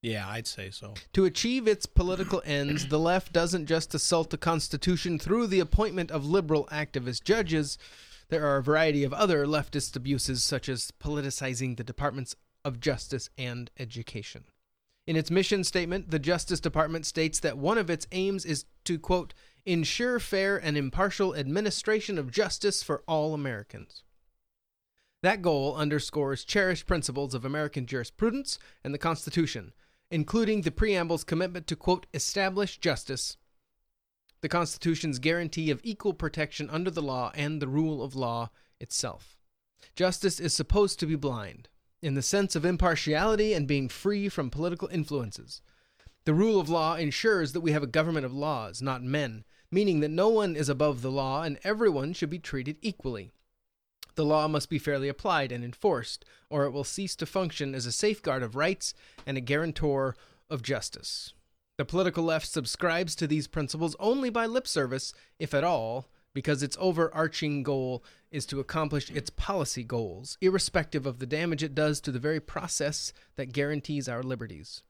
Yeah, 0.00 0.28
I'd 0.28 0.46
say 0.46 0.70
so. 0.70 0.94
To 1.14 1.24
achieve 1.24 1.66
its 1.66 1.86
political 1.86 2.40
ends, 2.44 2.86
the 2.86 3.00
left 3.00 3.32
doesn't 3.32 3.66
just 3.66 3.94
assault 3.94 4.30
the 4.30 4.38
Constitution 4.38 5.18
through 5.18 5.48
the 5.48 5.60
appointment 5.60 6.12
of 6.12 6.24
liberal 6.24 6.68
activist 6.70 7.24
judges. 7.24 7.78
There 8.28 8.46
are 8.46 8.58
a 8.58 8.62
variety 8.62 9.02
of 9.02 9.12
other 9.12 9.44
leftist 9.44 9.96
abuses, 9.96 10.44
such 10.44 10.68
as 10.68 10.92
politicizing 11.02 11.76
the 11.76 11.84
Departments 11.84 12.36
of 12.64 12.80
Justice 12.80 13.30
and 13.36 13.70
Education. 13.78 14.44
In 15.06 15.16
its 15.16 15.30
mission 15.30 15.64
statement, 15.64 16.10
the 16.10 16.18
Justice 16.18 16.60
Department 16.60 17.04
states 17.04 17.38
that 17.40 17.58
one 17.58 17.76
of 17.76 17.90
its 17.90 18.06
aims 18.12 18.46
is 18.46 18.64
to, 18.84 18.98
quote, 18.98 19.34
ensure 19.66 20.18
fair 20.18 20.56
and 20.56 20.76
impartial 20.76 21.34
administration 21.34 22.18
of 22.18 22.30
justice 22.30 22.82
for 22.82 23.02
all 23.06 23.34
Americans. 23.34 24.02
That 25.22 25.42
goal 25.42 25.74
underscores 25.74 26.44
cherished 26.44 26.86
principles 26.86 27.34
of 27.34 27.44
American 27.44 27.86
jurisprudence 27.86 28.58
and 28.82 28.92
the 28.92 28.98
Constitution, 28.98 29.72
including 30.10 30.62
the 30.62 30.70
preamble's 30.70 31.24
commitment 31.24 31.66
to, 31.68 31.76
quote, 31.76 32.06
establish 32.12 32.78
justice, 32.78 33.36
the 34.42 34.48
Constitution's 34.50 35.18
guarantee 35.18 35.70
of 35.70 35.80
equal 35.82 36.12
protection 36.12 36.68
under 36.68 36.90
the 36.90 37.00
law, 37.00 37.32
and 37.34 37.62
the 37.62 37.68
rule 37.68 38.02
of 38.02 38.14
law 38.14 38.50
itself. 38.78 39.38
Justice 39.96 40.38
is 40.40 40.52
supposed 40.52 40.98
to 41.00 41.06
be 41.06 41.16
blind, 41.16 41.68
in 42.04 42.14
the 42.14 42.22
sense 42.22 42.54
of 42.54 42.66
impartiality 42.66 43.54
and 43.54 43.66
being 43.66 43.88
free 43.88 44.28
from 44.28 44.50
political 44.50 44.88
influences. 44.88 45.62
The 46.26 46.34
rule 46.34 46.60
of 46.60 46.68
law 46.68 46.96
ensures 46.96 47.52
that 47.52 47.62
we 47.62 47.72
have 47.72 47.82
a 47.82 47.86
government 47.86 48.26
of 48.26 48.34
laws, 48.34 48.82
not 48.82 49.02
men, 49.02 49.44
meaning 49.70 50.00
that 50.00 50.10
no 50.10 50.28
one 50.28 50.54
is 50.54 50.68
above 50.68 51.00
the 51.00 51.10
law 51.10 51.42
and 51.42 51.58
everyone 51.64 52.12
should 52.12 52.28
be 52.28 52.38
treated 52.38 52.76
equally. 52.82 53.32
The 54.16 54.24
law 54.24 54.48
must 54.48 54.68
be 54.68 54.78
fairly 54.78 55.08
applied 55.08 55.50
and 55.50 55.64
enforced, 55.64 56.26
or 56.50 56.64
it 56.64 56.72
will 56.72 56.84
cease 56.84 57.16
to 57.16 57.26
function 57.26 57.74
as 57.74 57.86
a 57.86 57.92
safeguard 57.92 58.42
of 58.42 58.54
rights 58.54 58.92
and 59.26 59.38
a 59.38 59.40
guarantor 59.40 60.14
of 60.50 60.62
justice. 60.62 61.32
The 61.78 61.86
political 61.86 62.22
left 62.22 62.46
subscribes 62.46 63.16
to 63.16 63.26
these 63.26 63.48
principles 63.48 63.96
only 63.98 64.28
by 64.28 64.46
lip 64.46 64.68
service, 64.68 65.14
if 65.38 65.54
at 65.54 65.64
all, 65.64 66.08
because 66.34 66.62
its 66.62 66.76
overarching 66.78 67.62
goal 67.62 68.04
is 68.34 68.44
to 68.46 68.58
accomplish 68.58 69.10
its 69.10 69.30
policy 69.30 69.84
goals, 69.84 70.36
irrespective 70.40 71.06
of 71.06 71.20
the 71.20 71.26
damage 71.26 71.62
it 71.62 71.74
does 71.74 72.00
to 72.00 72.10
the 72.10 72.18
very 72.18 72.40
process 72.40 73.12
that 73.36 73.52
guarantees 73.52 74.08
our 74.08 74.24
liberties. 74.24 74.82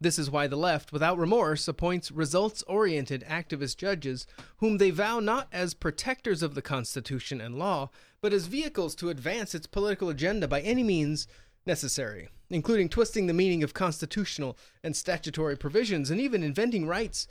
This 0.00 0.18
is 0.18 0.30
why 0.30 0.48
the 0.48 0.56
left, 0.56 0.92
without 0.92 1.18
remorse, 1.18 1.68
appoints 1.68 2.10
results 2.10 2.64
oriented 2.64 3.24
activist 3.28 3.76
judges 3.76 4.26
whom 4.56 4.78
they 4.78 4.90
vow 4.90 5.20
not 5.20 5.46
as 5.52 5.72
protectors 5.72 6.42
of 6.42 6.54
the 6.54 6.62
Constitution 6.62 7.40
and 7.40 7.58
law, 7.58 7.90
but 8.20 8.32
as 8.32 8.46
vehicles 8.46 8.96
to 8.96 9.10
advance 9.10 9.54
its 9.54 9.66
political 9.66 10.08
agenda 10.08 10.48
by 10.48 10.60
any 10.62 10.82
means 10.82 11.28
necessary, 11.66 12.28
including 12.48 12.88
twisting 12.88 13.26
the 13.26 13.34
meaning 13.34 13.62
of 13.62 13.72
constitutional 13.72 14.58
and 14.82 14.96
statutory 14.96 15.56
provisions 15.56 16.10
and 16.10 16.20
even 16.20 16.42
inventing 16.42 16.86
rights 16.86 17.28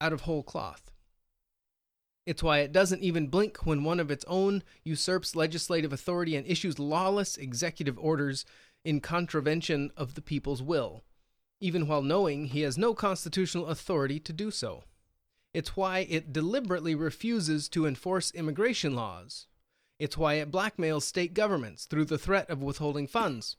out 0.00 0.12
of 0.12 0.22
whole 0.22 0.42
cloth. 0.42 0.90
It's 2.28 2.42
why 2.42 2.58
it 2.58 2.72
doesn't 2.72 3.02
even 3.02 3.28
blink 3.28 3.64
when 3.64 3.84
one 3.84 3.98
of 3.98 4.10
its 4.10 4.22
own 4.28 4.62
usurps 4.84 5.34
legislative 5.34 5.94
authority 5.94 6.36
and 6.36 6.46
issues 6.46 6.78
lawless 6.78 7.38
executive 7.38 7.98
orders 7.98 8.44
in 8.84 9.00
contravention 9.00 9.90
of 9.96 10.12
the 10.12 10.20
people's 10.20 10.62
will. 10.62 11.04
even 11.60 11.86
while 11.86 12.02
knowing 12.02 12.46
he 12.46 12.60
has 12.60 12.78
no 12.78 12.94
constitutional 12.94 13.66
authority 13.66 14.20
to 14.20 14.32
do 14.32 14.50
so. 14.50 14.84
It's 15.54 15.76
why 15.76 16.00
it 16.00 16.32
deliberately 16.32 16.94
refuses 16.94 17.68
to 17.70 17.86
enforce 17.86 18.30
immigration 18.32 18.94
laws. 18.94 19.46
It's 19.98 20.16
why 20.16 20.34
it 20.34 20.52
blackmails 20.52 21.02
state 21.02 21.34
governments 21.34 21.86
through 21.86 22.04
the 22.04 22.18
threat 22.18 22.48
of 22.48 22.62
withholding 22.62 23.06
funds 23.06 23.56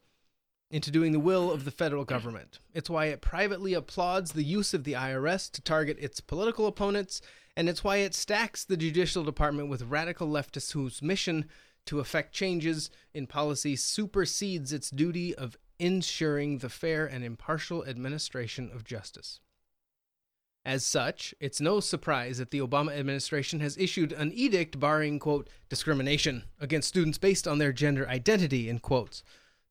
into 0.71 0.91
doing 0.91 1.11
the 1.11 1.19
will 1.19 1.51
of 1.51 1.65
the 1.65 1.71
federal 1.71 2.05
government. 2.05 2.59
It's 2.73 2.89
why 2.89 3.05
it 3.07 3.21
privately 3.21 3.73
applauds 3.73 4.31
the 4.31 4.43
use 4.43 4.73
of 4.73 4.83
the 4.83 4.93
IRS 4.93 5.51
to 5.53 5.61
target 5.61 5.97
its 5.99 6.21
political 6.21 6.67
opponents, 6.67 7.21
and 7.59 7.67
it's 7.67 7.83
why 7.83 7.97
it 7.97 8.15
stacks 8.15 8.63
the 8.63 8.77
judicial 8.77 9.21
department 9.21 9.67
with 9.67 9.81
radical 9.81 10.29
leftists 10.29 10.71
whose 10.71 11.01
mission 11.01 11.43
to 11.85 11.99
effect 11.99 12.31
changes 12.33 12.89
in 13.13 13.27
policy 13.27 13.75
supersedes 13.75 14.71
its 14.71 14.89
duty 14.89 15.35
of 15.35 15.57
ensuring 15.77 16.59
the 16.59 16.69
fair 16.69 17.05
and 17.05 17.21
impartial 17.21 17.85
administration 17.85 18.71
of 18.73 18.85
justice. 18.85 19.41
As 20.63 20.85
such, 20.85 21.35
it's 21.41 21.59
no 21.59 21.81
surprise 21.81 22.37
that 22.37 22.51
the 22.51 22.61
Obama 22.61 22.97
administration 22.97 23.59
has 23.59 23.77
issued 23.77 24.13
an 24.13 24.31
edict 24.31 24.79
barring, 24.79 25.19
quote, 25.19 25.49
discrimination 25.67 26.45
against 26.61 26.87
students 26.87 27.17
based 27.17 27.45
on 27.45 27.57
their 27.57 27.73
gender 27.73 28.07
identity, 28.07 28.69
in 28.69 28.79
quotes. 28.79 29.21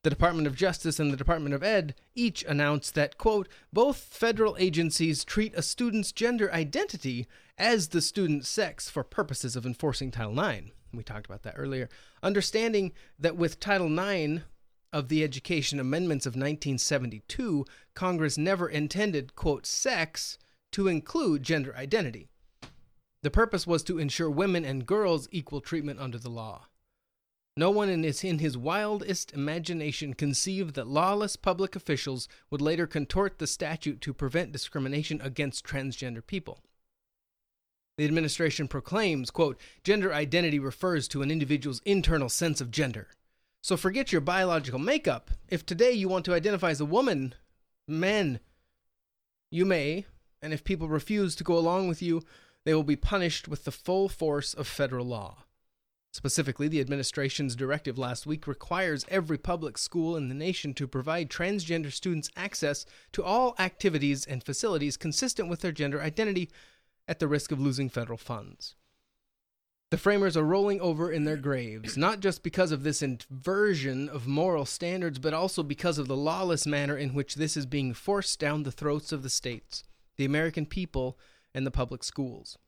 The 0.05 0.11
Department 0.11 0.47
of 0.47 0.55
Justice 0.55 1.01
and 1.01 1.13
the 1.13 1.17
Department 1.17 1.57
of 1.57 1.65
Ed 1.65 1.97
each 2.15 2.45
announced 2.45 2.95
that, 2.95 3.19
quote, 3.19 3.49
both 3.73 3.97
federal 3.97 4.57
agencies 4.57 5.25
treat 5.25 5.53
a 5.57 5.63
student's 5.63 6.13
gender 6.13 6.53
identity 6.53 7.27
as 7.59 7.89
the 7.89 8.01
student's 8.01 8.49
sex 8.49 8.89
for 8.89 9.03
purposes 9.03 9.57
of 9.57 9.67
enforcing 9.67 10.13
Title 10.13 10.39
IX. 10.39 10.69
We 10.95 11.03
talked 11.03 11.27
about 11.27 11.43
that 11.43 11.57
earlier. 11.57 11.89
Understanding 12.23 12.93
that 13.19 13.37
with 13.37 13.59
Title 13.59 13.99
IX 13.99 14.43
of 14.93 15.09
the 15.09 15.25
Education 15.25 15.81
Amendments 15.81 16.27
of 16.27 16.31
1972, 16.31 17.65
Congress 17.95 18.39
never 18.39 18.69
intended, 18.69 19.35
quote, 19.35 19.67
sex 19.67 20.39
to 20.71 20.87
include 20.87 21.43
gender 21.43 21.75
identity. 21.77 22.29
The 23.23 23.31
purpose 23.31 23.67
was 23.67 23.83
to 23.83 23.99
ensure 23.99 24.31
women 24.31 24.65
and 24.65 24.87
girls 24.87 25.29
equal 25.33 25.61
treatment 25.61 25.99
under 25.99 26.19
the 26.19 26.31
law. 26.31 26.69
No 27.59 27.73
one 27.73 27.89
in 27.89 28.05
his, 28.05 28.23
in 28.23 28.39
his 28.39 28.57
wildest 28.57 29.33
imagination 29.33 30.15
conceived 30.15 30.77
that 30.77 30.87
lawless 30.87 31.35
public 31.35 31.75
officials 31.75 32.29
would 32.51 32.61
later 32.61 32.87
contort 32.87 33.41
the 33.41 33.49
statute 33.49 34.01
to 34.03 34.15
prevent 34.15 34.53
discrimination 34.53 35.21
against 35.21 35.67
transgender 35.67 36.25
people. 36.25 36.61
The 37.97 38.05
administration 38.05 38.69
proclaims, 38.69 39.33
quote, 39.33 39.59
gender 39.83 40.15
identity 40.15 40.61
refers 40.61 41.09
to 41.09 41.21
an 41.23 41.33
individual's 41.33 41.83
internal 41.85 42.29
sense 42.29 42.61
of 42.61 42.71
gender. 42.71 43.09
So 43.61 43.77
forget 43.77 44.13
your 44.13 44.21
biological 44.21 44.79
makeup. 44.79 45.33
If 45.49 45.67
today 45.67 45.91
you 45.91 46.09
want 46.09 46.25
to 46.27 46.35
identify 46.35 46.71
as 46.71 46.81
a 46.81 46.85
woman, 46.85 47.35
men, 47.89 48.39
you 49.51 49.65
may, 49.65 50.07
and 50.41 50.53
if 50.53 50.63
people 50.63 50.87
refuse 50.87 51.35
to 51.35 51.43
go 51.43 51.59
along 51.59 51.89
with 51.89 52.03
you, 52.03 52.23
they 52.65 52.73
will 52.73 52.85
be 52.85 52.95
punished 52.95 53.49
with 53.49 53.65
the 53.65 53.73
full 53.73 54.09
force 54.09 54.55
of 54.55 54.69
federal 54.69 55.07
law. 55.07 55.43
Specifically, 56.13 56.69
the 56.69 56.81
administration's 56.81 57.55
directive 57.55 57.99
last 57.99 58.27
week 58.27 58.47
requires 58.47 59.05
every 59.09 59.39
public 59.39 59.77
school 59.77 60.17
in 60.17 60.29
the 60.29 60.35
nation 60.35 60.75
to 60.75 60.89
provide 60.89 61.29
transgender 61.29 61.93
students 61.93 62.31
access 62.37 62.87
to 63.13 63.23
all 63.23 63.55
activities 63.59 64.25
and 64.25 64.43
facilities 64.43 64.97
consistent 64.97 65.49
with 65.49 65.61
their 65.61 65.73
gender 65.73 66.01
identity 66.01 66.51
at 67.07 67.19
the 67.19 67.29
risk 67.29 67.53
of 67.53 67.61
losing 67.61 67.89
federal 67.89 68.19
funds. 68.19 68.75
The 69.91 69.97
framers 69.97 70.37
are 70.37 70.45
rolling 70.45 70.83
over 70.83 71.11
in 71.11 71.25
their 71.25 71.39
graves, 71.39 71.97
not 71.97 72.21
just 72.21 72.43
because 72.43 72.73
of 72.73 72.83
this 72.83 73.01
inversion 73.01 74.11
of 74.11 74.27
moral 74.27 74.67
standards, 74.67 75.19
but 75.19 75.33
also 75.33 75.63
because 75.63 75.97
of 75.97 76.09
the 76.09 76.17
lawless 76.17 76.67
manner 76.67 76.97
in 76.97 77.15
which 77.15 77.37
this 77.37 77.57
is 77.57 77.65
being 77.65 77.95
forced 77.95 78.39
down 78.39 78.65
the 78.65 78.73
throats 78.73 79.13
of 79.13 79.23
the 79.23 79.31
states, 79.31 79.85
the 80.17 80.27
American 80.27 80.67
people, 80.67 81.19
and 81.55 81.67
the 81.67 81.71
public 81.71 82.05
schools. 82.05 82.59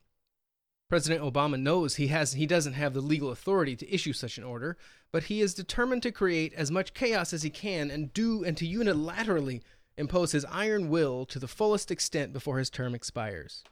President 0.90 1.22
Obama 1.22 1.58
knows 1.58 1.94
he 1.94 2.08
has 2.08 2.32
he 2.32 2.46
doesn't 2.46 2.72
have 2.72 2.94
the 2.94 3.00
legal 3.00 3.30
authority 3.30 3.76
to 3.76 3.94
issue 3.94 4.12
such 4.12 4.38
an 4.38 4.42
order, 4.42 4.76
but 5.12 5.22
he 5.24 5.40
is 5.40 5.54
determined 5.54 6.02
to 6.02 6.10
create 6.10 6.52
as 6.54 6.68
much 6.68 6.94
chaos 6.94 7.32
as 7.32 7.44
he 7.44 7.48
can 7.48 7.92
and 7.92 8.12
do 8.12 8.42
and 8.42 8.56
to 8.56 8.66
unilaterally 8.66 9.62
impose 9.96 10.32
his 10.32 10.44
iron 10.46 10.88
will 10.88 11.24
to 11.26 11.38
the 11.38 11.46
fullest 11.46 11.92
extent 11.92 12.32
before 12.32 12.58
his 12.58 12.70
term 12.70 12.92
expires. 12.92 13.62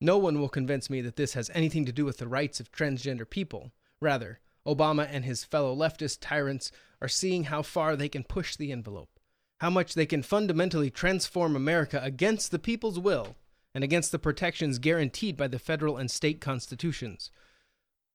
No 0.00 0.16
one 0.16 0.38
will 0.38 0.48
convince 0.48 0.88
me 0.88 1.00
that 1.00 1.16
this 1.16 1.34
has 1.34 1.50
anything 1.54 1.84
to 1.86 1.92
do 1.92 2.04
with 2.04 2.18
the 2.18 2.28
rights 2.28 2.60
of 2.60 2.70
transgender 2.70 3.28
people. 3.28 3.72
Rather, 4.00 4.38
Obama 4.64 5.08
and 5.10 5.24
his 5.24 5.42
fellow 5.42 5.74
leftist 5.74 6.18
tyrants 6.20 6.70
are 7.02 7.08
seeing 7.08 7.44
how 7.44 7.62
far 7.62 7.96
they 7.96 8.08
can 8.08 8.22
push 8.22 8.54
the 8.54 8.70
envelope, 8.70 9.18
how 9.58 9.70
much 9.70 9.94
they 9.94 10.06
can 10.06 10.22
fundamentally 10.22 10.88
transform 10.88 11.56
America 11.56 11.98
against 12.04 12.52
the 12.52 12.60
people's 12.60 13.00
will 13.00 13.34
and 13.74 13.82
against 13.82 14.12
the 14.12 14.18
protections 14.18 14.78
guaranteed 14.78 15.36
by 15.36 15.48
the 15.48 15.58
federal 15.58 15.96
and 15.96 16.10
state 16.10 16.40
constitutions. 16.40 17.30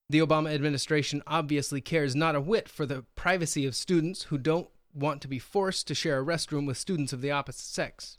The 0.10 0.20
Obama 0.20 0.54
administration 0.54 1.22
obviously 1.28 1.82
cares 1.82 2.16
not 2.16 2.36
a 2.36 2.42
whit 2.42 2.68
for 2.68 2.86
the 2.86 3.04
privacy 3.16 3.66
of 3.66 3.76
students 3.76 4.24
who 4.24 4.38
don't 4.38 4.70
want 4.94 5.22
to 5.22 5.28
be 5.28 5.38
forced 5.38 5.88
to 5.88 5.96
share 5.96 6.20
a 6.20 6.26
restroom 6.26 6.66
with 6.66 6.78
students 6.78 7.14
of 7.14 7.22
the 7.22 7.32
opposite 7.32 7.66
sex. 7.66 8.18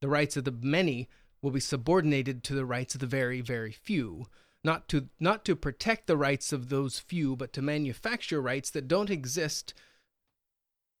The 0.00 0.08
rights 0.08 0.36
of 0.36 0.44
the 0.44 0.52
many 0.52 1.08
will 1.42 1.50
be 1.50 1.60
subordinated 1.60 2.42
to 2.44 2.54
the 2.54 2.64
rights 2.64 2.94
of 2.94 3.00
the 3.00 3.06
very, 3.06 3.40
very 3.40 3.72
few. 3.72 4.26
Not 4.64 4.88
to 4.88 5.08
not 5.18 5.44
to 5.46 5.56
protect 5.56 6.06
the 6.06 6.16
rights 6.16 6.52
of 6.52 6.68
those 6.68 7.00
few, 7.00 7.34
but 7.34 7.52
to 7.54 7.62
manufacture 7.62 8.40
rights 8.40 8.70
that 8.70 8.86
don't 8.86 9.10
exist 9.10 9.74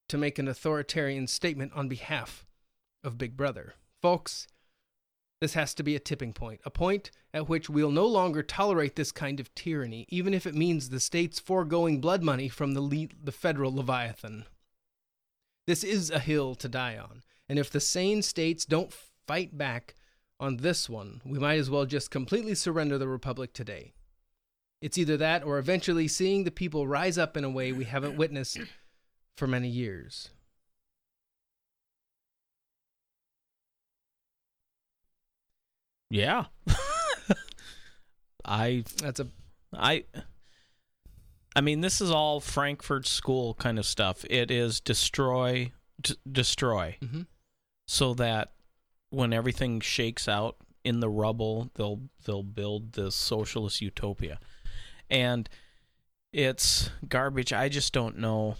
to 0.08 0.18
make 0.18 0.38
an 0.38 0.48
authoritarian 0.48 1.28
statement 1.28 1.72
on 1.74 1.88
behalf 1.88 2.44
of 3.04 3.18
Big 3.18 3.36
Brother. 3.36 3.74
Folks, 4.02 4.48
this 5.42 5.54
has 5.54 5.74
to 5.74 5.82
be 5.82 5.96
a 5.96 5.98
tipping 5.98 6.32
point, 6.32 6.60
a 6.64 6.70
point 6.70 7.10
at 7.34 7.48
which 7.48 7.68
we'll 7.68 7.90
no 7.90 8.06
longer 8.06 8.44
tolerate 8.44 8.94
this 8.94 9.10
kind 9.10 9.40
of 9.40 9.52
tyranny, 9.56 10.06
even 10.08 10.34
if 10.34 10.46
it 10.46 10.54
means 10.54 10.88
the 10.88 11.00
states 11.00 11.40
foregoing 11.40 12.00
blood 12.00 12.22
money 12.22 12.48
from 12.48 12.74
the, 12.74 12.80
le- 12.80 13.08
the 13.20 13.32
federal 13.32 13.74
Leviathan. 13.74 14.44
This 15.66 15.82
is 15.82 16.10
a 16.10 16.20
hill 16.20 16.54
to 16.54 16.68
die 16.68 16.96
on, 16.96 17.24
and 17.48 17.58
if 17.58 17.70
the 17.70 17.80
sane 17.80 18.22
states 18.22 18.64
don't 18.64 18.94
fight 19.26 19.58
back 19.58 19.96
on 20.38 20.58
this 20.58 20.88
one, 20.88 21.20
we 21.24 21.40
might 21.40 21.58
as 21.58 21.68
well 21.68 21.86
just 21.86 22.12
completely 22.12 22.54
surrender 22.54 22.96
the 22.96 23.08
Republic 23.08 23.52
today. 23.52 23.94
It's 24.80 24.96
either 24.96 25.16
that 25.16 25.42
or 25.42 25.58
eventually 25.58 26.06
seeing 26.06 26.44
the 26.44 26.52
people 26.52 26.86
rise 26.86 27.18
up 27.18 27.36
in 27.36 27.42
a 27.42 27.50
way 27.50 27.72
we 27.72 27.82
haven't 27.82 28.16
witnessed 28.16 28.60
for 29.36 29.48
many 29.48 29.68
years. 29.68 30.30
Yeah. 36.12 36.44
I 38.44 38.84
that's 38.98 39.18
a 39.18 39.28
I 39.72 40.04
I 41.56 41.62
mean 41.62 41.80
this 41.80 42.02
is 42.02 42.10
all 42.10 42.38
Frankfurt 42.40 43.06
School 43.06 43.54
kind 43.54 43.78
of 43.78 43.86
stuff. 43.86 44.22
It 44.28 44.50
is 44.50 44.78
destroy 44.78 45.72
d- 46.00 46.16
destroy. 46.30 46.98
Mhm. 47.02 47.26
So 47.88 48.12
that 48.14 48.52
when 49.08 49.32
everything 49.32 49.80
shakes 49.80 50.28
out 50.28 50.56
in 50.84 51.00
the 51.00 51.08
rubble, 51.08 51.70
they'll 51.76 52.02
they'll 52.26 52.42
build 52.42 52.92
this 52.92 53.14
socialist 53.14 53.80
utopia. 53.80 54.38
And 55.08 55.48
it's 56.30 56.90
garbage. 57.08 57.54
I 57.54 57.70
just 57.70 57.94
don't 57.94 58.18
know. 58.18 58.56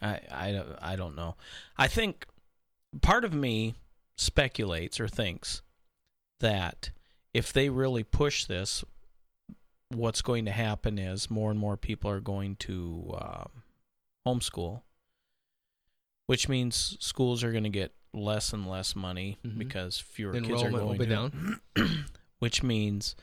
I 0.00 0.20
I 0.30 0.62
I 0.80 0.96
don't 0.96 1.16
know. 1.16 1.36
I 1.76 1.86
think 1.86 2.24
part 3.02 3.26
of 3.26 3.34
me 3.34 3.74
speculates 4.16 4.98
or 5.00 5.06
thinks 5.06 5.60
that 6.40 6.90
if 7.34 7.52
they 7.52 7.68
really 7.68 8.04
push 8.04 8.44
this, 8.46 8.84
what's 9.90 10.22
going 10.22 10.44
to 10.44 10.50
happen 10.50 10.98
is 10.98 11.30
more 11.30 11.50
and 11.50 11.58
more 11.58 11.76
people 11.76 12.10
are 12.10 12.20
going 12.20 12.56
to 12.56 13.16
um, 13.20 13.48
homeschool, 14.26 14.82
which 16.26 16.48
means 16.48 16.96
schools 17.00 17.42
are 17.42 17.52
going 17.52 17.64
to 17.64 17.70
get 17.70 17.92
less 18.12 18.52
and 18.52 18.66
less 18.68 18.96
money 18.96 19.38
Mhm. 19.44 19.58
because 19.58 19.98
fewer 19.98 20.32
kids 20.40 20.62
are 20.62 20.70
going 20.70 20.98
be 20.98 21.06
to 21.06 21.10
down. 21.10 21.60
which 22.38 22.62
means 22.62 23.14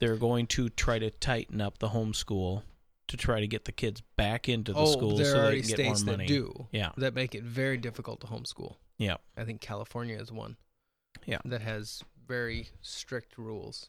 they're 0.00 0.16
going 0.16 0.46
to 0.46 0.68
try 0.68 0.98
to 0.98 1.10
tighten 1.10 1.60
up 1.60 1.78
the 1.78 1.88
homeschool 1.88 2.62
to 3.08 3.16
try 3.16 3.40
to 3.40 3.46
get 3.46 3.64
the 3.64 3.72
kids 3.72 4.02
back 4.16 4.48
into 4.48 4.72
the 4.72 4.78
oh, 4.78 4.86
schools 4.92 5.18
there 5.18 5.26
so 5.26 5.32
are 5.32 5.40
they 5.40 5.46
already 5.46 5.62
can 5.62 5.76
get 5.76 5.86
more 5.86 5.94
money. 6.16 6.26
that 6.26 6.32
do. 6.32 6.66
Yeah. 6.72 6.90
That 6.98 7.14
make 7.14 7.34
it 7.34 7.42
very 7.42 7.78
difficult 7.78 8.20
to 8.20 8.26
homeschool. 8.26 8.76
Yeah. 8.98 9.16
I 9.36 9.44
think 9.44 9.60
California 9.60 10.18
is 10.20 10.30
one. 10.30 10.56
Yeah. 11.26 11.38
That 11.44 11.60
has 11.62 12.02
very 12.26 12.68
strict 12.80 13.38
rules. 13.38 13.88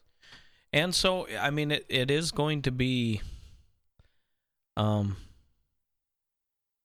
And 0.72 0.94
so, 0.94 1.26
I 1.38 1.50
mean, 1.50 1.70
it, 1.72 1.84
it 1.88 2.10
is 2.10 2.30
going 2.30 2.62
to 2.62 2.70
be. 2.70 3.20
Um, 4.76 5.16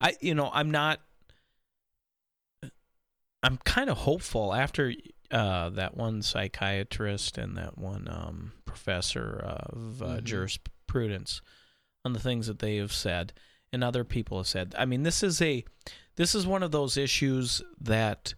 I 0.01 0.15
you 0.22 0.34
know 0.35 0.49
I'm 0.53 0.72
not. 0.72 0.99
I'm 3.43 3.57
kind 3.57 3.89
of 3.89 3.97
hopeful 3.99 4.53
after 4.53 4.93
uh, 5.31 5.69
that 5.72 5.95
one 5.95 6.22
psychiatrist 6.22 7.38
and 7.38 7.55
that 7.57 7.77
one 7.77 8.07
um, 8.09 8.53
professor 8.65 9.38
of 9.43 10.01
uh, 10.01 10.05
Mhm. 10.17 10.23
jurisprudence 10.23 11.41
on 12.03 12.13
the 12.13 12.19
things 12.19 12.47
that 12.47 12.59
they 12.59 12.77
have 12.77 12.93
said 12.93 13.34
and 13.72 13.84
other 13.84 14.03
people 14.03 14.38
have 14.38 14.47
said. 14.47 14.73
I 14.77 14.85
mean, 14.85 15.03
this 15.03 15.22
is 15.22 15.41
a 15.41 15.63
this 16.15 16.34
is 16.34 16.47
one 16.47 16.63
of 16.63 16.72
those 16.72 16.97
issues 16.97 17.61
that 17.80 18.34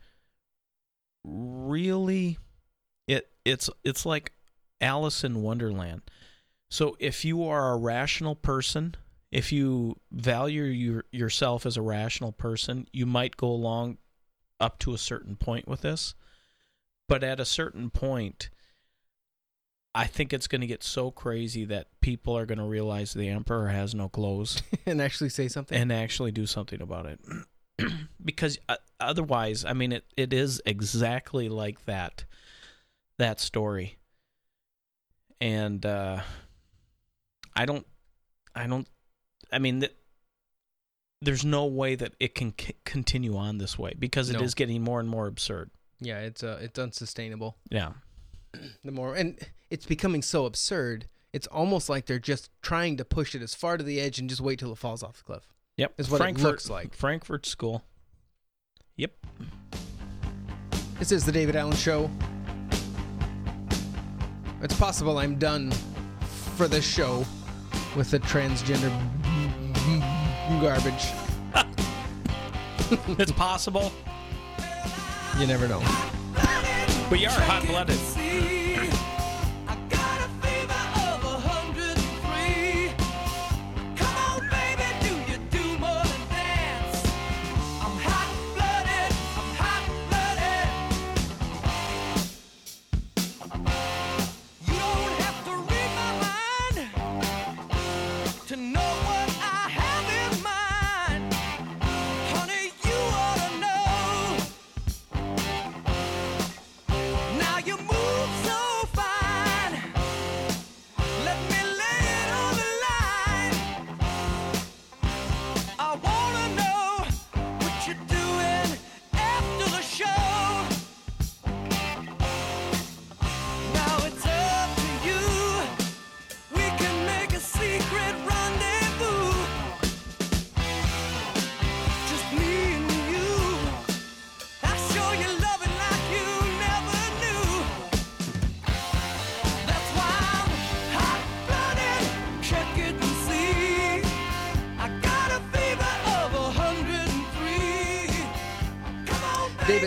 really 1.27 2.37
it 3.07 3.29
it's 3.45 3.69
it's 3.83 4.05
like 4.05 4.33
Alice 4.81 5.23
in 5.23 5.41
Wonderland. 5.41 6.01
So 6.69 6.95
if 6.99 7.23
you 7.23 7.43
are 7.43 7.71
a 7.71 7.77
rational 7.77 8.35
person, 8.35 8.95
if 9.31 9.51
you 9.51 9.97
value 10.11 10.63
your, 10.63 11.05
yourself 11.11 11.65
as 11.65 11.77
a 11.77 11.81
rational 11.81 12.31
person, 12.31 12.87
you 12.91 13.05
might 13.05 13.37
go 13.37 13.47
along 13.47 13.97
up 14.59 14.79
to 14.79 14.93
a 14.93 14.97
certain 14.97 15.35
point 15.35 15.67
with 15.67 15.81
this. 15.81 16.13
But 17.07 17.23
at 17.23 17.39
a 17.39 17.45
certain 17.45 17.89
point, 17.89 18.49
I 19.95 20.05
think 20.05 20.33
it's 20.33 20.47
going 20.47 20.61
to 20.61 20.67
get 20.67 20.83
so 20.83 21.09
crazy 21.09 21.63
that 21.65 21.87
people 22.01 22.37
are 22.37 22.45
going 22.45 22.59
to 22.59 22.65
realize 22.65 23.13
the 23.13 23.29
emperor 23.29 23.69
has 23.69 23.95
no 23.95 24.09
clothes 24.09 24.61
and 24.85 25.01
actually 25.01 25.29
say 25.29 25.47
something. 25.47 25.79
and 25.79 25.91
actually 25.91 26.31
do 26.31 26.45
something 26.45 26.81
about 26.81 27.05
it. 27.05 27.19
because 28.23 28.57
uh, 28.69 28.77
otherwise, 28.99 29.63
I 29.65 29.73
mean, 29.73 29.91
it, 29.91 30.05
it 30.15 30.33
is 30.33 30.61
exactly 30.65 31.49
like 31.49 31.85
that 31.85 32.25
that 33.17 33.39
story, 33.39 33.97
and 35.41 35.85
uh, 35.85 36.21
I 37.55 37.65
don't, 37.65 37.85
I 38.55 38.67
don't, 38.67 38.87
I 39.51 39.59
mean, 39.59 39.81
th- 39.81 39.95
there's 41.21 41.43
no 41.45 41.65
way 41.65 41.95
that 41.95 42.13
it 42.19 42.35
can 42.35 42.53
c- 42.59 42.75
continue 42.85 43.35
on 43.37 43.57
this 43.57 43.77
way 43.77 43.93
because 43.97 44.29
it 44.29 44.33
No. 44.33 44.41
is 44.41 44.53
getting 44.53 44.83
more 44.83 44.99
and 44.99 45.09
more 45.09 45.27
absurd. 45.27 45.71
Yeah, 45.99 46.19
it's 46.19 46.43
uh, 46.43 46.59
it's 46.61 46.77
unsustainable. 46.79 47.57
Yeah. 47.69 47.93
The 48.83 48.91
more 48.91 49.13
and 49.15 49.37
it's 49.69 49.85
becoming 49.85 50.21
so 50.21 50.45
absurd. 50.45 51.07
It's 51.33 51.47
almost 51.47 51.89
like 51.89 52.05
they're 52.05 52.17
just 52.19 52.49
trying 52.61 52.97
to 52.97 53.05
push 53.05 53.35
it 53.35 53.41
as 53.41 53.53
far 53.53 53.77
to 53.77 53.83
the 53.83 53.99
edge 53.99 54.17
and 54.17 54.29
just 54.29 54.41
wait 54.41 54.57
till 54.59 54.71
it 54.71 54.77
falls 54.77 55.03
off 55.03 55.17
the 55.17 55.23
cliff. 55.23 55.47
Yep, 55.77 55.93
is 55.99 56.09
what 56.09 56.17
Frankfurt, 56.17 56.43
it 56.43 56.47
looks 56.47 56.69
like. 56.69 56.95
Frankfurt 56.95 57.45
School. 57.45 57.83
Yep. 58.95 59.11
This 60.97 61.11
is 61.11 61.23
the 61.23 61.31
David 61.31 61.55
Allen 61.55 61.75
Show. 61.75 62.09
It's 64.63 64.75
possible 64.75 65.19
I'm 65.19 65.37
done 65.37 65.71
for 66.55 66.67
this 66.67 66.83
show 66.83 67.23
with 67.95 68.09
the 68.09 68.19
transgender 68.19 68.91
garbage. 70.59 71.11
it's 73.19 73.31
possible. 73.31 73.91
You 75.37 75.45
never 75.45 75.67
know. 75.67 75.81
But 77.07 77.19
you 77.19 77.27
are 77.27 77.41
hot 77.41 77.67
blooded. 77.67 77.96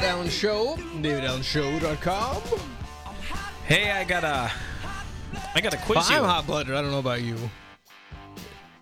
David 0.01 0.15
Allen 0.15 0.31
Show, 0.31 0.77
DavidAllenShow.com. 1.03 2.43
Hey, 3.67 3.91
I 3.91 4.03
got 4.05 4.25
a, 4.25 4.51
I 5.55 5.61
got 5.61 5.75
a 5.75 5.77
quiz 5.77 6.11
I'm 6.11 6.25
hot 6.25 6.47
blooded. 6.47 6.75
I 6.75 6.81
don't 6.81 6.91
know 6.91 7.01
about 7.01 7.21
you. 7.21 7.37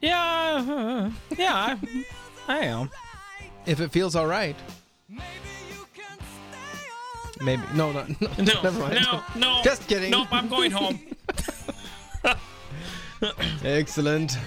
Yeah, 0.01 0.65
uh, 0.69 1.11
yeah, 1.37 1.55
I, 1.55 2.05
I 2.47 2.59
am. 2.67 2.89
If 3.67 3.81
it 3.81 3.91
feels 3.91 4.15
all 4.15 4.29
right. 4.29 4.55
Maybe. 7.41 7.63
No, 7.75 7.91
no, 7.91 8.07
no. 8.21 8.29
No, 8.39 8.63
never 8.63 8.79
mind. 8.79 8.99
no, 9.03 9.23
no. 9.35 9.61
Just 9.65 9.89
kidding. 9.89 10.13
Nope, 10.13 10.29
I'm 10.31 10.49
going 10.49 10.71
home. 10.71 11.01
Excellent. 13.65 14.39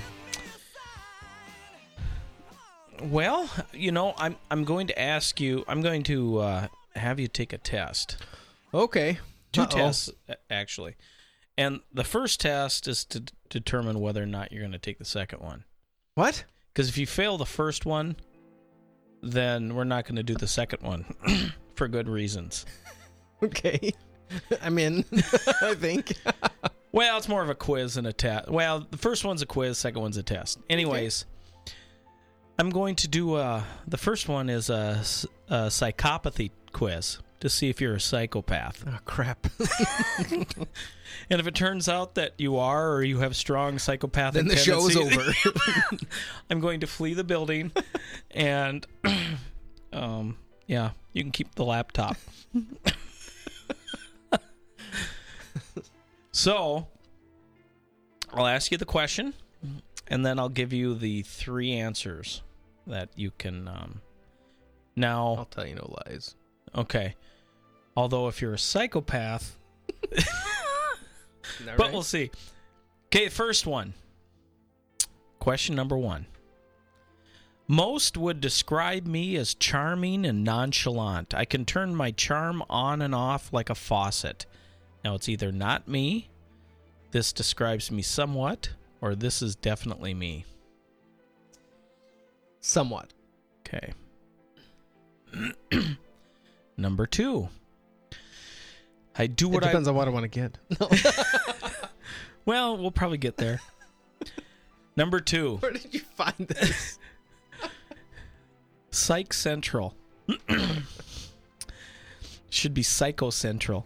Well, 3.02 3.50
you 3.74 3.92
know, 3.92 4.14
I'm 4.18 4.36
I'm 4.50 4.64
going 4.64 4.88
to 4.88 5.00
ask 5.02 5.40
you. 5.40 5.64
I'm 5.68 5.82
going 5.82 6.04
to 6.04 6.38
uh, 6.40 6.68
have 6.96 7.20
you 7.20 7.28
take 7.28 7.54
a 7.54 7.58
test. 7.58 8.18
Okay. 8.74 9.20
2 9.54 9.62
Uh-oh. 9.64 9.68
tests 9.68 10.10
actually, 10.50 10.96
and 11.58 11.82
the 11.94 12.06
first 12.06 12.40
test 12.40 12.88
is 12.88 13.04
to 13.06 13.20
d- 13.20 13.34
determine 13.50 14.00
whether 14.00 14.24
or 14.24 14.28
not 14.28 14.52
you're 14.52 14.62
going 14.62 14.72
to 14.72 14.80
take 14.80 14.98
the 14.98 15.04
second 15.06 15.42
one. 15.42 15.66
What? 16.16 16.46
Because 16.74 16.88
if 16.88 16.98
you 16.98 17.06
fail 17.06 17.38
the 17.38 17.46
first 17.46 17.86
one, 17.86 18.16
then 19.22 19.76
we're 19.76 19.84
not 19.84 20.06
going 20.06 20.16
to 20.16 20.24
do 20.24 20.36
the 20.36 20.48
second 20.48 20.82
one 20.84 21.04
for 21.76 21.88
good 21.88 22.08
reasons. 22.08 22.66
Okay. 23.44 23.92
I'm 24.62 24.78
in, 24.78 25.04
I 25.64 25.74
think. 25.74 26.14
Well, 26.92 27.18
it's 27.18 27.28
more 27.28 27.42
of 27.42 27.50
a 27.50 27.56
quiz 27.56 27.96
than 27.96 28.06
a 28.06 28.14
test. 28.14 28.50
Well, 28.50 28.86
the 28.92 29.00
first 29.00 29.26
one's 29.26 29.42
a 29.42 29.48
quiz, 29.48 29.80
second 29.80 30.00
one's 30.00 30.18
a 30.18 30.22
test. 30.22 30.60
Anyways, 30.70 31.26
I'm 32.62 32.70
going 32.70 32.96
to 32.98 33.08
do 33.08 33.34
uh 33.34 33.64
the 33.88 33.98
first 33.98 34.30
one 34.30 34.48
is 34.48 34.70
a 34.70 35.02
psychopathy 35.50 36.52
quiz 36.72 37.18
to 37.40 37.50
see 37.50 37.70
if 37.70 37.82
you're 37.82 37.96
a 37.96 38.00
psychopath. 38.00 38.84
Oh, 38.88 39.00
crap. 39.04 39.48
and 40.30 41.40
if 41.40 41.48
it 41.48 41.56
turns 41.56 41.90
out 41.90 42.14
that 42.14 42.34
you 42.38 42.58
are 42.58 42.92
or 42.92 43.02
you 43.02 43.18
have 43.18 43.36
strong 43.36 43.80
psychopathic 43.80 44.44
Then 44.44 44.48
the 44.48 44.58
show 44.58 44.88
is 44.88 44.94
tendencies, 44.94 46.06
I'm 46.52 46.60
going 46.60 46.82
to 46.82 46.88
flee 46.88 47.16
the 47.16 47.24
building 47.24 47.72
and 48.30 48.86
um 49.92 50.38
yeah, 50.68 50.92
you 51.14 51.24
can 51.24 51.32
keep 51.32 51.56
the 51.56 51.66
laptop. 51.66 52.16
So, 56.32 56.88
I'll 58.32 58.46
ask 58.46 58.72
you 58.72 58.78
the 58.78 58.86
question, 58.86 59.34
and 60.08 60.24
then 60.24 60.38
I'll 60.38 60.48
give 60.48 60.72
you 60.72 60.94
the 60.94 61.24
three 61.24 61.74
answers 61.74 62.44
that 62.92 63.10
you 63.16 63.32
can. 63.38 63.68
Um, 63.68 64.02
now, 64.96 65.36
I'll 65.38 65.46
tell 65.46 65.66
you 65.66 65.76
no 65.76 65.96
lies. 66.06 66.36
Okay. 66.76 67.16
Although, 67.98 68.28
if 68.28 68.42
you're 68.42 68.54
a 68.54 68.60
psychopath, 68.60 69.58
but 70.12 71.78
right? 71.78 71.92
we'll 71.92 72.04
see. 72.04 72.32
Okay, 73.08 73.28
first 73.28 73.66
one. 73.66 73.94
Question 75.40 75.76
number 75.76 75.98
one. 75.98 76.28
Most 77.68 78.18
would 78.18 78.42
describe 78.42 79.08
me 79.08 79.36
as 79.38 79.54
charming 79.54 80.26
and 80.26 80.44
nonchalant. 80.44 81.34
I 81.34 81.46
can 81.46 81.66
turn 81.66 81.96
my 81.96 82.12
charm 82.12 82.64
on 82.70 83.02
and 83.02 83.16
off 83.16 83.52
like 83.54 83.70
a 83.70 83.76
faucet. 83.76 84.46
Now, 85.04 85.16
it's 85.16 85.30
either 85.30 85.52
not 85.52 85.88
me, 85.88 86.30
this 87.12 87.34
describes 87.34 87.92
me 87.92 88.02
somewhat, 88.02 88.70
or 89.02 89.16
this 89.16 89.42
is 89.42 89.56
definitely 89.56 90.14
me. 90.14 90.46
Somewhat. 92.62 93.12
Okay. 93.68 93.94
Number 96.78 97.06
two. 97.06 97.50
I 99.18 99.28
do 99.28 99.48
It 99.50 99.54
what 99.54 99.64
depends 99.64 99.88
I. 99.88 99.92
on 99.92 99.98
what 99.98 100.08
I 100.08 100.12
want 100.12 100.24
to 100.24 100.30
get. 100.30 100.58
No. 100.80 100.90
Well, 102.44 102.76
we'll 102.78 102.90
probably 102.92 103.20
get 103.20 103.38
there. 103.38 103.60
Number 104.96 105.20
two. 105.20 105.58
Where 105.58 105.72
did 105.74 105.94
you 105.94 106.00
find 106.00 106.34
this? 106.40 106.98
Psych 108.90 109.32
Central. 109.32 109.96
Should 112.50 112.74
be 112.74 112.82
Psycho 112.84 113.30
Central. 113.30 113.86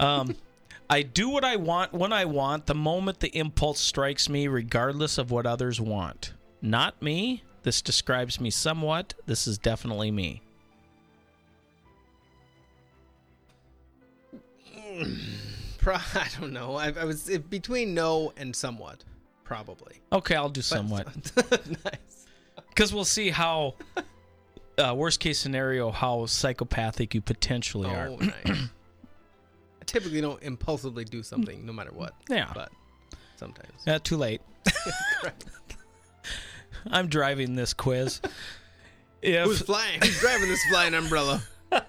Um, 0.00 0.34
I 0.88 1.02
do 1.02 1.28
what 1.28 1.44
I 1.44 1.56
want 1.56 1.92
when 1.92 2.10
I 2.12 2.24
want, 2.24 2.64
the 2.66 2.74
moment 2.74 3.20
the 3.20 3.36
impulse 3.36 3.80
strikes 3.80 4.28
me, 4.30 4.48
regardless 4.48 5.18
of 5.18 5.30
what 5.30 5.44
others 5.46 5.78
want. 5.80 6.32
Not 6.62 7.00
me. 7.02 7.42
This 7.64 7.80
describes 7.82 8.40
me 8.40 8.50
somewhat. 8.50 9.14
This 9.24 9.46
is 9.46 9.56
definitely 9.56 10.10
me. 10.10 10.42
Pro- 15.78 15.94
I 16.14 16.28
don't 16.38 16.52
know. 16.52 16.76
I, 16.76 16.92
I 16.92 17.04
was 17.04 17.28
it, 17.28 17.48
between 17.48 17.94
no 17.94 18.34
and 18.36 18.54
somewhat, 18.54 19.02
probably. 19.44 19.94
Okay, 20.12 20.36
I'll 20.36 20.50
do 20.50 20.60
somewhat. 20.60 21.06
nice. 21.84 22.26
Because 22.68 22.92
we'll 22.92 23.04
see 23.06 23.30
how, 23.30 23.76
uh, 24.78 24.94
worst 24.94 25.20
case 25.20 25.38
scenario, 25.38 25.90
how 25.90 26.26
psychopathic 26.26 27.14
you 27.14 27.22
potentially 27.22 27.88
are. 27.88 28.08
Oh, 28.08 28.16
nice. 28.16 28.34
I 28.46 29.84
typically 29.86 30.20
don't 30.20 30.42
impulsively 30.42 31.04
do 31.06 31.22
something, 31.22 31.64
no 31.64 31.72
matter 31.72 31.92
what. 31.92 32.14
Yeah. 32.28 32.50
but 32.54 32.70
sometimes. 33.36 33.72
Yeah, 33.86 33.98
too 33.98 34.18
late. 34.18 34.42
I'm 36.90 37.08
driving 37.08 37.54
this 37.54 37.72
quiz. 37.74 38.20
If, 39.26 39.46
Who's 39.46 39.62
flying? 39.62 40.00
Who's 40.02 40.20
driving 40.20 40.50
this 40.50 40.62
flying 40.68 40.92
umbrella? 40.92 41.42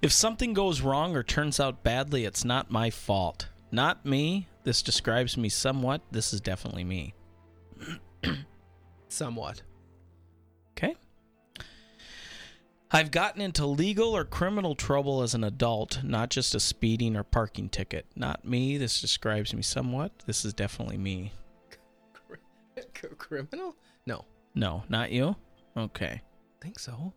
If 0.00 0.12
something 0.12 0.52
goes 0.52 0.80
wrong 0.80 1.16
or 1.16 1.22
turns 1.22 1.58
out 1.58 1.82
badly, 1.82 2.24
it's 2.24 2.44
not 2.44 2.70
my 2.70 2.90
fault. 2.90 3.48
Not 3.72 4.06
me. 4.06 4.46
This 4.62 4.80
describes 4.80 5.36
me 5.36 5.48
somewhat. 5.48 6.02
This 6.12 6.32
is 6.32 6.40
definitely 6.40 6.84
me. 6.84 7.14
Somewhat. 9.08 9.62
Okay. 10.76 10.94
I've 12.90 13.10
gotten 13.10 13.40
into 13.40 13.66
legal 13.66 14.16
or 14.16 14.24
criminal 14.24 14.74
trouble 14.74 15.22
as 15.22 15.34
an 15.34 15.42
adult, 15.42 16.02
not 16.04 16.30
just 16.30 16.54
a 16.54 16.60
speeding 16.60 17.16
or 17.16 17.24
parking 17.24 17.68
ticket. 17.68 18.06
Not 18.14 18.44
me. 18.44 18.78
This 18.78 19.00
describes 19.00 19.52
me 19.52 19.62
somewhat. 19.62 20.12
This 20.26 20.44
is 20.44 20.54
definitely 20.54 20.98
me. 20.98 21.32
C- 23.00 23.08
criminal? 23.16 23.76
No, 24.06 24.24
No, 24.54 24.84
not 24.88 25.10
you? 25.12 25.36
Okay. 25.76 26.20
think 26.60 26.78
so. 26.78 27.12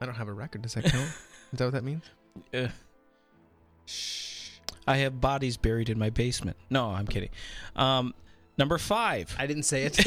I 0.00 0.06
don't 0.06 0.14
have 0.14 0.28
a 0.28 0.32
record. 0.32 0.62
Does 0.62 0.74
that 0.74 0.84
count? 0.84 1.04
Is 1.52 1.58
that 1.58 1.64
what 1.64 1.72
that 1.74 1.84
means? 1.84 2.02
Uh, 2.52 2.68
I 4.86 4.98
have 4.98 5.20
bodies 5.20 5.56
buried 5.56 5.88
in 5.88 5.98
my 5.98 6.10
basement. 6.10 6.56
No, 6.70 6.90
I'm 6.90 7.06
kidding. 7.06 7.30
Um, 7.74 8.12
number 8.58 8.76
five. 8.78 9.34
I 9.38 9.46
didn't 9.46 9.62
say 9.64 9.84
it. 9.84 10.04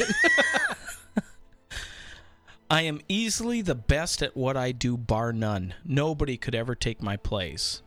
I 2.70 2.82
am 2.82 3.00
easily 3.08 3.62
the 3.62 3.74
best 3.74 4.22
at 4.22 4.36
what 4.36 4.56
I 4.56 4.72
do, 4.72 4.96
bar 4.98 5.32
none. 5.32 5.74
Nobody 5.86 6.36
could 6.36 6.54
ever 6.54 6.74
take 6.74 7.02
my 7.02 7.16
place. 7.16 7.82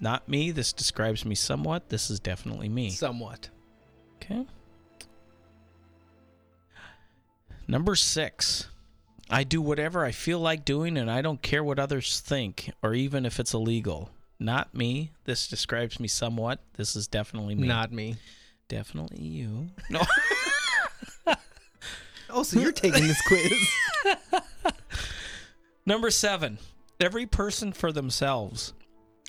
Not 0.00 0.28
me. 0.28 0.50
This 0.50 0.72
describes 0.72 1.24
me 1.24 1.34
somewhat. 1.34 1.88
This 1.88 2.10
is 2.10 2.20
definitely 2.20 2.68
me. 2.68 2.90
Somewhat. 2.90 3.48
Okay. 4.16 4.46
Number 7.68 7.94
six. 7.94 8.66
I 9.30 9.44
do 9.44 9.60
whatever 9.60 10.04
I 10.04 10.10
feel 10.10 10.40
like 10.40 10.64
doing 10.64 10.96
and 10.96 11.10
I 11.10 11.20
don't 11.20 11.42
care 11.42 11.62
what 11.62 11.78
others 11.78 12.20
think 12.20 12.72
or 12.82 12.94
even 12.94 13.26
if 13.26 13.38
it's 13.38 13.52
illegal. 13.52 14.08
Not 14.40 14.74
me. 14.74 15.12
This 15.24 15.46
describes 15.46 16.00
me 16.00 16.08
somewhat. 16.08 16.60
This 16.76 16.96
is 16.96 17.06
definitely 17.06 17.54
me. 17.54 17.68
Not 17.68 17.92
me. 17.92 18.16
Definitely 18.68 19.22
you. 19.22 19.68
No. 19.90 20.00
Oh, 22.30 22.42
so 22.42 22.60
you're 22.60 22.72
taking 22.72 23.06
this 23.06 23.20
quiz? 23.26 23.52
Number 25.86 26.10
seven. 26.10 26.58
Every 27.00 27.24
person 27.24 27.72
for 27.72 27.90
themselves. 27.90 28.74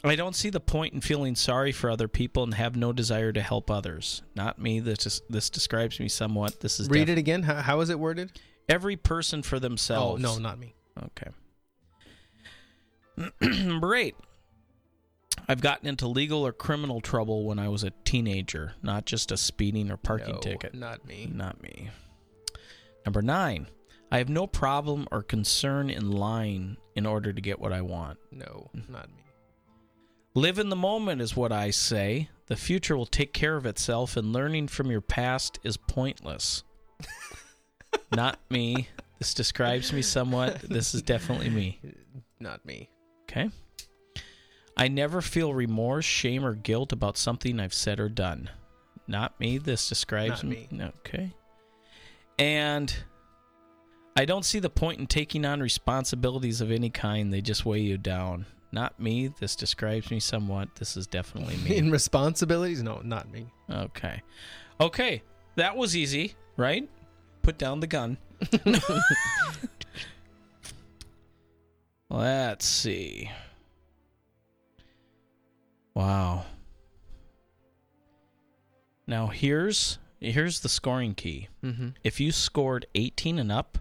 I 0.03 0.15
don't 0.15 0.35
see 0.35 0.49
the 0.49 0.61
point 0.61 0.93
in 0.93 1.01
feeling 1.01 1.35
sorry 1.35 1.71
for 1.71 1.89
other 1.89 2.07
people 2.07 2.43
and 2.43 2.53
have 2.53 2.75
no 2.75 2.93
desire 2.93 3.33
to 3.33 3.41
help 3.41 3.69
others. 3.69 4.21
Not 4.33 4.57
me. 4.59 4.79
This 4.79 5.05
is, 5.05 5.21
this 5.29 5.49
describes 5.49 5.99
me 5.99 6.07
somewhat. 6.07 6.61
This 6.61 6.79
is 6.79 6.89
Read 6.89 7.07
def- 7.07 7.17
it 7.17 7.19
again. 7.19 7.43
How, 7.43 7.55
how 7.55 7.81
is 7.81 7.89
it 7.89 7.99
worded? 7.99 8.31
Every 8.69 8.95
person 8.95 9.43
for 9.43 9.59
themselves. 9.59 10.23
Oh 10.23 10.27
no, 10.27 10.37
not 10.37 10.57
me. 10.57 10.73
Okay. 11.03 11.31
Number 13.65 13.95
eight. 13.95 14.15
I've 15.47 15.61
gotten 15.61 15.87
into 15.87 16.07
legal 16.07 16.45
or 16.45 16.53
criminal 16.53 17.01
trouble 17.01 17.45
when 17.45 17.59
I 17.59 17.69
was 17.69 17.83
a 17.83 17.91
teenager, 18.05 18.73
not 18.83 19.05
just 19.05 19.31
a 19.31 19.37
speeding 19.37 19.89
or 19.89 19.97
parking 19.97 20.35
No, 20.35 20.39
ticket. 20.39 20.75
Not 20.75 21.05
me. 21.05 21.29
Not 21.33 21.61
me. 21.61 21.89
Number 23.05 23.21
nine. 23.21 23.67
I 24.11 24.17
have 24.17 24.29
no 24.29 24.47
problem 24.47 25.07
or 25.11 25.23
concern 25.23 25.89
in 25.89 26.11
lying 26.11 26.77
in 26.95 27.05
order 27.05 27.31
to 27.33 27.41
get 27.41 27.59
what 27.59 27.73
I 27.73 27.81
want. 27.81 28.17
No, 28.31 28.69
hmm. 28.73 28.91
not 28.91 29.07
me. 29.09 29.23
Live 30.35 30.59
in 30.59 30.69
the 30.69 30.75
moment 30.75 31.21
is 31.21 31.35
what 31.35 31.51
I 31.51 31.71
say. 31.71 32.29
The 32.47 32.55
future 32.55 32.95
will 32.95 33.05
take 33.05 33.33
care 33.33 33.55
of 33.55 33.65
itself, 33.65 34.15
and 34.15 34.31
learning 34.31 34.67
from 34.67 34.91
your 34.91 35.01
past 35.01 35.59
is 35.63 35.77
pointless. 35.77 36.63
Not 38.15 38.39
me. 38.49 38.89
This 39.17 39.33
describes 39.33 39.91
me 39.91 40.01
somewhat. 40.01 40.61
This 40.61 40.93
is 40.93 41.01
definitely 41.01 41.49
me. 41.49 41.79
Not 42.39 42.63
me. 42.65 42.89
Okay. 43.23 43.49
I 44.77 44.87
never 44.87 45.21
feel 45.21 45.53
remorse, 45.53 46.05
shame, 46.05 46.45
or 46.45 46.53
guilt 46.53 46.93
about 46.93 47.17
something 47.17 47.59
I've 47.59 47.73
said 47.73 47.99
or 47.99 48.07
done. 48.07 48.49
Not 49.07 49.37
me. 49.39 49.57
This 49.57 49.89
describes 49.89 50.43
Not 50.43 50.51
me. 50.51 50.67
Okay. 50.99 51.33
And 52.37 52.95
I 54.15 54.25
don't 54.25 54.45
see 54.45 54.59
the 54.59 54.69
point 54.69 54.99
in 54.99 55.07
taking 55.07 55.43
on 55.43 55.59
responsibilities 55.59 56.61
of 56.61 56.71
any 56.71 56.89
kind. 56.89 57.33
They 57.33 57.41
just 57.41 57.65
weigh 57.65 57.81
you 57.81 57.97
down. 57.97 58.45
Not 58.71 58.99
me. 58.99 59.27
This 59.39 59.55
describes 59.55 60.11
me 60.11 60.19
somewhat. 60.19 60.75
This 60.75 60.95
is 60.95 61.07
definitely 61.07 61.57
me. 61.69 61.77
In 61.77 61.91
responsibilities? 61.91 62.83
No, 62.83 63.01
not 63.03 63.31
me. 63.31 63.47
Okay. 63.69 64.21
Okay. 64.79 65.23
That 65.55 65.75
was 65.75 65.95
easy, 65.95 66.35
right? 66.57 66.87
Put 67.41 67.57
down 67.57 67.79
the 67.79 67.87
gun. 67.87 68.17
Let's 72.09 72.65
see. 72.65 73.29
Wow. 75.93 76.45
Now 79.05 79.27
here's 79.27 79.99
here's 80.19 80.59
the 80.61 80.69
scoring 80.69 81.15
key. 81.15 81.47
Mhm. 81.63 81.95
If 82.03 82.19
you 82.19 82.31
scored 82.31 82.85
18 82.95 83.39
and 83.39 83.51
up, 83.51 83.77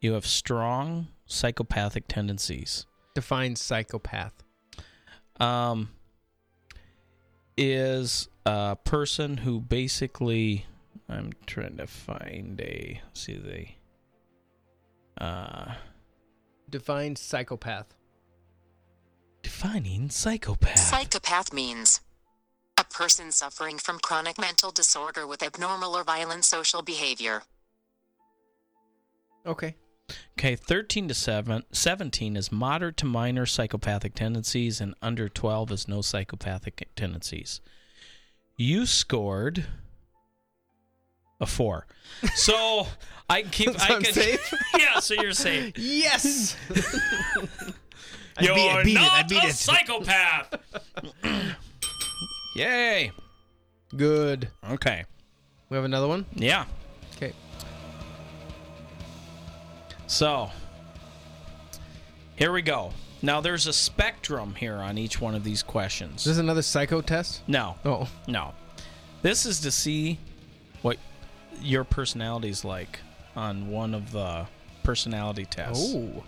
you 0.00 0.12
have 0.12 0.26
strong 0.26 1.08
psychopathic 1.26 2.04
tendencies. 2.08 2.86
Define 3.14 3.56
psychopath. 3.56 4.42
Um 5.38 5.90
is 7.56 8.28
a 8.46 8.76
person 8.84 9.38
who 9.38 9.60
basically 9.60 10.66
I'm 11.08 11.32
trying 11.46 11.76
to 11.78 11.86
find 11.86 12.60
a 12.60 13.00
see 13.12 13.34
the 15.18 15.22
uh 15.22 15.74
Define 16.70 17.16
psychopath. 17.16 17.94
defining 19.42 20.08
psychopath. 20.08 20.78
Psychopath 20.78 21.52
means 21.52 22.00
a 22.78 22.84
person 22.84 23.32
suffering 23.32 23.76
from 23.78 23.98
chronic 23.98 24.38
mental 24.38 24.70
disorder 24.70 25.26
with 25.26 25.42
abnormal 25.42 25.96
or 25.96 26.04
violent 26.04 26.44
social 26.44 26.80
behavior. 26.82 27.42
Okay. 29.44 29.74
Okay, 30.38 30.56
13 30.56 31.08
to 31.08 31.14
7, 31.14 31.64
17 31.72 32.36
is 32.36 32.50
moderate 32.50 32.96
to 32.98 33.06
minor 33.06 33.46
psychopathic 33.46 34.14
tendencies, 34.14 34.80
and 34.80 34.94
under 35.02 35.28
12 35.28 35.70
is 35.72 35.88
no 35.88 36.00
psychopathic 36.00 36.88
tendencies. 36.96 37.60
You 38.56 38.86
scored 38.86 39.66
a 41.40 41.46
four. 41.46 41.86
So 42.34 42.86
I 43.28 43.42
keep. 43.42 43.70
So 43.70 43.76
I 43.80 43.96
I'm 43.96 44.02
can, 44.02 44.12
safe? 44.12 44.54
yeah, 44.78 45.00
so 45.00 45.14
you're 45.14 45.32
safe. 45.32 45.72
Yes. 45.78 46.56
I 48.36 48.42
You're 48.42 48.54
beat- 48.54 48.70
I 48.70 48.82
beat 48.84 48.96
it, 48.96 49.00
I 49.00 49.20
not 49.20 49.28
beat 49.28 49.44
a 49.44 49.46
it. 49.48 49.54
psychopath. 49.54 50.54
Yay. 52.56 53.12
Good. 53.96 54.48
Okay. 54.70 55.04
We 55.68 55.76
have 55.76 55.84
another 55.84 56.08
one? 56.08 56.26
Yeah. 56.34 56.64
So, 60.10 60.50
here 62.34 62.50
we 62.50 62.62
go. 62.62 62.90
Now, 63.22 63.40
there's 63.40 63.68
a 63.68 63.72
spectrum 63.72 64.56
here 64.56 64.74
on 64.74 64.98
each 64.98 65.20
one 65.20 65.36
of 65.36 65.44
these 65.44 65.62
questions. 65.62 66.22
Is 66.22 66.24
this 66.24 66.38
another 66.38 66.62
psycho 66.62 67.00
test? 67.00 67.42
No. 67.46 67.76
Oh. 67.84 68.08
No. 68.26 68.52
This 69.22 69.46
is 69.46 69.60
to 69.60 69.70
see 69.70 70.18
what 70.82 70.96
your 71.60 71.84
personality's 71.84 72.64
like 72.64 72.98
on 73.36 73.70
one 73.70 73.94
of 73.94 74.10
the 74.10 74.48
personality 74.82 75.44
tests. 75.44 75.94
Oh. 75.94 76.24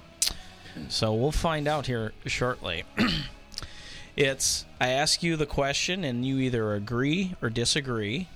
So 0.89 1.13
we'll 1.13 1.33
find 1.33 1.67
out 1.67 1.85
here 1.85 2.13
shortly. 2.25 2.85
it's 4.17 4.65
I 4.81 4.91
ask 4.91 5.25
you 5.25 5.35
the 5.35 5.45
question 5.45 6.05
and 6.05 6.25
you 6.25 6.39
either 6.39 6.75
agree 6.75 7.35
or 7.43 7.51
disagree. 7.51 8.29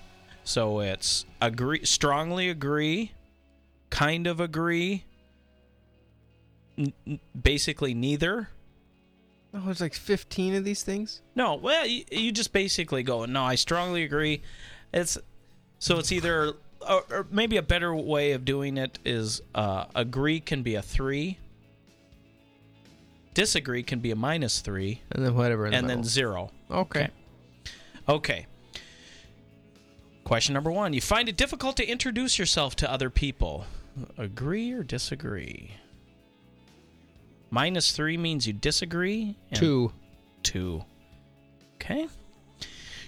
So 0.43 0.81
it's 0.81 1.25
agree 1.41 1.85
strongly 1.85 2.49
agree, 2.51 3.13
kind 3.91 4.27
of 4.27 4.41
agree, 4.41 5.05
n- 6.79 7.21
basically 7.41 7.95
neither. 7.95 8.49
Oh, 9.55 9.61
there's 9.65 9.81
like 9.81 9.95
15 9.95 10.55
of 10.55 10.65
these 10.65 10.83
things? 10.83 11.23
No, 11.35 11.55
well, 11.55 11.87
you, 11.87 12.05
you 12.11 12.33
just 12.33 12.53
basically 12.53 13.03
go, 13.03 13.25
no, 13.25 13.43
I 13.43 13.55
strongly 13.55 14.03
agree. 14.03 14.43
It's 14.93 15.17
so 15.79 15.99
it's 15.99 16.13
either 16.13 16.55
or, 16.89 17.05
or 17.11 17.27
maybe 17.31 17.57
a 17.57 17.63
better 17.63 17.95
way 17.95 18.33
of 18.33 18.45
doing 18.45 18.77
it 18.77 18.99
is 19.05 19.41
uh, 19.55 19.87
agree 19.95 20.41
can 20.41 20.63
be 20.63 20.75
a 20.75 20.83
three, 20.83 21.39
disagree 23.35 23.83
can 23.83 24.01
be 24.01 24.11
a 24.11 24.17
minus 24.17 24.61
three, 24.61 25.03
and 25.11 25.25
then 25.25 25.35
whatever, 25.35 25.67
in 25.67 25.73
the 25.73 25.79
and 25.79 25.89
then 25.89 25.99
middle. 25.99 26.11
zero. 26.11 26.51
Okay. 26.71 27.09
Okay. 28.09 28.47
Question 30.25 30.55
number 30.55 30.71
one: 30.71 30.93
You 30.93 31.01
find 31.01 31.29
it 31.29 31.37
difficult 31.37 31.77
to 31.77 31.87
introduce 31.87 32.39
yourself 32.39 32.77
to 32.77 32.91
other 32.91 33.11
people. 33.11 33.65
Agree 34.19 34.73
or 34.73 34.83
disagree? 34.83 35.73
Minus 37.51 37.93
three 37.93 38.17
means 38.17 38.47
you 38.47 38.53
disagree. 38.53 39.37
and 39.51 39.59
Two. 39.59 39.93
Two. 40.43 40.85
Okay. 41.77 42.09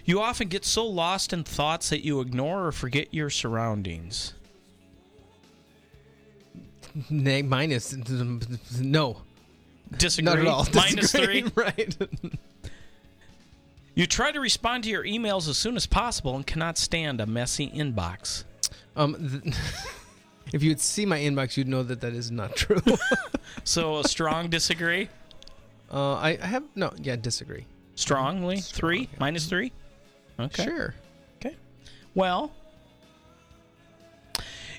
You 0.05 0.20
often 0.20 0.48
get 0.48 0.65
so 0.65 0.86
lost 0.86 1.32
in 1.32 1.44
thoughts 1.44 1.90
that 1.90 2.05
you 2.05 2.20
ignore 2.20 2.66
or 2.66 2.73
forget 2.73 3.12
your 3.12 3.28
surroundings. 3.31 4.32
Ne- 7.10 7.43
minus 7.43 7.93
no. 8.81 9.23
Disagree. 9.97 10.24
Not 10.24 10.39
at 10.39 10.47
all. 10.47 10.65
Three. 10.65 11.44
right. 11.55 11.97
You 13.94 14.06
try 14.06 14.32
to 14.32 14.40
respond 14.40 14.85
to 14.85 14.90
your 14.90 15.05
emails 15.05 15.48
as 15.48 15.59
soon 15.59 15.77
as 15.77 15.86
possible 15.86 16.36
and 16.36 16.47
cannot 16.47 16.78
stand 16.78 17.20
a 17.20 17.27
messy 17.27 17.69
inbox. 17.69 18.44
Um, 18.97 19.43
th- 19.43 19.55
if 20.52 20.62
you'd 20.62 20.80
see 20.80 21.04
my 21.06 21.18
inbox, 21.18 21.56
you'd 21.56 21.68
know 21.68 21.82
that 21.82 22.00
that 22.00 22.12
is 22.14 22.30
not 22.30 22.56
true. 22.56 22.80
So 23.64 23.98
a 23.98 24.04
strong 24.04 24.48
disagree. 24.48 25.08
uh, 25.92 26.14
I, 26.14 26.38
I 26.40 26.46
have 26.46 26.64
no. 26.74 26.92
Yeah, 27.02 27.16
disagree. 27.16 27.66
Strongly 27.96 28.60
three 28.60 29.08
minus 29.18 29.46
three. 29.46 29.72
Okay. 30.38 30.64
Sure. 30.64 30.94
Okay. 31.36 31.56
Well, 32.14 32.52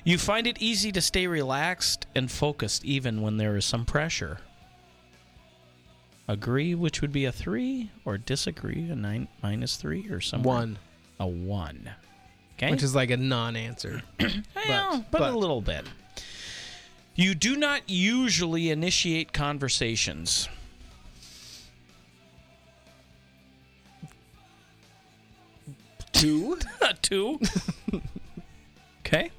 you 0.04 0.18
find 0.18 0.46
it 0.46 0.56
easy 0.60 0.90
to 0.92 1.00
stay 1.00 1.26
relaxed 1.26 2.06
and 2.14 2.30
focused 2.30 2.84
even 2.84 3.20
when 3.22 3.36
there 3.36 3.56
is 3.56 3.64
some 3.64 3.84
pressure. 3.84 4.38
Agree, 6.26 6.74
which 6.74 7.00
would 7.00 7.12
be 7.12 7.24
a 7.24 7.32
three, 7.32 7.90
or 8.04 8.16
disagree, 8.16 8.88
a 8.88 8.94
nine 8.96 9.28
minus 9.42 9.76
three, 9.76 10.08
or 10.10 10.20
some 10.20 10.42
One. 10.42 10.78
A 11.18 11.26
one. 11.26 11.90
Okay. 12.62 12.70
Which 12.70 12.82
is 12.82 12.94
like 12.94 13.10
a 13.10 13.16
non-answer. 13.16 14.02
Well, 14.68 15.04
but, 15.10 15.22
a 15.22 15.36
little 15.36 15.62
bit. 15.62 15.84
You 17.16 17.34
do 17.34 17.56
not 17.56 17.88
usually 17.88 18.70
initiate 18.70 19.32
conversations. 19.32 20.48
Two. 26.12 26.58
Two. 27.02 27.40
okay. 29.00 29.30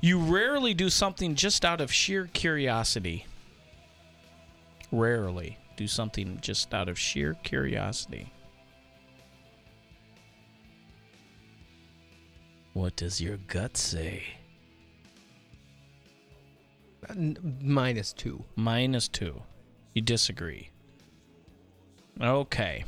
You 0.00 0.18
rarely 0.18 0.74
do 0.74 0.88
something 0.90 1.34
just 1.34 1.64
out 1.64 1.80
of 1.80 1.92
sheer 1.92 2.28
curiosity. 2.32 3.26
Rarely 4.90 5.58
do 5.76 5.86
something 5.86 6.38
just 6.40 6.72
out 6.74 6.88
of 6.88 6.98
sheer 6.98 7.34
curiosity. 7.42 8.32
What 12.76 12.94
does 12.94 13.22
your 13.22 13.38
gut 13.38 13.78
say? 13.78 14.22
Uh, 17.08 17.12
n- 17.14 17.58
minus 17.62 18.12
two. 18.12 18.44
Minus 18.54 19.08
two. 19.08 19.40
You 19.94 20.02
disagree. 20.02 20.68
Okay. 22.20 22.84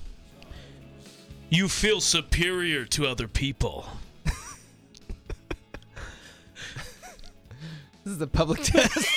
You 1.49 1.69
feel 1.69 2.03
superior 2.03 2.85
to 2.85 3.07
other 3.07 3.27
people. 3.29 3.87
This 8.05 8.15
is 8.17 8.21
a 8.21 8.27
public 8.27 8.63
test. 8.63 8.99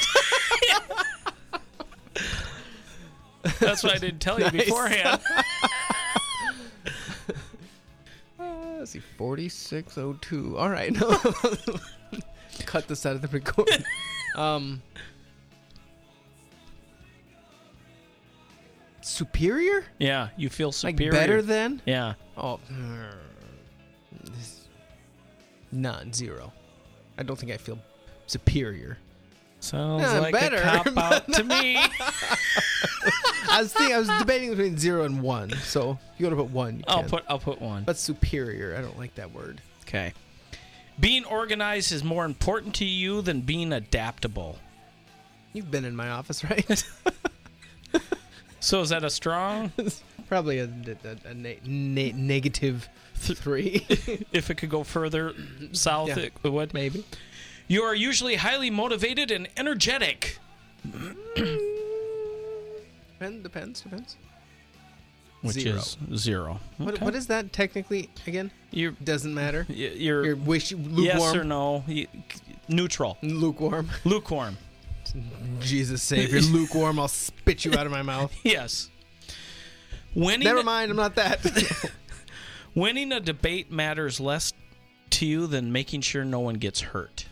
That's 3.60 3.84
what 3.84 3.93
I 3.93 3.98
didn't 3.98 4.19
tell 4.19 4.38
you 4.39 4.45
Nice. 4.45 4.53
beforehand. 4.65 5.22
Let's 8.82 8.91
see, 8.91 8.99
forty-six 9.18 9.98
oh 9.98 10.18
two. 10.22 10.58
All 10.58 10.70
right, 10.70 10.94
cut 12.66 12.88
this 12.88 13.06
out 13.06 13.16
of 13.16 13.22
the 13.22 13.28
recording. 13.30 13.84
Um, 14.34 14.82
superior? 19.02 19.84
Yeah, 19.99 20.30
you 20.38 20.49
feel 20.49 20.70
Like 20.70 20.74
superior. 20.94 21.12
better 21.12 21.41
than? 21.41 21.82
Yeah. 21.86 22.14
Oh, 22.38 22.60
this- 24.24 24.68
none, 25.72 26.14
zero. 26.14 26.53
I 27.18 27.24
don't 27.24 27.38
think 27.38 27.52
I 27.52 27.58
feel 27.58 27.78
superior. 28.28 28.98
Sounds 29.62 30.02
Yeah, 30.04 30.20
like 30.20 30.34
better, 30.34 30.58
a 30.58 30.62
cop 30.62 30.88
out 30.98 31.32
to 31.34 31.44
me. 31.44 31.78
I 33.50 33.62
was 33.62 33.72
thinking, 33.74 33.96
I 33.96 34.00
was 34.00 34.10
debating 34.20 34.50
between 34.50 34.78
zero 34.78 35.06
and 35.06 35.22
one. 35.22 35.52
So 35.64 35.98
if 36.14 36.20
you 36.20 36.26
want 36.26 36.38
to 36.38 36.44
put 36.44 36.52
one, 36.52 36.84
I'll 36.88 37.02
can. 37.02 37.10
put 37.10 37.24
I'll 37.30 37.40
put 37.40 37.62
one. 37.62 37.84
But 37.84 37.98
superior, 37.98 38.76
I 38.78 38.82
don't 38.82 38.98
like 38.98 39.16
that 39.16 39.32
word. 39.34 39.62
Okay. 39.84 40.14
Being 41.00 41.24
organized 41.26 41.92
is 41.92 42.04
more 42.04 42.26
important 42.26 42.76
to 42.76 42.86
you 42.86 43.22
than 43.22 43.42
being 43.42 43.72
adaptable. 43.72 44.60
You've 45.54 45.72
been 45.72 45.86
in 45.86 45.96
my 45.96 46.10
office, 46.10 46.44
right? 46.44 46.84
So 48.64 48.82
is 48.82 48.90
that 48.90 49.04
a 49.04 49.10
strong? 49.10 49.72
Probably 50.28 50.60
a, 50.60 50.66
a, 50.66 51.30
a 51.30 51.34
ne- 51.34 51.60
ne- 51.66 52.12
negative 52.12 52.88
three. 53.16 53.84
if 54.32 54.52
it 54.52 54.56
could 54.58 54.70
go 54.70 54.84
further 54.84 55.34
south, 55.72 56.10
Yeah. 56.10 56.20
it 56.20 56.34
would. 56.44 56.72
Maybe. 56.72 57.04
You 57.72 57.84
are 57.84 57.95
usually 57.95 58.35
highly 58.35 58.69
motivated 58.69 59.31
and 59.31 59.48
energetic. 59.56 60.38
Depends, 63.14 63.43
depends, 63.43 63.81
depends. 63.81 64.18
Which 65.41 65.53
Zero. 65.53 65.77
is 65.77 65.98
zero. 66.15 66.60
What, 66.77 66.95
Okay. 66.95 67.06
what 67.06 67.15
is 67.15 67.27
that 67.27 67.53
technically 67.53 68.10
again? 68.27 68.52
You 68.72 68.91
doesn't 69.03 69.34
matter. 69.34 69.65
y- 69.69 69.76
You're, 69.76 70.26
You're 70.26 70.35
wish 70.35 70.73
lukewarm. 70.73 71.03
yes 71.03 71.34
or 71.35 71.45
no? 71.45 71.85
You- 71.88 72.07
neutral. 72.68 73.18
Lukewarm. 73.22 73.89
Lukewarm. 74.03 74.57
Jesus 75.61 76.02
save 76.03 76.30
you're 76.31 76.41
lukewarm. 76.41 76.99
I'll 76.99 77.07
spit 77.07 77.64
you 77.64 77.73
out 77.76 77.85
of 77.85 77.91
my 77.93 78.02
mouth. 78.02 78.34
Yes. 78.43 78.89
Winning 80.14 80.43
Never 80.43 80.61
mind. 80.64 80.91
I'm 80.91 80.98
not 80.98 81.15
that. 81.15 81.89
Winning 82.76 83.14
a 83.14 83.19
debate 83.22 83.72
matters 83.72 84.19
less 84.19 84.52
to 85.11 85.26
you 85.26 85.48
than 85.48 85.72
making 85.72 86.02
sure 86.02 86.26
no 86.26 86.39
one 86.41 86.56
gets 86.56 86.81
hurt. 86.81 87.27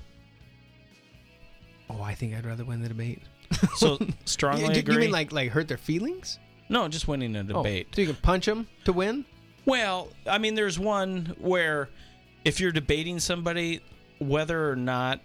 Oh, 1.90 2.02
I 2.02 2.14
think 2.16 2.36
I'd 2.36 2.46
rather 2.46 2.64
win 2.66 2.82
the 2.82 2.88
debate. 2.90 3.22
So 3.78 3.98
strongly 4.26 4.76
you, 4.78 4.84
you 4.86 5.00
mean 5.00 5.12
like 5.12 5.32
like 5.32 5.50
hurt 5.52 5.68
their 5.68 5.78
feelings? 5.78 6.40
no, 6.70 6.88
just 6.88 7.08
winning 7.08 7.36
a 7.36 7.40
Oh, 7.40 7.44
debate. 7.44 7.88
so 7.96 8.02
you 8.02 8.08
can 8.08 8.16
punch 8.18 8.46
them 8.46 8.68
to 8.86 8.94
win? 8.94 9.26
Well, 9.66 10.10
I 10.28 10.38
mean, 10.38 10.54
there's 10.56 10.78
one 10.78 11.36
where 11.40 11.90
if 12.46 12.60
you're 12.60 12.72
debating 12.72 13.20
somebody, 13.20 13.82
whether 14.20 14.70
or 14.70 14.76
not 14.76 15.20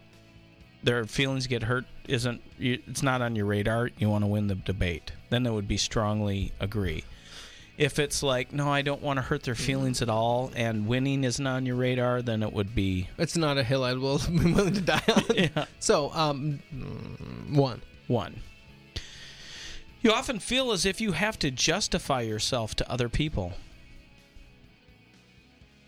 their 0.83 1.05
feelings 1.05 1.47
get 1.47 1.63
hurt 1.63 1.85
isn't 2.09 2.41
it's 2.59 3.03
not 3.03 3.21
on 3.23 3.37
your 3.37 3.47
radar. 3.47 3.91
You 3.99 4.09
want 4.11 4.23
to 4.25 4.29
win 4.29 4.47
the 4.49 4.55
debate, 4.55 5.13
then 5.31 5.45
it 5.47 5.53
would 5.53 5.69
be 5.69 5.77
strongly 5.77 6.53
agree. 6.61 7.05
If 7.77 7.99
it's 7.99 8.23
like, 8.23 8.53
no, 8.53 8.69
I 8.71 8.83
don't 8.83 9.03
want 9.03 9.17
to 9.17 9.23
hurt 9.23 9.43
their 9.43 9.57
feelings 9.57 10.01
at 10.01 10.09
all, 10.09 10.53
and 10.55 10.87
winning 10.87 11.25
isn't 11.25 11.45
on 11.47 11.67
your 11.67 11.75
radar, 11.75 12.23
then 12.23 12.43
it 12.45 12.53
would 12.53 12.73
be 12.75 13.09
It's 13.19 13.37
not 13.37 13.59
a 13.59 13.65
hill 13.65 13.83
I 13.83 13.95
will 13.95 14.19
be 14.31 14.53
willing 14.53 14.75
to 14.75 14.81
die 14.81 15.03
on. 15.09 15.23
Yeah. 15.35 15.65
So, 15.81 16.13
um, 16.13 16.61
one. 17.51 17.83
one. 18.07 18.41
You 20.03 20.13
often 20.13 20.39
feel 20.39 20.71
as 20.71 20.87
if 20.87 21.01
you 21.01 21.13
have 21.13 21.37
to 21.41 21.51
justify 21.51 22.21
yourself 22.21 22.75
to 22.77 22.89
other 22.91 23.09
people. 23.09 23.55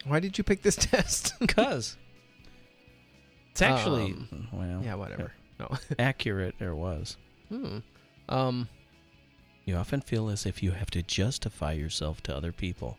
Why 0.05 0.21
did 0.21 0.39
you 0.39 0.45
pick 0.45 0.63
this 0.63 0.77
test? 0.81 1.35
Because 1.41 1.97
it's 3.53 3.63
actually, 3.63 4.13
Um, 4.13 4.49
well, 4.53 4.83
yeah, 4.85 4.95
whatever. 4.97 5.33
No. 5.61 5.69
accurate 5.99 6.57
there 6.59 6.75
was. 6.75 7.17
Hmm. 7.49 7.79
Um, 8.29 8.69
You 9.67 9.77
often 9.77 10.01
feel 10.01 10.29
as 10.31 10.47
if 10.47 10.63
you 10.63 10.71
have 10.73 10.91
to 10.93 11.03
justify 11.03 11.73
yourself 11.73 12.23
to 12.23 12.35
other 12.37 12.53
people. 12.53 12.97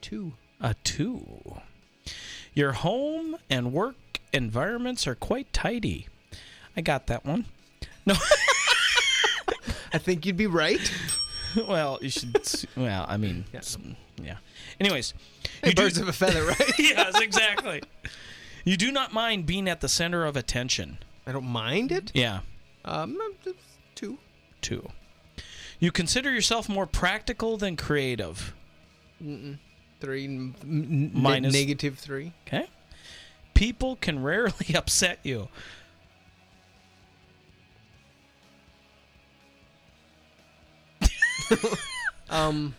two. 0.00 0.32
A 0.60 0.74
two. 0.82 1.56
Your 2.54 2.72
home 2.72 3.36
and 3.50 3.72
work 3.72 3.94
environments 4.32 5.06
are 5.06 5.14
quite 5.14 5.52
tidy. 5.52 6.08
I 6.76 6.80
got 6.80 7.06
that 7.08 7.24
one. 7.24 7.44
No. 8.06 8.14
I 9.92 9.98
think 9.98 10.24
you'd 10.26 10.36
be 10.36 10.46
right. 10.46 10.80
well, 11.68 11.98
you 12.00 12.08
should. 12.10 12.36
Well, 12.76 13.04
I 13.08 13.16
mean, 13.16 13.44
Yeah. 13.52 13.60
yeah. 14.22 14.36
Anyways, 14.80 15.12
Hey, 15.62 15.68
you 15.68 15.74
do- 15.74 15.82
birds 15.82 15.98
of 15.98 16.08
a 16.08 16.12
feather, 16.12 16.44
right? 16.44 16.72
yes, 16.78 17.20
exactly. 17.20 17.82
You 18.64 18.76
do 18.76 18.90
not 18.90 19.12
mind 19.12 19.44
being 19.46 19.68
at 19.68 19.80
the 19.80 19.88
center 19.88 20.24
of 20.24 20.36
attention. 20.36 20.98
I 21.26 21.32
don't 21.32 21.44
mind 21.46 21.92
it. 21.92 22.10
Yeah. 22.14 22.40
Um, 22.84 23.18
two. 24.62 24.88
You 25.78 25.90
consider 25.92 26.32
yourself 26.32 26.68
more 26.68 26.86
practical 26.86 27.56
than 27.56 27.76
creative. 27.76 28.54
Mm-mm. 29.22 29.58
Three. 30.00 30.24
n- 30.24 31.10
Minus- 31.14 31.52
negative 31.52 31.98
three. 31.98 32.32
Okay. 32.46 32.68
People 33.54 33.96
can 33.96 34.22
rarely 34.22 34.72
upset 34.74 35.18
you. 35.22 35.48
Um. 42.30 42.74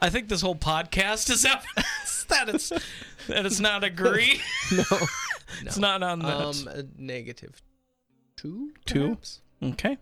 I 0.00 0.10
think 0.10 0.28
this 0.28 0.42
whole 0.42 0.54
podcast 0.54 1.28
is 1.30 1.44
evidence 1.44 2.24
that 2.28 2.48
it's 2.48 2.68
that 2.68 3.46
it's 3.46 3.58
not 3.58 3.82
agree. 3.82 4.40
no, 4.70 4.84
it's 5.62 5.78
not 5.78 6.02
on 6.04 6.20
that. 6.20 6.40
Um, 6.40 6.88
negative 6.98 7.60
two. 8.44 8.72
Two. 8.84 9.00
perhaps? 9.00 9.40
Okay. 9.62 9.98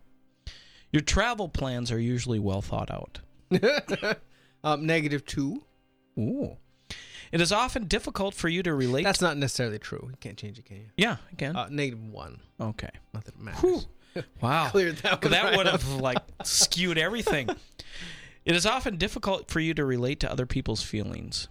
Your 0.93 1.03
travel 1.03 1.49
plans 1.49 1.91
are 1.91 1.99
usually 1.99 2.39
well 2.39 2.63
thought 2.63 2.91
out. 2.91 3.21
um, 4.65 4.87
negative 4.87 5.25
two. 5.25 5.63
Ooh. 6.19 6.57
It 7.31 7.41
is 7.41 7.51
often 7.51 7.87
difficult 7.87 8.35
for 8.35 8.49
you 8.49 8.63
to 8.63 8.75
relate. 8.75 9.05
That's 9.05 9.23
not 9.23 9.39
necessarily 9.39 9.79
true. 9.79 10.09
You 10.11 10.17
can't 10.21 10.37
change 10.37 10.59
it, 10.59 10.67
can 10.67 10.77
you? 10.77 10.87
yeah, 10.99 11.17
again. 11.33 11.57
Uh, 11.57 11.69
negative 11.71 12.05
one. 12.07 12.41
okay. 12.61 12.91
Not 13.15 13.25
that 13.25 13.35
it 13.35 13.41
matters. 13.41 13.87
Wow. 14.43 14.69
Cleared 14.69 14.99
that 14.99 15.25
one 15.25 15.33
right 15.33 15.57
would 15.57 15.67
have 15.67 15.89
like 15.89 16.19
skewed 16.45 16.99
everything. 16.99 17.49
It 18.45 18.57
is 18.57 18.67
often 18.67 18.97
difficult 18.97 19.51
for 19.51 19.61
you 19.61 19.73
to 19.73 19.85
relate 19.85 20.19
to 20.21 20.31
other 20.31 20.47
people's 20.47 20.83
feelings. 20.83 21.49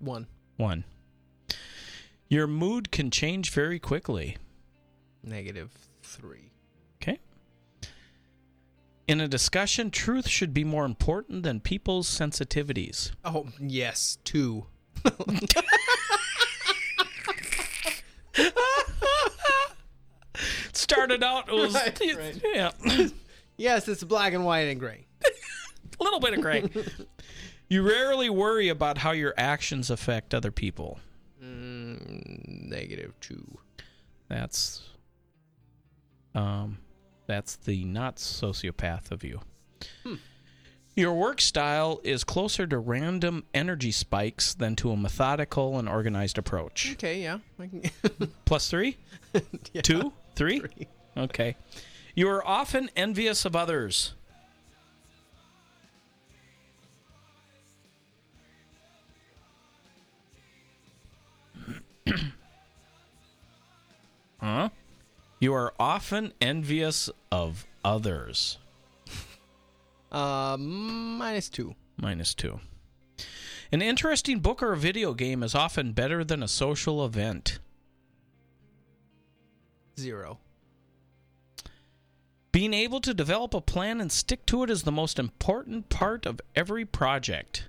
One. 0.00 0.26
One. 0.56 0.84
Your 2.28 2.46
mood 2.46 2.90
can 2.90 3.10
change 3.10 3.50
very 3.50 3.78
quickly. 3.78 4.36
Negative 5.22 5.70
three. 6.02 6.52
Okay. 7.02 7.18
In 9.06 9.20
a 9.20 9.28
discussion, 9.28 9.90
truth 9.90 10.28
should 10.28 10.54
be 10.54 10.64
more 10.64 10.84
important 10.84 11.42
than 11.42 11.60
people's 11.60 12.08
sensitivities. 12.08 13.12
Oh 13.24 13.46
yes, 13.58 14.18
two. 14.24 14.66
Started 20.72 21.22
out, 21.22 21.48
it 21.48 21.54
was 21.54 21.74
Right, 21.74 22.00
right. 22.16 22.40
yeah, 22.54 22.70
Yes, 23.56 23.88
it's 23.88 24.02
black 24.04 24.32
and 24.32 24.44
white 24.44 24.68
and 24.68 24.80
gray. 24.80 25.06
a 26.00 26.02
little 26.04 26.20
bit 26.20 26.34
of 26.34 26.40
gray. 26.40 26.62
You 27.70 27.82
rarely 27.82 28.28
worry 28.28 28.68
about 28.68 28.98
how 28.98 29.12
your 29.12 29.32
actions 29.38 29.90
affect 29.90 30.34
other 30.34 30.50
people. 30.50 30.98
Mm, 31.42 32.68
negative 32.68 33.14
two. 33.20 33.58
That's 34.28 34.82
um 36.34 36.78
that's 37.26 37.54
the 37.56 37.84
not 37.84 38.16
sociopath 38.16 39.12
of 39.12 39.22
you. 39.22 39.40
Hmm. 40.02 40.16
Your 40.96 41.14
work 41.14 41.40
style 41.40 42.00
is 42.02 42.24
closer 42.24 42.66
to 42.66 42.76
random 42.76 43.44
energy 43.54 43.92
spikes 43.92 44.52
than 44.52 44.74
to 44.76 44.90
a 44.90 44.96
methodical 44.96 45.78
and 45.78 45.88
organized 45.88 46.38
approach. 46.38 46.90
Okay, 46.94 47.22
yeah. 47.22 47.38
Plus 48.44 48.68
three? 48.68 48.96
Yeah. 49.72 49.82
Two? 49.82 50.12
Three? 50.34 50.60
Okay. 51.16 51.54
You 52.16 52.28
are 52.28 52.44
often 52.44 52.90
envious 52.96 53.44
of 53.44 53.54
others. 53.54 54.14
huh? 64.40 64.68
You 65.38 65.54
are 65.54 65.72
often 65.78 66.32
envious 66.40 67.08
of 67.32 67.66
others. 67.84 68.58
Uh, 70.12 70.56
minus 70.58 71.48
two. 71.48 71.74
Minus 71.96 72.34
two. 72.34 72.60
An 73.72 73.80
interesting 73.80 74.40
book 74.40 74.62
or 74.62 74.72
a 74.72 74.76
video 74.76 75.14
game 75.14 75.42
is 75.42 75.54
often 75.54 75.92
better 75.92 76.24
than 76.24 76.42
a 76.42 76.48
social 76.48 77.04
event. 77.04 77.60
Zero. 79.98 80.38
Being 82.52 82.74
able 82.74 83.00
to 83.00 83.14
develop 83.14 83.54
a 83.54 83.60
plan 83.60 84.00
and 84.00 84.10
stick 84.10 84.44
to 84.46 84.64
it 84.64 84.70
is 84.70 84.82
the 84.82 84.90
most 84.90 85.20
important 85.20 85.88
part 85.88 86.26
of 86.26 86.40
every 86.56 86.84
project. 86.84 87.68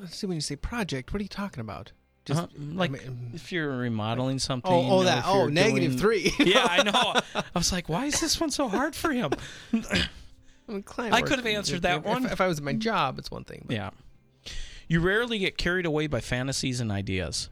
Let's 0.00 0.16
see 0.16 0.26
when 0.26 0.36
you 0.36 0.40
say 0.40 0.56
project. 0.56 1.12
What 1.12 1.20
are 1.20 1.22
you 1.22 1.28
talking 1.28 1.60
about? 1.60 1.92
Uh, 2.28 2.46
like 2.58 2.90
I 2.90 2.92
mean, 2.92 3.30
if 3.34 3.50
you're 3.50 3.76
remodeling 3.76 4.38
something. 4.38 4.70
Oh, 4.70 4.88
oh, 4.88 4.98
or 4.98 5.04
that- 5.04 5.24
oh, 5.26 5.46
negative 5.48 5.98
three. 5.98 6.32
yeah, 6.38 6.66
I 6.68 6.82
know. 6.82 7.20
I 7.34 7.58
was 7.58 7.72
like, 7.72 7.88
why 7.88 8.06
is 8.06 8.20
this 8.20 8.40
one 8.40 8.50
so 8.50 8.68
hard 8.68 8.94
for 8.94 9.12
him? 9.12 9.32
I, 9.72 11.10
I 11.10 11.22
could 11.22 11.38
have 11.38 11.46
answered 11.46 11.76
if- 11.76 11.82
that 11.82 11.98
if, 11.98 12.04
one. 12.04 12.26
If 12.26 12.40
I 12.40 12.46
was 12.46 12.58
at 12.58 12.64
my 12.64 12.72
job, 12.72 13.18
it's 13.18 13.30
one 13.30 13.44
thing. 13.44 13.64
But 13.66 13.76
Yeah. 13.76 13.90
You 14.86 15.00
rarely 15.00 15.38
get 15.38 15.56
carried 15.56 15.86
away 15.86 16.06
by 16.06 16.20
fantasies 16.20 16.80
and 16.80 16.90
ideas. 16.90 17.48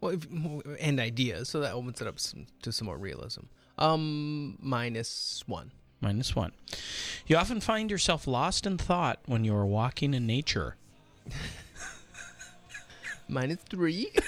Well, 0.00 0.12
if, 0.12 0.26
and 0.80 1.00
ideas, 1.00 1.48
so 1.48 1.60
that 1.60 1.72
opens 1.72 2.00
it 2.00 2.06
up 2.06 2.20
some, 2.20 2.46
to 2.62 2.72
some 2.72 2.86
more 2.86 2.98
realism. 2.98 3.42
Um, 3.78 4.56
minus 4.60 5.42
one. 5.46 5.72
Minus 6.00 6.36
one. 6.36 6.52
You 7.26 7.36
often 7.36 7.60
find 7.60 7.90
yourself 7.90 8.26
lost 8.26 8.66
in 8.66 8.78
thought 8.78 9.18
when 9.26 9.44
you 9.44 9.54
are 9.54 9.66
walking 9.66 10.14
in 10.14 10.26
nature. 10.26 10.76
Minus 13.28 13.58
three. 13.68 14.10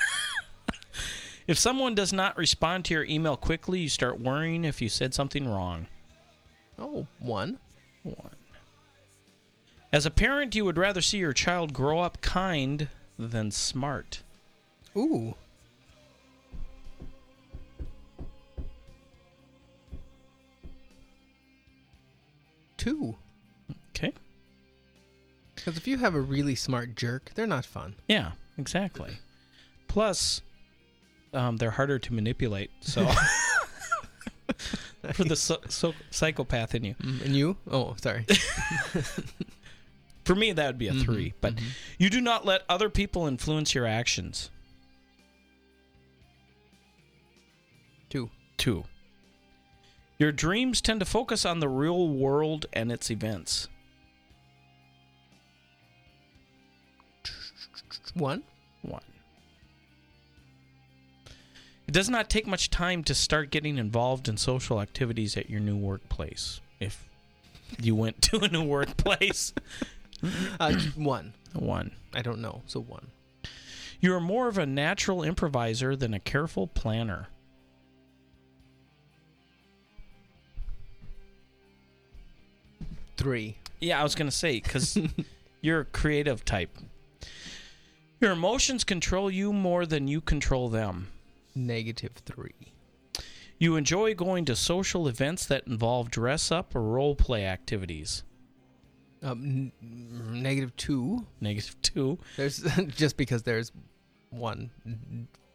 If 1.51 1.59
someone 1.59 1.97
does 1.97 2.12
not 2.12 2.38
respond 2.38 2.84
to 2.84 2.94
your 2.94 3.02
email 3.02 3.36
quickly, 3.36 3.80
you 3.80 3.88
start 3.88 4.20
worrying 4.20 4.64
if 4.64 4.80
you 4.80 4.88
said 4.88 5.14
something 5.14 5.48
wrong. 5.48 5.88
Oh, 6.78 7.09
one. 7.18 7.59
One. 8.05 8.36
As 9.92 10.06
a 10.06 10.12
parent, 10.12 10.55
you 10.55 10.64
would 10.64 10.78
rather 10.78 11.01
see 11.01 11.18
your 11.18 11.32
child 11.32 11.72
grow 11.72 11.98
up 11.98 12.20
kind 12.20 12.86
than 13.18 13.51
smart. 13.51 14.22
Ooh. 14.97 15.34
Two. 22.81 23.16
Okay. 23.90 24.15
Because 25.55 25.77
if 25.77 25.86
you 25.86 25.98
have 25.98 26.15
a 26.15 26.20
really 26.20 26.55
smart 26.55 26.94
jerk, 26.97 27.32
they're 27.35 27.47
not 27.47 27.66
fun. 27.66 27.94
Yeah, 28.09 28.32
exactly. 28.57 29.19
Plus, 29.86 30.40
um, 31.35 31.59
they're 31.59 31.73
harder 31.73 31.98
to 31.98 32.15
manipulate. 32.15 32.70
So, 32.81 33.07
for 35.12 35.24
the 35.24 35.36
so, 35.36 35.59
so, 35.69 35.93
psychopath 36.11 36.74
in 36.74 36.85
you, 36.85 36.94
Mm, 36.94 37.23
And 37.27 37.36
you? 37.36 37.59
Oh, 37.70 37.94
sorry. 38.01 38.24
for 40.24 40.35
me, 40.35 40.52
that 40.52 40.66
would 40.66 40.78
be 40.78 40.89
a 40.89 40.93
Mhm, 40.93 41.05
3 41.05 41.35
But 41.43 41.55
you 41.98 42.09
do 42.09 42.23
not 42.23 42.47
let 42.47 42.62
other 42.66 42.89
people 42.89 43.27
influence 43.27 43.74
your 43.74 43.86
actions. 43.86 44.51
Two. 48.09 48.31
Two. 48.57 48.85
Your 50.20 50.32
dreams 50.32 50.82
tend 50.82 51.01
to 51.01 51.06
focus 51.06 51.47
on 51.47 51.60
the 51.60 51.68
real 51.70 52.06
world 52.06 52.66
and 52.74 52.92
its 52.92 53.10
events. 53.10 53.68
One. 58.12 58.42
One. 58.82 59.01
It 61.88 61.92
does 61.92 62.10
not 62.10 62.28
take 62.28 62.47
much 62.47 62.68
time 62.68 63.02
to 63.05 63.14
start 63.14 63.51
getting 63.51 63.78
involved 63.78 64.28
in 64.28 64.36
social 64.36 64.82
activities 64.82 65.38
at 65.38 65.48
your 65.48 65.59
new 65.59 65.76
workplace. 65.76 66.60
If 66.80 67.09
you 67.80 67.94
went 67.94 68.20
to 68.22 68.40
a 68.40 68.48
new 68.48 68.62
workplace, 68.64 69.55
Uh, 70.60 70.74
one. 70.97 71.32
one. 71.55 71.92
I 72.12 72.20
don't 72.20 72.42
know. 72.42 72.60
So 72.66 72.78
one. 72.78 73.06
You 74.01 74.12
are 74.14 74.20
more 74.20 74.48
of 74.48 74.59
a 74.59 74.66
natural 74.66 75.22
improviser 75.22 75.97
than 75.97 76.12
a 76.12 76.20
careful 76.20 76.66
planner. 76.66 77.28
Three. 83.20 83.59
Yeah, 83.82 84.01
I 84.01 84.02
was 84.02 84.14
going 84.14 84.30
to 84.30 84.34
say, 84.34 84.60
because 84.60 84.97
you're 85.60 85.80
a 85.80 85.84
creative 85.84 86.42
type. 86.42 86.74
Your 88.18 88.30
emotions 88.30 88.82
control 88.82 89.30
you 89.30 89.52
more 89.52 89.84
than 89.84 90.09
you 90.09 90.22
control 90.22 90.70
them. 90.70 91.09
Negative 91.55 92.12
three. 92.24 92.72
You 93.59 93.76
enjoy 93.76 94.14
going 94.14 94.47
to 94.47 94.56
social 94.56 95.06
events 95.06 95.44
that 95.44 95.66
involve 95.66 96.10
dress 96.10 96.51
up 96.51 96.74
or 96.74 96.80
role 96.80 97.14
play 97.14 97.44
activities. 97.44 98.24
Um, 99.22 99.70
n- 99.82 100.42
negative 100.42 100.74
two. 100.76 101.26
Negative 101.42 101.76
two. 101.82 102.18
There's 102.38 102.62
just 102.86 103.18
because 103.18 103.42
there's 103.42 103.70
one 104.30 104.70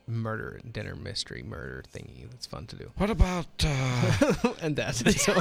murder 0.07 0.59
dinner 0.71 0.95
mystery 0.95 1.41
murder 1.43 1.83
thingy. 1.93 2.29
That's 2.29 2.45
fun 2.45 2.67
to 2.67 2.75
do. 2.75 2.91
What 2.97 3.09
about 3.09 3.47
uh, 3.63 4.53
and 4.61 4.75
that? 4.75 4.95
So, 4.95 5.35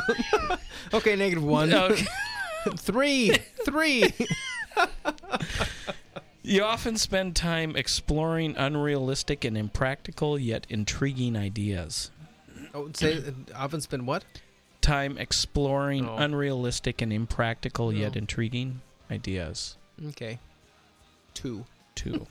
okay, 0.94 1.16
negative 1.16 1.44
one. 1.44 1.72
Okay. 1.72 2.04
three, 2.76 3.36
three. 3.64 4.04
You 6.42 6.62
often 6.62 6.96
spend 6.98 7.36
time 7.36 7.74
exploring 7.74 8.54
unrealistic 8.56 9.44
and 9.44 9.56
impractical 9.56 10.38
yet 10.38 10.66
intriguing 10.68 11.36
ideas. 11.36 12.10
Oh, 12.74 12.90
say 12.92 13.22
often 13.54 13.80
spend 13.80 14.06
what? 14.06 14.24
Time 14.82 15.16
exploring 15.16 16.06
Oh. 16.06 16.16
unrealistic 16.16 17.00
and 17.00 17.12
impractical 17.12 17.92
yet 17.92 18.12
Oh. 18.14 18.18
intriguing 18.18 18.82
ideas. 19.10 19.78
Okay, 20.08 20.38
two. 21.32 21.64
Two. 21.94 22.26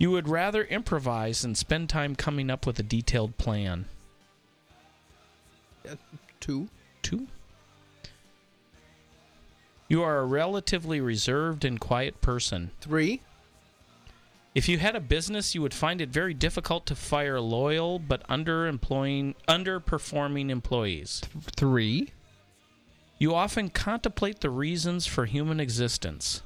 You 0.00 0.10
would 0.10 0.28
rather 0.28 0.64
improvise 0.64 1.42
than 1.42 1.54
spend 1.54 1.90
time 1.90 2.16
coming 2.16 2.50
up 2.50 2.66
with 2.66 2.78
a 2.78 2.82
detailed 2.82 3.36
plan. 3.36 3.84
Uh, 5.88 5.96
two. 6.40 6.68
Two. 7.02 7.28
You 9.88 10.02
are 10.02 10.20
a 10.20 10.24
relatively 10.24 11.02
reserved 11.02 11.66
and 11.66 11.78
quiet 11.78 12.22
person. 12.22 12.70
Three. 12.80 13.20
If 14.54 14.70
you 14.70 14.78
had 14.78 14.96
a 14.96 15.00
business, 15.00 15.54
you 15.54 15.60
would 15.60 15.74
find 15.74 16.00
it 16.00 16.08
very 16.08 16.32
difficult 16.32 16.86
to 16.86 16.94
fire 16.94 17.38
loyal 17.38 17.98
but 17.98 18.26
underemploying, 18.26 19.34
underperforming 19.46 20.48
employees. 20.48 21.20
Three. 21.56 22.12
You 23.18 23.34
often 23.34 23.68
contemplate 23.68 24.40
the 24.40 24.48
reasons 24.48 25.06
for 25.06 25.26
human 25.26 25.60
existence. 25.60 26.42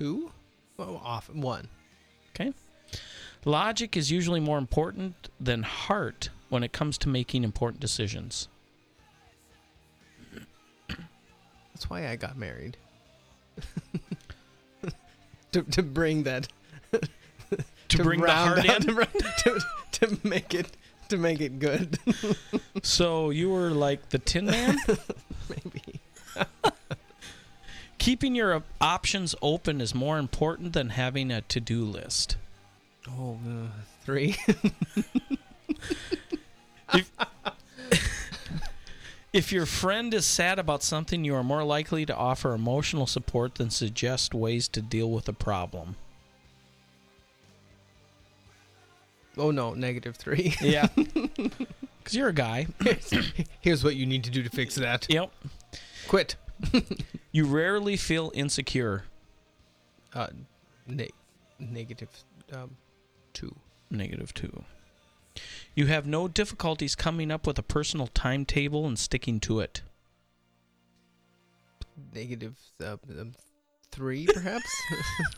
Two. 0.00 0.32
Oh, 0.78 0.98
off 1.04 1.28
one. 1.28 1.68
Okay. 2.34 2.54
Logic 3.44 3.98
is 3.98 4.10
usually 4.10 4.40
more 4.40 4.56
important 4.56 5.28
than 5.38 5.62
heart 5.62 6.30
when 6.48 6.62
it 6.62 6.72
comes 6.72 6.96
to 6.98 7.08
making 7.10 7.44
important 7.44 7.80
decisions. 7.80 8.48
That's 11.74 11.90
why 11.90 12.08
I 12.08 12.16
got 12.16 12.38
married. 12.38 12.78
to 15.52 15.62
to 15.64 15.82
bring 15.82 16.22
that 16.22 16.48
To 17.88 18.02
bring 18.02 18.20
the 18.22 18.30
heart 18.32 18.58
out- 18.60 18.86
in? 18.86 18.96
to, 18.96 19.04
to, 19.44 19.60
to 19.92 20.18
make 20.26 20.54
it 20.54 20.74
to 21.10 21.18
make 21.18 21.42
it 21.42 21.58
good. 21.58 21.98
So 22.82 23.28
you 23.28 23.50
were 23.50 23.68
like 23.70 24.08
the 24.08 24.18
Tin 24.18 24.46
Man? 24.46 24.78
Maybe. 25.50 26.00
Keeping 28.00 28.34
your 28.34 28.62
options 28.80 29.34
open 29.42 29.78
is 29.82 29.94
more 29.94 30.18
important 30.18 30.72
than 30.72 30.88
having 30.88 31.30
a 31.30 31.42
to 31.42 31.60
do 31.60 31.84
list. 31.84 32.38
Oh, 33.06 33.38
uh, 33.46 33.66
three. 34.02 34.36
if, 36.94 37.10
if 39.34 39.52
your 39.52 39.66
friend 39.66 40.14
is 40.14 40.24
sad 40.24 40.58
about 40.58 40.82
something, 40.82 41.26
you 41.26 41.34
are 41.34 41.44
more 41.44 41.62
likely 41.62 42.06
to 42.06 42.16
offer 42.16 42.54
emotional 42.54 43.06
support 43.06 43.56
than 43.56 43.68
suggest 43.68 44.32
ways 44.32 44.66
to 44.68 44.80
deal 44.80 45.10
with 45.10 45.28
a 45.28 45.34
problem. 45.34 45.96
oh 49.36 49.50
no, 49.50 49.74
negative 49.74 50.16
three. 50.16 50.54
Yeah. 50.62 50.88
Because 50.96 52.14
you're 52.14 52.28
a 52.28 52.32
guy. 52.32 52.66
Here's 53.60 53.84
what 53.84 53.94
you 53.94 54.06
need 54.06 54.24
to 54.24 54.30
do 54.30 54.42
to 54.42 54.48
fix 54.48 54.74
that. 54.76 55.06
Yep. 55.10 55.30
Quit. 56.08 56.36
You 57.32 57.44
rarely 57.46 57.96
feel 57.96 58.32
insecure. 58.34 59.04
Uh, 60.12 60.28
ne- 60.86 61.10
negative 61.60 62.08
um, 62.52 62.76
two. 63.32 63.54
Negative 63.88 64.34
two. 64.34 64.64
You 65.74 65.86
have 65.86 66.06
no 66.06 66.26
difficulties 66.26 66.96
coming 66.96 67.30
up 67.30 67.46
with 67.46 67.58
a 67.58 67.62
personal 67.62 68.08
timetable 68.08 68.86
and 68.86 68.98
sticking 68.98 69.38
to 69.40 69.60
it. 69.60 69.82
Negative 72.12 72.56
uh, 72.82 72.96
um, 73.18 73.34
three, 73.92 74.26
perhaps. 74.34 74.68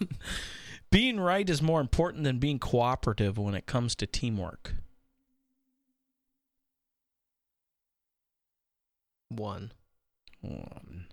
Being 0.91 1.21
right 1.21 1.49
is 1.49 1.63
more 1.63 1.81
important 1.81 2.25
than 2.25 2.39
being 2.39 2.59
cooperative 2.59 3.39
when 3.39 3.55
it 3.55 3.65
comes 3.65 3.95
to 3.97 4.07
teamwork. 4.07 4.75
One. 9.31 9.73
One. 10.43 11.07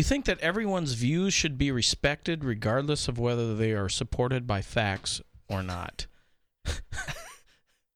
You 0.00 0.04
think 0.04 0.24
that 0.24 0.40
everyone's 0.40 0.94
views 0.94 1.34
should 1.34 1.58
be 1.58 1.70
respected 1.70 2.42
regardless 2.42 3.06
of 3.06 3.18
whether 3.18 3.54
they 3.54 3.72
are 3.72 3.90
supported 3.90 4.46
by 4.46 4.62
facts 4.62 5.20
or 5.46 5.62
not. 5.62 6.06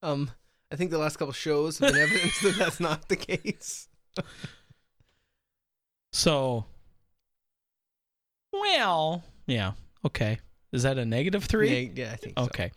Um, 0.03 0.31
I 0.71 0.77
think 0.77 0.91
the 0.91 0.99
last 0.99 1.17
couple 1.17 1.33
shows 1.33 1.79
have 1.79 1.95
been 1.95 2.03
evidence 2.03 2.43
that 2.43 2.57
that's 2.59 2.79
not 2.79 3.09
the 3.09 3.17
case. 3.17 3.89
So, 6.13 6.67
well, 8.53 9.25
yeah, 9.47 9.73
okay. 10.05 10.41
Is 10.73 10.83
that 10.83 10.99
a 10.99 11.07
negative 11.07 11.45
three? 11.45 11.71
Neg- 11.71 11.97
yeah, 11.99 12.13
I 12.13 12.17
think 12.17 12.39
so. 12.39 12.45
Okay. 12.45 12.71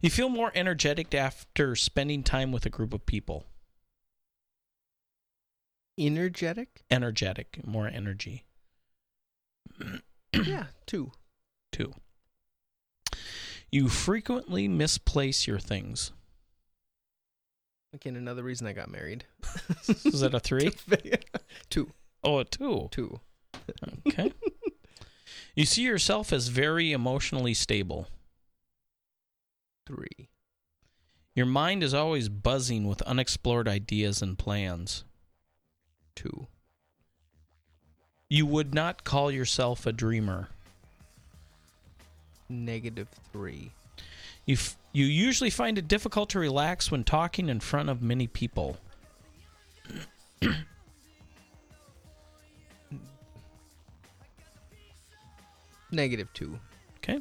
You 0.00 0.08
feel 0.08 0.30
more 0.30 0.52
energetic 0.54 1.14
after 1.14 1.76
spending 1.76 2.22
time 2.22 2.50
with 2.50 2.64
a 2.64 2.70
group 2.70 2.94
of 2.94 3.04
people. 3.04 3.44
Energetic? 5.98 6.80
Energetic, 6.90 7.60
more 7.66 7.86
energy. 7.86 8.46
Yeah, 10.32 10.66
two. 10.86 11.12
Two. 11.72 11.92
You 13.70 13.88
frequently 13.88 14.66
misplace 14.68 15.46
your 15.46 15.58
things. 15.58 16.12
Again, 17.92 18.16
another 18.16 18.42
reason 18.42 18.66
I 18.66 18.72
got 18.72 18.90
married. 18.90 19.24
Is 19.88 20.20
that 20.20 20.34
a 20.34 20.40
three? 20.40 20.72
two. 21.70 21.90
Oh, 22.22 22.38
a 22.38 22.44
two. 22.44 22.88
Two. 22.90 23.20
Okay. 24.06 24.32
you 25.54 25.66
see 25.66 25.82
yourself 25.82 26.32
as 26.32 26.48
very 26.48 26.92
emotionally 26.92 27.54
stable. 27.54 28.06
Three. 29.86 30.28
Your 31.34 31.46
mind 31.46 31.82
is 31.82 31.94
always 31.94 32.28
buzzing 32.28 32.86
with 32.86 33.02
unexplored 33.02 33.66
ideas 33.68 34.22
and 34.22 34.38
plans. 34.38 35.04
Two. 36.14 36.46
You 38.30 38.46
would 38.46 38.72
not 38.72 39.02
call 39.02 39.30
yourself 39.32 39.84
a 39.86 39.92
dreamer. 39.92 40.48
Negative 42.48 43.08
three. 43.32 43.72
You 44.46 44.54
f- 44.54 44.76
you 44.92 45.04
usually 45.04 45.50
find 45.50 45.76
it 45.76 45.88
difficult 45.88 46.30
to 46.30 46.38
relax 46.38 46.92
when 46.92 47.02
talking 47.02 47.48
in 47.48 47.58
front 47.58 47.88
of 47.88 48.00
many 48.02 48.28
people. 48.28 48.76
Negative 55.90 56.32
two. 56.32 56.60
Okay. 56.98 57.20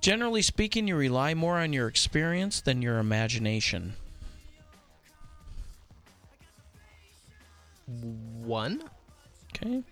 Generally 0.00 0.42
speaking, 0.42 0.88
you 0.88 0.96
rely 0.96 1.34
more 1.34 1.58
on 1.60 1.72
your 1.72 1.86
experience 1.86 2.60
than 2.60 2.82
your 2.82 2.98
imagination. 2.98 3.94
One. 7.86 8.82
Okay. 9.54 9.82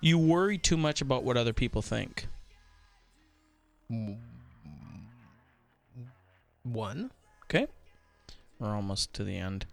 You 0.00 0.18
worry 0.18 0.58
too 0.58 0.76
much 0.76 1.00
about 1.00 1.24
what 1.24 1.36
other 1.36 1.52
people 1.52 1.82
think. 1.82 2.26
One. 6.62 7.10
Okay. 7.44 7.66
We're 8.58 8.74
almost 8.74 9.12
to 9.14 9.24
the 9.24 9.36
end. 9.36 9.66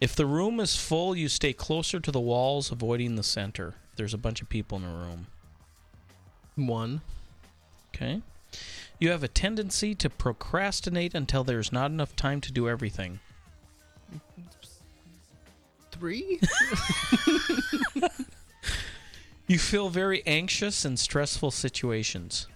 If 0.00 0.14
the 0.14 0.26
room 0.26 0.60
is 0.60 0.76
full, 0.76 1.16
you 1.16 1.28
stay 1.28 1.52
closer 1.52 2.00
to 2.00 2.10
the 2.10 2.20
walls, 2.20 2.70
avoiding 2.70 3.16
the 3.16 3.22
center. 3.22 3.74
If 3.90 3.96
there's 3.96 4.14
a 4.14 4.18
bunch 4.18 4.42
of 4.42 4.48
people 4.48 4.78
in 4.78 4.84
the 4.84 4.90
room. 4.90 5.26
One. 6.56 7.00
Okay. 7.94 8.22
You 8.98 9.10
have 9.10 9.22
a 9.22 9.28
tendency 9.28 9.94
to 9.96 10.10
procrastinate 10.10 11.14
until 11.14 11.44
there's 11.44 11.72
not 11.72 11.90
enough 11.90 12.14
time 12.16 12.40
to 12.42 12.52
do 12.52 12.68
everything. 12.68 13.20
Three. 15.90 16.40
You 19.46 19.58
feel 19.58 19.90
very 19.90 20.22
anxious 20.26 20.86
in 20.86 20.96
stressful 20.96 21.50
situations. 21.50 22.46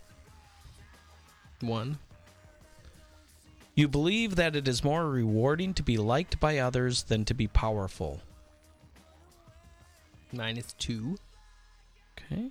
One. 1.60 1.98
You 3.74 3.89
believe 3.89 4.36
that 4.36 4.56
it 4.56 4.66
is 4.66 4.82
more 4.82 5.09
rewarding 5.09 5.74
to 5.74 5.82
be 5.82 5.98
liked 5.98 6.40
by 6.40 6.59
others 6.59 7.05
than 7.05 7.24
to 7.27 7.35
be 7.35 7.47
powerful. 7.47 8.23
Minus 10.32 10.73
two. 10.78 11.19
Okay. 12.19 12.51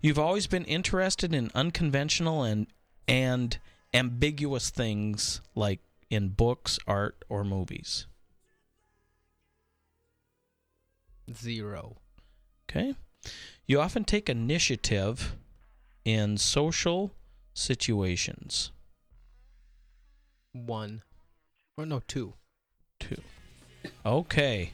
You've 0.00 0.18
always 0.18 0.46
been 0.46 0.64
interested 0.64 1.34
in 1.34 1.50
unconventional 1.54 2.42
and 2.42 2.66
and 3.06 3.58
ambiguous 3.92 4.70
things 4.70 5.40
like 5.54 5.80
in 6.08 6.28
books, 6.28 6.78
art, 6.86 7.24
or 7.28 7.44
movies. 7.44 8.06
Zero. 11.34 11.96
Okay. 12.68 12.94
You 13.66 13.80
often 13.80 14.04
take 14.04 14.28
initiative 14.28 15.36
in 16.04 16.36
social 16.38 17.12
situations? 17.54 18.72
One. 20.52 21.02
Or 21.76 21.86
no, 21.86 22.00
two. 22.06 22.34
Two. 22.98 23.22
Okay. 24.04 24.72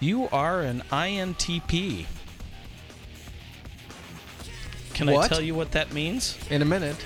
You 0.00 0.28
are 0.30 0.60
an 0.60 0.82
INTP. 0.90 2.06
Can 4.94 5.08
I 5.08 5.28
tell 5.28 5.40
you 5.40 5.54
what 5.54 5.72
that 5.72 5.92
means? 5.92 6.38
In 6.50 6.62
a 6.62 6.64
minute. 6.64 6.96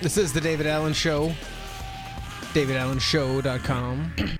This 0.00 0.16
is 0.16 0.32
the 0.32 0.40
David 0.40 0.66
Allen 0.66 0.92
Show. 0.92 1.32
DavidAllenShow.com. 2.52 4.38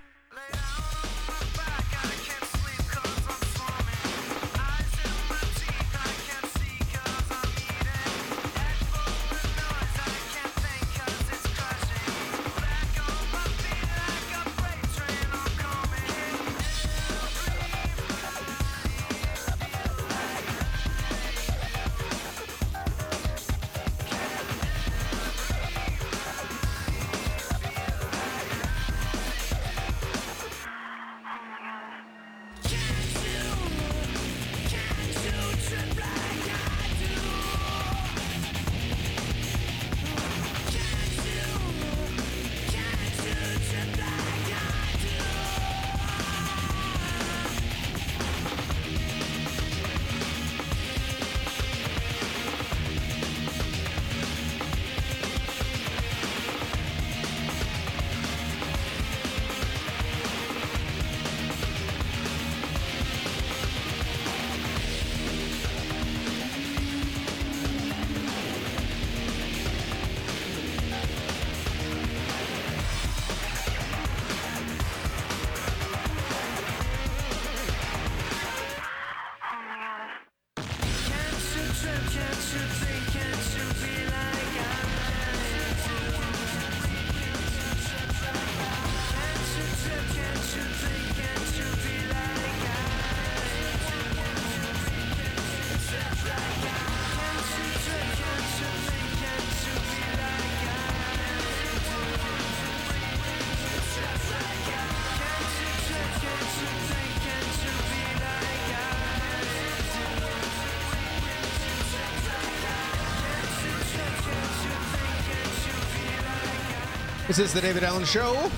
This 117.37 117.49
is 117.49 117.53
the 117.53 117.61
David 117.61 117.85
Allen 117.85 118.07
Show. 118.07 118.51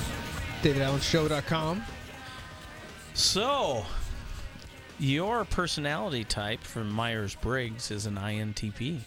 DavidAllenShow.com. 0.63 1.83
So, 3.13 3.85
your 5.01 5.45
personality 5.47 6.23
type 6.23 6.63
from 6.63 6.89
Myers 6.89 7.35
Briggs 7.35 7.91
is 7.91 8.07
an 8.07 8.15
INTP. 8.15 9.01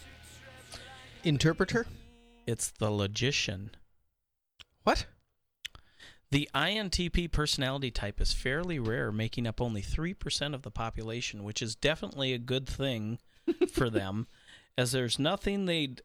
Interpreter? 1.24 1.86
It's 2.46 2.72
the 2.80 2.92
logician. 2.92 3.72
What? 4.84 5.06
The 6.32 6.50
INTP 6.54 7.32
personality 7.32 7.92
type 7.92 8.20
is 8.20 8.34
fairly 8.34 8.78
rare, 8.78 9.10
making 9.10 9.48
up 9.48 9.62
only 9.62 9.82
3% 9.82 10.54
of 10.54 10.64
the 10.64 10.72
population, 10.72 11.46
which 11.46 11.62
is 11.62 11.78
definitely 11.78 12.34
a 12.34 12.38
good 12.38 12.68
thing 12.68 13.20
for 13.72 13.90
them, 13.90 14.28
as 14.78 14.92
there's 14.92 15.18
nothing 15.18 15.64
they'd 15.66 16.02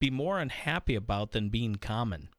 be 0.00 0.08
more 0.10 0.38
unhappy 0.38 0.94
about 0.94 1.32
than 1.32 1.50
being 1.50 1.74
common. 1.74 2.30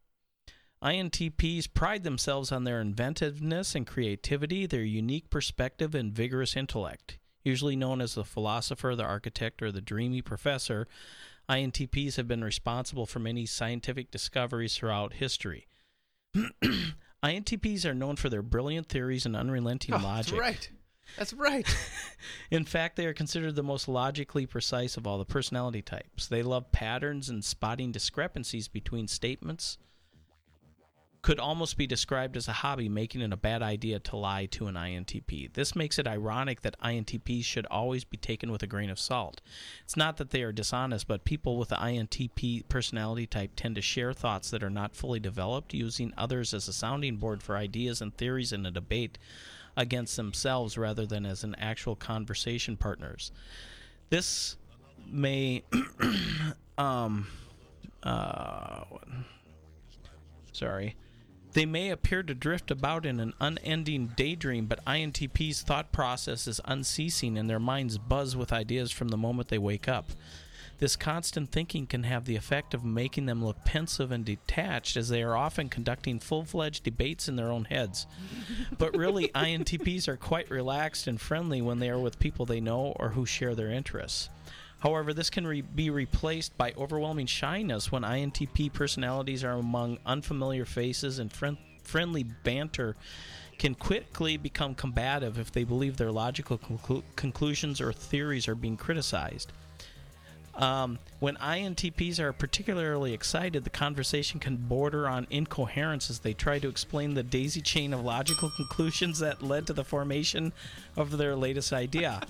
INTPs 0.84 1.74
pride 1.74 2.04
themselves 2.04 2.52
on 2.52 2.64
their 2.64 2.80
inventiveness 2.82 3.76
and 3.76 3.88
creativity, 3.88 4.66
their 4.66 4.84
unique 4.84 5.30
perspective, 5.30 5.96
and 5.96 6.14
vigorous 6.14 6.56
intellect. 6.56 7.18
Usually 7.44 7.76
known 7.76 8.02
as 8.02 8.16
the 8.16 8.24
philosopher, 8.26 8.96
the 8.96 9.04
architect, 9.04 9.62
or 9.62 9.72
the 9.72 9.82
dreamy 9.82 10.22
professor, 10.22 10.88
INTPs 11.50 12.16
have 12.18 12.28
been 12.28 12.44
responsible 12.44 13.06
for 13.06 13.20
many 13.20 13.46
scientific 13.46 14.12
discoveries 14.12 14.76
throughout 14.76 15.14
history. 15.14 15.68
INTPs 17.24 17.86
are 17.86 17.94
known 17.94 18.16
for 18.16 18.30
their 18.30 18.42
brilliant 18.42 18.88
theories 18.88 19.26
and 19.26 19.36
unrelenting 19.36 19.94
Oh, 19.94 19.98
that's 19.98 20.30
logic. 20.32 20.40
right. 20.40 20.70
That's 21.18 21.34
right. 21.34 21.68
In 22.52 22.66
fact, 22.66 22.96
they 22.96 23.06
are 23.06 23.14
considered 23.14 23.56
the 23.56 23.64
most 23.64 23.88
logically 23.88 24.46
precise 24.46 24.98
of 24.98 25.06
all 25.08 25.18
the 25.20 25.26
personality 25.26 25.82
types. 25.82 26.28
They 26.28 26.42
love 26.44 26.72
patterns 26.72 27.30
and 27.30 27.44
spotting 27.44 27.92
discrepancies 27.92 28.68
between 28.68 29.08
statements. 29.08 29.78
Could 31.26 31.40
almost 31.40 31.76
be 31.76 31.88
described 31.88 32.38
as 32.38 32.48
a 32.48 32.54
hobby, 32.54 32.88
making 32.88 33.22
it 33.22 33.34
a 33.34 33.38
bad 33.38 33.64
idea 33.64 33.98
to 33.98 34.16
lie 34.16 34.46
to 34.52 34.68
an 34.68 34.76
INTP. 34.76 35.52
This 35.52 35.76
makes 35.76 35.98
it 35.98 36.06
ironic 36.06 36.62
that 36.62 36.80
INTPs 36.80 37.44
should 37.44 37.66
always 37.66 38.04
be 38.04 38.16
taken 38.16 38.52
with 38.52 38.62
a 38.62 38.68
grain 38.68 38.92
of 38.92 39.00
salt. 39.00 39.42
It's 39.84 39.98
not 39.98 40.18
that 40.18 40.30
they 40.30 40.44
are 40.44 40.52
dishonest, 40.52 41.08
but 41.08 41.26
people 41.26 41.58
with 41.58 41.70
the 41.70 41.78
INTP 41.78 42.70
personality 42.70 43.26
type 43.26 43.54
tend 43.56 43.74
to 43.74 43.82
share 43.82 44.14
thoughts 44.14 44.52
that 44.52 44.62
are 44.62 44.70
not 44.70 44.96
fully 44.96 45.20
developed, 45.20 45.74
using 45.74 46.14
others 46.16 46.54
as 46.54 46.68
a 46.68 46.74
sounding 46.74 47.16
board 47.16 47.42
for 47.42 47.58
ideas 47.58 48.02
and 48.02 48.16
theories 48.16 48.54
in 48.54 48.64
a 48.64 48.70
debate 48.70 49.18
against 49.76 50.18
themselves 50.18 50.78
rather 50.78 51.08
than 51.08 51.26
as 51.26 51.44
an 51.44 51.56
actual 51.56 51.96
conversation 51.96 52.78
partners. 52.78 53.32
This 54.12 54.58
may 55.10 55.64
um 56.78 57.26
uh 58.04 58.84
sorry. 60.52 60.96
They 61.56 61.66
may 61.66 61.90
appear 61.90 62.22
to 62.22 62.36
drift 62.36 62.70
about 62.70 63.06
in 63.06 63.22
an 63.22 63.34
unending 63.40 64.08
daydream, 64.18 64.66
but 64.66 64.84
INTP's 64.84 65.62
thought 65.62 65.94
process 65.94 66.48
is 66.48 66.60
unceasing 66.66 67.38
and 67.38 67.50
their 67.50 67.62
minds 67.62 67.98
buzz 67.98 68.36
with 68.36 68.52
ideas 68.52 68.92
from 68.92 69.08
the 69.08 69.16
moment 69.16 69.48
they 69.48 69.58
wake 69.58 69.88
up. 69.88 70.12
This 70.80 70.98
constant 70.98 71.54
thinking 71.54 71.88
can 71.88 72.04
have 72.04 72.26
the 72.26 72.36
effect 72.36 72.74
of 72.74 72.84
making 72.84 73.28
them 73.28 73.42
look 73.42 73.64
pensive 73.64 74.12
and 74.12 74.26
detached, 74.26 74.98
as 74.98 75.08
they 75.08 75.24
are 75.24 75.38
often 75.38 75.70
conducting 75.70 76.20
full 76.20 76.44
fledged 76.44 76.84
debates 76.84 77.30
in 77.30 77.38
their 77.38 77.50
own 77.50 77.64
heads. 77.64 78.06
But 78.78 78.98
really, 78.98 79.30
INTPs 79.34 80.10
are 80.10 80.18
quite 80.18 80.52
relaxed 80.52 81.08
and 81.08 81.22
friendly 81.22 81.62
when 81.62 81.80
they 81.80 81.90
are 81.90 81.98
with 81.98 82.20
people 82.20 82.46
they 82.46 82.60
know 82.60 82.94
or 83.00 83.12
who 83.12 83.26
share 83.26 83.56
their 83.56 83.72
interests. 83.72 84.30
However, 84.80 85.14
this 85.14 85.30
can 85.30 85.48
re- 85.48 85.62
be 85.62 85.90
replaced 85.90 86.58
by 86.58 86.74
overwhelming 86.78 87.28
shyness 87.28 87.92
when 87.92 88.04
INTP 88.04 88.72
personalities 88.72 89.44
are 89.44 89.54
among 89.54 90.00
unfamiliar 90.06 90.66
faces 90.66 91.18
and 91.20 91.32
friend- 91.32 91.58
friendly 91.84 92.24
banter 92.24 92.96
can 93.58 93.74
quickly 93.74 94.38
become 94.38 94.76
combative 94.76 95.40
if 95.40 95.52
they 95.52 95.64
believe 95.64 95.98
their 95.98 96.12
logical 96.12 96.58
conclu- 96.58 97.04
conclusions 97.16 97.80
or 97.80 97.94
theories 97.94 98.48
are 98.48 98.56
being 98.56 98.78
criticized. 98.78 99.52
Um, 100.56 101.00
when 101.20 101.36
INTPs 101.36 102.18
are 102.20 102.32
particularly 102.32 103.14
excited, 103.14 103.66
the 103.66 103.70
conversation 103.70 104.40
can 104.40 104.56
border 104.56 105.08
on 105.08 105.28
incoherence 105.30 106.10
as 106.10 106.20
they 106.20 106.34
try 106.34 106.60
to 106.60 106.70
explain 106.70 107.14
the 107.14 107.24
daisy 107.24 107.62
chain 107.62 107.94
of 107.94 108.02
logical 108.02 108.50
conclusions 108.56 109.20
that 109.20 109.42
led 109.42 109.68
to 109.68 109.74
the 109.74 109.84
formation 109.84 110.54
of 110.96 111.18
their 111.18 111.36
latest 111.36 111.74
idea. 111.74 112.22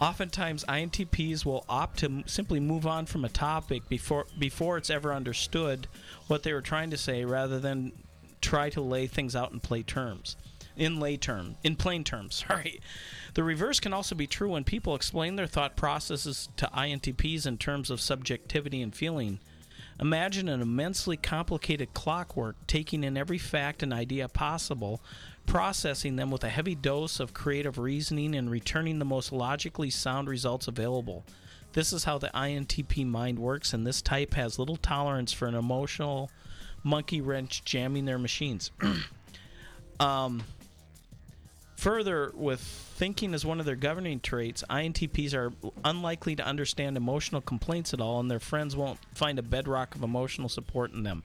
Oftentimes, 0.00 0.64
INTPs 0.64 1.44
will 1.44 1.64
opt 1.68 1.98
to 2.00 2.24
simply 2.26 2.58
move 2.58 2.86
on 2.86 3.06
from 3.06 3.24
a 3.24 3.28
topic 3.28 3.88
before 3.88 4.26
before 4.38 4.76
it's 4.76 4.90
ever 4.90 5.12
understood 5.12 5.86
what 6.26 6.42
they 6.42 6.52
were 6.52 6.60
trying 6.62 6.90
to 6.90 6.96
say, 6.96 7.24
rather 7.24 7.60
than 7.60 7.92
try 8.40 8.68
to 8.70 8.80
lay 8.80 9.06
things 9.06 9.36
out 9.36 9.52
in 9.52 9.60
play 9.60 9.82
terms. 9.82 10.36
in 10.76 10.98
lay 10.98 11.16
term, 11.16 11.56
in 11.62 11.76
plain 11.76 12.02
terms. 12.02 12.34
Sorry. 12.48 12.80
The 13.34 13.44
reverse 13.44 13.78
can 13.80 13.92
also 13.92 14.14
be 14.14 14.26
true 14.26 14.50
when 14.50 14.64
people 14.64 14.94
explain 14.94 15.36
their 15.36 15.46
thought 15.46 15.76
processes 15.76 16.48
to 16.56 16.66
INTPs 16.74 17.46
in 17.46 17.58
terms 17.58 17.90
of 17.90 18.00
subjectivity 18.00 18.82
and 18.82 18.94
feeling. 18.94 19.38
Imagine 20.00 20.48
an 20.48 20.60
immensely 20.60 21.16
complicated 21.16 21.94
clockwork 21.94 22.56
taking 22.66 23.04
in 23.04 23.16
every 23.16 23.38
fact 23.38 23.82
and 23.82 23.92
idea 23.92 24.26
possible, 24.28 25.00
processing 25.46 26.16
them 26.16 26.30
with 26.30 26.44
a 26.44 26.48
heavy 26.48 26.74
dose 26.74 27.20
of 27.20 27.34
creative 27.34 27.78
reasoning, 27.78 28.34
and 28.34 28.50
returning 28.50 28.98
the 28.98 29.04
most 29.04 29.32
logically 29.32 29.90
sound 29.90 30.28
results 30.28 30.68
available. 30.68 31.24
This 31.72 31.92
is 31.92 32.04
how 32.04 32.18
the 32.18 32.30
INTP 32.34 33.06
mind 33.06 33.38
works, 33.38 33.72
and 33.72 33.86
this 33.86 34.02
type 34.02 34.34
has 34.34 34.58
little 34.58 34.76
tolerance 34.76 35.32
for 35.32 35.46
an 35.46 35.54
emotional 35.54 36.30
monkey 36.82 37.20
wrench 37.20 37.64
jamming 37.64 38.04
their 38.04 38.18
machines. 38.18 38.70
um, 40.00 40.42
Further, 41.82 42.30
with 42.36 42.60
thinking 42.60 43.34
as 43.34 43.44
one 43.44 43.58
of 43.58 43.66
their 43.66 43.74
governing 43.74 44.20
traits, 44.20 44.62
INTPs 44.70 45.34
are 45.34 45.52
unlikely 45.84 46.36
to 46.36 46.46
understand 46.46 46.96
emotional 46.96 47.40
complaints 47.40 47.92
at 47.92 48.00
all, 48.00 48.20
and 48.20 48.30
their 48.30 48.38
friends 48.38 48.76
won't 48.76 49.00
find 49.16 49.36
a 49.36 49.42
bedrock 49.42 49.96
of 49.96 50.04
emotional 50.04 50.48
support 50.48 50.92
in 50.92 51.02
them. 51.02 51.24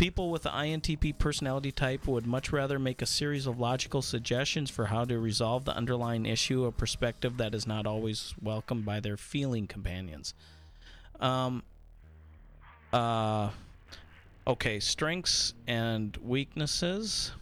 People 0.00 0.30
with 0.30 0.44
the 0.44 0.48
INTP 0.48 1.18
personality 1.18 1.70
type 1.70 2.06
would 2.06 2.26
much 2.26 2.52
rather 2.52 2.78
make 2.78 3.02
a 3.02 3.06
series 3.06 3.46
of 3.46 3.60
logical 3.60 4.00
suggestions 4.00 4.70
for 4.70 4.86
how 4.86 5.04
to 5.04 5.18
resolve 5.18 5.66
the 5.66 5.76
underlying 5.76 6.24
issue, 6.24 6.64
a 6.64 6.72
perspective 6.72 7.36
that 7.36 7.54
is 7.54 7.66
not 7.66 7.86
always 7.86 8.32
welcomed 8.40 8.86
by 8.86 8.98
their 8.98 9.18
feeling 9.18 9.66
companions. 9.66 10.32
Um, 11.20 11.62
uh, 12.94 13.50
okay, 14.46 14.80
strengths 14.80 15.52
and 15.66 16.16
weaknesses 16.16 17.32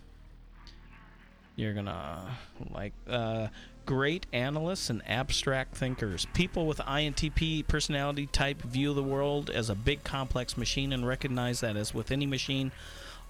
you're 1.59 1.75
gonna 1.75 2.39
like 2.71 2.93
uh, 3.09 3.49
great 3.89 4.27
analysts 4.35 4.91
and 4.91 5.01
abstract 5.09 5.75
thinkers. 5.75 6.27
People 6.35 6.67
with 6.67 6.77
INTP 6.81 7.67
personality 7.67 8.27
type 8.27 8.61
view 8.61 8.93
the 8.93 9.03
world 9.03 9.49
as 9.49 9.71
a 9.71 9.75
big 9.75 10.05
complex 10.05 10.59
machine 10.59 10.93
and 10.93 11.09
recognize 11.09 11.61
that 11.61 11.75
as 11.75 11.95
with 11.95 12.11
any 12.11 12.27
machine, 12.27 12.71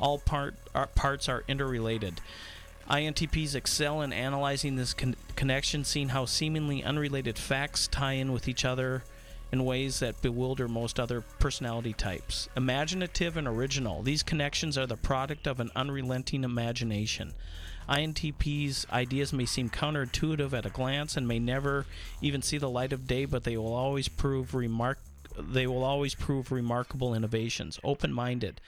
all 0.01 0.19
part 0.19 0.57
parts 0.97 1.29
are 1.29 1.45
interrelated. 1.47 2.21
INTPs 2.91 3.55
excel 3.55 4.03
in 4.03 4.13
analyzing 4.13 4.75
this 4.75 4.95
con- 4.95 5.15
connection, 5.37 5.85
seeing 5.85 6.09
how 6.09 6.25
seemingly 6.25 6.83
unrelated 6.83 7.39
facts 7.39 7.87
tie 7.87 8.15
in 8.15 8.33
with 8.33 8.49
each 8.49 8.65
other 8.65 9.05
in 9.53 9.65
ways 9.65 10.01
that 10.01 10.21
bewilder 10.23 10.67
most 10.67 10.99
other 10.99 11.21
personality 11.39 11.93
types. 11.93 12.49
Imaginative 12.57 13.37
and 13.37 13.47
original, 13.47 14.03
these 14.03 14.25
connections 14.25 14.77
are 14.77 14.89
the 14.89 14.97
product 14.97 15.47
of 15.47 15.61
an 15.61 15.71
unrelenting 15.77 16.43
imagination. 16.43 17.33
INTP's 17.89 18.87
ideas 18.93 19.33
may 19.33 19.47
seem 19.47 19.71
counterintuitive 19.71 20.53
at 20.53 20.67
a 20.67 20.71
glance 20.71 21.17
and 21.17 21.27
may 21.27 21.39
never 21.39 21.87
even 22.21 22.43
see 22.43 22.59
the 22.59 22.69
light 22.69 22.93
of 22.93 23.07
day, 23.07 23.25
but 23.25 23.45
they 23.45 23.57
will 23.57 23.75
always 23.75 24.09
prove 24.09 24.55
remark 24.55 24.99
they 25.39 25.69
will 25.69 25.85
always 25.85 26.17
prove 26.17 26.51
remarkable 26.51 27.15
innovations. 27.15 27.79
Open-minded. 27.85 28.61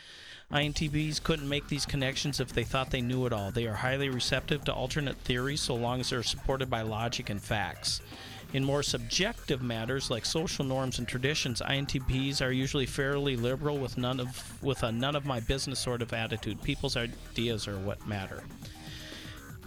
INTPs 0.52 1.22
couldn't 1.22 1.48
make 1.48 1.68
these 1.68 1.86
connections 1.86 2.40
if 2.40 2.52
they 2.52 2.64
thought 2.64 2.90
they 2.90 3.00
knew 3.00 3.26
it 3.26 3.32
all. 3.32 3.50
They 3.50 3.66
are 3.66 3.74
highly 3.74 4.08
receptive 4.08 4.64
to 4.64 4.72
alternate 4.72 5.16
theories 5.18 5.60
so 5.60 5.74
long 5.74 6.00
as 6.00 6.10
they're 6.10 6.22
supported 6.22 6.70
by 6.70 6.82
logic 6.82 7.30
and 7.30 7.42
facts. 7.42 8.00
In 8.52 8.64
more 8.64 8.82
subjective 8.82 9.62
matters 9.62 10.10
like 10.10 10.24
social 10.24 10.64
norms 10.64 10.98
and 10.98 11.06
traditions, 11.06 11.62
INTPs 11.64 12.44
are 12.44 12.50
usually 12.50 12.86
fairly 12.86 13.36
liberal 13.36 13.78
with 13.78 13.96
none 13.96 14.18
of 14.18 14.60
with 14.60 14.82
a 14.82 14.90
none 14.90 15.14
of 15.14 15.24
my 15.24 15.38
business 15.38 15.78
sort 15.78 16.02
of 16.02 16.12
attitude. 16.12 16.60
People's 16.62 16.96
ideas 16.96 17.68
are 17.68 17.78
what 17.78 18.04
matter. 18.08 18.42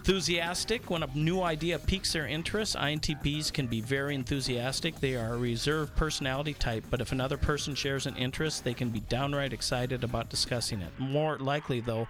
Enthusiastic. 0.06 0.90
When 0.90 1.02
a 1.02 1.08
new 1.14 1.40
idea 1.40 1.78
piques 1.78 2.12
their 2.12 2.26
interest, 2.26 2.76
INTPs 2.76 3.50
can 3.50 3.66
be 3.66 3.80
very 3.80 4.14
enthusiastic. 4.14 5.00
They 5.00 5.16
are 5.16 5.32
a 5.32 5.38
reserved 5.38 5.96
personality 5.96 6.52
type, 6.52 6.84
but 6.90 7.00
if 7.00 7.10
another 7.10 7.38
person 7.38 7.74
shares 7.74 8.04
an 8.04 8.14
interest, 8.16 8.64
they 8.64 8.74
can 8.74 8.90
be 8.90 9.00
downright 9.00 9.54
excited 9.54 10.04
about 10.04 10.28
discussing 10.28 10.82
it. 10.82 10.92
More 10.98 11.38
likely, 11.38 11.80
though, 11.80 12.06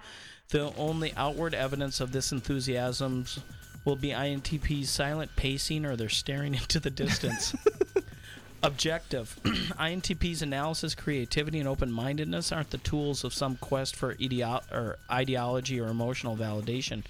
the 0.49 0.75
only 0.75 1.13
outward 1.15 1.53
evidence 1.53 2.01
of 2.01 2.11
this 2.11 2.33
enthusiasm 2.33 3.27
will 3.85 3.95
be 3.95 4.09
INTP's 4.09 4.89
silent 4.89 5.33
pacing 5.37 5.85
or 5.85 5.95
they're 5.95 6.09
staring 6.09 6.53
into 6.55 6.81
the 6.81 6.89
distance. 6.89 7.55
Objective. 8.61 9.39
INTP's 9.45 10.41
analysis, 10.41 10.95
creativity, 10.95 11.59
and 11.59 11.67
open 11.69 11.93
mindedness 11.93 12.51
aren't 12.51 12.71
the 12.71 12.77
tools 12.79 13.23
of 13.23 13.33
some 13.33 13.55
quest 13.55 13.95
for 13.95 14.15
ideo- 14.15 14.69
or 14.69 14.97
ideology 15.09 15.79
or 15.79 15.87
emotional 15.87 16.35
validation. 16.35 17.03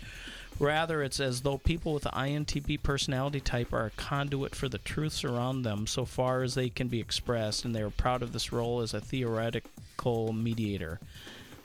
Rather, 0.60 1.04
it's 1.04 1.20
as 1.20 1.42
though 1.42 1.58
people 1.58 1.94
with 1.94 2.04
the 2.04 2.10
INTP 2.12 2.82
personality 2.82 3.42
type 3.42 3.74
are 3.74 3.88
a 3.88 3.92
conduit 3.92 4.56
for 4.56 4.70
the 4.70 4.78
truths 4.78 5.26
around 5.26 5.64
them 5.64 5.86
so 5.86 6.06
far 6.06 6.44
as 6.44 6.56
they 6.56 6.70
can 6.70 6.88
be 6.88 7.00
expressed, 7.00 7.66
and 7.66 7.76
they 7.76 7.82
are 7.82 7.90
proud 7.90 8.22
of 8.24 8.32
this 8.32 8.54
role 8.54 8.82
as 8.82 8.94
a 8.94 9.02
theoretical 9.02 10.32
mediator. 10.32 11.00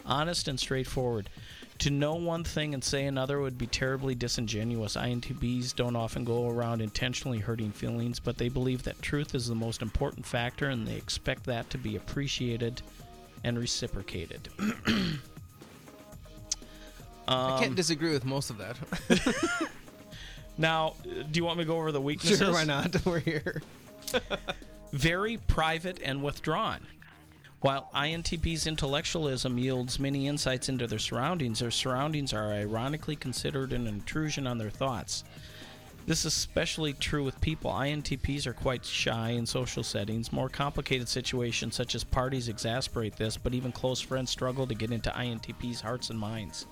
Honest 0.05 0.49
and 0.49 0.59
straightforward. 0.59 1.31
To 1.79 1.91
know 1.91 2.15
one 2.15 2.45
thing 2.45 2.75
and 2.75 2.85
say 2.85 3.07
another 3.07 3.41
would 3.41 3.57
be 3.57 3.67
terribly 3.67 4.15
disingenuous. 4.15 4.97
INTPs 4.97 5.75
don't 5.75 5.97
often 5.97 6.25
go 6.25 6.49
around 6.49 6.83
intentionally 6.83 7.39
hurting 7.39 7.71
feelings, 7.71 8.21
but 8.21 8.37
they 8.37 8.51
believe 8.51 8.83
that 8.83 9.01
truth 9.01 9.35
is 9.35 9.47
the 9.47 9.55
most 9.55 9.81
important 9.81 10.27
factor 10.27 10.69
and 10.69 10.87
they 10.87 10.97
expect 10.97 11.45
that 11.45 11.71
to 11.71 11.79
be 11.79 11.97
appreciated 11.97 12.83
and 13.45 13.59
reciprocated. 13.59 14.49
I 17.31 17.53
Um, 17.55 17.61
can't 17.61 17.77
disagree 17.77 18.13
with 18.13 18.25
most 18.25 18.51
of 18.51 18.59
that. 18.59 18.77
Now, 20.59 20.93
do 21.05 21.39
you 21.41 21.45
want 21.45 21.57
me 21.57 21.65
to 21.65 21.69
go 21.69 21.79
over 21.79 21.91
the 21.91 22.03
weaknesses? 22.03 22.39
Sure, 22.39 22.53
why 22.53 22.65
not? 22.65 22.95
We're 23.07 23.21
here. 23.21 23.63
Very 24.93 25.39
private 25.39 26.01
and 26.05 26.23
withdrawn. 26.23 26.81
While 27.63 27.89
INTP's 27.95 28.67
intellectualism 28.67 29.57
yields 29.57 29.99
many 29.99 30.27
insights 30.27 30.69
into 30.69 30.87
their 30.87 30.99
surroundings, 30.99 31.61
their 31.61 31.71
surroundings 31.71 32.35
are 32.35 32.53
ironically 32.53 33.17
considered 33.17 33.73
an 33.73 33.87
intrusion 33.87 34.47
on 34.47 34.59
their 34.59 34.69
thoughts. 34.69 35.25
This 36.07 36.21
is 36.21 36.35
especially 36.35 36.93
true 36.93 37.25
with 37.25 37.41
people. 37.41 37.71
INTPs 37.71 38.47
are 38.47 38.53
quite 38.53 38.85
shy 38.85 39.31
in 39.31 39.47
social 39.47 39.83
settings. 39.83 40.31
More 40.31 40.49
complicated 40.51 41.09
situations, 41.09 41.75
such 41.75 41.95
as 41.95 42.05
parties, 42.05 42.49
exasperate 42.49 43.17
this, 43.17 43.39
but 43.39 43.55
even 43.55 43.73
close 43.73 44.01
friends 44.01 44.31
struggle 44.31 44.67
to 44.67 44.75
get 44.75 44.91
into 44.93 45.11
INTPs' 45.11 45.81
hearts 45.81 46.11
and 46.11 46.19
minds. 46.19 46.67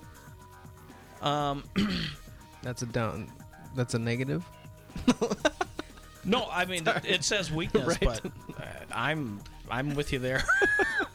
Um, 1.22 1.64
that's 2.62 2.82
a 2.82 2.86
down. 2.86 3.30
That's 3.74 3.94
a 3.94 3.98
negative. 3.98 4.44
No, 6.24 6.46
I 6.50 6.66
mean 6.66 6.86
it, 6.86 7.04
it 7.06 7.24
says 7.24 7.50
weakness, 7.60 7.86
Right. 7.86 8.00
but 8.00 8.26
uh, 8.26 8.64
I'm 8.92 9.40
I'm 9.70 9.94
with 9.94 10.12
you 10.12 10.18
there. 10.18 10.42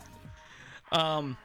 um, 0.91 1.37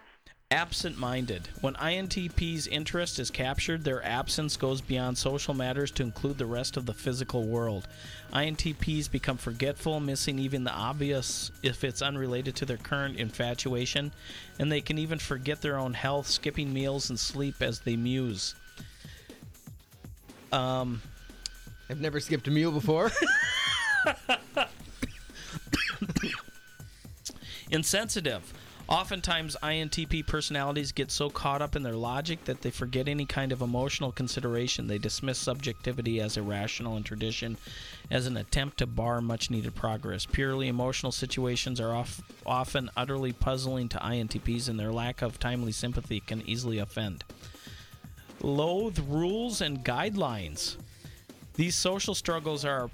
absent-minded. 0.51 1.47
When 1.61 1.75
INTP's 1.75 2.67
interest 2.69 3.19
is 3.19 3.31
captured, 3.31 3.85
their 3.85 4.03
absence 4.03 4.57
goes 4.57 4.81
beyond 4.81 5.19
social 5.19 5.53
matters 5.53 5.91
to 5.93 6.03
include 6.03 6.39
the 6.39 6.47
rest 6.47 6.79
of 6.79 6.87
the 6.87 6.95
physical 6.95 7.47
world. 7.47 7.87
INTPs 8.33 9.11
become 9.11 9.37
forgetful, 9.37 10.01
missing 10.01 10.39
even 10.39 10.65
the 10.65 10.73
obvious 10.73 11.51
if 11.63 11.85
it's 11.85 12.01
unrelated 12.01 12.57
to 12.57 12.65
their 12.65 12.79
current 12.79 13.19
infatuation, 13.19 14.11
and 14.59 14.73
they 14.73 14.81
can 14.81 14.97
even 14.97 15.19
forget 15.19 15.61
their 15.61 15.77
own 15.77 15.93
health, 15.93 16.27
skipping 16.27 16.73
meals 16.73 17.11
and 17.11 17.21
sleep 17.21 17.57
as 17.61 17.81
they 17.81 17.97
muse. 17.97 18.55
Um, 20.51 21.03
I've 21.91 22.01
never 22.01 22.21
skipped 22.21 22.49
a 22.49 22.51
meal 22.51 22.73
before. 22.73 23.13
Insensitive. 27.71 28.51
Oftentimes, 28.89 29.55
INTP 29.63 30.27
personalities 30.27 30.93
get 30.93 31.11
so 31.11 31.29
caught 31.29 31.61
up 31.61 31.77
in 31.77 31.83
their 31.83 31.93
logic 31.93 32.45
that 32.45 32.63
they 32.63 32.71
forget 32.71 33.07
any 33.07 33.27
kind 33.27 33.53
of 33.53 33.61
emotional 33.61 34.13
consideration. 34.13 34.87
They 34.87 34.97
dismiss 34.97 35.37
subjectivity 35.37 36.23
as 36.23 36.39
irrational 36.39 36.97
and 36.97 37.05
tradition 37.05 37.59
as 38.11 38.27
an 38.27 38.39
attempt 38.39 38.79
to 38.79 38.87
bar 38.87 39.21
much 39.21 39.51
needed 39.51 39.75
progress. 39.75 40.25
Purely 40.25 40.69
emotional 40.69 41.13
situations 41.13 41.83
are 41.83 41.95
off, 41.95 42.23
often 42.47 42.89
utterly 42.97 43.35
puzzling 43.35 43.91
to 43.91 43.99
INTPs, 43.99 44.71
and 44.71 44.81
their 44.81 44.93
lack 44.93 45.21
of 45.21 45.39
timely 45.39 45.73
sympathy 45.73 46.21
can 46.21 46.41
easily 46.49 46.79
offend. 46.79 47.25
Loathe 48.41 49.01
rules 49.01 49.61
and 49.61 49.85
guidelines. 49.85 50.77
These 51.57 51.75
social 51.75 52.15
struggles 52.15 52.65
are 52.65 52.89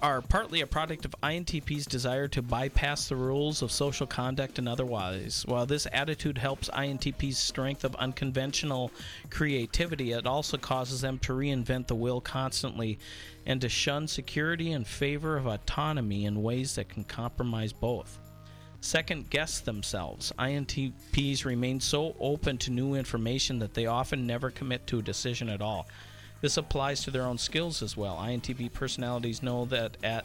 are 0.00 0.22
partly 0.22 0.60
a 0.60 0.66
product 0.66 1.04
of 1.04 1.14
INTP's 1.22 1.84
desire 1.84 2.28
to 2.28 2.40
bypass 2.40 3.08
the 3.08 3.16
rules 3.16 3.62
of 3.62 3.72
social 3.72 4.06
conduct 4.06 4.58
and 4.58 4.68
otherwise. 4.68 5.44
While 5.46 5.66
this 5.66 5.88
attitude 5.92 6.38
helps 6.38 6.68
INTP's 6.70 7.36
strength 7.36 7.82
of 7.82 7.96
unconventional 7.96 8.92
creativity, 9.30 10.12
it 10.12 10.26
also 10.26 10.56
causes 10.56 11.00
them 11.00 11.18
to 11.20 11.32
reinvent 11.32 11.88
the 11.88 11.96
wheel 11.96 12.20
constantly 12.20 12.98
and 13.46 13.60
to 13.60 13.68
shun 13.68 14.06
security 14.06 14.72
in 14.72 14.84
favor 14.84 15.36
of 15.36 15.46
autonomy 15.46 16.26
in 16.26 16.42
ways 16.42 16.76
that 16.76 16.88
can 16.88 17.02
compromise 17.04 17.72
both. 17.72 18.18
second 18.80 19.28
guess 19.30 19.58
themselves. 19.58 20.32
INTPs 20.38 21.44
remain 21.44 21.80
so 21.80 22.14
open 22.20 22.56
to 22.58 22.70
new 22.70 22.94
information 22.94 23.58
that 23.58 23.74
they 23.74 23.86
often 23.86 24.26
never 24.26 24.50
commit 24.50 24.86
to 24.86 25.00
a 25.00 25.02
decision 25.02 25.48
at 25.48 25.60
all. 25.60 25.88
This 26.40 26.56
applies 26.56 27.02
to 27.04 27.10
their 27.10 27.24
own 27.24 27.38
skills 27.38 27.82
as 27.82 27.96
well. 27.96 28.16
INTP 28.16 28.72
personalities 28.72 29.42
know 29.42 29.64
that 29.66 29.96
at 30.02 30.24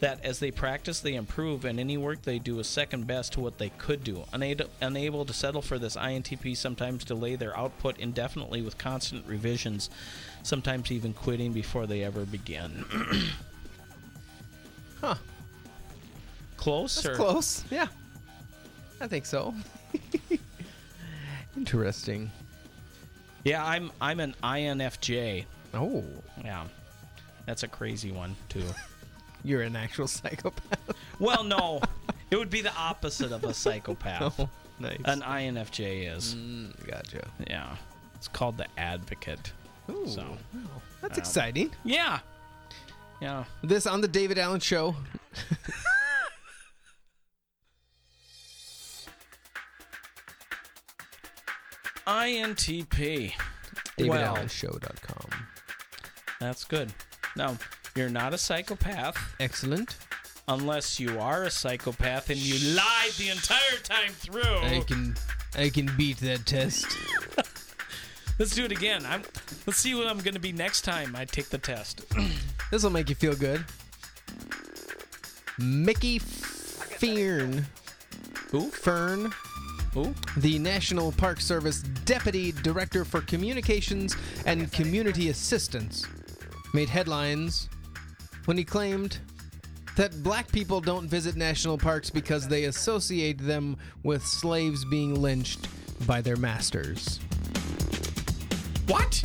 that 0.00 0.22
as 0.24 0.38
they 0.40 0.50
practice, 0.50 1.00
they 1.00 1.14
improve, 1.14 1.64
and 1.64 1.78
any 1.78 1.96
work 1.96 2.22
they 2.22 2.38
do 2.38 2.58
is 2.58 2.66
second 2.66 3.06
best 3.06 3.32
to 3.32 3.40
what 3.40 3.58
they 3.58 3.70
could 3.78 4.02
do. 4.04 4.24
Unable, 4.32 4.66
unable 4.80 5.24
to 5.24 5.32
settle 5.32 5.62
for 5.62 5.78
this, 5.78 5.96
INTP 5.96 6.56
sometimes 6.56 7.04
delay 7.04 7.36
their 7.36 7.56
output 7.56 7.98
indefinitely 7.98 8.60
with 8.60 8.76
constant 8.76 9.24
revisions, 9.26 9.88
sometimes 10.42 10.90
even 10.90 11.14
quitting 11.14 11.52
before 11.52 11.86
they 11.86 12.02
ever 12.02 12.24
begin. 12.24 12.84
Huh. 15.00 15.16
Close? 16.56 16.94
That's 16.94 17.08
or- 17.08 17.14
close. 17.16 17.64
Yeah. 17.70 17.88
I 19.00 19.06
think 19.06 19.26
so. 19.26 19.54
Interesting. 21.58 22.30
Yeah, 23.44 23.64
I'm 23.64 23.90
I'm 24.00 24.20
an 24.20 24.34
INFJ. 24.42 25.44
Oh. 25.74 26.04
Yeah. 26.42 26.64
That's 27.46 27.62
a 27.62 27.68
crazy 27.68 28.10
one 28.10 28.34
too. 28.48 28.64
You're 29.44 29.62
an 29.62 29.76
actual 29.76 30.08
psychopath. 30.08 30.96
Well, 31.20 31.44
no. 31.44 31.82
it 32.30 32.36
would 32.36 32.48
be 32.50 32.62
the 32.62 32.74
opposite 32.74 33.32
of 33.32 33.44
a 33.44 33.54
psychopath. 33.54 34.40
Oh, 34.76 34.88
nice. 34.88 34.98
An 35.04 35.20
INFJ 35.20 36.16
is. 36.16 36.34
Mm, 36.34 36.86
gotcha. 36.88 37.28
Yeah. 37.48 37.76
It's 38.16 38.26
called 38.26 38.56
the 38.56 38.66
advocate. 38.76 39.52
Ooh, 39.88 40.08
so 40.08 40.24
That's 41.00 41.16
exciting. 41.16 41.70
Yeah. 41.84 42.18
Yeah. 43.20 43.44
This 43.62 43.86
on 43.86 44.00
the 44.00 44.08
David 44.08 44.36
Allen 44.36 44.58
Show. 44.58 44.96
INTP. 52.06 53.32
well, 53.98 54.34
DavidAllenShow.com. 54.36 55.30
that's 56.40 56.64
good. 56.64 56.92
Now, 57.36 57.56
you're 57.96 58.10
not 58.10 58.34
a 58.34 58.38
psychopath. 58.38 59.16
Excellent. 59.40 59.96
Unless 60.46 61.00
you 61.00 61.18
are 61.20 61.44
a 61.44 61.50
psychopath 61.50 62.28
and 62.28 62.38
you 62.38 62.74
lied 62.76 63.12
the 63.16 63.30
entire 63.30 63.78
time 63.82 64.12
through. 64.12 64.42
I 64.42 64.82
can 64.86 65.14
I 65.56 65.70
can 65.70 65.90
beat 65.96 66.18
that 66.18 66.44
test. 66.44 66.86
Let's 68.38 68.54
do 68.54 68.64
it 68.64 68.72
again. 68.72 69.06
I'm. 69.06 69.22
Let's 69.66 69.78
see 69.78 69.94
what 69.94 70.06
I'm 70.06 70.18
going 70.18 70.34
to 70.34 70.40
be 70.40 70.52
next 70.52 70.82
time 70.82 71.14
I 71.16 71.24
take 71.24 71.48
the 71.48 71.58
test. 71.58 72.04
This 72.70 72.82
will 72.82 72.90
make 72.90 73.08
you 73.08 73.14
feel 73.14 73.36
good. 73.36 73.64
Mickey 75.58 76.18
Fearn. 76.18 77.66
Who? 78.50 78.70
Fearn. 78.70 79.32
Who? 79.94 80.12
The 80.38 80.58
National 80.58 81.12
Park 81.12 81.40
Service 81.40 81.82
Deputy 82.04 82.50
Director 82.50 83.04
for 83.04 83.20
Communications 83.20 84.16
and 84.44 84.70
Community 84.72 85.28
Assistance 85.28 86.04
made 86.72 86.88
headlines 86.88 87.68
when 88.46 88.58
he 88.58 88.64
claimed 88.64 89.20
that 89.96 90.20
black 90.24 90.50
people 90.50 90.80
don't 90.80 91.06
visit 91.06 91.36
national 91.36 91.78
parks 91.78 92.10
because 92.10 92.48
they 92.48 92.64
associate 92.64 93.38
them 93.38 93.76
with 94.02 94.26
slaves 94.26 94.84
being 94.84 95.22
lynched 95.22 95.68
by 96.08 96.20
their 96.20 96.36
masters. 96.36 97.20
What? 98.88 99.22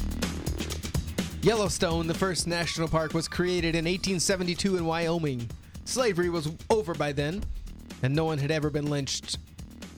Yellowstone, 1.41 2.05
the 2.05 2.13
first 2.13 2.45
national 2.45 2.87
park, 2.87 3.15
was 3.15 3.27
created 3.27 3.73
in 3.73 3.85
1872 3.85 4.77
in 4.77 4.85
Wyoming. 4.85 5.49
Slavery 5.85 6.29
was 6.29 6.51
over 6.69 6.93
by 6.93 7.11
then, 7.11 7.43
and 8.03 8.15
no 8.15 8.25
one 8.25 8.37
had 8.37 8.51
ever 8.51 8.69
been 8.69 8.91
lynched. 8.91 9.39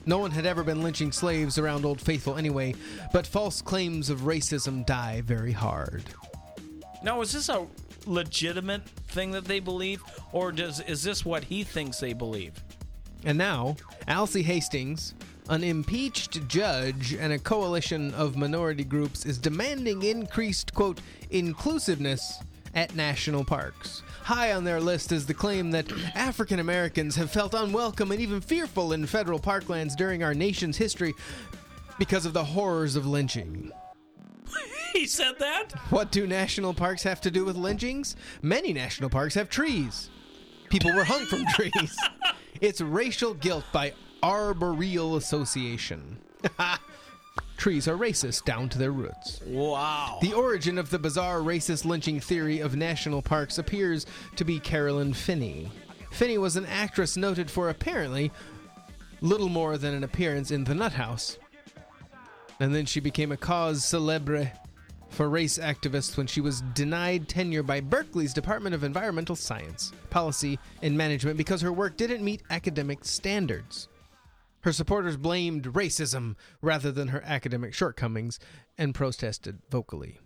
No 0.04 0.18
one 0.18 0.30
had 0.30 0.46
ever 0.46 0.64
been 0.64 0.82
lynching 0.82 1.12
slaves 1.12 1.58
around 1.58 1.84
Old 1.84 2.00
Faithful 2.00 2.36
anyway, 2.36 2.74
but 3.12 3.26
false 3.26 3.62
claims 3.62 4.10
of 4.10 4.20
racism 4.20 4.84
die 4.84 5.20
very 5.20 5.52
hard. 5.52 6.04
Now, 7.02 7.20
is 7.20 7.32
this 7.32 7.48
a 7.48 7.66
legitimate 8.06 8.84
thing 9.08 9.30
that 9.32 9.44
they 9.44 9.60
believe, 9.60 10.02
or 10.32 10.52
does 10.52 10.80
is 10.80 11.02
this 11.02 11.24
what 11.24 11.44
he 11.44 11.64
thinks 11.64 12.00
they 12.00 12.12
believe? 12.12 12.52
And 13.24 13.38
now, 13.38 13.76
Alcee 14.08 14.42
Hastings, 14.42 15.14
an 15.48 15.62
impeached 15.62 16.48
judge 16.48 17.14
and 17.14 17.32
a 17.32 17.38
coalition 17.38 18.12
of 18.14 18.36
minority 18.36 18.84
groups, 18.84 19.24
is 19.24 19.38
demanding 19.38 20.02
increased, 20.02 20.74
quote, 20.74 21.00
inclusiveness 21.30 22.38
at 22.74 22.96
national 22.96 23.44
parks. 23.44 24.02
High 24.24 24.52
on 24.52 24.64
their 24.64 24.80
list 24.80 25.10
is 25.12 25.26
the 25.26 25.34
claim 25.34 25.72
that 25.72 25.90
African 26.14 26.60
Americans 26.60 27.16
have 27.16 27.30
felt 27.30 27.54
unwelcome 27.54 28.12
and 28.12 28.20
even 28.20 28.40
fearful 28.40 28.92
in 28.92 29.06
federal 29.06 29.40
parklands 29.40 29.96
during 29.96 30.22
our 30.22 30.34
nation's 30.34 30.76
history 30.76 31.14
because 31.98 32.24
of 32.24 32.32
the 32.32 32.44
horrors 32.44 32.94
of 32.96 33.06
lynching. 33.06 33.72
he 34.92 35.06
said 35.06 35.38
that? 35.38 35.72
What 35.90 36.12
do 36.12 36.26
national 36.26 36.74
parks 36.74 37.02
have 37.02 37.20
to 37.22 37.30
do 37.30 37.44
with 37.44 37.56
lynchings? 37.56 38.16
Many 38.42 38.72
national 38.72 39.10
parks 39.10 39.34
have 39.34 39.48
trees. 39.48 40.10
People 40.70 40.94
were 40.94 41.04
hung 41.04 41.26
from 41.26 41.44
trees. 41.54 41.96
It's 42.60 42.80
racial 42.80 43.34
guilt 43.34 43.64
by 43.72 43.92
Arboreal 44.22 45.16
Association. 45.16 46.18
Trees 47.62 47.86
are 47.86 47.96
racist 47.96 48.44
down 48.44 48.68
to 48.70 48.76
their 48.76 48.90
roots. 48.90 49.40
Wow. 49.46 50.18
The 50.20 50.32
origin 50.32 50.78
of 50.78 50.90
the 50.90 50.98
bizarre 50.98 51.38
racist 51.38 51.84
lynching 51.84 52.18
theory 52.18 52.58
of 52.58 52.74
national 52.74 53.22
parks 53.22 53.56
appears 53.56 54.04
to 54.34 54.44
be 54.44 54.58
Carolyn 54.58 55.14
Finney. 55.14 55.70
Finney 56.10 56.38
was 56.38 56.56
an 56.56 56.66
actress 56.66 57.16
noted 57.16 57.48
for 57.48 57.68
apparently 57.68 58.32
little 59.20 59.48
more 59.48 59.78
than 59.78 59.94
an 59.94 60.02
appearance 60.02 60.50
in 60.50 60.64
The 60.64 60.74
Nutt 60.74 60.94
House. 60.94 61.38
And 62.58 62.74
then 62.74 62.84
she 62.84 62.98
became 62.98 63.30
a 63.30 63.36
cause 63.36 63.84
celebre 63.84 64.50
for 65.10 65.28
race 65.28 65.56
activists 65.56 66.16
when 66.16 66.26
she 66.26 66.40
was 66.40 66.62
denied 66.74 67.28
tenure 67.28 67.62
by 67.62 67.80
Berkeley's 67.80 68.34
Department 68.34 68.74
of 68.74 68.82
Environmental 68.82 69.36
Science, 69.36 69.92
Policy, 70.10 70.58
and 70.82 70.98
Management 70.98 71.36
because 71.36 71.60
her 71.60 71.72
work 71.72 71.96
didn't 71.96 72.24
meet 72.24 72.42
academic 72.50 73.04
standards. 73.04 73.86
Her 74.62 74.72
supporters 74.72 75.16
blamed 75.16 75.64
racism 75.72 76.36
rather 76.60 76.92
than 76.92 77.08
her 77.08 77.22
academic 77.24 77.74
shortcomings 77.74 78.38
and 78.78 78.94
protested 78.94 79.58
vocally. 79.70 80.20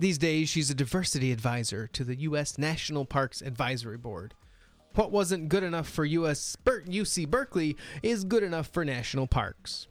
These 0.00 0.18
days, 0.18 0.48
she's 0.48 0.70
a 0.70 0.74
diversity 0.74 1.32
advisor 1.32 1.88
to 1.88 2.04
the 2.04 2.16
U.S. 2.20 2.56
National 2.56 3.04
Parks 3.04 3.42
Advisory 3.42 3.98
Board. 3.98 4.34
What 4.94 5.10
wasn't 5.10 5.48
good 5.48 5.62
enough 5.62 5.88
for 5.88 6.04
US 6.04 6.56
Ber- 6.56 6.82
UC 6.82 7.28
Berkeley 7.28 7.76
is 8.02 8.24
good 8.24 8.42
enough 8.42 8.68
for 8.68 8.84
national 8.84 9.26
parks. 9.26 9.88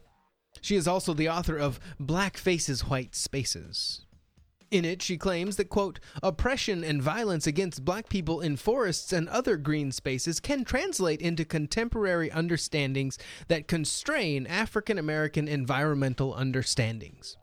She 0.60 0.76
is 0.76 0.88
also 0.88 1.14
the 1.14 1.28
author 1.28 1.56
of 1.56 1.78
Black 2.00 2.36
Faces, 2.36 2.86
White 2.88 3.14
Spaces. 3.14 4.06
In 4.70 4.84
it, 4.84 5.00
she 5.00 5.16
claims 5.16 5.56
that, 5.56 5.70
quote, 5.70 5.98
oppression 6.22 6.84
and 6.84 7.02
violence 7.02 7.46
against 7.46 7.86
black 7.86 8.08
people 8.10 8.42
in 8.42 8.56
forests 8.56 9.12
and 9.14 9.26
other 9.28 9.56
green 9.56 9.92
spaces 9.92 10.40
can 10.40 10.64
translate 10.64 11.22
into 11.22 11.44
contemporary 11.44 12.30
understandings 12.30 13.18
that 13.48 13.66
constrain 13.66 14.46
African 14.46 14.98
American 14.98 15.48
environmental 15.48 16.34
understandings. 16.34 17.38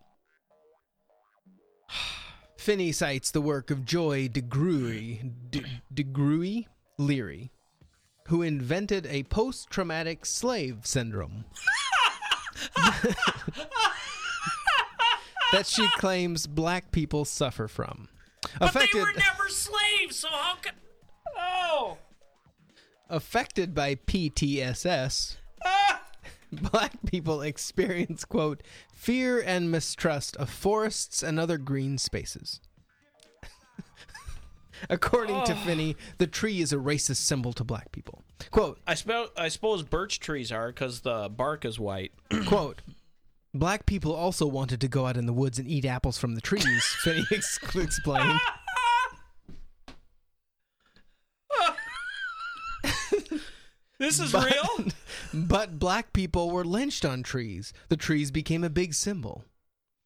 Finney 2.57 2.91
cites 2.91 3.31
the 3.31 3.41
work 3.41 3.71
of 3.71 3.85
Joy 3.85 4.27
DeGruy, 4.27 5.31
De, 5.49 5.63
DeGruy 5.93 6.67
Leary, 6.99 7.51
who 8.27 8.43
invented 8.43 9.07
a 9.07 9.23
post 9.23 9.71
traumatic 9.71 10.27
slave 10.27 10.79
syndrome. 10.83 11.45
that 15.55 15.67
she 15.67 15.87
claims 15.97 16.47
black 16.47 16.91
people 16.91 17.25
suffer 17.25 17.67
from. 17.67 18.07
But 18.59 18.73
they 18.73 18.99
were 18.99 19.11
never 19.13 19.49
slaves, 19.49 20.17
so 20.19 20.27
how 20.29 20.55
could? 20.55 20.73
Oh. 21.37 21.97
affected 23.09 23.73
by 23.73 23.95
PTSS, 23.95 25.37
ah. 25.65 26.01
black 26.51 26.93
people 27.05 27.41
experience, 27.41 28.23
quote, 28.25 28.61
fear 28.93 29.41
and 29.41 29.69
mistrust 29.71 30.35
of 30.37 30.49
forests 30.49 31.21
and 31.23 31.39
other 31.39 31.57
green 31.57 31.97
spaces. 31.97 32.61
According 34.89 35.43
to 35.45 35.53
Oh. 35.53 35.65
Finney, 35.65 35.95
the 36.17 36.27
tree 36.27 36.61
is 36.61 36.71
a 36.73 36.77
racist 36.77 37.17
symbol 37.17 37.53
to 37.53 37.63
black 37.63 37.91
people. 37.91 38.23
Quote, 38.51 38.79
I, 38.85 38.93
spe- 38.93 39.31
I 39.37 39.47
suppose 39.47 39.83
birch 39.83 40.19
trees 40.19 40.51
are 40.51 40.67
because 40.67 41.01
the 41.01 41.29
bark 41.29 41.65
is 41.65 41.79
white. 41.79 42.11
quote, 42.45 42.81
Black 43.55 43.85
people 43.85 44.13
also 44.13 44.45
wanted 44.45 44.81
to 44.81 44.87
go 44.87 45.07
out 45.07 45.15
in 45.17 45.25
the 45.25 45.33
woods 45.33 45.57
and 45.57 45.67
eat 45.67 45.85
apples 45.85 46.17
from 46.17 46.35
the 46.35 46.41
trees, 46.41 46.83
Finney 47.03 47.25
ex- 47.31 47.57
explained. 47.73 48.39
This 53.97 54.19
is 54.19 54.31
But- 54.31 54.51
real? 54.51 54.85
But 55.33 55.79
black 55.79 56.13
people 56.13 56.49
were 56.51 56.63
lynched 56.63 57.03
on 57.03 57.21
trees. 57.21 57.73
The 57.89 57.97
trees 57.97 58.31
became 58.31 58.63
a 58.63 58.69
big 58.69 58.93
symbol. 58.93 59.43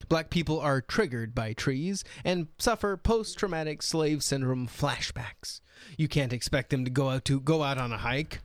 Black 0.08 0.32
people 0.32 0.60
are 0.60 0.82
triggered 0.82 1.36
by 1.36 1.54
trees 1.54 2.04
and 2.24 2.48
suffer 2.58 2.98
post-traumatic 2.98 3.84
slave 3.84 4.24
syndrome 4.24 4.68
flashbacks. 4.68 5.62
You 5.98 6.08
can't 6.08 6.34
expect 6.34 6.72
them 6.72 6.84
to 6.84 6.90
go 6.90 7.10
out 7.10 7.26
to 7.26 7.40
go 7.40 7.62
out 7.62 7.78
on 7.78 7.92
a 7.92 7.98
hike. 7.98 8.40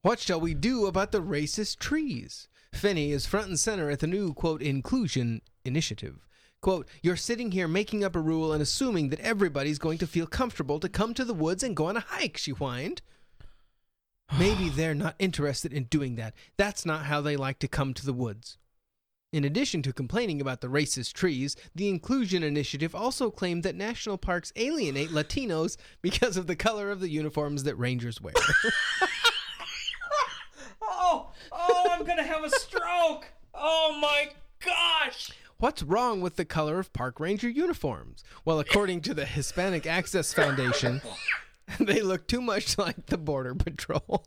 What 0.00 0.20
shall 0.20 0.40
we 0.40 0.54
do 0.54 0.86
about 0.86 1.12
the 1.12 1.20
racist 1.22 1.78
trees? 1.80 2.48
Finney 2.72 3.12
is 3.12 3.26
front 3.26 3.48
and 3.48 3.58
center 3.58 3.90
at 3.90 4.00
the 4.00 4.06
new, 4.06 4.32
quote, 4.32 4.62
inclusion 4.62 5.42
initiative. 5.64 6.28
Quote, 6.60 6.88
you're 7.02 7.16
sitting 7.16 7.52
here 7.52 7.68
making 7.68 8.02
up 8.02 8.16
a 8.16 8.20
rule 8.20 8.52
and 8.52 8.60
assuming 8.60 9.10
that 9.10 9.20
everybody's 9.20 9.78
going 9.78 9.98
to 9.98 10.06
feel 10.06 10.26
comfortable 10.26 10.80
to 10.80 10.88
come 10.88 11.14
to 11.14 11.24
the 11.24 11.34
woods 11.34 11.62
and 11.62 11.76
go 11.76 11.86
on 11.86 11.96
a 11.96 12.00
hike, 12.00 12.36
she 12.36 12.50
whined. 12.50 13.02
Maybe 14.38 14.68
they're 14.68 14.94
not 14.94 15.14
interested 15.18 15.72
in 15.72 15.84
doing 15.84 16.16
that. 16.16 16.34
That's 16.56 16.84
not 16.84 17.06
how 17.06 17.20
they 17.20 17.36
like 17.36 17.58
to 17.60 17.68
come 17.68 17.94
to 17.94 18.04
the 18.04 18.12
woods. 18.12 18.58
In 19.30 19.44
addition 19.44 19.82
to 19.82 19.92
complaining 19.92 20.40
about 20.40 20.62
the 20.62 20.68
racist 20.68 21.12
trees, 21.12 21.54
the 21.74 21.88
Inclusion 21.88 22.42
Initiative 22.42 22.94
also 22.94 23.30
claimed 23.30 23.62
that 23.62 23.76
national 23.76 24.16
parks 24.16 24.54
alienate 24.56 25.10
Latinos 25.10 25.76
because 26.00 26.38
of 26.38 26.46
the 26.46 26.56
color 26.56 26.90
of 26.90 27.00
the 27.00 27.10
uniforms 27.10 27.64
that 27.64 27.76
rangers 27.76 28.22
wear. 28.22 28.32
Oh, 31.10 31.30
oh, 31.52 31.88
I'm 31.90 32.04
gonna 32.04 32.22
have 32.22 32.44
a 32.44 32.50
stroke. 32.50 33.28
Oh 33.54 33.98
my 33.98 34.28
gosh. 34.62 35.30
What's 35.56 35.82
wrong 35.82 36.20
with 36.20 36.36
the 36.36 36.44
color 36.44 36.78
of 36.78 36.92
park 36.92 37.18
ranger 37.18 37.48
uniforms? 37.48 38.22
Well, 38.44 38.60
according 38.60 39.00
to 39.02 39.14
the 39.14 39.24
Hispanic 39.24 39.86
Access 39.86 40.34
Foundation, 40.34 41.00
they 41.80 42.02
look 42.02 42.28
too 42.28 42.42
much 42.42 42.76
like 42.76 43.06
the 43.06 43.16
Border 43.16 43.54
Patrol. 43.54 44.26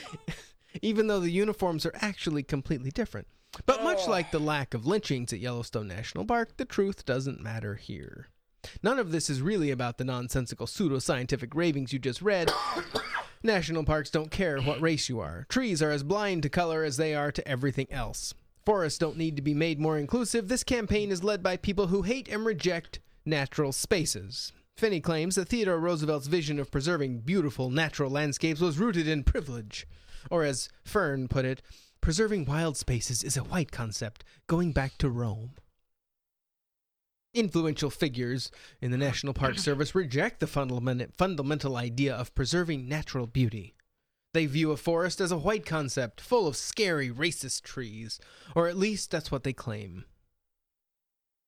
Even 0.82 1.06
though 1.06 1.20
the 1.20 1.30
uniforms 1.30 1.84
are 1.84 1.94
actually 1.96 2.44
completely 2.44 2.90
different. 2.90 3.26
But 3.66 3.84
much 3.84 4.00
oh. 4.06 4.10
like 4.10 4.30
the 4.30 4.38
lack 4.38 4.72
of 4.72 4.86
lynchings 4.86 5.34
at 5.34 5.40
Yellowstone 5.40 5.86
National 5.86 6.24
Park, 6.24 6.56
the 6.56 6.64
truth 6.64 7.04
doesn't 7.04 7.42
matter 7.42 7.74
here. 7.74 8.28
None 8.82 8.98
of 8.98 9.12
this 9.12 9.28
is 9.28 9.42
really 9.42 9.70
about 9.70 9.98
the 9.98 10.04
nonsensical 10.04 10.66
pseudoscientific 10.66 11.54
ravings 11.54 11.92
you 11.92 11.98
just 11.98 12.22
read. 12.22 12.50
National 13.42 13.84
parks 13.84 14.10
don't 14.10 14.30
care 14.30 14.60
what 14.60 14.82
race 14.82 15.08
you 15.08 15.18
are. 15.18 15.46
Trees 15.48 15.80
are 15.80 15.90
as 15.90 16.02
blind 16.02 16.42
to 16.42 16.50
color 16.50 16.84
as 16.84 16.98
they 16.98 17.14
are 17.14 17.32
to 17.32 17.48
everything 17.48 17.86
else. 17.90 18.34
Forests 18.66 18.98
don't 18.98 19.16
need 19.16 19.34
to 19.36 19.42
be 19.42 19.54
made 19.54 19.80
more 19.80 19.96
inclusive. 19.96 20.48
This 20.48 20.62
campaign 20.62 21.10
is 21.10 21.24
led 21.24 21.42
by 21.42 21.56
people 21.56 21.86
who 21.86 22.02
hate 22.02 22.28
and 22.28 22.44
reject 22.44 23.00
natural 23.24 23.72
spaces. 23.72 24.52
Finney 24.76 25.00
claims 25.00 25.36
that 25.36 25.48
Theodore 25.48 25.78
Roosevelt's 25.78 26.26
vision 26.26 26.58
of 26.58 26.70
preserving 26.70 27.20
beautiful 27.20 27.70
natural 27.70 28.10
landscapes 28.10 28.60
was 28.60 28.78
rooted 28.78 29.08
in 29.08 29.24
privilege. 29.24 29.86
Or, 30.30 30.44
as 30.44 30.68
Fearn 30.84 31.26
put 31.26 31.46
it, 31.46 31.62
preserving 32.02 32.44
wild 32.44 32.76
spaces 32.76 33.24
is 33.24 33.38
a 33.38 33.44
white 33.44 33.72
concept 33.72 34.22
going 34.48 34.72
back 34.72 34.98
to 34.98 35.08
Rome. 35.08 35.52
Influential 37.32 37.90
figures 37.90 38.50
in 38.80 38.90
the 38.90 38.98
National 38.98 39.32
Park 39.32 39.56
Service 39.56 39.94
reject 39.94 40.40
the 40.40 40.48
fundamental 40.48 41.76
idea 41.76 42.12
of 42.12 42.34
preserving 42.34 42.88
natural 42.88 43.28
beauty. 43.28 43.76
They 44.34 44.46
view 44.46 44.72
a 44.72 44.76
forest 44.76 45.20
as 45.20 45.30
a 45.30 45.38
white 45.38 45.64
concept 45.64 46.20
full 46.20 46.48
of 46.48 46.56
scary 46.56 47.08
racist 47.08 47.62
trees, 47.62 48.18
or 48.56 48.66
at 48.66 48.76
least 48.76 49.12
that's 49.12 49.30
what 49.30 49.44
they 49.44 49.52
claim. 49.52 50.06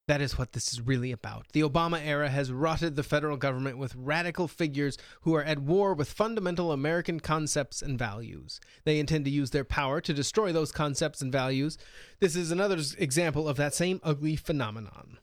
That 0.06 0.20
is 0.20 0.38
what 0.38 0.52
this 0.52 0.72
is 0.72 0.80
really 0.80 1.10
about. 1.10 1.46
The 1.52 1.62
Obama 1.62 2.04
era 2.04 2.28
has 2.28 2.52
rotted 2.52 2.94
the 2.94 3.02
federal 3.02 3.36
government 3.36 3.78
with 3.78 3.94
radical 3.96 4.46
figures 4.46 4.98
who 5.22 5.34
are 5.34 5.44
at 5.44 5.60
war 5.60 5.94
with 5.94 6.12
fundamental 6.12 6.70
American 6.70 7.18
concepts 7.18 7.82
and 7.82 7.98
values. 7.98 8.60
They 8.84 9.00
intend 9.00 9.24
to 9.24 9.30
use 9.30 9.50
their 9.50 9.64
power 9.64 10.00
to 10.00 10.14
destroy 10.14 10.52
those 10.52 10.70
concepts 10.70 11.22
and 11.22 11.32
values. 11.32 11.76
This 12.20 12.36
is 12.36 12.52
another 12.52 12.78
example 12.98 13.48
of 13.48 13.56
that 13.56 13.74
same 13.74 14.00
ugly 14.04 14.36
phenomenon. 14.36 15.18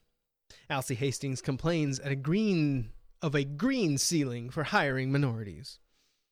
Alcee 0.70 0.96
Hastings 0.96 1.42
complains 1.42 2.00
at 2.00 2.12
a 2.12 2.16
green 2.16 2.92
of 3.22 3.36
a 3.36 3.44
green 3.44 3.98
ceiling 3.98 4.50
for 4.50 4.64
hiring 4.64 5.12
minorities. 5.12 5.80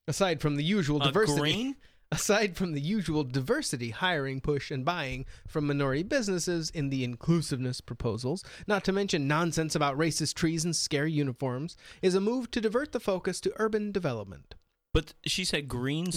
Aside 0.08 0.40
from 0.40 0.56
the 0.56 0.64
usual 0.64 1.02
A 1.02 1.06
diversity, 1.06 1.40
green? 1.40 1.76
aside 2.12 2.56
from 2.56 2.74
the 2.74 2.82
usual 2.82 3.24
diversity 3.24 3.90
hiring 3.90 4.40
push 4.40 4.72
and 4.72 4.86
buying 4.86 5.26
from 5.48 5.68
minority 5.68 6.04
businesses 6.04 6.70
in 6.70 6.90
the 6.90 7.04
inclusiveness 7.04 7.82
proposals, 7.82 8.44
not 8.68 8.84
to 8.86 8.94
mention 8.94 9.28
nonsense 9.28 9.76
about 9.76 9.98
racist 9.98 10.36
trees 10.36 10.64
and 10.64 10.76
scary 10.76 11.12
uniforms, 11.12 11.76
is 12.02 12.16
a 12.16 12.22
move 12.22 12.50
to 12.52 12.62
divert 12.62 12.94
the 12.94 13.00
focus 13.00 13.42
to 13.42 13.54
urban 13.58 13.92
development. 13.92 14.56
But 14.98 15.14
she 15.28 15.46
said 15.46 15.68
green 15.68 16.06
Green 16.06 16.12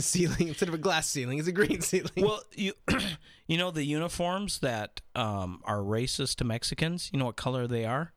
ceiling 0.02 0.48
instead 0.48 0.68
of 0.68 0.74
a 0.74 0.78
glass 0.78 1.08
ceiling 1.08 1.38
is 1.38 1.48
a 1.48 1.52
green 1.52 1.80
ceiling. 1.80 2.10
Well, 2.18 2.42
you 2.54 2.74
you 3.48 3.56
know 3.56 3.70
the 3.70 3.84
uniforms 3.84 4.58
that 4.58 5.00
um, 5.14 5.62
are 5.64 5.78
racist 5.78 6.36
to 6.36 6.44
Mexicans. 6.44 7.08
You 7.12 7.18
know 7.18 7.24
what 7.24 7.36
color 7.36 7.66
they 7.66 7.86
are? 7.86 8.12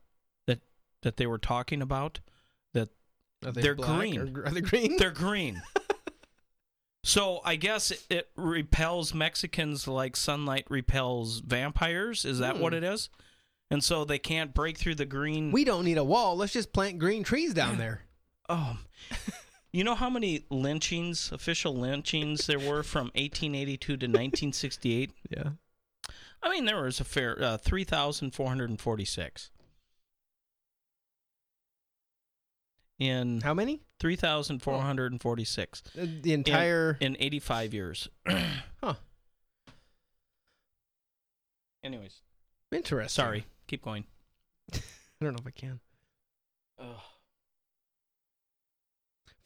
That 0.48 0.60
that 1.04 1.16
they 1.16 1.26
were 1.26 1.38
talking 1.38 1.82
about. 1.82 2.20
That 2.74 2.90
Are 3.46 3.54
they 3.54 3.62
they're 3.62 3.76
black 3.76 3.98
green. 3.98 4.20
or 4.20 4.46
are 4.48 4.52
they 4.52 4.60
green? 4.60 4.98
They're 4.98 5.12
green. 5.26 5.62
so 7.04 7.40
I 7.46 7.56
guess 7.56 7.92
it, 7.92 8.04
it 8.10 8.30
repels 8.36 9.14
Mexicans 9.14 9.88
like 9.88 10.18
sunlight 10.18 10.66
repels 10.70 11.40
vampires. 11.40 12.26
Is 12.26 12.40
that 12.40 12.60
what 12.60 12.74
Hmm. 12.74 12.78
it 12.80 12.84
is? 12.84 13.10
And 13.72 13.82
so 13.84 14.04
they 14.04 14.20
can't 14.20 14.54
break 14.54 14.78
through 14.78 14.96
the 14.96 15.06
green. 15.06 15.52
we 15.54 15.64
don't 15.64 15.86
need 15.86 15.98
a 15.98 16.04
wall. 16.04 16.36
Let's 16.36 16.52
just 16.54 16.74
plant 16.74 17.00
green 17.00 17.24
trees 17.24 17.54
down 17.54 17.78
there. 17.78 18.02
Oh, 18.50 18.78
you 19.72 19.84
know 19.84 19.96
how 19.96 20.10
many 20.10 20.46
lynchings, 20.50 21.32
official 21.32 21.76
lynchings, 21.76 22.48
there 22.48 22.60
were 22.60 22.84
from 22.84 23.08
1882 23.16 23.78
to 23.78 23.94
1968? 24.06 25.12
Yeah. 25.30 25.50
I 26.42 26.50
mean, 26.50 26.64
there 26.66 26.82
was 26.82 27.00
a 27.02 27.04
fair 27.04 27.42
uh, 27.44 27.58
3,446. 27.58 29.52
In 32.98 33.42
how 33.42 33.54
many? 33.54 33.82
3,446. 34.00 35.84
Uh, 35.98 36.06
The 36.22 36.34
entire 36.34 36.98
in, 37.00 37.16
in 37.16 37.22
85 37.22 37.74
years. 37.74 38.10
huh. 38.28 38.94
Anyways, 41.84 42.22
Interesting. 42.72 43.10
sorry. 43.24 43.46
Keep 43.68 43.84
going. 43.84 44.06
I 44.74 44.80
don't 45.22 45.34
know 45.34 45.40
if 45.40 45.48
I 45.48 45.52
can. 45.52 45.80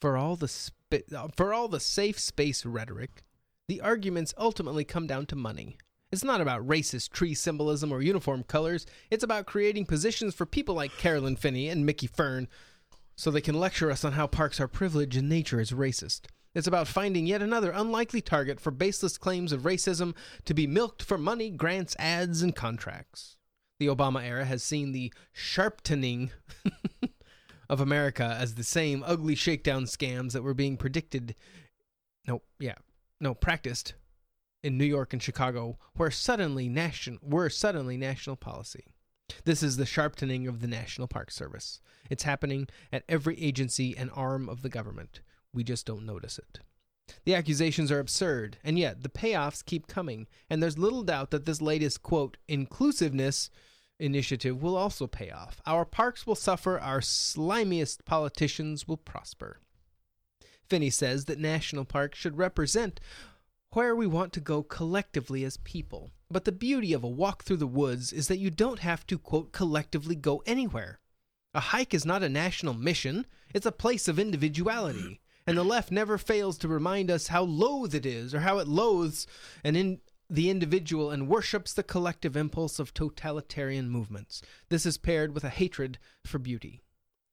For 0.04 0.18
all 0.18 0.36
the 0.36 0.50
spa- 0.50 0.98
uh, 1.16 1.30
for 1.34 1.54
all 1.54 1.70
the 1.70 1.80
safe 1.80 2.20
space 2.20 2.66
rhetoric, 2.66 3.24
the 3.70 3.80
arguments 3.80 4.34
ultimately 4.38 4.84
come 4.84 5.08
down 5.08 5.28
to 5.28 5.36
money. 5.38 5.78
It's 6.12 6.26
not 6.26 6.42
about 6.42 6.68
racist 6.68 7.12
tree 7.12 7.34
symbolism 7.34 7.90
or 7.90 8.02
uniform 8.02 8.44
colors. 8.44 8.86
It's 9.10 9.24
about 9.24 9.46
creating 9.46 9.86
positions 9.86 10.36
for 10.36 10.46
people 10.46 10.76
like 10.76 10.98
Carolyn 10.98 11.38
Finney 11.38 11.70
and 11.70 11.86
Mickey 11.86 12.08
Fearn 12.08 12.50
so 13.16 13.32
they 13.32 13.40
can 13.40 13.58
lecture 13.58 13.90
us 13.90 14.04
on 14.04 14.12
how 14.12 14.28
parks 14.28 14.60
are 14.60 14.68
privileged 14.68 15.16
and 15.16 15.30
nature 15.30 15.62
is 15.62 15.72
racist. 15.72 16.26
It's 16.54 16.68
about 16.68 16.90
finding 16.90 17.26
yet 17.26 17.42
another 17.42 17.72
unlikely 17.72 18.20
target 18.20 18.60
for 18.60 18.72
baseless 18.72 19.18
claims 19.18 19.54
of 19.54 19.62
racism 19.62 20.14
to 20.44 20.54
be 20.54 20.68
milked 20.68 21.02
for 21.02 21.18
money, 21.18 21.50
grants, 21.50 21.96
ads, 21.98 22.42
and 22.42 22.54
contracts. 22.54 23.38
The 23.80 23.88
Obama 23.88 24.22
era 24.22 24.44
has 24.44 24.64
seen 24.64 24.92
the 24.92 25.14
sharpening 25.32 26.32
of 27.70 27.80
America 27.80 28.36
as 28.40 28.56
the 28.56 28.64
same 28.64 29.04
ugly 29.06 29.36
shakedown 29.36 29.86
scams 29.86 30.32
that 30.34 30.44
were 30.44 30.54
being 30.54 30.78
predicted. 30.78 31.36
No, 32.28 32.42
yeah, 32.60 32.76
no, 33.20 33.34
practiced 33.34 33.94
in 34.64 34.78
New 34.78 34.86
York 34.86 35.14
and 35.14 35.22
Chicago, 35.22 35.78
where 35.96 36.12
suddenly 36.12 36.70
national 36.70 37.20
were 37.22 37.50
suddenly 37.50 37.98
national 37.98 38.36
policy. 38.36 38.86
This 39.46 39.64
is 39.64 39.78
the 39.78 39.86
sharpening 39.86 40.48
of 40.48 40.62
the 40.62 40.68
National 40.68 41.08
Park 41.08 41.32
Service. 41.32 41.82
It's 42.10 42.24
happening 42.24 42.68
at 42.92 43.04
every 43.10 43.40
agency 43.42 43.96
and 43.98 44.10
arm 44.14 44.48
of 44.48 44.62
the 44.62 44.70
government. 44.70 45.22
We 45.54 45.64
just 45.64 45.86
don't 45.86 46.06
notice 46.06 46.38
it. 46.38 46.60
The 47.26 47.36
accusations 47.36 47.92
are 47.92 48.00
absurd, 48.00 48.58
and 48.64 48.80
yet 48.80 49.04
the 49.04 49.10
payoffs 49.10 49.64
keep 49.64 49.88
coming, 49.88 50.28
and 50.50 50.64
there's 50.64 50.78
little 50.78 51.04
doubt 51.04 51.32
that 51.32 51.46
this 51.46 51.62
latest, 51.62 52.02
quote, 52.02 52.38
inclusiveness 52.48 53.50
initiative 54.00 54.62
will 54.62 54.76
also 54.76 55.08
pay 55.08 55.30
off. 55.30 55.62
Our 55.66 55.86
parks 55.86 56.26
will 56.26 56.36
suffer, 56.36 56.80
our 56.80 57.00
slimiest 57.00 58.06
politicians 58.06 58.88
will 58.88 58.98
prosper. 58.98 59.60
Finney 60.68 60.90
says 60.90 61.26
that 61.26 61.40
national 61.40 61.86
parks 61.86 62.18
should 62.18 62.38
represent 62.38 63.00
where 63.72 63.96
we 63.96 64.08
want 64.08 64.34
to 64.34 64.40
go 64.40 64.64
collectively 64.64 65.44
as 65.44 65.58
people. 65.58 66.12
But 66.30 66.46
the 66.46 66.52
beauty 66.52 66.94
of 66.94 67.04
a 67.04 67.08
walk 67.08 67.44
through 67.44 67.58
the 67.58 67.68
woods 67.68 68.14
is 68.14 68.28
that 68.28 68.40
you 68.40 68.50
don't 68.50 68.80
have 68.80 69.06
to, 69.08 69.18
quote, 69.18 69.52
collectively 69.52 70.16
go 70.16 70.44
anywhere. 70.46 71.00
A 71.54 71.60
hike 71.60 71.94
is 71.94 72.06
not 72.06 72.24
a 72.24 72.30
national 72.30 72.74
mission, 72.74 73.26
it's 73.54 73.66
a 73.66 73.72
place 73.72 74.08
of 74.08 74.18
individuality. 74.18 75.22
And 75.46 75.58
the 75.58 75.64
left 75.64 75.92
never 75.92 76.18
fails 76.18 76.58
to 76.60 76.68
remind 76.68 77.12
us 77.12 77.28
how 77.28 77.44
loath 77.44 77.94
it 77.94 78.06
is, 78.06 78.34
or 78.34 78.40
how 78.40 78.60
it 78.60 78.68
loathes 78.68 79.28
an 79.64 79.76
in, 79.76 80.00
the 80.30 80.50
individual 80.50 81.12
and 81.12 81.28
worships 81.28 81.74
the 81.74 81.84
collective 81.84 82.36
impulse 82.36 82.80
of 82.80 82.94
totalitarian 82.94 83.90
movements. 83.90 84.42
This 84.70 84.86
is 84.86 84.98
paired 84.98 85.34
with 85.34 85.44
a 85.44 85.50
hatred 85.50 86.00
for 86.26 86.40
beauty. 86.40 86.82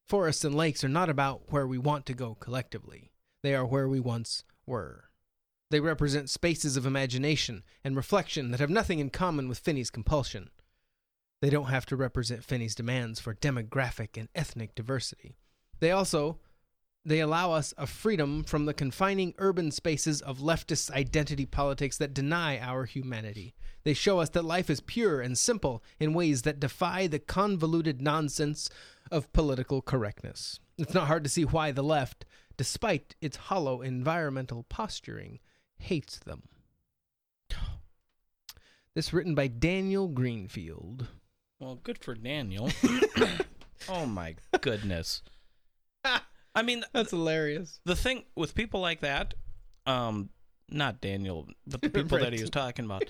Forests 0.06 0.44
and 0.44 0.54
lakes 0.54 0.82
are 0.82 0.88
not 0.88 1.08
about 1.08 1.52
where 1.52 1.66
we 1.66 1.78
want 1.78 2.04
to 2.06 2.14
go 2.14 2.34
collectively, 2.34 3.10
they 3.42 3.54
are 3.54 3.64
where 3.64 3.88
we 3.88 4.00
once 4.00 4.44
were. 4.66 5.04
They 5.70 5.80
represent 5.80 6.28
spaces 6.28 6.76
of 6.76 6.84
imagination 6.84 7.62
and 7.84 7.94
reflection 7.94 8.50
that 8.50 8.60
have 8.60 8.70
nothing 8.70 8.98
in 8.98 9.10
common 9.10 9.48
with 9.48 9.60
Finney's 9.60 9.90
compulsion. 9.90 10.50
They 11.40 11.48
don't 11.48 11.66
have 11.66 11.86
to 11.86 11.96
represent 11.96 12.44
Finney's 12.44 12.74
demands 12.74 13.20
for 13.20 13.34
demographic 13.34 14.16
and 14.16 14.28
ethnic 14.34 14.74
diversity. 14.74 15.36
They 15.78 15.92
also 15.92 16.38
they 17.04 17.20
allow 17.20 17.52
us 17.52 17.72
a 17.78 17.86
freedom 17.86 18.44
from 18.44 18.66
the 18.66 18.74
confining 18.74 19.34
urban 19.38 19.70
spaces 19.70 20.20
of 20.20 20.38
leftist 20.38 20.90
identity 20.90 21.46
politics 21.46 21.96
that 21.96 22.12
deny 22.12 22.58
our 22.58 22.84
humanity. 22.84 23.54
They 23.84 23.94
show 23.94 24.20
us 24.20 24.28
that 24.30 24.44
life 24.44 24.68
is 24.68 24.80
pure 24.80 25.20
and 25.20 25.38
simple 25.38 25.82
in 25.98 26.12
ways 26.12 26.42
that 26.42 26.60
defy 26.60 27.06
the 27.06 27.18
convoluted 27.18 28.02
nonsense 28.02 28.68
of 29.10 29.32
political 29.32 29.80
correctness. 29.80 30.60
It's 30.76 30.92
not 30.92 31.06
hard 31.06 31.24
to 31.24 31.30
see 31.30 31.44
why 31.44 31.72
the 31.72 31.82
left, 31.82 32.26
despite 32.58 33.16
its 33.20 33.36
hollow 33.36 33.80
environmental 33.80 34.64
posturing, 34.64 35.40
hates 35.78 36.18
them. 36.18 36.42
This 38.92 39.12
written 39.12 39.36
by 39.36 39.46
Daniel 39.46 40.08
Greenfield. 40.08 41.06
Well, 41.60 41.76
good 41.76 41.98
for 41.98 42.16
Daniel. 42.16 42.70
oh 43.88 44.04
my 44.04 44.34
goodness. 44.60 45.22
I 46.60 46.62
mean, 46.62 46.84
that's 46.92 47.10
hilarious. 47.10 47.80
The 47.86 47.96
thing 47.96 48.24
with 48.36 48.54
people 48.54 48.80
like 48.80 49.00
that, 49.00 49.32
um, 49.86 50.28
not 50.68 51.00
Daniel, 51.00 51.48
but 51.66 51.80
the 51.80 51.88
people 51.90 52.18
that 52.18 52.34
he 52.34 52.40
was 52.42 52.50
talking 52.50 52.84
about, 52.84 53.04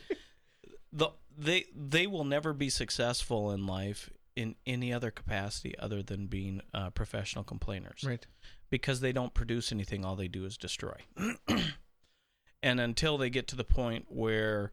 the 0.93 1.10
they 1.36 1.64
they 1.74 2.06
will 2.06 2.24
never 2.24 2.52
be 2.52 2.70
successful 2.70 3.51
in 3.51 3.66
life 3.66 4.09
in 4.36 4.55
any 4.66 4.93
other 4.93 5.10
capacity 5.10 5.77
other 5.81 6.01
than 6.01 6.28
being 6.28 6.60
uh, 6.72 6.90
professional 6.90 7.43
complainers, 7.43 8.05
Right. 8.06 8.24
Because 8.70 9.01
they 9.01 9.10
don't 9.12 9.35
produce 9.35 9.72
anything; 9.72 10.05
all 10.05 10.14
they 10.14 10.28
do 10.28 10.44
is 10.44 10.56
destroy. 10.56 10.94
and 12.62 12.78
until 12.78 13.18
they 13.18 13.31
get 13.31 13.48
to 13.48 13.56
the 13.56 13.64
point 13.64 14.06
where 14.09 14.70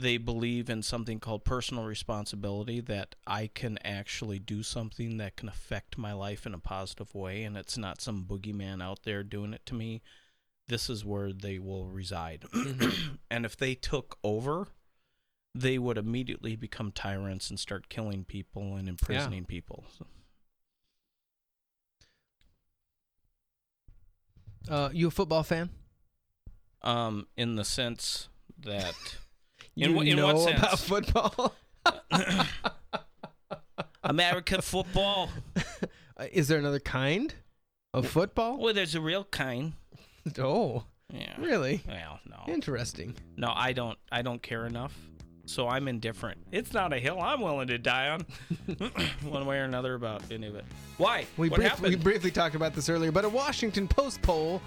they 0.00 0.16
believe 0.16 0.70
in 0.70 0.80
something 0.82 1.18
called 1.18 1.44
personal 1.44 1.82
responsibility 1.84 2.80
that 2.80 3.16
I 3.26 3.48
can 3.52 3.78
actually 3.84 4.38
do 4.38 4.62
something 4.62 5.16
that 5.16 5.36
can 5.36 5.48
affect 5.48 5.98
my 5.98 6.12
life 6.12 6.46
in 6.46 6.54
a 6.54 6.58
positive 6.58 7.14
way 7.16 7.42
and 7.42 7.56
it's 7.56 7.76
not 7.76 8.00
some 8.00 8.24
boogeyman 8.24 8.80
out 8.80 9.02
there 9.02 9.24
doing 9.24 9.52
it 9.52 9.66
to 9.66 9.74
me, 9.74 10.00
this 10.68 10.88
is 10.88 11.04
where 11.04 11.32
they 11.32 11.58
will 11.58 11.86
reside. 11.86 12.44
and 13.30 13.44
if 13.44 13.56
they 13.56 13.74
took 13.74 14.18
over, 14.22 14.68
they 15.52 15.78
would 15.78 15.98
immediately 15.98 16.54
become 16.54 16.92
tyrants 16.92 17.50
and 17.50 17.58
start 17.58 17.88
killing 17.88 18.24
people 18.24 18.76
and 18.76 18.88
imprisoning 18.88 19.44
people. 19.46 19.84
So- 19.98 20.06
Uh, 24.68 24.90
you 24.92 25.08
a 25.08 25.10
football 25.10 25.42
fan? 25.42 25.70
Um, 26.82 27.26
in 27.36 27.56
the 27.56 27.64
sense 27.64 28.28
that 28.60 28.94
You 29.74 30.00
in, 30.00 30.08
in 30.08 30.16
know 30.16 30.26
what 30.34 30.38
sense? 30.40 30.58
about 30.58 30.78
football? 30.78 31.54
American 34.04 34.60
football. 34.60 35.30
Is 36.32 36.48
there 36.48 36.58
another 36.58 36.80
kind 36.80 37.34
of 37.94 38.06
football? 38.08 38.58
Well, 38.58 38.74
there's 38.74 38.94
a 38.94 39.00
real 39.00 39.24
kind. 39.24 39.72
Oh, 40.38 40.84
Yeah. 41.10 41.32
really? 41.40 41.82
Well, 41.88 42.20
no. 42.28 42.52
Interesting. 42.52 43.14
No, 43.38 43.50
I 43.54 43.72
don't. 43.72 43.96
I 44.12 44.20
don't 44.20 44.42
care 44.42 44.66
enough. 44.66 44.94
So 45.46 45.66
I'm 45.68 45.88
indifferent. 45.88 46.36
It's 46.52 46.74
not 46.74 46.92
a 46.92 46.98
hill 46.98 47.18
I'm 47.18 47.40
willing 47.40 47.68
to 47.68 47.78
die 47.78 48.08
on, 48.10 48.26
one 49.22 49.46
way 49.46 49.56
or 49.58 49.62
another 49.64 49.94
about 49.94 50.20
any 50.30 50.46
of 50.48 50.54
it. 50.54 50.66
Why? 50.98 51.24
We, 51.38 51.48
brief- 51.48 51.80
we 51.80 51.96
briefly 51.96 52.30
talked 52.30 52.54
about 52.56 52.74
this 52.74 52.90
earlier, 52.90 53.10
but 53.10 53.24
a 53.24 53.28
Washington 53.30 53.88
Post 53.88 54.20
poll 54.20 54.60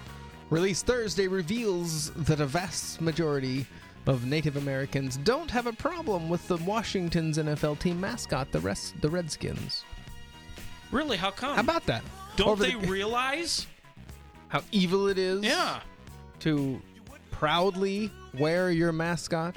released 0.50 0.84
Thursday 0.84 1.28
reveals 1.28 2.10
that 2.10 2.40
a 2.40 2.46
vast 2.46 3.00
majority 3.00 3.64
of 4.06 4.26
Native 4.26 4.56
Americans 4.56 5.16
don't 5.18 5.50
have 5.50 5.66
a 5.66 5.72
problem 5.72 6.28
with 6.28 6.46
the 6.48 6.56
Washington's 6.58 7.38
NFL 7.38 7.78
team 7.78 8.00
mascot, 8.00 8.50
the 8.52 8.60
rest, 8.60 8.94
the 9.00 9.08
Redskins. 9.08 9.84
really? 10.90 11.16
How 11.16 11.30
come? 11.30 11.54
How 11.54 11.60
about 11.62 11.86
that? 11.86 12.02
Don't 12.36 12.48
Over 12.48 12.64
they 12.64 12.72
the- 12.72 12.86
realize? 12.88 13.66
How 14.48 14.62
evil 14.72 15.08
it 15.08 15.18
is? 15.18 15.42
Yeah. 15.42 15.80
To 16.40 16.80
proudly 17.30 18.10
wear 18.38 18.70
your 18.70 18.92
mascot 18.92 19.56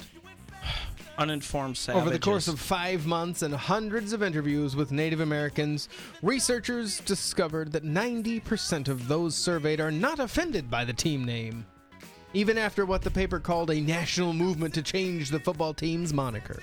Uninformed 1.18 1.76
savages. 1.76 2.02
Over 2.02 2.10
the 2.12 2.18
course 2.18 2.46
of 2.48 2.60
five 2.60 3.06
months 3.06 3.42
and 3.42 3.54
hundreds 3.54 4.12
of 4.12 4.22
interviews 4.22 4.76
with 4.76 4.92
Native 4.92 5.20
Americans, 5.20 5.88
researchers 6.22 7.00
discovered 7.00 7.72
that 7.72 7.84
90% 7.84 8.88
of 8.88 9.08
those 9.08 9.34
surveyed 9.34 9.80
are 9.80 9.90
not 9.90 10.18
offended 10.18 10.70
by 10.70 10.84
the 10.84 10.92
team 10.92 11.24
name, 11.24 11.64
even 12.36 12.58
after 12.58 12.84
what 12.84 13.00
the 13.00 13.10
paper 13.10 13.40
called 13.40 13.70
a 13.70 13.80
national 13.80 14.34
movement 14.34 14.74
to 14.74 14.82
change 14.82 15.30
the 15.30 15.40
football 15.40 15.72
team's 15.72 16.12
moniker. 16.12 16.62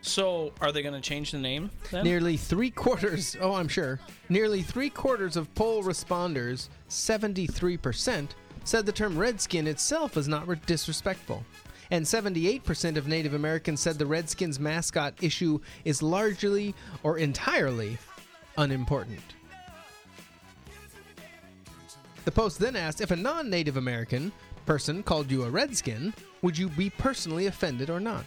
So, 0.00 0.52
are 0.60 0.72
they 0.72 0.82
going 0.82 0.96
to 0.96 1.00
change 1.00 1.30
the 1.30 1.38
name? 1.38 1.70
Then? 1.92 2.02
Nearly 2.02 2.36
three 2.36 2.70
quarters, 2.70 3.36
oh, 3.40 3.54
I'm 3.54 3.68
sure, 3.68 4.00
nearly 4.28 4.62
three 4.62 4.90
quarters 4.90 5.36
of 5.36 5.54
poll 5.54 5.84
responders, 5.84 6.70
73%, 6.88 8.30
said 8.64 8.84
the 8.84 8.90
term 8.90 9.16
redskin 9.16 9.68
itself 9.68 10.16
is 10.16 10.26
not 10.26 10.48
re- 10.48 10.60
disrespectful. 10.66 11.44
And 11.92 12.04
78% 12.04 12.96
of 12.96 13.06
Native 13.06 13.34
Americans 13.34 13.80
said 13.80 13.96
the 13.96 14.06
Redskins 14.06 14.58
mascot 14.58 15.14
issue 15.22 15.60
is 15.84 16.02
largely 16.02 16.74
or 17.04 17.16
entirely 17.16 17.96
unimportant. 18.58 19.22
The 22.24 22.32
Post 22.32 22.58
then 22.58 22.74
asked 22.74 23.00
if 23.02 23.10
a 23.10 23.16
non 23.16 23.50
Native 23.50 23.76
American 23.76 24.32
person 24.64 25.02
called 25.02 25.30
you 25.30 25.44
a 25.44 25.50
redskin, 25.50 26.14
would 26.40 26.56
you 26.56 26.70
be 26.70 26.88
personally 26.88 27.46
offended 27.46 27.90
or 27.90 28.00
not? 28.00 28.24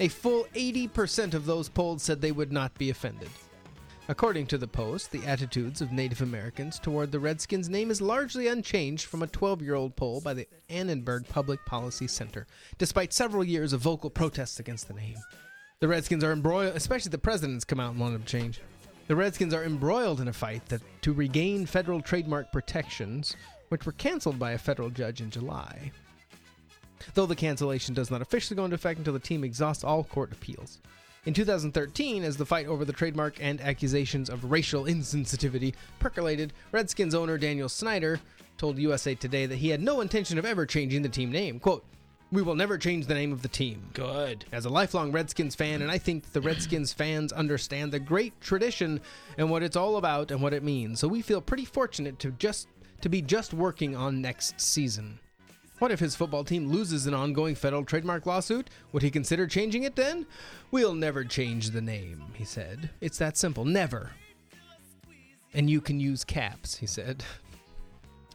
A 0.00 0.08
full 0.08 0.44
80% 0.54 1.32
of 1.32 1.46
those 1.46 1.68
polled 1.68 2.00
said 2.00 2.20
they 2.20 2.32
would 2.32 2.52
not 2.52 2.76
be 2.76 2.90
offended. 2.90 3.30
According 4.08 4.48
to 4.48 4.58
the 4.58 4.66
Post, 4.66 5.12
the 5.12 5.24
attitudes 5.24 5.80
of 5.80 5.92
Native 5.92 6.20
Americans 6.20 6.78
toward 6.78 7.12
the 7.12 7.20
Redskins 7.20 7.68
name 7.68 7.90
is 7.90 8.02
largely 8.02 8.48
unchanged 8.48 9.06
from 9.06 9.22
a 9.22 9.28
12 9.28 9.62
year 9.62 9.76
old 9.76 9.96
poll 9.96 10.20
by 10.20 10.34
the 10.34 10.46
Annenberg 10.68 11.26
Public 11.28 11.64
Policy 11.64 12.08
Center, 12.08 12.46
despite 12.76 13.12
several 13.12 13.44
years 13.44 13.72
of 13.72 13.80
vocal 13.80 14.10
protests 14.10 14.60
against 14.60 14.88
the 14.88 14.94
name. 14.94 15.16
The 15.80 15.88
Redskins 15.88 16.24
are 16.24 16.32
embroiled, 16.32 16.76
especially 16.76 17.10
the 17.10 17.18
presidents 17.18 17.64
come 17.64 17.80
out 17.80 17.92
and 17.92 18.00
want 18.00 18.18
to 18.18 18.30
change. 18.30 18.60
The 19.08 19.16
Redskins 19.16 19.52
are 19.52 19.64
embroiled 19.64 20.20
in 20.20 20.28
a 20.28 20.32
fight 20.32 20.66
that 20.66 20.80
to 21.02 21.12
regain 21.12 21.66
federal 21.66 22.00
trademark 22.00 22.52
protections, 22.52 23.36
which 23.68 23.84
were 23.84 23.92
canceled 23.92 24.38
by 24.38 24.52
a 24.52 24.58
federal 24.58 24.90
judge 24.90 25.20
in 25.20 25.30
July. 25.30 25.90
Though 27.14 27.26
the 27.26 27.34
cancellation 27.34 27.94
does 27.94 28.10
not 28.10 28.22
officially 28.22 28.56
go 28.56 28.64
into 28.64 28.76
effect 28.76 28.98
until 28.98 29.12
the 29.12 29.18
team 29.18 29.42
exhausts 29.42 29.82
all 29.82 30.04
court 30.04 30.32
appeals. 30.32 30.78
In 31.24 31.34
2013, 31.34 32.22
as 32.22 32.36
the 32.36 32.46
fight 32.46 32.66
over 32.66 32.84
the 32.84 32.92
trademark 32.92 33.36
and 33.40 33.60
accusations 33.60 34.30
of 34.30 34.50
racial 34.50 34.84
insensitivity 34.84 35.74
percolated, 35.98 36.52
Redskins 36.70 37.14
owner 37.14 37.38
Daniel 37.38 37.68
Snyder 37.68 38.20
told 38.56 38.78
USA 38.78 39.14
Today 39.14 39.46
that 39.46 39.56
he 39.56 39.68
had 39.68 39.82
no 39.82 40.00
intention 40.00 40.38
of 40.38 40.44
ever 40.44 40.64
changing 40.64 41.02
the 41.02 41.08
team 41.08 41.30
name. 41.30 41.58
Quote, 41.58 41.84
we 42.32 42.40
will 42.42 42.54
never 42.56 42.78
change 42.78 43.06
the 43.06 43.14
name 43.14 43.30
of 43.30 43.42
the 43.42 43.48
team. 43.48 43.90
Good. 43.92 44.46
As 44.50 44.64
a 44.64 44.70
lifelong 44.70 45.12
Redskins 45.12 45.54
fan, 45.54 45.82
and 45.82 45.90
I 45.90 45.98
think 45.98 46.32
the 46.32 46.40
Redskins 46.40 46.92
fans 46.94 47.30
understand 47.32 47.92
the 47.92 48.00
great 48.00 48.40
tradition 48.40 49.00
and 49.36 49.50
what 49.50 49.62
it's 49.62 49.76
all 49.76 49.98
about 49.98 50.30
and 50.30 50.42
what 50.42 50.54
it 50.54 50.62
means. 50.62 50.98
So 50.98 51.06
we 51.06 51.20
feel 51.20 51.42
pretty 51.42 51.66
fortunate 51.66 52.18
to 52.20 52.30
just 52.32 52.68
to 53.02 53.08
be 53.08 53.20
just 53.20 53.52
working 53.52 53.94
on 53.94 54.22
next 54.22 54.60
season. 54.60 55.18
What 55.78 55.90
if 55.90 55.98
his 55.98 56.14
football 56.14 56.44
team 56.44 56.68
loses 56.70 57.06
an 57.06 57.14
ongoing 57.14 57.56
federal 57.56 57.84
trademark 57.84 58.24
lawsuit? 58.24 58.70
Would 58.92 59.02
he 59.02 59.10
consider 59.10 59.48
changing 59.48 59.82
it 59.82 59.96
then? 59.96 60.26
We'll 60.70 60.94
never 60.94 61.24
change 61.24 61.70
the 61.70 61.80
name, 61.82 62.22
he 62.34 62.44
said. 62.44 62.90
It's 63.00 63.18
that 63.18 63.36
simple. 63.36 63.64
Never. 63.64 64.12
And 65.52 65.68
you 65.68 65.80
can 65.80 65.98
use 65.98 66.24
caps, 66.24 66.76
he 66.76 66.86
said. 66.86 67.24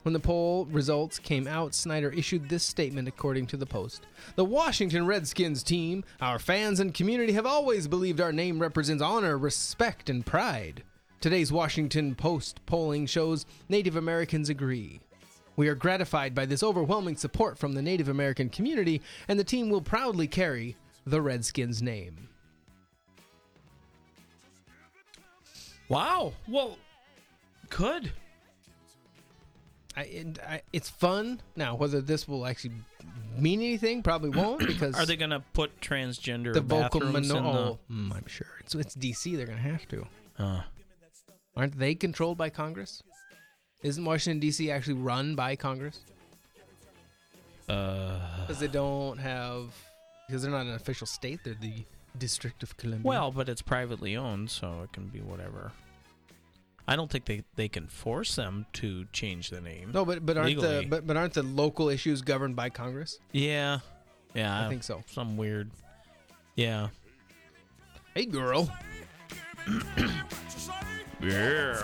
When 0.07 0.13
the 0.13 0.21
poll 0.21 0.63
results 0.67 1.19
came 1.19 1.47
out, 1.47 1.75
Snyder 1.75 2.09
issued 2.09 2.47
this 2.47 2.63
statement 2.63 3.09
according 3.09 3.47
to 3.47 3.57
the 3.57 3.65
Post. 3.65 4.07
The 4.37 4.45
Washington 4.45 5.05
Redskins 5.05 5.63
team, 5.63 6.05
our 6.21 6.39
fans 6.39 6.79
and 6.79 6.93
community 6.93 7.33
have 7.33 7.45
always 7.45 7.89
believed 7.89 8.21
our 8.21 8.31
name 8.31 8.59
represents 8.59 9.03
honor, 9.03 9.37
respect, 9.37 10.09
and 10.09 10.25
pride. 10.25 10.83
Today's 11.19 11.51
Washington 11.51 12.15
Post 12.15 12.65
polling 12.65 13.05
shows 13.05 13.45
Native 13.67 13.97
Americans 13.97 14.47
agree. 14.47 15.01
We 15.57 15.67
are 15.67 15.75
gratified 15.75 16.33
by 16.33 16.45
this 16.45 16.63
overwhelming 16.63 17.17
support 17.17 17.57
from 17.57 17.73
the 17.73 17.81
Native 17.81 18.07
American 18.07 18.47
community, 18.47 19.01
and 19.27 19.37
the 19.37 19.43
team 19.43 19.69
will 19.69 19.81
proudly 19.81 20.27
carry 20.29 20.77
the 21.05 21.21
Redskins 21.21 21.81
name. 21.81 22.29
Wow. 25.89 26.31
Well, 26.47 26.77
good. 27.69 28.13
I, 29.97 30.01
it, 30.03 30.39
I, 30.47 30.61
it's 30.71 30.89
fun. 30.89 31.41
Now, 31.55 31.73
whether 31.75 32.01
this 32.01 32.27
will 32.27 32.45
actually 32.45 32.75
mean 33.37 33.61
anything, 33.61 34.03
probably 34.03 34.29
won't 34.41 34.59
because 34.65 34.95
Are 34.95 35.05
they 35.07 35.15
going 35.17 35.31
to 35.31 35.41
put 35.53 35.81
transgender 35.81 36.53
the 36.53 36.61
vocal 36.61 36.99
bathrooms 36.99 37.29
the? 37.29 37.37
oh, 37.37 37.79
mm, 37.91 38.13
I'm 38.15 38.27
sure 38.27 38.47
it's 38.59 38.75
it's 38.75 38.95
DC. 38.95 39.35
They're 39.35 39.47
going 39.47 39.57
to 39.57 39.63
have 39.69 39.87
to. 39.89 40.07
Uh, 40.37 40.61
Aren't 41.55 41.79
they 41.79 41.95
controlled 41.95 42.37
by 42.37 42.51
Congress? 42.51 43.01
Isn't 43.81 44.05
Washington 44.05 44.39
D.C. 44.39 44.69
actually 44.69 44.93
run 44.95 45.33
by 45.35 45.55
Congress? 45.55 46.01
uh, 47.69 48.19
Because 48.41 48.59
they 48.59 48.67
don't 48.67 49.17
have 49.17 49.73
because 50.27 50.41
they're 50.43 50.51
not 50.51 50.65
an 50.65 50.73
official 50.73 51.07
state. 51.07 51.39
They're 51.43 51.55
the 51.59 51.85
District 52.17 52.63
of 52.63 52.75
Columbia. 52.77 53.07
well, 53.07 53.31
but 53.31 53.47
it's 53.49 53.61
privately 53.61 54.15
owned, 54.15 54.49
so 54.49 54.81
it 54.83 54.91
can 54.93 55.07
be 55.07 55.19
whatever. 55.19 55.71
I 56.87 56.95
don't 56.95 57.11
think 57.11 57.25
they, 57.25 57.43
they 57.55 57.67
can 57.67 57.87
force 57.87 58.35
them 58.35 58.65
to 58.73 59.05
change 59.11 59.49
the 59.49 59.59
name. 59.59 59.91
No, 59.93 60.05
but 60.05 60.25
but 60.25 60.37
aren't 60.37 60.49
legally. 60.49 60.81
the 60.83 60.87
but, 60.87 61.05
but 61.05 61.17
aren't 61.17 61.33
the 61.33 61.43
local 61.43 61.89
issues 61.89 62.21
governed 62.21 62.55
by 62.55 62.69
Congress? 62.69 63.19
yeah, 63.33 63.79
yeah, 64.33 64.65
I 64.65 64.69
think 64.69 64.83
so. 64.83 65.03
Some 65.07 65.35
weird. 65.37 65.69
Yeah. 66.55 66.87
Hey, 68.13 68.25
girl. 68.25 68.71
Yeah. 71.19 71.81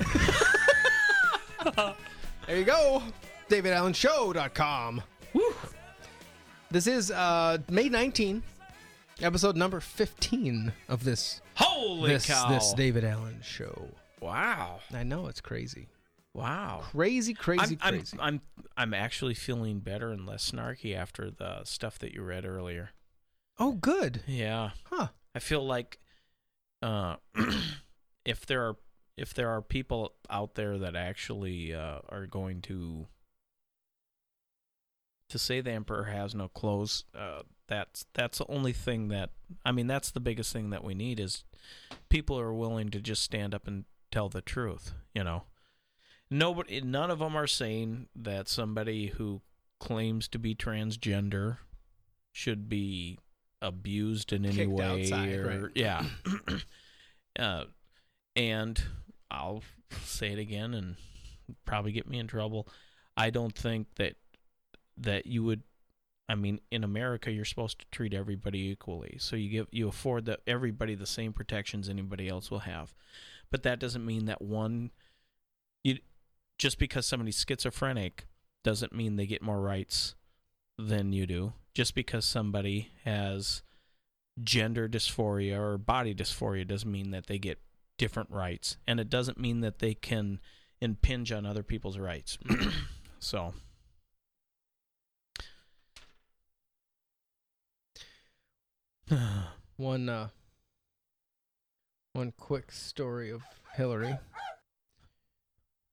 There 2.46 2.58
you 2.58 2.64
go. 2.64 3.02
DavidAllenShow.com. 3.48 5.02
Woo. 5.34 5.54
This 6.70 6.86
is 6.86 7.10
uh, 7.12 7.58
May 7.70 7.88
19, 7.88 8.42
episode 9.22 9.56
number 9.56 9.80
15 9.80 10.72
of 10.88 11.04
this. 11.04 11.40
Holy 11.54 12.12
this, 12.12 12.26
cow. 12.26 12.48
This 12.48 12.72
David 12.74 13.04
Allen 13.04 13.40
show. 13.42 13.88
Wow. 14.20 14.80
I 14.92 15.02
know 15.02 15.26
it's 15.26 15.40
crazy. 15.40 15.88
Wow. 16.34 16.80
Crazy, 16.82 17.34
crazy, 17.34 17.78
I'm, 17.82 17.94
crazy. 17.94 18.16
I'm, 18.20 18.24
I'm 18.24 18.40
I'm 18.76 18.94
actually 18.94 19.34
feeling 19.34 19.80
better 19.80 20.10
and 20.10 20.26
less 20.26 20.50
snarky 20.50 20.96
after 20.96 21.30
the 21.30 21.64
stuff 21.64 21.98
that 21.98 22.14
you 22.14 22.22
read 22.22 22.44
earlier. 22.44 22.90
Oh, 23.58 23.72
good. 23.72 24.22
Yeah. 24.26 24.70
Huh. 24.84 25.08
I 25.34 25.38
feel 25.38 25.66
like 25.66 25.98
uh 26.82 27.16
if 28.24 28.46
there 28.46 28.62
are 28.62 28.76
if 29.16 29.34
there 29.34 29.50
are 29.50 29.60
people 29.60 30.14
out 30.30 30.54
there 30.54 30.78
that 30.78 30.96
actually 30.96 31.74
uh, 31.74 31.98
are 32.08 32.26
going 32.26 32.62
to 32.62 33.06
to 35.28 35.38
say 35.38 35.60
the 35.60 35.70
emperor 35.70 36.04
has 36.04 36.34
no 36.34 36.48
clothes, 36.48 37.04
uh, 37.14 37.42
that's 37.70 38.04
that's 38.14 38.38
the 38.38 38.46
only 38.48 38.72
thing 38.72 39.08
that 39.08 39.30
I 39.64 39.72
mean 39.72 39.86
that's 39.86 40.10
the 40.10 40.20
biggest 40.20 40.52
thing 40.52 40.70
that 40.70 40.84
we 40.84 40.92
need 40.92 41.18
is 41.20 41.44
people 42.10 42.38
are 42.38 42.52
willing 42.52 42.90
to 42.90 43.00
just 43.00 43.22
stand 43.22 43.54
up 43.54 43.66
and 43.66 43.84
tell 44.10 44.28
the 44.28 44.42
truth, 44.42 44.92
you 45.14 45.24
know. 45.24 45.44
Nobody 46.30 46.80
none 46.80 47.10
of 47.10 47.20
them 47.20 47.36
are 47.36 47.46
saying 47.46 48.08
that 48.14 48.48
somebody 48.48 49.06
who 49.06 49.40
claims 49.78 50.28
to 50.28 50.38
be 50.38 50.54
transgender 50.54 51.58
should 52.32 52.68
be 52.68 53.18
abused 53.62 54.32
in 54.32 54.44
any 54.44 54.56
Kicked 54.56 54.72
way 54.72 54.84
outside, 54.84 55.32
or 55.34 55.60
right. 55.62 55.70
yeah. 55.74 56.04
uh, 57.38 57.64
and 58.34 58.82
I'll 59.30 59.62
say 60.02 60.32
it 60.32 60.38
again 60.38 60.74
and 60.74 60.96
probably 61.64 61.92
get 61.92 62.08
me 62.08 62.18
in 62.18 62.26
trouble. 62.26 62.68
I 63.16 63.30
don't 63.30 63.54
think 63.54 63.86
that 63.96 64.14
that 64.96 65.26
you 65.26 65.44
would 65.44 65.62
I 66.30 66.36
mean 66.36 66.60
in 66.70 66.84
America 66.84 67.32
you're 67.32 67.44
supposed 67.44 67.80
to 67.80 67.86
treat 67.90 68.14
everybody 68.14 68.68
equally. 68.68 69.16
So 69.18 69.36
you 69.36 69.50
give 69.50 69.66
you 69.72 69.88
afford 69.88 70.26
the, 70.26 70.38
everybody 70.46 70.94
the 70.94 71.06
same 71.06 71.32
protections 71.32 71.88
anybody 71.88 72.28
else 72.28 72.50
will 72.50 72.60
have. 72.60 72.94
But 73.50 73.64
that 73.64 73.80
doesn't 73.80 74.06
mean 74.06 74.26
that 74.26 74.40
one 74.40 74.92
you 75.82 75.98
just 76.56 76.78
because 76.78 77.06
somebody's 77.06 77.44
schizophrenic 77.46 78.26
doesn't 78.62 78.94
mean 78.94 79.16
they 79.16 79.26
get 79.26 79.42
more 79.42 79.60
rights 79.60 80.14
than 80.78 81.12
you 81.12 81.26
do. 81.26 81.52
Just 81.74 81.94
because 81.94 82.24
somebody 82.24 82.90
has 83.04 83.62
gender 84.42 84.88
dysphoria 84.88 85.58
or 85.58 85.78
body 85.78 86.14
dysphoria 86.14 86.66
doesn't 86.66 86.90
mean 86.90 87.10
that 87.10 87.26
they 87.26 87.38
get 87.38 87.58
different 87.98 88.30
rights. 88.30 88.76
And 88.86 89.00
it 89.00 89.10
doesn't 89.10 89.38
mean 89.38 89.60
that 89.60 89.78
they 89.78 89.94
can 89.94 90.40
impinge 90.80 91.32
on 91.32 91.44
other 91.44 91.62
people's 91.62 91.98
rights. 91.98 92.38
so 93.18 93.54
one 99.76 100.08
uh, 100.08 100.28
one 102.12 102.32
quick 102.38 102.70
story 102.70 103.30
of 103.30 103.42
Hillary. 103.74 104.18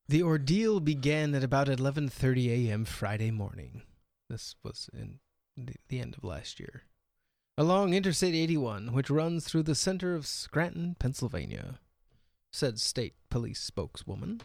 The 0.08 0.24
ordeal 0.24 0.80
began 0.80 1.34
at 1.34 1.44
about 1.44 1.68
11:30 1.68 2.68
a.m. 2.68 2.86
Friday 2.86 3.32
morning. 3.32 3.82
This 4.30 4.56
was 4.64 4.90
in 4.94 5.20
the, 5.56 5.76
the 5.90 6.00
end 6.00 6.16
of 6.16 6.24
last 6.24 6.60
year. 6.60 6.84
Along 7.58 7.94
Interstate 7.96 8.36
81, 8.36 8.94
which 8.94 9.10
runs 9.10 9.46
through 9.46 9.64
the 9.64 9.74
center 9.74 10.14
of 10.14 10.28
Scranton, 10.28 10.96
Pennsylvania, 11.00 11.80
said 12.52 12.80
state 12.80 13.16
police 13.32 13.60
spokeswoman. 13.60 14.42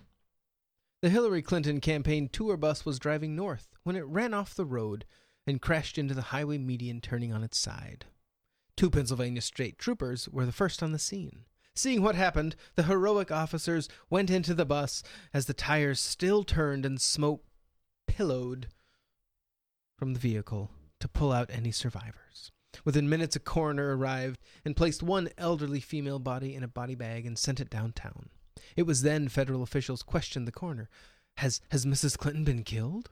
The 1.02 1.10
Hillary 1.10 1.42
Clinton 1.42 1.80
campaign 1.80 2.30
tour 2.30 2.56
bus 2.56 2.86
was 2.86 2.98
driving 2.98 3.36
north 3.36 3.68
when 3.82 3.96
it 3.96 4.06
ran 4.06 4.32
off 4.32 4.54
the 4.54 4.64
road 4.64 5.04
and 5.46 5.60
crashed 5.60 5.98
into 5.98 6.14
the 6.14 6.22
highway 6.22 6.56
median 6.56 7.02
turning 7.02 7.34
on 7.34 7.44
its 7.44 7.58
side. 7.58 8.06
Two 8.76 8.90
Pennsylvania 8.90 9.40
state 9.40 9.78
troopers 9.78 10.28
were 10.28 10.46
the 10.46 10.52
first 10.52 10.82
on 10.82 10.92
the 10.92 10.98
scene. 10.98 11.44
Seeing 11.74 12.02
what 12.02 12.14
happened, 12.14 12.56
the 12.74 12.82
heroic 12.84 13.30
officers 13.30 13.88
went 14.10 14.30
into 14.30 14.54
the 14.54 14.66
bus 14.66 15.02
as 15.32 15.46
the 15.46 15.54
tires 15.54 16.00
still 16.00 16.44
turned 16.44 16.84
and 16.84 17.00
smoke 17.00 17.44
pillowed 18.06 18.68
from 19.98 20.12
the 20.12 20.20
vehicle 20.20 20.70
to 21.00 21.08
pull 21.08 21.32
out 21.32 21.50
any 21.50 21.70
survivors. 21.70 22.52
Within 22.84 23.08
minutes, 23.08 23.36
a 23.36 23.40
coroner 23.40 23.96
arrived 23.96 24.40
and 24.64 24.76
placed 24.76 25.02
one 25.02 25.28
elderly 25.38 25.80
female 25.80 26.18
body 26.18 26.54
in 26.54 26.62
a 26.62 26.68
body 26.68 26.94
bag 26.94 27.26
and 27.26 27.38
sent 27.38 27.60
it 27.60 27.70
downtown. 27.70 28.28
It 28.76 28.82
was 28.82 29.02
then 29.02 29.28
federal 29.28 29.62
officials 29.62 30.02
questioned 30.02 30.46
the 30.46 30.52
coroner. 30.52 30.88
Has, 31.38 31.60
has 31.70 31.86
Mrs. 31.86 32.18
Clinton 32.18 32.44
been 32.44 32.64
killed? 32.64 33.10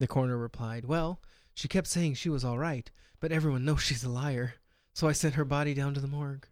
The 0.00 0.06
coroner 0.06 0.36
replied, 0.36 0.84
Well, 0.84 1.20
she 1.54 1.68
kept 1.68 1.86
saying 1.86 2.14
she 2.14 2.28
was 2.28 2.44
all 2.44 2.58
right, 2.58 2.90
but 3.20 3.32
everyone 3.32 3.64
knows 3.64 3.82
she's 3.82 4.04
a 4.04 4.08
liar, 4.08 4.54
so 4.94 5.08
I 5.08 5.12
sent 5.12 5.34
her 5.34 5.44
body 5.44 5.74
down 5.74 5.94
to 5.94 6.00
the 6.00 6.08
morgue. 6.08 6.46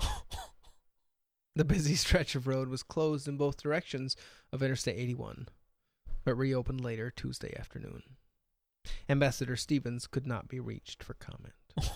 the 1.57 1.65
busy 1.65 1.95
stretch 1.95 2.35
of 2.35 2.47
road 2.47 2.69
was 2.69 2.83
closed 2.83 3.27
in 3.29 3.37
both 3.37 3.63
directions 3.63 4.17
of 4.53 4.63
Interstate 4.63 4.99
81, 4.99 5.49
but 6.25 6.37
reopened 6.37 6.81
later 6.81 7.11
Tuesday 7.11 7.57
afternoon. 7.59 8.03
Ambassador 9.09 9.57
Stevens 9.57 10.07
could 10.07 10.27
not 10.27 10.49
be 10.49 10.61
reached 10.61 11.03
for 11.03 11.15
comment. 11.15 11.55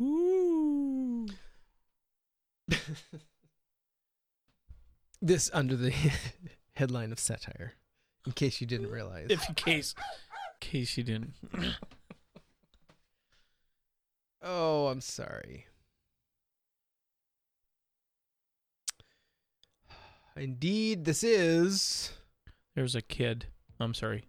Ooh. 0.00 1.26
this 5.22 5.50
under 5.54 5.74
the 5.76 5.92
headline 6.74 7.12
of 7.12 7.18
satire, 7.18 7.74
in 8.26 8.32
case 8.32 8.60
you 8.60 8.66
didn't 8.66 8.90
realize. 8.90 9.28
if 9.30 9.48
in 9.48 9.54
case 9.54 9.94
in 9.98 10.68
case 10.68 10.96
you 10.98 11.04
didn't 11.04 11.34
Oh, 14.48 14.86
I'm 14.86 15.00
sorry. 15.00 15.66
Indeed, 20.36 21.04
this 21.04 21.24
is. 21.24 22.12
There's 22.76 22.94
a 22.94 23.02
kid. 23.02 23.46
I'm 23.80 23.92
sorry. 23.92 24.22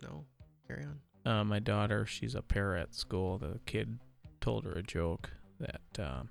No, 0.00 0.26
carry 0.68 0.84
on. 0.84 1.00
Uh, 1.26 1.42
my 1.42 1.58
daughter, 1.58 2.06
she's 2.06 2.36
a 2.36 2.42
pair 2.42 2.76
at 2.76 2.94
school. 2.94 3.38
The 3.38 3.58
kid 3.66 3.98
told 4.40 4.64
her 4.64 4.72
a 4.74 4.82
joke 4.82 5.28
that 5.58 5.80
um, 5.98 6.28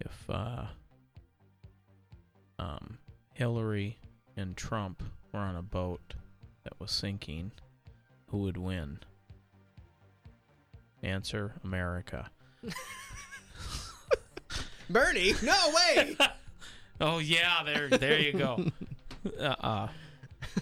if 0.00 0.28
uh, 0.28 0.66
um, 2.58 2.98
Hillary 3.32 3.98
and 4.36 4.54
Trump 4.58 5.02
were 5.32 5.40
on 5.40 5.56
a 5.56 5.62
boat 5.62 6.12
that 6.64 6.78
was 6.78 6.90
sinking, 6.90 7.50
who 8.26 8.38
would 8.38 8.58
win? 8.58 8.98
Answer: 11.06 11.54
America. 11.64 12.28
Bernie, 14.90 15.34
no 15.42 15.72
way. 15.74 16.16
Oh 16.98 17.18
yeah, 17.18 17.62
there, 17.62 17.90
there 17.90 18.18
you 18.18 18.32
go. 18.32 18.64
uh, 19.38 19.42
uh 19.60 19.88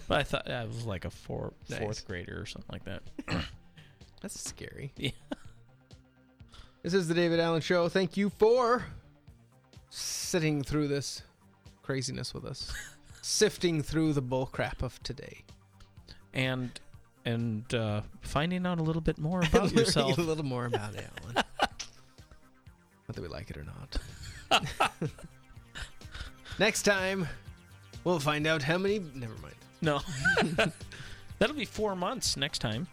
but 0.09 0.17
I 0.19 0.23
thought 0.23 0.51
I 0.51 0.65
was 0.65 0.85
like 0.85 1.05
a 1.05 1.09
four, 1.09 1.53
Nice. 1.69 1.79
fourth 1.79 2.05
grader 2.05 2.41
or 2.41 2.45
something 2.45 2.67
like 2.73 2.83
that. 2.83 3.03
That's 4.21 4.37
scary. 4.43 4.91
Yeah. 4.97 5.11
This 6.83 6.93
is 6.93 7.07
the 7.07 7.13
David 7.13 7.39
Allen 7.39 7.61
Show. 7.61 7.87
Thank 7.87 8.17
you 8.17 8.29
for 8.29 8.85
sitting 9.89 10.61
through 10.61 10.89
this 10.89 11.21
craziness 11.83 12.33
with 12.33 12.43
us, 12.43 12.69
sifting 13.21 13.81
through 13.81 14.11
the 14.11 14.21
bullcrap 14.21 14.83
of 14.83 15.01
today. 15.03 15.45
and 16.33 16.81
and 17.25 17.73
uh, 17.73 18.01
finding 18.21 18.65
out 18.65 18.79
a 18.79 18.83
little 18.83 19.01
bit 19.01 19.17
more 19.17 19.41
about 19.51 19.71
yourself. 19.73 20.17
a 20.17 20.21
little 20.21 20.45
more 20.45 20.65
about 20.65 20.95
Allen, 20.95 21.43
whether 23.07 23.21
we 23.21 23.27
like 23.27 23.49
it 23.49 23.57
or 23.57 23.65
not. 23.65 24.61
Next 26.59 26.83
time, 26.83 27.27
we'll 28.03 28.19
find 28.19 28.47
out 28.47 28.61
how 28.61 28.77
many. 28.77 28.99
Never 29.13 29.33
mind. 29.41 29.55
No, 29.81 29.99
that'll 31.39 31.55
be 31.55 31.65
four 31.65 31.95
months 31.95 32.37
next 32.37 32.59
time. 32.59 32.87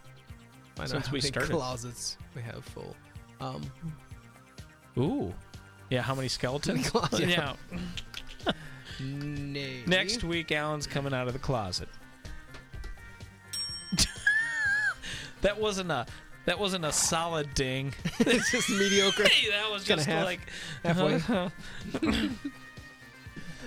Find 0.75 0.89
Since 0.89 1.11
we 1.11 1.21
started. 1.21 1.51
closets 1.51 2.17
we 2.35 2.41
have 2.41 2.63
full. 2.65 2.95
Um, 3.39 3.61
Ooh, 4.97 5.33
yeah. 5.89 6.01
How 6.01 6.13
many 6.13 6.27
skeletons? 6.27 6.89
Closet. 6.89 7.29
yeah. 7.29 7.53
Next 8.99 10.23
week, 10.23 10.51
Allen's 10.51 10.85
coming 10.85 11.13
out 11.13 11.27
of 11.27 11.33
the 11.33 11.39
closet. 11.39 11.87
That 15.43 15.59
wasn't 15.59 15.91
a 15.91 16.05
That 16.45 16.59
wasn't 16.59 16.83
a 16.83 16.91
solid 16.91 17.53
ding. 17.53 17.93
it's 18.19 18.51
just 18.51 18.69
mediocre. 18.69 19.27
Hey, 19.27 19.49
that 19.51 19.71
was 19.71 19.83
just 19.85 20.05
half- 20.05 20.25
like 20.25 20.41
halfway. 20.83 21.21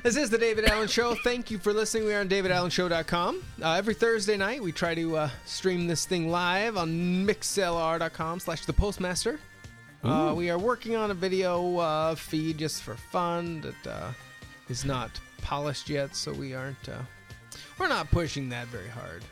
This 0.03 0.17
is 0.17 0.31
the 0.31 0.39
David 0.39 0.67
Allen 0.67 0.87
Show. 0.87 1.17
Thank 1.17 1.51
you 1.51 1.59
for 1.59 1.73
listening. 1.73 2.05
We 2.05 2.15
are 2.15 2.21
on 2.21 2.29
davidallenshow.com. 2.29 3.43
Uh, 3.61 3.73
every 3.73 3.95
Thursday 3.95 4.37
night, 4.37 4.63
we 4.63 4.71
try 4.71 4.95
to 4.95 5.17
uh, 5.17 5.31
stream 5.47 5.89
this 5.89 6.05
thing 6.07 6.29
live 6.29 6.77
on 6.77 7.27
mixlr.com 7.27 8.39
slash 8.39 8.65
the 8.67 8.73
postmaster. 8.73 9.41
Uh, 10.05 10.33
we 10.37 10.49
are 10.49 10.59
working 10.59 10.95
on 10.95 11.11
a 11.11 11.15
video 11.15 11.79
uh, 11.79 12.15
feed 12.15 12.59
just 12.59 12.85
for 12.85 12.95
fun 12.95 13.61
that 13.63 13.91
uh, 13.91 14.13
is 14.69 14.85
not 14.85 15.11
polished 15.43 15.91
yet, 15.91 16.15
so 16.15 16.33
we 16.33 16.55
aren't 16.55 16.89
uh, 16.89 16.99
we're 17.77 17.89
not 17.89 18.09
pushing 18.13 18.49
that 18.51 18.69
very 18.69 18.89
hard. 18.89 19.25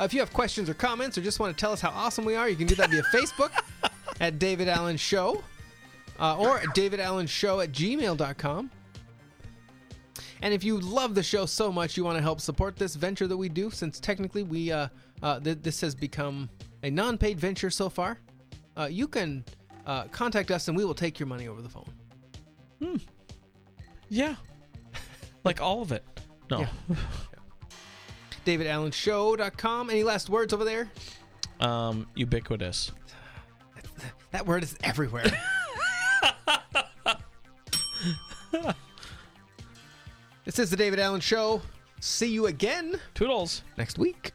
Uh, 0.00 0.04
if 0.04 0.14
you 0.14 0.20
have 0.20 0.32
questions 0.32 0.68
or 0.68 0.74
comments 0.74 1.16
or 1.18 1.20
just 1.20 1.38
want 1.38 1.56
to 1.56 1.60
tell 1.60 1.72
us 1.72 1.80
how 1.80 1.90
awesome 1.90 2.24
we 2.24 2.34
are, 2.34 2.48
you 2.48 2.56
can 2.56 2.66
do 2.66 2.74
that 2.74 2.90
via 2.90 3.02
Facebook 3.04 3.50
at 4.20 4.38
David 4.38 4.68
Allen 4.68 4.96
Show 4.96 5.42
uh, 6.18 6.36
or 6.36 6.58
at 6.58 6.68
davidallenshow 6.68 7.62
at 7.62 7.72
gmail.com. 7.72 8.70
And 10.42 10.52
if 10.52 10.64
you 10.64 10.78
love 10.78 11.14
the 11.14 11.22
show 11.22 11.46
so 11.46 11.70
much, 11.70 11.96
you 11.96 12.04
want 12.04 12.16
to 12.16 12.22
help 12.22 12.40
support 12.40 12.76
this 12.76 12.96
venture 12.96 13.26
that 13.28 13.36
we 13.36 13.48
do, 13.48 13.70
since 13.70 14.00
technically 14.00 14.42
we 14.42 14.72
uh, 14.72 14.88
uh, 15.22 15.38
th- 15.40 15.58
this 15.62 15.80
has 15.80 15.94
become 15.94 16.48
a 16.82 16.90
non-paid 16.90 17.38
venture 17.38 17.70
so 17.70 17.88
far, 17.88 18.18
uh, 18.76 18.88
you 18.90 19.06
can 19.06 19.44
uh, 19.86 20.04
contact 20.04 20.50
us 20.50 20.68
and 20.68 20.76
we 20.76 20.84
will 20.84 20.94
take 20.94 21.18
your 21.20 21.28
money 21.28 21.46
over 21.46 21.62
the 21.62 21.68
phone. 21.68 21.88
Hmm. 22.82 22.96
Yeah. 24.08 24.34
Like 25.44 25.60
all 25.60 25.80
of 25.80 25.92
it. 25.92 26.04
No. 26.50 26.60
Yeah. 26.60 26.96
DavidAllenShow.com. 28.44 29.90
Any 29.90 30.04
last 30.04 30.28
words 30.30 30.52
over 30.52 30.64
there? 30.64 30.90
Um, 31.60 32.06
ubiquitous. 32.14 32.92
That 34.32 34.46
word 34.46 34.62
is 34.62 34.76
everywhere. 34.82 35.24
this 40.44 40.58
is 40.58 40.70
the 40.70 40.76
David 40.76 40.98
Allen 40.98 41.20
Show. 41.20 41.60
See 42.00 42.28
you 42.28 42.46
again. 42.46 42.98
Toodles. 43.14 43.62
Next 43.76 43.98
week. 43.98 44.32